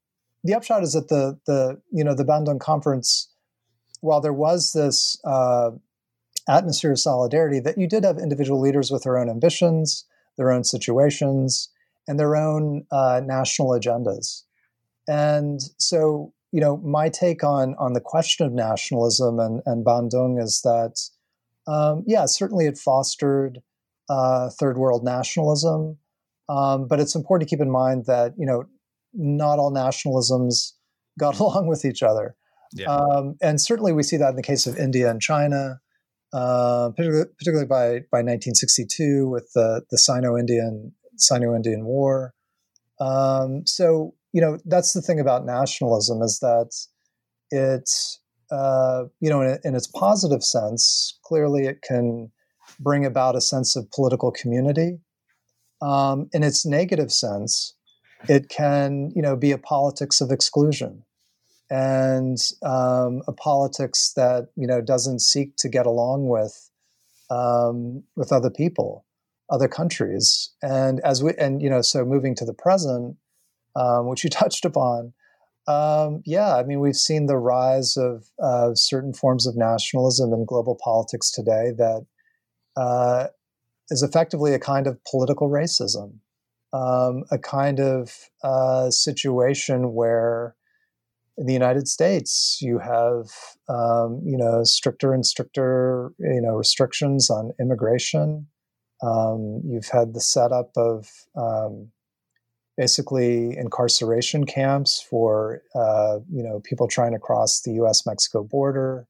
the 0.44 0.54
upshot 0.54 0.84
is 0.84 0.94
that 0.94 1.10
the 1.10 1.40
the 1.48 1.82
you 1.92 2.04
know 2.04 2.14
the 2.14 2.26
Bandung 2.26 2.60
Conference, 2.60 3.31
while 4.02 4.22
there 4.22 4.34
was 4.34 4.74
this 4.74 5.18
uh, 5.24 5.72
atmosphere 6.50 6.92
of 6.92 7.00
solidarity, 7.00 7.60
that 7.60 7.78
you 7.78 7.88
did 7.88 8.04
have 8.04 8.18
individual 8.18 8.60
leaders 8.60 8.92
with 8.92 9.04
their 9.04 9.18
own 9.18 9.30
ambitions, 9.30 10.06
their 10.38 10.52
own 10.52 10.64
situations, 10.64 11.70
and 12.08 12.20
their 12.20 12.36
own 12.36 12.86
uh, 12.92 13.22
national 13.24 13.70
agendas. 13.70 14.44
And 15.08 15.60
so, 15.78 16.34
you 16.52 16.60
know, 16.60 16.78
my 16.78 17.10
take 17.10 17.44
on 17.44 17.76
on 17.80 17.94
the 17.94 18.02
question 18.02 18.46
of 18.46 18.54
nationalism 18.54 19.40
and, 19.40 19.62
and 19.66 19.86
Bandung 19.86 20.42
is 20.42 20.62
that, 20.64 21.00
um, 21.68 22.04
yeah, 22.06 22.26
certainly 22.26 22.66
it 22.66 22.78
fostered 22.78 23.62
uh, 24.10 24.50
third 24.50 24.78
world 24.78 25.04
nationalism, 25.04 25.98
um, 26.50 26.88
but 26.88 27.00
it's 27.00 27.16
important 27.16 27.48
to 27.48 27.56
keep 27.56 27.62
in 27.62 27.72
mind 27.72 28.06
that 28.08 28.34
you 28.38 28.46
know 28.46 28.66
not 29.14 29.58
all 29.58 29.72
nationalisms 29.72 30.74
got 31.20 31.40
along 31.40 31.68
with 31.68 31.86
each 31.86 32.04
other. 32.04 32.36
Um, 32.88 33.36
and 33.42 33.60
certainly 33.60 33.92
we 33.92 34.04
see 34.04 34.18
that 34.18 34.30
in 34.30 34.36
the 34.36 34.44
case 34.44 34.66
of 34.66 34.78
India 34.78 35.10
and 35.10 35.22
China, 35.22 35.80
uh, 36.34 36.90
particularly, 36.96 37.30
particularly, 37.38 37.68
by, 37.68 38.06
by 38.12 38.24
1962 38.24 39.28
with 39.30 39.52
the, 39.54 39.82
the 39.92 39.98
Sino-Indian 39.98 40.94
Sino-Indian 41.18 41.86
War. 41.86 42.34
Um, 43.00 43.66
so 43.66 44.14
you 44.32 44.42
know 44.42 44.58
that's 44.66 44.94
the 44.94 45.02
thing 45.02 45.20
about 45.20 45.46
nationalism 45.46 46.22
is 46.22 46.40
that 46.40 46.72
it's 47.50 48.20
uh, 48.52 49.04
you 49.20 49.30
know 49.30 49.42
in, 49.42 49.58
in, 49.64 49.76
its 49.76 49.88
positive 49.88 50.44
sense, 50.44 51.20
clearly 51.24 51.66
it 51.66 51.82
can 51.82 52.32
bring 52.80 53.06
about 53.06 53.36
a 53.36 53.42
sense 53.42 53.76
of 53.76 53.90
political 53.92 54.32
community. 54.32 55.00
Um, 55.82 56.30
in 56.32 56.44
its 56.44 56.66
negative 56.66 57.12
sense, 57.12 57.76
it 58.30 58.50
can 58.50 59.12
you 59.16 59.22
know 59.22 59.36
be 59.36 59.52
a 59.52 59.58
politics 59.58 60.22
of 60.22 60.32
exclusion 60.32 61.04
and 61.72 62.38
um, 62.64 63.22
a 63.28 63.32
politics 63.32 64.12
that 64.16 64.50
you 64.56 64.68
know 64.68 64.82
doesn't 64.82 65.20
seek 65.20 65.56
to 65.56 65.70
get 65.70 65.86
along 65.86 66.28
with 66.28 66.70
um, 67.30 68.04
with 68.16 68.32
other 68.32 68.50
people, 68.52 69.06
other 69.50 69.68
countries, 69.68 70.52
and 70.62 71.00
as 71.00 71.24
we 71.24 71.34
and 71.40 71.62
you 71.62 71.70
know 71.70 71.82
so 71.82 72.06
moving 72.06 72.36
to 72.36 72.46
the 72.46 72.54
present, 72.54 73.16
um, 73.76 74.08
which 74.08 74.24
you 74.24 74.30
touched 74.42 74.66
upon, 74.66 75.14
um, 75.68 76.22
yeah, 76.26 76.56
I 76.58 76.64
mean 76.64 76.82
we've 76.82 76.96
seen 76.96 77.26
the 77.26 77.38
rise 77.38 77.98
of 77.98 78.26
uh, 78.44 78.76
certain 78.76 79.14
forms 79.14 79.48
of 79.48 79.56
nationalism 79.56 80.34
in 80.34 80.46
global 80.46 80.78
politics 80.84 81.32
today 81.32 81.72
that 81.78 82.06
uh, 82.76 83.28
is 83.90 84.04
effectively 84.04 84.54
a 84.54 84.60
kind 84.60 84.88
of 84.88 85.04
political 85.06 85.50
racism 85.50 86.20
um, 86.74 87.24
a 87.32 87.38
kind 87.38 87.80
of 87.80 88.30
uh, 88.44 88.90
situation 88.90 89.94
where 89.94 90.56
in 91.42 91.48
the 91.48 91.54
United 91.54 91.88
States 91.88 92.60
you 92.62 92.78
have 92.78 93.26
um, 93.68 94.22
you 94.24 94.38
know 94.38 94.64
stricter 94.64 95.12
and 95.12 95.26
stricter 95.26 96.14
you 96.20 96.40
know 96.40 96.54
restrictions 96.54 97.30
on 97.30 97.52
immigration. 97.60 98.48
Um, 99.04 99.62
you've 99.66 99.88
had 99.88 100.14
the 100.14 100.22
setup 100.22 100.70
of 100.78 101.10
um, 101.36 101.92
basically 102.78 103.58
incarceration 103.58 104.46
camps 104.46 105.04
for 105.10 105.64
uh, 105.76 106.20
you 106.32 106.44
know 106.44 106.62
people 106.64 106.88
trying 106.88 107.12
to 107.14 107.20
cross 107.20 107.62
the 107.62 107.74
U.S. 107.74 108.06
Mexico 108.06 108.44
border. 108.44 109.08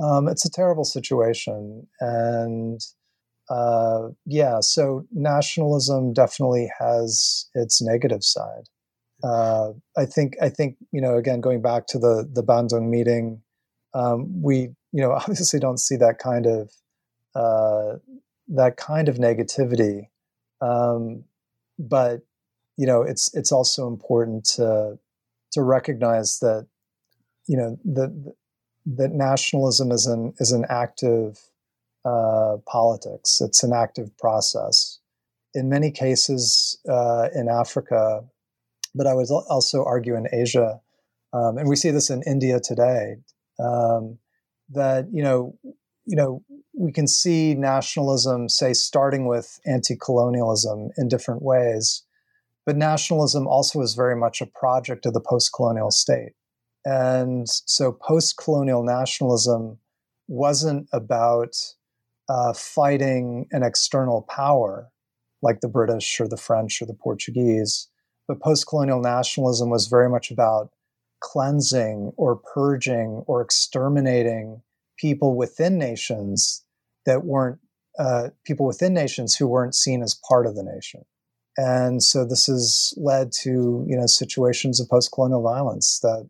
Um, 0.00 0.28
it's 0.28 0.44
a 0.44 0.50
terrible 0.50 0.84
situation, 0.84 1.88
and 2.00 2.80
uh, 3.50 4.10
yeah, 4.24 4.60
so 4.60 5.04
nationalism 5.10 6.12
definitely 6.12 6.70
has 6.78 7.48
its 7.54 7.82
negative 7.82 8.22
side. 8.22 8.68
Uh, 9.22 9.72
I 9.96 10.04
think 10.04 10.34
I 10.42 10.48
think 10.48 10.76
you 10.90 11.00
know 11.00 11.16
again 11.16 11.40
going 11.40 11.62
back 11.62 11.86
to 11.88 11.98
the 11.98 12.28
the 12.30 12.42
Bandung 12.42 12.88
meeting, 12.88 13.42
um, 13.94 14.42
we 14.42 14.70
you 14.92 15.02
know 15.02 15.12
obviously 15.20 15.60
don't 15.60 15.78
see 15.78 15.96
that 15.96 16.18
kind 16.18 16.46
of 16.46 16.72
uh, 17.34 17.98
that 18.48 18.76
kind 18.76 19.08
of 19.08 19.16
negativity, 19.16 20.08
um, 20.60 21.24
but 21.78 22.22
you 22.76 22.86
know 22.86 23.02
it's 23.02 23.34
it's 23.34 23.52
also 23.52 23.86
important 23.88 24.44
to 24.44 24.98
to 25.52 25.62
recognize 25.62 26.38
that 26.40 26.66
you 27.46 27.56
know 27.56 27.78
that 27.84 28.34
that 28.86 29.12
nationalism 29.12 29.92
is 29.92 30.06
an 30.06 30.34
is 30.38 30.52
an 30.52 30.64
active 30.68 31.38
uh, 32.04 32.56
politics. 32.66 33.40
It's 33.40 33.62
an 33.62 33.72
active 33.72 34.16
process. 34.18 34.98
In 35.54 35.68
many 35.68 35.90
cases 35.90 36.78
uh, 36.88 37.28
in 37.34 37.48
Africa, 37.48 38.24
but 38.94 39.06
I 39.06 39.14
would 39.14 39.28
also 39.30 39.84
argue 39.84 40.16
in 40.16 40.26
Asia, 40.32 40.80
um, 41.32 41.58
and 41.58 41.68
we 41.68 41.76
see 41.76 41.90
this 41.90 42.10
in 42.10 42.22
India 42.26 42.60
today, 42.60 43.16
um, 43.58 44.18
that 44.70 45.06
you 45.12 45.22
know, 45.22 45.56
you 46.04 46.16
know, 46.16 46.42
we 46.74 46.92
can 46.92 47.06
see 47.06 47.54
nationalism, 47.54 48.48
say, 48.48 48.72
starting 48.72 49.26
with 49.26 49.60
anti-colonialism 49.66 50.90
in 50.96 51.08
different 51.08 51.42
ways, 51.42 52.04
but 52.66 52.76
nationalism 52.76 53.46
also 53.46 53.80
is 53.80 53.94
very 53.94 54.16
much 54.16 54.40
a 54.40 54.46
project 54.46 55.06
of 55.06 55.14
the 55.14 55.20
post-colonial 55.20 55.90
state, 55.90 56.32
and 56.84 57.48
so 57.48 57.92
post-colonial 57.92 58.82
nationalism 58.82 59.78
wasn't 60.28 60.88
about 60.92 61.56
uh, 62.28 62.52
fighting 62.52 63.46
an 63.50 63.62
external 63.62 64.22
power 64.22 64.88
like 65.42 65.60
the 65.60 65.68
British 65.68 66.20
or 66.20 66.28
the 66.28 66.36
French 66.36 66.80
or 66.80 66.86
the 66.86 66.94
Portuguese. 66.94 67.88
But 68.28 68.40
post 68.40 68.66
colonial 68.66 69.00
nationalism 69.00 69.70
was 69.70 69.86
very 69.86 70.08
much 70.08 70.30
about 70.30 70.70
cleansing 71.20 72.12
or 72.16 72.36
purging 72.36 73.24
or 73.26 73.40
exterminating 73.40 74.62
people 74.98 75.36
within 75.36 75.78
nations 75.78 76.64
that 77.06 77.24
weren't 77.24 77.58
uh, 77.98 78.30
people 78.44 78.66
within 78.66 78.94
nations 78.94 79.36
who 79.36 79.46
weren't 79.46 79.74
seen 79.74 80.02
as 80.02 80.18
part 80.28 80.46
of 80.46 80.56
the 80.56 80.62
nation. 80.62 81.04
And 81.56 82.02
so 82.02 82.24
this 82.24 82.46
has 82.46 82.94
led 82.96 83.32
to 83.42 83.84
you 83.86 83.96
know 83.96 84.06
situations 84.06 84.80
of 84.80 84.88
post 84.88 85.12
colonial 85.12 85.42
violence 85.42 86.00
that 86.00 86.28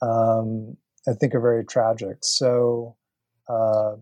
um, 0.00 0.76
I 1.08 1.12
think 1.12 1.34
are 1.34 1.40
very 1.40 1.64
tragic. 1.64 2.18
So 2.22 2.96
uh, 3.48 3.96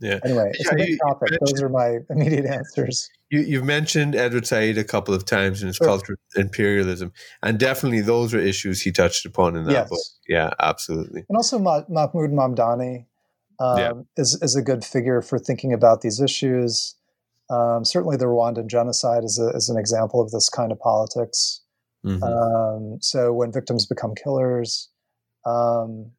yeah. 0.00 0.18
Anyway, 0.24 0.50
it's 0.54 0.64
yeah, 0.64 0.72
a 0.72 0.76
big 0.76 0.98
topic. 1.00 1.30
Those 1.40 1.62
are 1.62 1.68
my 1.68 1.98
immediate 2.10 2.46
answers. 2.46 3.08
You, 3.30 3.56
have 3.58 3.64
mentioned 3.64 4.14
Edward 4.14 4.46
Said 4.46 4.78
a 4.78 4.84
couple 4.84 5.14
of 5.14 5.24
times 5.24 5.62
in 5.62 5.68
his 5.68 5.76
sure. 5.76 5.86
culture 5.86 6.18
imperialism, 6.36 7.12
and 7.42 7.58
definitely 7.58 8.02
those 8.02 8.34
are 8.34 8.38
issues 8.38 8.82
he 8.82 8.92
touched 8.92 9.24
upon 9.24 9.56
in 9.56 9.64
that 9.64 9.72
yes. 9.72 9.88
book. 9.88 9.98
Yeah, 10.28 10.50
absolutely. 10.60 11.24
And 11.28 11.36
also 11.36 11.58
Mahmood 11.58 12.30
Mamdani 12.30 13.06
um, 13.58 13.78
yeah. 13.78 13.92
is 14.16 14.40
is 14.42 14.54
a 14.54 14.62
good 14.62 14.84
figure 14.84 15.22
for 15.22 15.38
thinking 15.38 15.72
about 15.72 16.02
these 16.02 16.20
issues. 16.20 16.94
Um, 17.48 17.84
certainly, 17.84 18.16
the 18.16 18.26
Rwandan 18.26 18.66
genocide 18.68 19.24
is, 19.24 19.38
a, 19.38 19.56
is 19.56 19.68
an 19.68 19.78
example 19.78 20.20
of 20.20 20.30
this 20.30 20.48
kind 20.48 20.72
of 20.72 20.78
politics. 20.80 21.62
Mm-hmm. 22.04 22.22
Um, 22.22 22.98
so, 23.00 23.32
when 23.32 23.52
victims 23.52 23.86
become 23.86 24.14
killers, 24.14 24.90
um, 25.44 26.10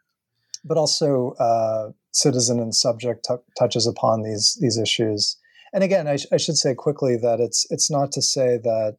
but 0.63 0.77
also 0.77 1.33
uh, 1.39 1.91
citizen 2.18 2.60
and 2.60 2.73
subject 2.73 3.26
t- 3.27 3.35
touches 3.57 3.85
upon 3.85 4.23
these 4.23 4.57
these 4.60 4.77
issues. 4.77 5.38
And 5.73 5.84
again, 5.84 6.07
I, 6.07 6.15
sh- 6.15 6.31
I, 6.31 6.38
should 6.38 6.57
say 6.57 6.73
quickly 6.73 7.15
that 7.18 7.39
it's 7.39 7.65
it's 7.69 7.91
not 7.91 8.11
to 8.14 8.22
say 8.22 8.57
that 8.57 8.98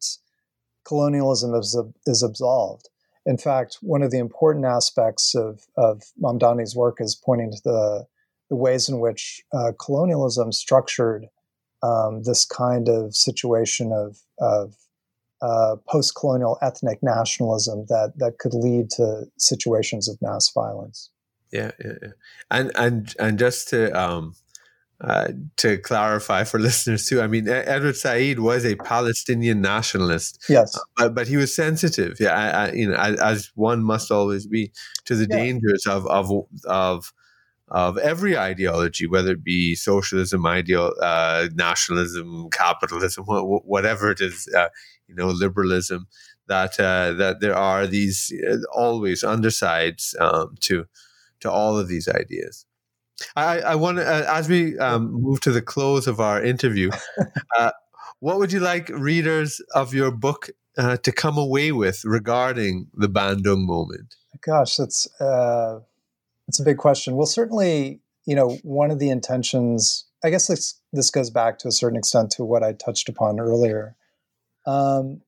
colonialism 0.87 1.53
is 1.53 1.77
is 2.05 2.23
absolved. 2.23 2.89
In 3.25 3.37
fact, 3.37 3.77
one 3.81 4.01
of 4.01 4.11
the 4.11 4.19
important 4.19 4.65
aspects 4.65 5.35
of 5.35 5.65
of 5.75 6.03
Mamdani's 6.21 6.75
work 6.75 6.97
is 6.99 7.21
pointing 7.23 7.51
to 7.51 7.61
the 7.63 8.05
the 8.49 8.55
ways 8.55 8.89
in 8.89 8.99
which 8.99 9.43
uh, 9.53 9.73
colonialism 9.83 10.51
structured 10.51 11.27
um, 11.83 12.23
this 12.23 12.45
kind 12.45 12.87
of 12.87 13.15
situation 13.15 13.91
of 13.91 14.17
of 14.39 14.75
uh, 15.41 15.75
post-colonial 15.87 16.57
ethnic 16.61 16.99
nationalism 17.01 17.85
that 17.89 18.13
that 18.17 18.39
could 18.39 18.53
lead 18.53 18.89
to 18.91 19.25
situations 19.37 20.07
of 20.07 20.17
mass 20.21 20.51
violence 20.53 21.09
yeah, 21.51 21.71
yeah, 21.83 21.93
yeah. 22.01 22.09
And 22.51 22.71
and 22.75 23.15
and 23.19 23.39
just 23.39 23.69
to 23.69 23.91
um, 23.99 24.33
uh, 25.01 25.29
to 25.57 25.77
clarify 25.77 26.43
for 26.43 26.59
listeners 26.67 27.05
too, 27.05 27.21
I 27.21 27.27
mean, 27.27 27.47
Edward 27.47 27.95
Said 27.95 28.39
was 28.39 28.65
a 28.65 28.75
Palestinian 28.75 29.61
nationalist. 29.61 30.43
Yes, 30.49 30.75
uh, 30.75 30.81
but, 30.97 31.15
but 31.15 31.27
he 31.27 31.37
was 31.37 31.55
sensitive, 31.55 32.19
yeah, 32.19 32.33
I, 32.33 32.49
I, 32.49 32.71
you 32.73 32.89
know, 32.89 32.97
as, 32.97 33.19
as, 33.19 33.51
one 33.55 33.83
must 33.83 34.11
always 34.11 34.45
be, 34.47 34.71
to 35.05 35.15
the 35.15 35.27
yeah. 35.29 35.37
dangers 35.37 35.85
of 35.85 36.05
of 36.07 36.31
of 36.65 37.13
of 37.69 37.97
every 37.99 38.37
ideology, 38.37 39.07
whether 39.07 39.31
it 39.31 39.43
be 39.43 39.75
socialism, 39.75 40.45
ideal, 40.45 40.91
uh, 41.01 41.47
nationalism, 41.53 42.49
capitalism, 42.49 43.25
whatever 43.25 44.09
it 44.09 44.21
is, 44.21 44.49
uh, 44.57 44.69
you 45.07 45.15
know, 45.15 45.27
liberalism. 45.27 46.07
That 46.47 46.79
uh, 46.79 47.13
that 47.13 47.41
there 47.41 47.55
are 47.55 47.85
these 47.85 48.33
uh, 48.49 48.57
always 48.73 49.23
undersides 49.23 50.15
um, 50.19 50.55
to 50.61 50.85
to 51.41 51.51
all 51.51 51.77
of 51.77 51.87
these 51.87 52.07
ideas. 52.07 52.65
I, 53.35 53.59
I 53.59 53.75
want 53.75 53.97
to, 53.97 54.05
uh, 54.05 54.25
as 54.27 54.47
we 54.47 54.77
um, 54.79 55.11
move 55.11 55.41
to 55.41 55.51
the 55.51 55.61
close 55.61 56.07
of 56.07 56.19
our 56.19 56.41
interview, 56.41 56.89
uh, 57.59 57.71
what 58.19 58.37
would 58.37 58.51
you 58.51 58.59
like 58.59 58.89
readers 58.89 59.61
of 59.75 59.93
your 59.93 60.11
book 60.11 60.49
uh, 60.77 60.97
to 60.97 61.11
come 61.11 61.37
away 61.37 61.71
with 61.71 62.03
regarding 62.05 62.87
the 62.93 63.09
Bandung 63.09 63.65
moment? 63.65 64.15
Gosh, 64.41 64.77
that's 64.77 65.07
uh, 65.19 65.79
that's 66.47 66.59
a 66.59 66.63
big 66.63 66.77
question. 66.77 67.15
Well, 67.15 67.25
certainly, 67.25 68.01
you 68.25 68.35
know, 68.35 68.57
one 68.63 68.91
of 68.91 68.99
the 68.99 69.09
intentions. 69.09 70.05
I 70.23 70.29
guess 70.29 70.47
this 70.47 70.79
this 70.93 71.11
goes 71.11 71.29
back 71.29 71.59
to 71.59 71.67
a 71.67 71.71
certain 71.71 71.97
extent 71.97 72.31
to 72.31 72.45
what 72.45 72.63
I 72.63 72.73
touched 72.73 73.09
upon 73.09 73.39
earlier. 73.39 73.95
Um, 74.65 75.21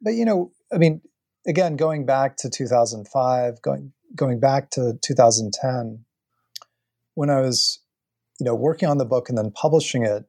but 0.00 0.14
you 0.14 0.24
know, 0.24 0.52
I 0.72 0.78
mean, 0.78 1.00
again, 1.46 1.76
going 1.76 2.06
back 2.06 2.36
to 2.38 2.50
2005, 2.50 3.62
going 3.62 3.92
going 4.14 4.40
back 4.40 4.70
to 4.70 4.98
2010 5.02 6.04
when 7.14 7.30
I 7.30 7.40
was, 7.40 7.80
you 8.40 8.44
know, 8.44 8.54
working 8.54 8.88
on 8.88 8.98
the 8.98 9.04
book 9.04 9.28
and 9.28 9.36
then 9.36 9.50
publishing 9.50 10.04
it, 10.04 10.24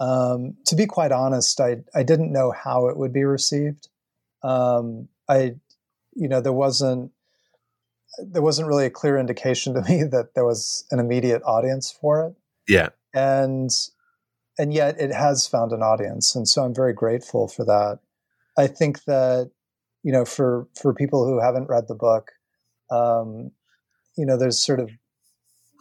um, 0.00 0.56
to 0.66 0.74
be 0.74 0.86
quite 0.86 1.12
honest, 1.12 1.60
I 1.60 1.76
I 1.94 2.02
didn't 2.02 2.32
know 2.32 2.50
how 2.50 2.88
it 2.88 2.96
would 2.96 3.12
be 3.12 3.24
received. 3.24 3.88
Um, 4.42 5.08
I, 5.28 5.56
you 6.14 6.28
know, 6.28 6.40
there 6.40 6.52
wasn't 6.52 7.12
there 8.18 8.42
wasn't 8.42 8.68
really 8.68 8.86
a 8.86 8.90
clear 8.90 9.18
indication 9.18 9.74
to 9.74 9.82
me 9.88 10.04
that 10.04 10.34
there 10.34 10.44
was 10.44 10.84
an 10.90 10.98
immediate 10.98 11.42
audience 11.44 11.90
for 11.90 12.26
it. 12.26 12.34
Yeah, 12.66 12.88
and 13.14 13.70
and 14.58 14.72
yet 14.74 15.00
it 15.00 15.12
has 15.12 15.46
found 15.46 15.72
an 15.72 15.82
audience, 15.82 16.34
and 16.34 16.48
so 16.48 16.64
I'm 16.64 16.74
very 16.74 16.92
grateful 16.92 17.46
for 17.48 17.64
that. 17.64 18.00
I 18.56 18.66
think 18.66 19.04
that 19.04 19.50
you 20.02 20.12
know, 20.12 20.24
for 20.24 20.66
for 20.80 20.92
people 20.92 21.26
who 21.26 21.40
haven't 21.40 21.68
read 21.68 21.86
the 21.88 21.94
book, 21.94 22.32
um, 22.92 23.50
you 24.16 24.26
know, 24.26 24.36
there's 24.36 24.64
sort 24.64 24.80
of 24.80 24.90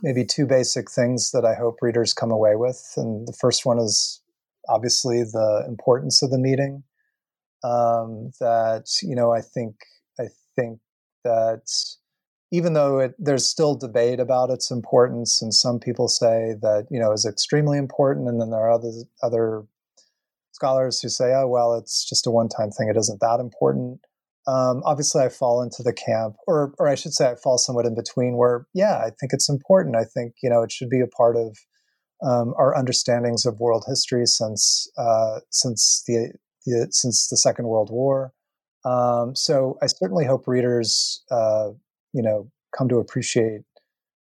maybe 0.01 0.25
two 0.25 0.45
basic 0.45 0.89
things 0.89 1.31
that 1.31 1.45
I 1.45 1.53
hope 1.53 1.77
readers 1.81 2.13
come 2.13 2.31
away 2.31 2.55
with. 2.55 2.93
And 2.97 3.27
the 3.27 3.33
first 3.33 3.65
one 3.65 3.77
is 3.79 4.21
obviously 4.69 5.23
the 5.23 5.65
importance 5.67 6.23
of 6.23 6.31
the 6.31 6.39
meeting. 6.39 6.83
Um, 7.63 8.31
that 8.39 8.87
you 9.03 9.15
know, 9.15 9.31
I 9.31 9.41
think 9.41 9.75
I 10.19 10.29
think 10.55 10.79
that 11.23 11.69
even 12.51 12.73
though 12.73 12.99
it, 12.99 13.13
there's 13.19 13.47
still 13.47 13.75
debate 13.75 14.19
about 14.19 14.49
its 14.49 14.71
importance, 14.71 15.43
and 15.43 15.53
some 15.53 15.79
people 15.79 16.07
say 16.07 16.55
that 16.61 16.87
you 16.89 16.99
know 16.99 17.11
is 17.11 17.25
extremely 17.25 17.77
important, 17.77 18.27
and 18.27 18.41
then 18.41 18.49
there 18.49 18.61
are 18.61 18.71
other 18.71 18.91
other 19.21 19.63
scholars 20.53 21.01
who 21.01 21.09
say, 21.09 21.33
oh 21.35 21.47
well, 21.47 21.75
it's 21.75 22.03
just 22.03 22.25
a 22.25 22.31
one-time 22.31 22.71
thing; 22.71 22.89
it 22.89 22.97
isn't 22.97 23.19
that 23.19 23.39
important. 23.39 23.99
Um, 24.47 24.81
obviously, 24.85 25.23
I 25.23 25.29
fall 25.29 25.61
into 25.61 25.83
the 25.83 25.93
camp, 25.93 26.35
or 26.47 26.73
or 26.79 26.87
I 26.87 26.95
should 26.95 27.13
say, 27.13 27.29
I 27.29 27.35
fall 27.35 27.57
somewhat 27.57 27.85
in 27.85 27.95
between. 27.95 28.37
Where, 28.37 28.65
yeah, 28.73 28.97
I 28.97 29.11
think 29.19 29.33
it's 29.33 29.49
important. 29.49 29.95
I 29.95 30.03
think 30.03 30.33
you 30.41 30.49
know 30.49 30.63
it 30.63 30.71
should 30.71 30.89
be 30.89 31.01
a 31.01 31.07
part 31.07 31.35
of 31.35 31.57
um, 32.23 32.53
our 32.57 32.75
understandings 32.75 33.45
of 33.45 33.59
world 33.59 33.85
history 33.87 34.25
since 34.25 34.89
uh, 34.97 35.39
since 35.49 36.03
the, 36.07 36.33
the, 36.65 36.87
since 36.91 37.27
the 37.27 37.37
Second 37.37 37.67
World 37.67 37.89
War. 37.91 38.33
Um, 38.83 39.35
so 39.35 39.77
I 39.81 39.87
certainly 39.87 40.25
hope 40.25 40.47
readers, 40.47 41.23
uh, 41.29 41.69
you 42.13 42.21
know, 42.21 42.49
come 42.75 42.89
to 42.89 42.97
appreciate 42.97 43.61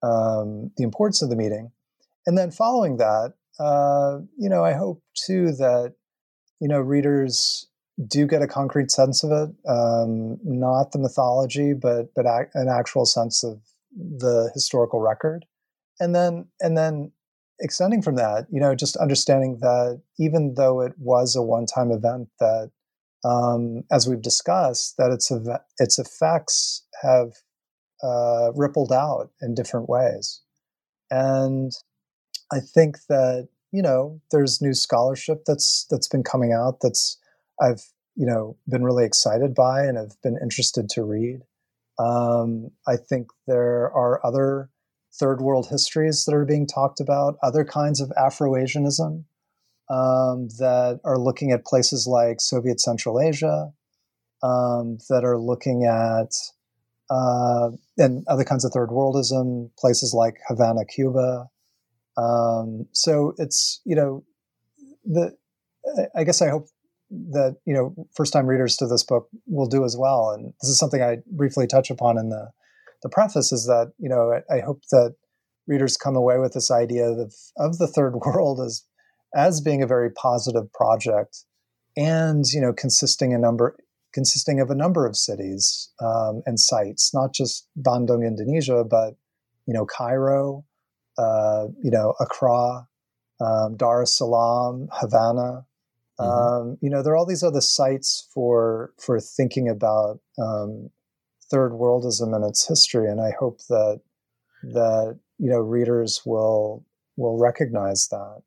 um, 0.04 0.72
the 0.78 0.84
importance 0.84 1.22
of 1.22 1.30
the 1.30 1.36
meeting. 1.36 1.72
And 2.26 2.38
then 2.38 2.52
following 2.52 2.98
that, 2.98 3.34
uh, 3.60 4.20
you 4.38 4.50
know, 4.50 4.64
I 4.64 4.74
hope 4.74 5.02
too 5.26 5.52
that 5.54 5.96
you 6.60 6.68
know 6.68 6.80
readers 6.80 7.68
do 8.06 8.28
get 8.28 8.42
a 8.42 8.48
concrete 8.48 8.92
sense 8.92 9.24
of 9.24 9.32
it, 9.32 9.56
um, 9.68 10.38
not 10.44 10.92
the 10.92 11.00
mythology, 11.00 11.74
but 11.74 12.14
but 12.16 12.26
an 12.54 12.70
actual 12.70 13.06
sense 13.06 13.44
of 13.44 13.60
the 13.92 14.52
historical 14.54 15.00
record, 15.00 15.46
and 16.00 16.14
then 16.14 16.48
and 16.62 16.78
then 16.78 17.12
extending 17.60 18.04
from 18.04 18.16
that, 18.16 18.46
you 18.52 18.60
know, 18.60 18.76
just 18.76 18.96
understanding 18.98 19.58
that 19.62 20.02
even 20.20 20.54
though 20.56 20.82
it 20.82 20.94
was 21.00 21.36
a 21.36 21.42
one-time 21.42 21.92
event, 21.92 22.30
that 22.40 22.70
um, 23.26 23.84
as 23.92 24.08
we've 24.08 24.22
discussed, 24.22 24.96
that 24.98 25.12
its 25.12 25.32
ev- 25.32 25.62
its 25.80 25.98
effects 25.98 26.86
have 27.02 27.34
uh, 28.04 28.52
rippled 28.56 28.92
out 28.92 29.32
in 29.42 29.56
different 29.56 29.90
ways, 29.90 30.42
and 31.10 31.72
I 32.54 32.60
think 32.60 32.98
that 33.10 33.50
you 33.72 33.82
know 33.82 34.22
there's 34.32 34.62
new 34.62 34.76
scholarship 34.76 35.46
that's 35.48 35.88
that's 35.90 36.08
been 36.08 36.24
coming 36.24 36.54
out 36.54 36.82
that's 36.82 37.18
I've 37.62 37.84
you 38.16 38.26
know 38.26 38.58
been 38.68 38.84
really 38.84 39.06
excited 39.06 39.54
by 39.54 39.84
and 39.84 39.98
have 39.98 40.22
been 40.22 40.38
interested 40.42 40.90
to 40.90 41.04
read. 41.04 41.42
Um, 42.00 42.70
I 42.88 42.96
think 42.96 43.28
there 43.48 43.92
are 43.92 44.26
other 44.26 44.70
third 45.20 45.42
world 45.42 45.68
histories 45.70 46.26
that 46.26 46.36
are 46.36 46.46
being 46.46 46.68
talked 46.68 47.00
about, 47.00 47.38
other 47.42 47.66
kinds 47.66 48.00
of 48.00 48.12
Afro-Asianism 48.16 49.26
um, 49.90 50.48
that 50.60 51.00
are 51.04 51.18
looking 51.18 51.52
at 51.52 51.66
places 51.66 52.06
like 52.08 52.40
Soviet 52.40 52.80
Central 52.80 53.20
Asia, 53.20 53.72
um, 54.44 55.00
that 55.10 55.24
are 55.24 55.40
looking 55.40 55.86
at 55.86 56.34
uh, 57.10 57.72
and 57.98 58.26
other 58.28 58.44
kinds 58.44 58.66
of 58.66 58.72
third 58.72 58.90
worldism, 58.90 59.72
places 59.80 60.14
like 60.14 60.36
Havana, 60.48 60.86
Cuba. 60.86 61.48
Um, 62.18 62.88
so 62.92 63.34
it's 63.38 63.82
you 63.86 63.96
know 63.96 64.24
the 65.06 65.36
I 66.16 66.24
guess 66.24 66.42
I 66.42 66.50
hope 66.50 66.68
that 67.10 67.58
you 67.66 67.74
know 67.74 67.94
first 68.16 68.34
time 68.34 68.48
readers 68.48 68.78
to 68.78 68.88
this 68.88 69.04
book 69.04 69.30
will 69.46 69.68
do 69.68 69.84
as 69.84 69.96
well. 69.98 70.32
And 70.32 70.54
this 70.62 70.70
is 70.70 70.80
something 70.80 71.02
i 71.02 71.18
briefly 71.32 71.68
touch 71.68 71.90
upon 71.90 72.18
in 72.18 72.30
the 72.30 72.52
the 73.04 73.10
preface 73.10 73.52
is 73.52 73.66
that 73.66 73.92
you 73.98 74.10
know 74.10 74.34
i, 74.34 74.56
I 74.56 74.60
hope 74.62 74.82
that 74.92 75.16
readers 75.68 75.98
come 75.98 76.16
away 76.16 76.40
with 76.40 76.54
this 76.54 76.72
idea 76.72 77.08
of, 77.10 77.34
of 77.58 77.78
the 77.78 77.88
third 77.88 78.16
world 78.26 78.60
as 78.60 78.84
as 79.36 79.62
being 79.62 79.84
a 79.84 79.88
very 79.88 80.10
positive 80.10 80.72
project 80.74 81.44
and 81.96 82.46
you 82.52 82.62
know 82.62 82.74
consisting 82.74 83.34
a 83.34 83.38
number 83.38 83.76
consisting 84.14 84.60
of 84.60 84.70
a 84.70 84.76
number 84.76 85.06
of 85.06 85.16
cities 85.16 85.92
um, 86.02 86.42
and 86.46 86.60
sites 86.60 87.14
not 87.14 87.34
just 87.34 87.68
bandung 87.80 88.26
indonesia 88.26 88.84
but 88.84 89.16
you 89.66 89.74
know 89.74 89.86
cairo 89.86 90.66
uh, 91.18 91.66
you 91.84 91.92
know 91.92 92.14
accra 92.20 92.88
um, 93.42 93.76
dar 93.76 94.02
es 94.02 94.18
salaam 94.18 94.88
havana 94.92 95.66
Mm-hmm. 96.20 96.70
Um, 96.72 96.78
you 96.82 96.90
know, 96.90 97.04
there 97.04 97.14
are 97.14 97.18
all 97.18 97.26
these 97.26 97.44
other 97.44 97.62
sites 97.62 98.28
for 98.34 98.94
for 98.98 99.20
thinking 99.20 99.70
about 99.70 100.20
um, 100.40 100.90
third 101.50 101.74
worldism 101.74 102.36
and 102.36 102.46
its 102.46 102.68
history, 102.68 103.10
and 103.10 103.22
I 103.22 103.32
hope 103.38 103.60
that 103.70 104.02
that 104.64 105.20
you 105.38 105.50
know 105.50 105.60
readers 105.60 106.22
will 106.26 106.86
will 107.16 107.38
recognize 107.38 108.08
that. 108.10 108.42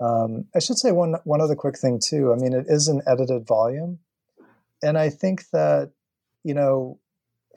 Um, 0.00 0.46
I 0.54 0.60
should 0.60 0.78
say 0.78 0.92
one 0.92 1.16
one 1.24 1.40
other 1.40 1.56
quick 1.56 1.78
thing 1.78 2.00
too. 2.02 2.32
I 2.32 2.36
mean, 2.36 2.52
it 2.52 2.66
is 2.68 2.88
an 2.88 3.02
edited 3.06 3.46
volume, 3.46 3.98
and 4.82 4.96
I 4.96 5.10
think 5.10 5.50
that 5.50 5.90
you 6.44 6.54
know 6.54 7.00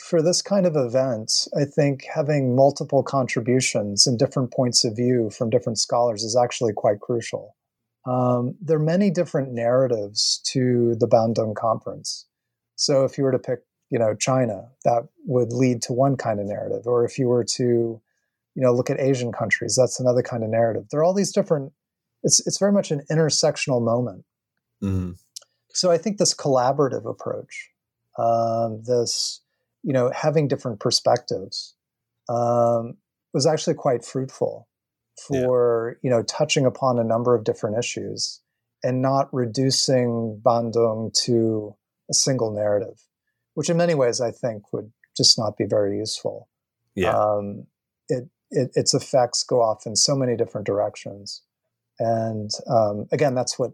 for 0.01 0.21
this 0.21 0.41
kind 0.41 0.65
of 0.65 0.75
event, 0.75 1.47
I 1.55 1.65
think 1.65 2.05
having 2.13 2.55
multiple 2.55 3.03
contributions 3.03 4.07
and 4.07 4.17
different 4.17 4.51
points 4.51 4.83
of 4.83 4.95
view 4.95 5.29
from 5.29 5.51
different 5.51 5.77
scholars 5.77 6.23
is 6.23 6.35
actually 6.35 6.73
quite 6.73 6.99
crucial. 6.99 7.55
Um, 8.05 8.55
there 8.61 8.77
are 8.77 8.83
many 8.83 9.11
different 9.11 9.53
narratives 9.53 10.41
to 10.45 10.95
the 10.95 11.07
Bandung 11.07 11.55
conference. 11.55 12.25
So 12.75 13.03
if 13.03 13.17
you 13.17 13.23
were 13.23 13.31
to 13.31 13.39
pick, 13.39 13.59
you 13.89 13.99
know, 13.99 14.15
China, 14.15 14.69
that 14.85 15.07
would 15.25 15.53
lead 15.53 15.81
to 15.83 15.93
one 15.93 16.17
kind 16.17 16.39
of 16.39 16.47
narrative. 16.47 16.87
Or 16.87 17.05
if 17.05 17.19
you 17.19 17.27
were 17.27 17.43
to, 17.43 17.63
you 17.63 18.01
know, 18.55 18.73
look 18.73 18.89
at 18.89 18.99
Asian 18.99 19.31
countries, 19.31 19.75
that's 19.79 19.99
another 19.99 20.23
kind 20.23 20.43
of 20.43 20.49
narrative. 20.49 20.85
There 20.89 20.99
are 20.99 21.03
all 21.03 21.13
these 21.13 21.31
different. 21.31 21.73
It's 22.23 22.45
it's 22.47 22.57
very 22.57 22.71
much 22.71 22.91
an 22.91 23.01
intersectional 23.11 23.83
moment. 23.83 24.25
Mm-hmm. 24.83 25.11
So 25.73 25.91
I 25.91 25.97
think 25.97 26.17
this 26.17 26.33
collaborative 26.33 27.09
approach, 27.09 27.69
um, 28.17 28.81
this, 28.83 29.41
you 29.83 29.93
know, 29.93 30.11
having 30.13 30.47
different 30.47 30.79
perspectives, 30.79 31.75
um, 32.29 32.97
was 33.33 33.45
actually 33.45 33.75
quite 33.75 34.03
fruitful 34.03 34.67
for 35.27 35.97
yeah. 36.03 36.09
you 36.09 36.15
know 36.15 36.23
touching 36.23 36.65
upon 36.65 36.99
a 36.99 37.03
number 37.03 37.35
of 37.35 37.43
different 37.43 37.77
issues 37.77 38.41
and 38.83 39.01
not 39.01 39.31
reducing 39.33 40.41
Bandung 40.43 41.13
to 41.25 41.75
a 42.09 42.13
single 42.13 42.51
narrative, 42.51 42.99
which 43.53 43.69
in 43.69 43.77
many 43.77 43.93
ways 43.93 44.19
I 44.19 44.31
think 44.31 44.73
would 44.73 44.91
just 45.15 45.37
not 45.37 45.57
be 45.57 45.65
very 45.65 45.97
useful. 45.97 46.49
Yeah. 46.95 47.15
Um, 47.17 47.67
it, 48.09 48.27
it, 48.49 48.71
its 48.75 48.93
effects 48.93 49.43
go 49.43 49.61
off 49.61 49.85
in 49.85 49.95
so 49.95 50.15
many 50.15 50.35
different 50.35 50.65
directions. 50.65 51.43
and 51.99 52.49
um, 52.67 53.07
again, 53.11 53.35
that's 53.35 53.59
what 53.59 53.71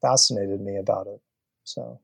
fascinated 0.00 0.60
me 0.60 0.76
about 0.76 1.06
it. 1.06 1.20
So. 1.64 2.00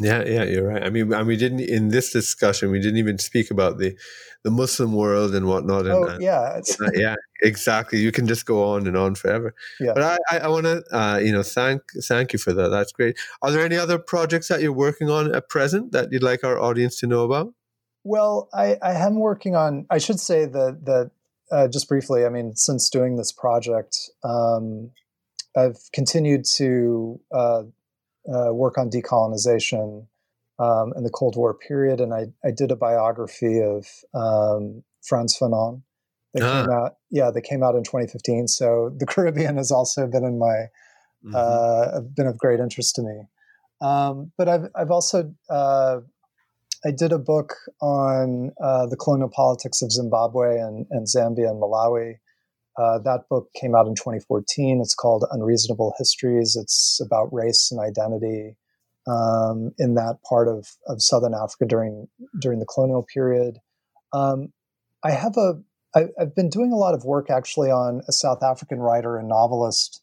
Yeah, 0.00 0.24
yeah, 0.24 0.44
you're 0.44 0.66
right. 0.66 0.82
I 0.82 0.90
mean, 0.90 1.12
and 1.12 1.26
we 1.26 1.36
didn't 1.36 1.60
in 1.60 1.88
this 1.88 2.12
discussion 2.12 2.70
we 2.70 2.80
didn't 2.80 2.98
even 2.98 3.18
speak 3.18 3.50
about 3.50 3.78
the 3.78 3.96
the 4.42 4.50
Muslim 4.50 4.92
world 4.92 5.34
and 5.34 5.46
whatnot. 5.46 5.86
And, 5.86 5.92
oh, 5.92 6.18
yeah, 6.18 6.60
uh, 6.80 6.90
yeah, 6.94 7.14
exactly. 7.42 8.00
You 8.00 8.10
can 8.10 8.26
just 8.26 8.46
go 8.46 8.64
on 8.72 8.86
and 8.86 8.96
on 8.96 9.14
forever. 9.14 9.54
Yeah. 9.78 9.92
But 9.94 10.02
I, 10.02 10.18
I, 10.30 10.38
I 10.38 10.48
want 10.48 10.64
to, 10.64 10.82
uh, 10.90 11.18
you 11.18 11.30
know, 11.30 11.42
thank 11.42 11.82
thank 12.08 12.32
you 12.32 12.38
for 12.38 12.52
that. 12.52 12.68
That's 12.68 12.90
great. 12.92 13.16
Are 13.42 13.50
there 13.50 13.64
any 13.64 13.76
other 13.76 13.98
projects 13.98 14.48
that 14.48 14.62
you're 14.62 14.72
working 14.72 15.10
on 15.10 15.34
at 15.34 15.48
present 15.48 15.92
that 15.92 16.10
you'd 16.10 16.22
like 16.22 16.42
our 16.42 16.58
audience 16.58 16.98
to 17.00 17.06
know 17.06 17.24
about? 17.24 17.54
Well, 18.02 18.48
I, 18.52 18.78
I 18.82 18.94
am 18.94 19.20
working 19.20 19.54
on. 19.54 19.86
I 19.90 19.98
should 19.98 20.18
say 20.18 20.46
that 20.46 20.84
that 20.86 21.10
uh, 21.52 21.68
just 21.68 21.88
briefly. 21.88 22.24
I 22.24 22.30
mean, 22.30 22.56
since 22.56 22.90
doing 22.90 23.16
this 23.16 23.30
project, 23.30 23.96
um, 24.24 24.90
I've 25.56 25.78
continued 25.92 26.44
to 26.56 27.20
uh, 28.28 28.52
work 28.52 28.78
on 28.78 28.90
decolonization 28.90 30.06
um, 30.58 30.92
in 30.96 31.04
the 31.04 31.10
Cold 31.10 31.36
War 31.36 31.54
period, 31.54 32.00
and 32.00 32.12
I, 32.14 32.26
I 32.44 32.50
did 32.50 32.70
a 32.70 32.76
biography 32.76 33.60
of 33.60 33.86
um, 34.14 34.82
Frantz 35.02 35.38
Fanon. 35.38 35.82
That 36.34 36.42
ah. 36.44 36.62
came 36.62 36.70
out, 36.70 36.96
yeah, 37.10 37.30
that 37.30 37.42
came 37.42 37.62
out 37.62 37.74
in 37.74 37.84
2015. 37.84 38.48
So 38.48 38.90
the 38.96 39.06
Caribbean 39.12 39.56
has 39.56 39.70
also 39.70 40.06
been 40.06 40.24
in 40.24 40.38
my 40.38 40.68
mm-hmm. 41.24 41.34
uh, 41.34 42.00
been 42.00 42.26
of 42.26 42.38
great 42.38 42.60
interest 42.60 42.94
to 42.96 43.02
me. 43.02 43.22
Um, 43.80 44.32
but 44.38 44.48
I've 44.48 44.68
I've 44.74 44.90
also 44.90 45.34
uh, 45.50 46.00
I 46.84 46.90
did 46.90 47.12
a 47.12 47.18
book 47.18 47.54
on 47.80 48.52
uh, 48.62 48.86
the 48.86 48.96
colonial 48.96 49.28
politics 49.28 49.82
of 49.82 49.92
Zimbabwe 49.92 50.58
and, 50.58 50.86
and 50.90 51.06
Zambia 51.06 51.50
and 51.50 51.62
Malawi. 51.62 52.18
Uh, 52.78 52.98
that 52.98 53.28
book 53.28 53.48
came 53.54 53.74
out 53.74 53.86
in 53.86 53.94
2014. 53.94 54.80
It's 54.80 54.94
called 54.94 55.24
Unreasonable 55.30 55.94
Histories. 55.98 56.56
It's 56.56 57.00
about 57.04 57.32
race 57.32 57.70
and 57.70 57.80
identity 57.80 58.56
um, 59.06 59.72
in 59.78 59.94
that 59.94 60.18
part 60.28 60.48
of, 60.48 60.68
of 60.86 61.02
Southern 61.02 61.34
Africa 61.34 61.66
during 61.66 62.08
during 62.40 62.60
the 62.60 62.66
colonial 62.66 63.02
period. 63.02 63.58
Um, 64.12 64.52
I 65.04 65.10
have 65.10 65.36
a 65.36 65.60
I, 65.94 66.06
I've 66.18 66.34
been 66.34 66.48
doing 66.48 66.72
a 66.72 66.76
lot 66.76 66.94
of 66.94 67.04
work 67.04 67.30
actually 67.30 67.70
on 67.70 68.02
a 68.08 68.12
South 68.12 68.42
African 68.42 68.78
writer 68.78 69.18
and 69.18 69.28
novelist 69.28 70.02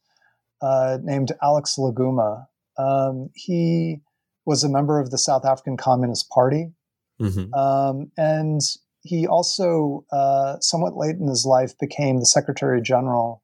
uh, 0.61 0.97
named 1.01 1.31
Alex 1.41 1.77
La 1.77 1.91
Guma. 1.91 2.47
Um, 2.77 3.29
he 3.33 4.01
was 4.45 4.63
a 4.63 4.69
member 4.69 4.99
of 4.99 5.11
the 5.11 5.17
South 5.17 5.45
African 5.45 5.77
Communist 5.77 6.29
Party, 6.29 6.71
mm-hmm. 7.19 7.53
um, 7.53 8.11
and 8.17 8.61
he 9.01 9.27
also, 9.27 10.05
uh, 10.11 10.57
somewhat 10.59 10.97
late 10.97 11.15
in 11.15 11.27
his 11.27 11.45
life, 11.45 11.77
became 11.79 12.19
the 12.19 12.25
Secretary 12.25 12.81
General 12.81 13.41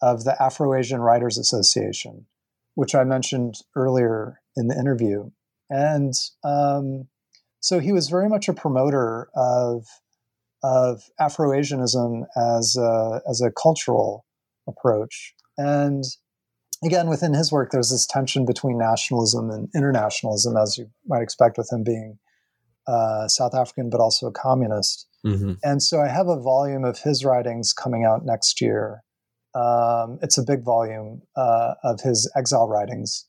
of 0.00 0.24
the 0.24 0.40
Afro 0.40 0.74
Asian 0.74 1.00
Writers 1.00 1.38
Association, 1.38 2.26
which 2.74 2.94
I 2.94 3.04
mentioned 3.04 3.56
earlier 3.74 4.40
in 4.56 4.68
the 4.68 4.78
interview. 4.78 5.30
And 5.70 6.12
um, 6.44 7.08
so 7.60 7.80
he 7.80 7.92
was 7.92 8.08
very 8.08 8.28
much 8.28 8.48
a 8.48 8.54
promoter 8.54 9.28
of, 9.34 9.86
of 10.62 11.02
Afro 11.18 11.52
Asianism 11.52 12.24
as 12.36 12.76
a, 12.76 13.20
as 13.28 13.40
a 13.40 13.50
cultural 13.50 14.24
approach. 14.68 15.34
And 15.56 16.04
again, 16.84 17.08
within 17.08 17.34
his 17.34 17.50
work, 17.50 17.70
there's 17.70 17.90
this 17.90 18.06
tension 18.06 18.44
between 18.44 18.78
nationalism 18.78 19.50
and 19.50 19.68
internationalism, 19.74 20.56
as 20.56 20.78
you 20.78 20.90
might 21.06 21.22
expect 21.22 21.58
with 21.58 21.72
him 21.72 21.82
being 21.82 22.18
uh, 22.88 23.28
South 23.28 23.54
African, 23.54 23.90
but 23.90 24.00
also 24.00 24.26
a 24.26 24.32
communist. 24.32 25.06
Mm-hmm. 25.24 25.54
And 25.62 25.82
so 25.82 26.00
I 26.00 26.08
have 26.08 26.28
a 26.28 26.40
volume 26.40 26.84
of 26.84 26.98
his 26.98 27.24
writings 27.24 27.72
coming 27.72 28.04
out 28.04 28.24
next 28.24 28.60
year. 28.60 29.02
Um, 29.54 30.18
it's 30.22 30.38
a 30.38 30.42
big 30.42 30.64
volume 30.64 31.22
uh, 31.36 31.74
of 31.84 32.00
his 32.00 32.30
exile 32.36 32.68
writings. 32.68 33.26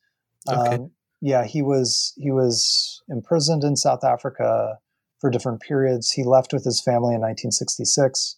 Okay. 0.49 0.76
Um, 0.76 0.91
yeah, 1.22 1.44
he 1.44 1.61
was 1.61 2.14
he 2.15 2.31
was 2.31 3.02
imprisoned 3.10 3.64
in 3.64 3.76
South 3.76 4.03
Africa 4.03 4.77
for 5.19 5.30
different 5.30 5.61
periods. 5.61 6.11
He 6.11 6.23
left 6.23 6.53
with 6.53 6.64
his 6.64 6.81
family 6.81 7.14
in 7.14 7.22
1966. 7.22 8.38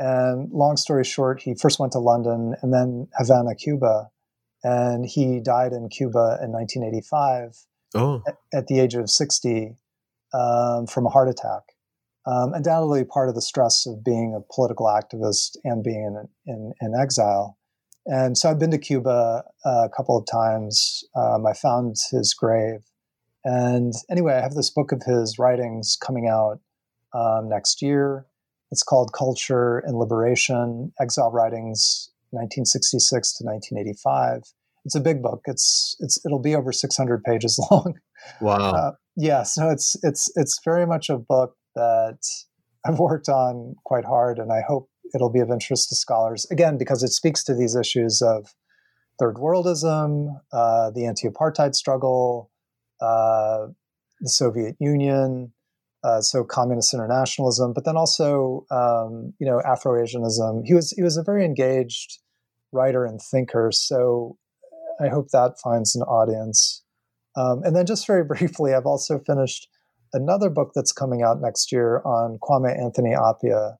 And 0.00 0.50
long 0.52 0.76
story 0.76 1.04
short, 1.04 1.42
he 1.42 1.54
first 1.54 1.78
went 1.78 1.92
to 1.92 1.98
London 1.98 2.54
and 2.62 2.72
then 2.72 3.08
Havana, 3.16 3.54
Cuba, 3.54 4.10
and 4.64 5.06
he 5.06 5.40
died 5.40 5.72
in 5.72 5.88
Cuba 5.88 6.38
in 6.42 6.50
1985 6.52 7.56
oh. 7.94 8.22
at, 8.26 8.36
at 8.52 8.66
the 8.66 8.80
age 8.80 8.94
of 8.94 9.10
60 9.10 9.76
um, 10.34 10.86
from 10.86 11.06
a 11.06 11.10
heart 11.10 11.28
attack. 11.28 11.62
Um, 12.26 12.52
undoubtedly, 12.52 13.04
part 13.04 13.28
of 13.28 13.34
the 13.34 13.42
stress 13.42 13.86
of 13.86 14.04
being 14.04 14.34
a 14.36 14.52
political 14.52 14.86
activist 14.86 15.56
and 15.64 15.82
being 15.82 16.04
in, 16.04 16.28
in, 16.52 16.72
in 16.80 16.94
exile. 17.00 17.58
And 18.04 18.36
so 18.36 18.50
I've 18.50 18.58
been 18.58 18.70
to 18.70 18.78
Cuba 18.78 19.44
uh, 19.64 19.84
a 19.84 19.88
couple 19.94 20.16
of 20.16 20.26
times. 20.26 21.04
Um, 21.16 21.46
I 21.46 21.52
found 21.52 21.96
his 22.10 22.34
grave. 22.34 22.80
And 23.44 23.94
anyway, 24.10 24.34
I 24.34 24.40
have 24.40 24.54
this 24.54 24.70
book 24.70 24.92
of 24.92 25.02
his 25.06 25.38
writings 25.38 25.96
coming 25.96 26.28
out 26.28 26.60
um, 27.14 27.48
next 27.48 27.80
year. 27.80 28.26
It's 28.70 28.82
called 28.82 29.12
Culture 29.12 29.78
and 29.78 29.96
Liberation 29.96 30.92
Exile 31.00 31.30
Writings 31.30 32.10
1966 32.30 33.38
to 33.38 33.44
1985. 33.44 34.42
It's 34.84 34.94
a 34.94 35.00
big 35.00 35.22
book. 35.22 35.42
It's 35.46 35.96
it's 36.00 36.18
it'll 36.24 36.40
be 36.40 36.54
over 36.54 36.72
600 36.72 37.22
pages 37.24 37.58
long. 37.70 37.94
Wow. 38.40 38.56
Uh, 38.56 38.92
yeah, 39.18 39.42
so 39.42 39.68
it's 39.68 39.96
it's 40.04 40.30
it's 40.36 40.60
very 40.64 40.86
much 40.86 41.10
a 41.10 41.18
book 41.18 41.56
that 41.74 42.20
I've 42.86 43.00
worked 43.00 43.28
on 43.28 43.74
quite 43.84 44.04
hard, 44.04 44.38
and 44.38 44.52
I 44.52 44.60
hope 44.66 44.88
it'll 45.12 45.32
be 45.32 45.40
of 45.40 45.50
interest 45.50 45.88
to 45.88 45.96
scholars 45.96 46.46
again 46.52 46.78
because 46.78 47.02
it 47.02 47.08
speaks 47.08 47.42
to 47.44 47.54
these 47.54 47.74
issues 47.74 48.22
of 48.22 48.54
third 49.18 49.34
worldism, 49.34 50.40
uh, 50.52 50.90
the 50.92 51.04
anti-apartheid 51.04 51.74
struggle, 51.74 52.52
uh, 53.00 53.66
the 54.20 54.28
Soviet 54.28 54.76
Union, 54.78 55.52
uh, 56.04 56.20
so 56.20 56.44
communist 56.44 56.94
internationalism, 56.94 57.72
but 57.72 57.84
then 57.84 57.96
also 57.96 58.64
um, 58.70 59.34
you 59.40 59.46
know 59.46 59.60
Afro-Asianism. 59.66 60.62
He 60.64 60.74
was 60.74 60.92
he 60.92 61.02
was 61.02 61.16
a 61.16 61.24
very 61.24 61.44
engaged 61.44 62.20
writer 62.70 63.04
and 63.04 63.20
thinker, 63.20 63.70
so 63.72 64.38
I 65.00 65.08
hope 65.08 65.30
that 65.32 65.58
finds 65.60 65.96
an 65.96 66.02
audience. 66.02 66.84
Um, 67.38 67.62
and 67.62 67.76
then, 67.76 67.86
just 67.86 68.06
very 68.06 68.24
briefly, 68.34 68.74
I've 68.74 68.86
also 68.86 69.18
finished 69.20 69.68
another 70.12 70.50
book 70.50 70.72
that's 70.74 70.92
coming 70.92 71.22
out 71.22 71.40
next 71.40 71.70
year 71.70 72.02
on 72.04 72.38
Kwame 72.42 72.76
Anthony 72.76 73.10
Appiah, 73.10 73.76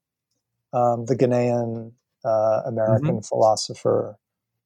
um, 0.72 1.06
the 1.06 1.16
Ghanaian 1.16 1.92
uh, 2.24 2.62
American 2.66 3.16
mm-hmm. 3.16 3.28
philosopher. 3.28 4.18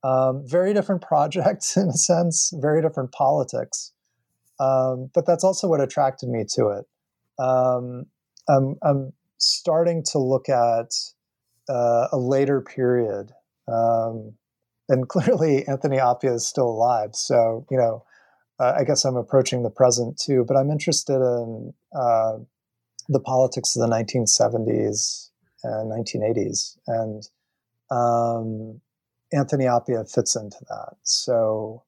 Um, 0.04 0.42
very 0.44 0.74
different 0.74 1.02
project 1.08 1.72
in 1.76 1.88
a 1.88 1.92
sense, 1.92 2.52
very 2.54 2.82
different 2.82 3.12
politics. 3.12 3.92
Um, 4.60 5.10
but 5.14 5.26
that's 5.26 5.44
also 5.44 5.68
what 5.68 5.80
attracted 5.80 6.28
me 6.28 6.44
to 6.54 6.68
it. 6.68 6.84
Um, 7.42 8.06
I'm, 8.48 8.76
I'm, 8.82 9.12
starting 9.38 10.04
to 10.04 10.20
look 10.20 10.48
at 10.48 10.94
uh, 11.68 12.06
a 12.12 12.16
later 12.16 12.60
period. 12.60 13.32
Um, 13.66 14.34
and 14.88 15.08
clearly, 15.08 15.66
Anthony 15.66 15.96
Appiah 15.96 16.36
is 16.36 16.46
still 16.46 16.68
alive. 16.68 17.10
So, 17.14 17.66
you 17.68 17.76
know, 17.76 18.04
uh, 18.62 18.76
I 18.78 18.84
guess 18.84 19.04
I'm 19.04 19.16
approaching 19.16 19.64
the 19.64 19.70
present 19.70 20.18
too, 20.18 20.44
but 20.46 20.56
I'm 20.56 20.70
interested 20.70 21.16
in 21.16 21.74
uh, 21.92 22.38
the 23.08 23.18
politics 23.18 23.74
of 23.74 23.82
the 23.82 23.88
1970s 23.88 25.30
and 25.64 25.90
1980s, 25.90 26.78
and 26.86 27.28
um, 27.90 28.80
Anthony 29.32 29.64
Appiah 29.64 30.08
fits 30.08 30.36
into 30.36 30.58
that. 30.68 30.94
So, 31.02 31.82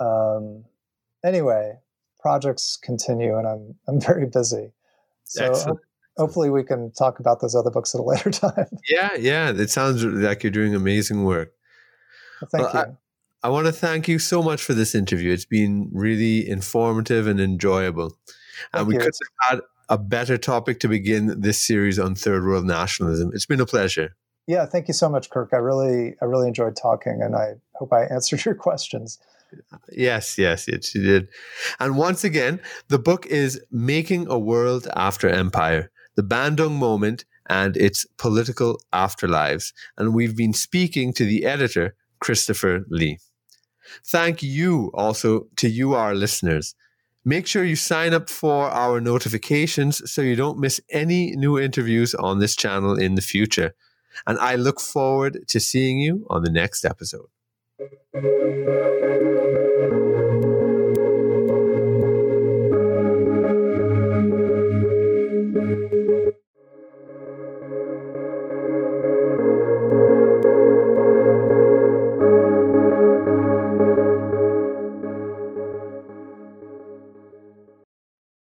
um, 0.00 0.64
anyway, 1.24 1.78
projects 2.18 2.76
continue, 2.82 3.38
and 3.38 3.46
I'm 3.46 3.74
I'm 3.86 4.00
very 4.00 4.26
busy. 4.26 4.72
So 5.22 5.52
ho- 5.54 5.80
hopefully, 6.16 6.50
we 6.50 6.64
can 6.64 6.90
talk 6.90 7.20
about 7.20 7.40
those 7.40 7.54
other 7.54 7.70
books 7.70 7.94
at 7.94 8.00
a 8.00 8.04
later 8.12 8.32
time. 8.32 8.66
Yeah, 8.88 9.14
yeah, 9.14 9.50
it 9.50 9.70
sounds 9.70 10.02
like 10.02 10.42
you're 10.42 10.50
doing 10.50 10.74
amazing 10.74 11.24
work. 11.24 11.52
Well, 12.40 12.50
thank 12.50 12.74
well, 12.74 12.86
you. 12.88 12.96
I 13.46 13.48
want 13.48 13.66
to 13.66 13.72
thank 13.72 14.08
you 14.08 14.18
so 14.18 14.42
much 14.42 14.60
for 14.60 14.74
this 14.74 14.92
interview. 14.92 15.32
It's 15.32 15.44
been 15.44 15.88
really 15.92 16.48
informative 16.48 17.28
and 17.28 17.38
enjoyable. 17.38 18.10
Thank 18.10 18.68
and 18.72 18.88
we 18.88 18.94
you. 18.94 18.98
could 18.98 19.12
have 19.46 19.50
had 19.50 19.60
a 19.88 19.96
better 19.96 20.36
topic 20.36 20.80
to 20.80 20.88
begin 20.88 21.42
this 21.42 21.64
series 21.64 21.96
on 21.96 22.16
third 22.16 22.44
world 22.44 22.64
nationalism. 22.64 23.30
It's 23.32 23.46
been 23.46 23.60
a 23.60 23.64
pleasure. 23.64 24.16
Yeah, 24.48 24.66
thank 24.66 24.88
you 24.88 24.94
so 24.94 25.08
much, 25.08 25.30
Kirk. 25.30 25.50
I 25.52 25.58
really, 25.58 26.16
I 26.20 26.24
really 26.24 26.48
enjoyed 26.48 26.74
talking, 26.74 27.20
and 27.22 27.36
I 27.36 27.52
hope 27.76 27.92
I 27.92 28.06
answered 28.06 28.44
your 28.44 28.56
questions. 28.56 29.20
Yes, 29.92 30.36
yes, 30.38 30.66
yes, 30.66 30.92
you 30.92 31.04
did. 31.04 31.28
And 31.78 31.96
once 31.96 32.24
again, 32.24 32.58
the 32.88 32.98
book 32.98 33.26
is 33.26 33.62
Making 33.70 34.26
a 34.28 34.36
World 34.36 34.88
After 34.96 35.28
Empire: 35.28 35.92
The 36.16 36.24
Bandung 36.24 36.78
Moment 36.80 37.24
and 37.48 37.76
its 37.76 38.06
Political 38.18 38.80
Afterlives. 38.92 39.72
And 39.96 40.14
we've 40.14 40.36
been 40.36 40.52
speaking 40.52 41.12
to 41.12 41.24
the 41.24 41.44
editor, 41.44 41.94
Christopher 42.18 42.84
Lee. 42.88 43.20
Thank 44.04 44.42
you 44.42 44.90
also 44.94 45.46
to 45.56 45.68
you, 45.68 45.94
our 45.94 46.14
listeners. 46.14 46.74
Make 47.24 47.46
sure 47.46 47.64
you 47.64 47.76
sign 47.76 48.14
up 48.14 48.30
for 48.30 48.70
our 48.70 49.00
notifications 49.00 50.10
so 50.10 50.22
you 50.22 50.36
don't 50.36 50.60
miss 50.60 50.80
any 50.90 51.32
new 51.32 51.58
interviews 51.58 52.14
on 52.14 52.38
this 52.38 52.54
channel 52.54 52.96
in 52.96 53.16
the 53.16 53.22
future. 53.22 53.74
And 54.26 54.38
I 54.38 54.54
look 54.54 54.80
forward 54.80 55.46
to 55.48 55.60
seeing 55.60 55.98
you 55.98 56.24
on 56.30 56.42
the 56.42 56.50
next 56.50 56.84
episode. 56.84 57.26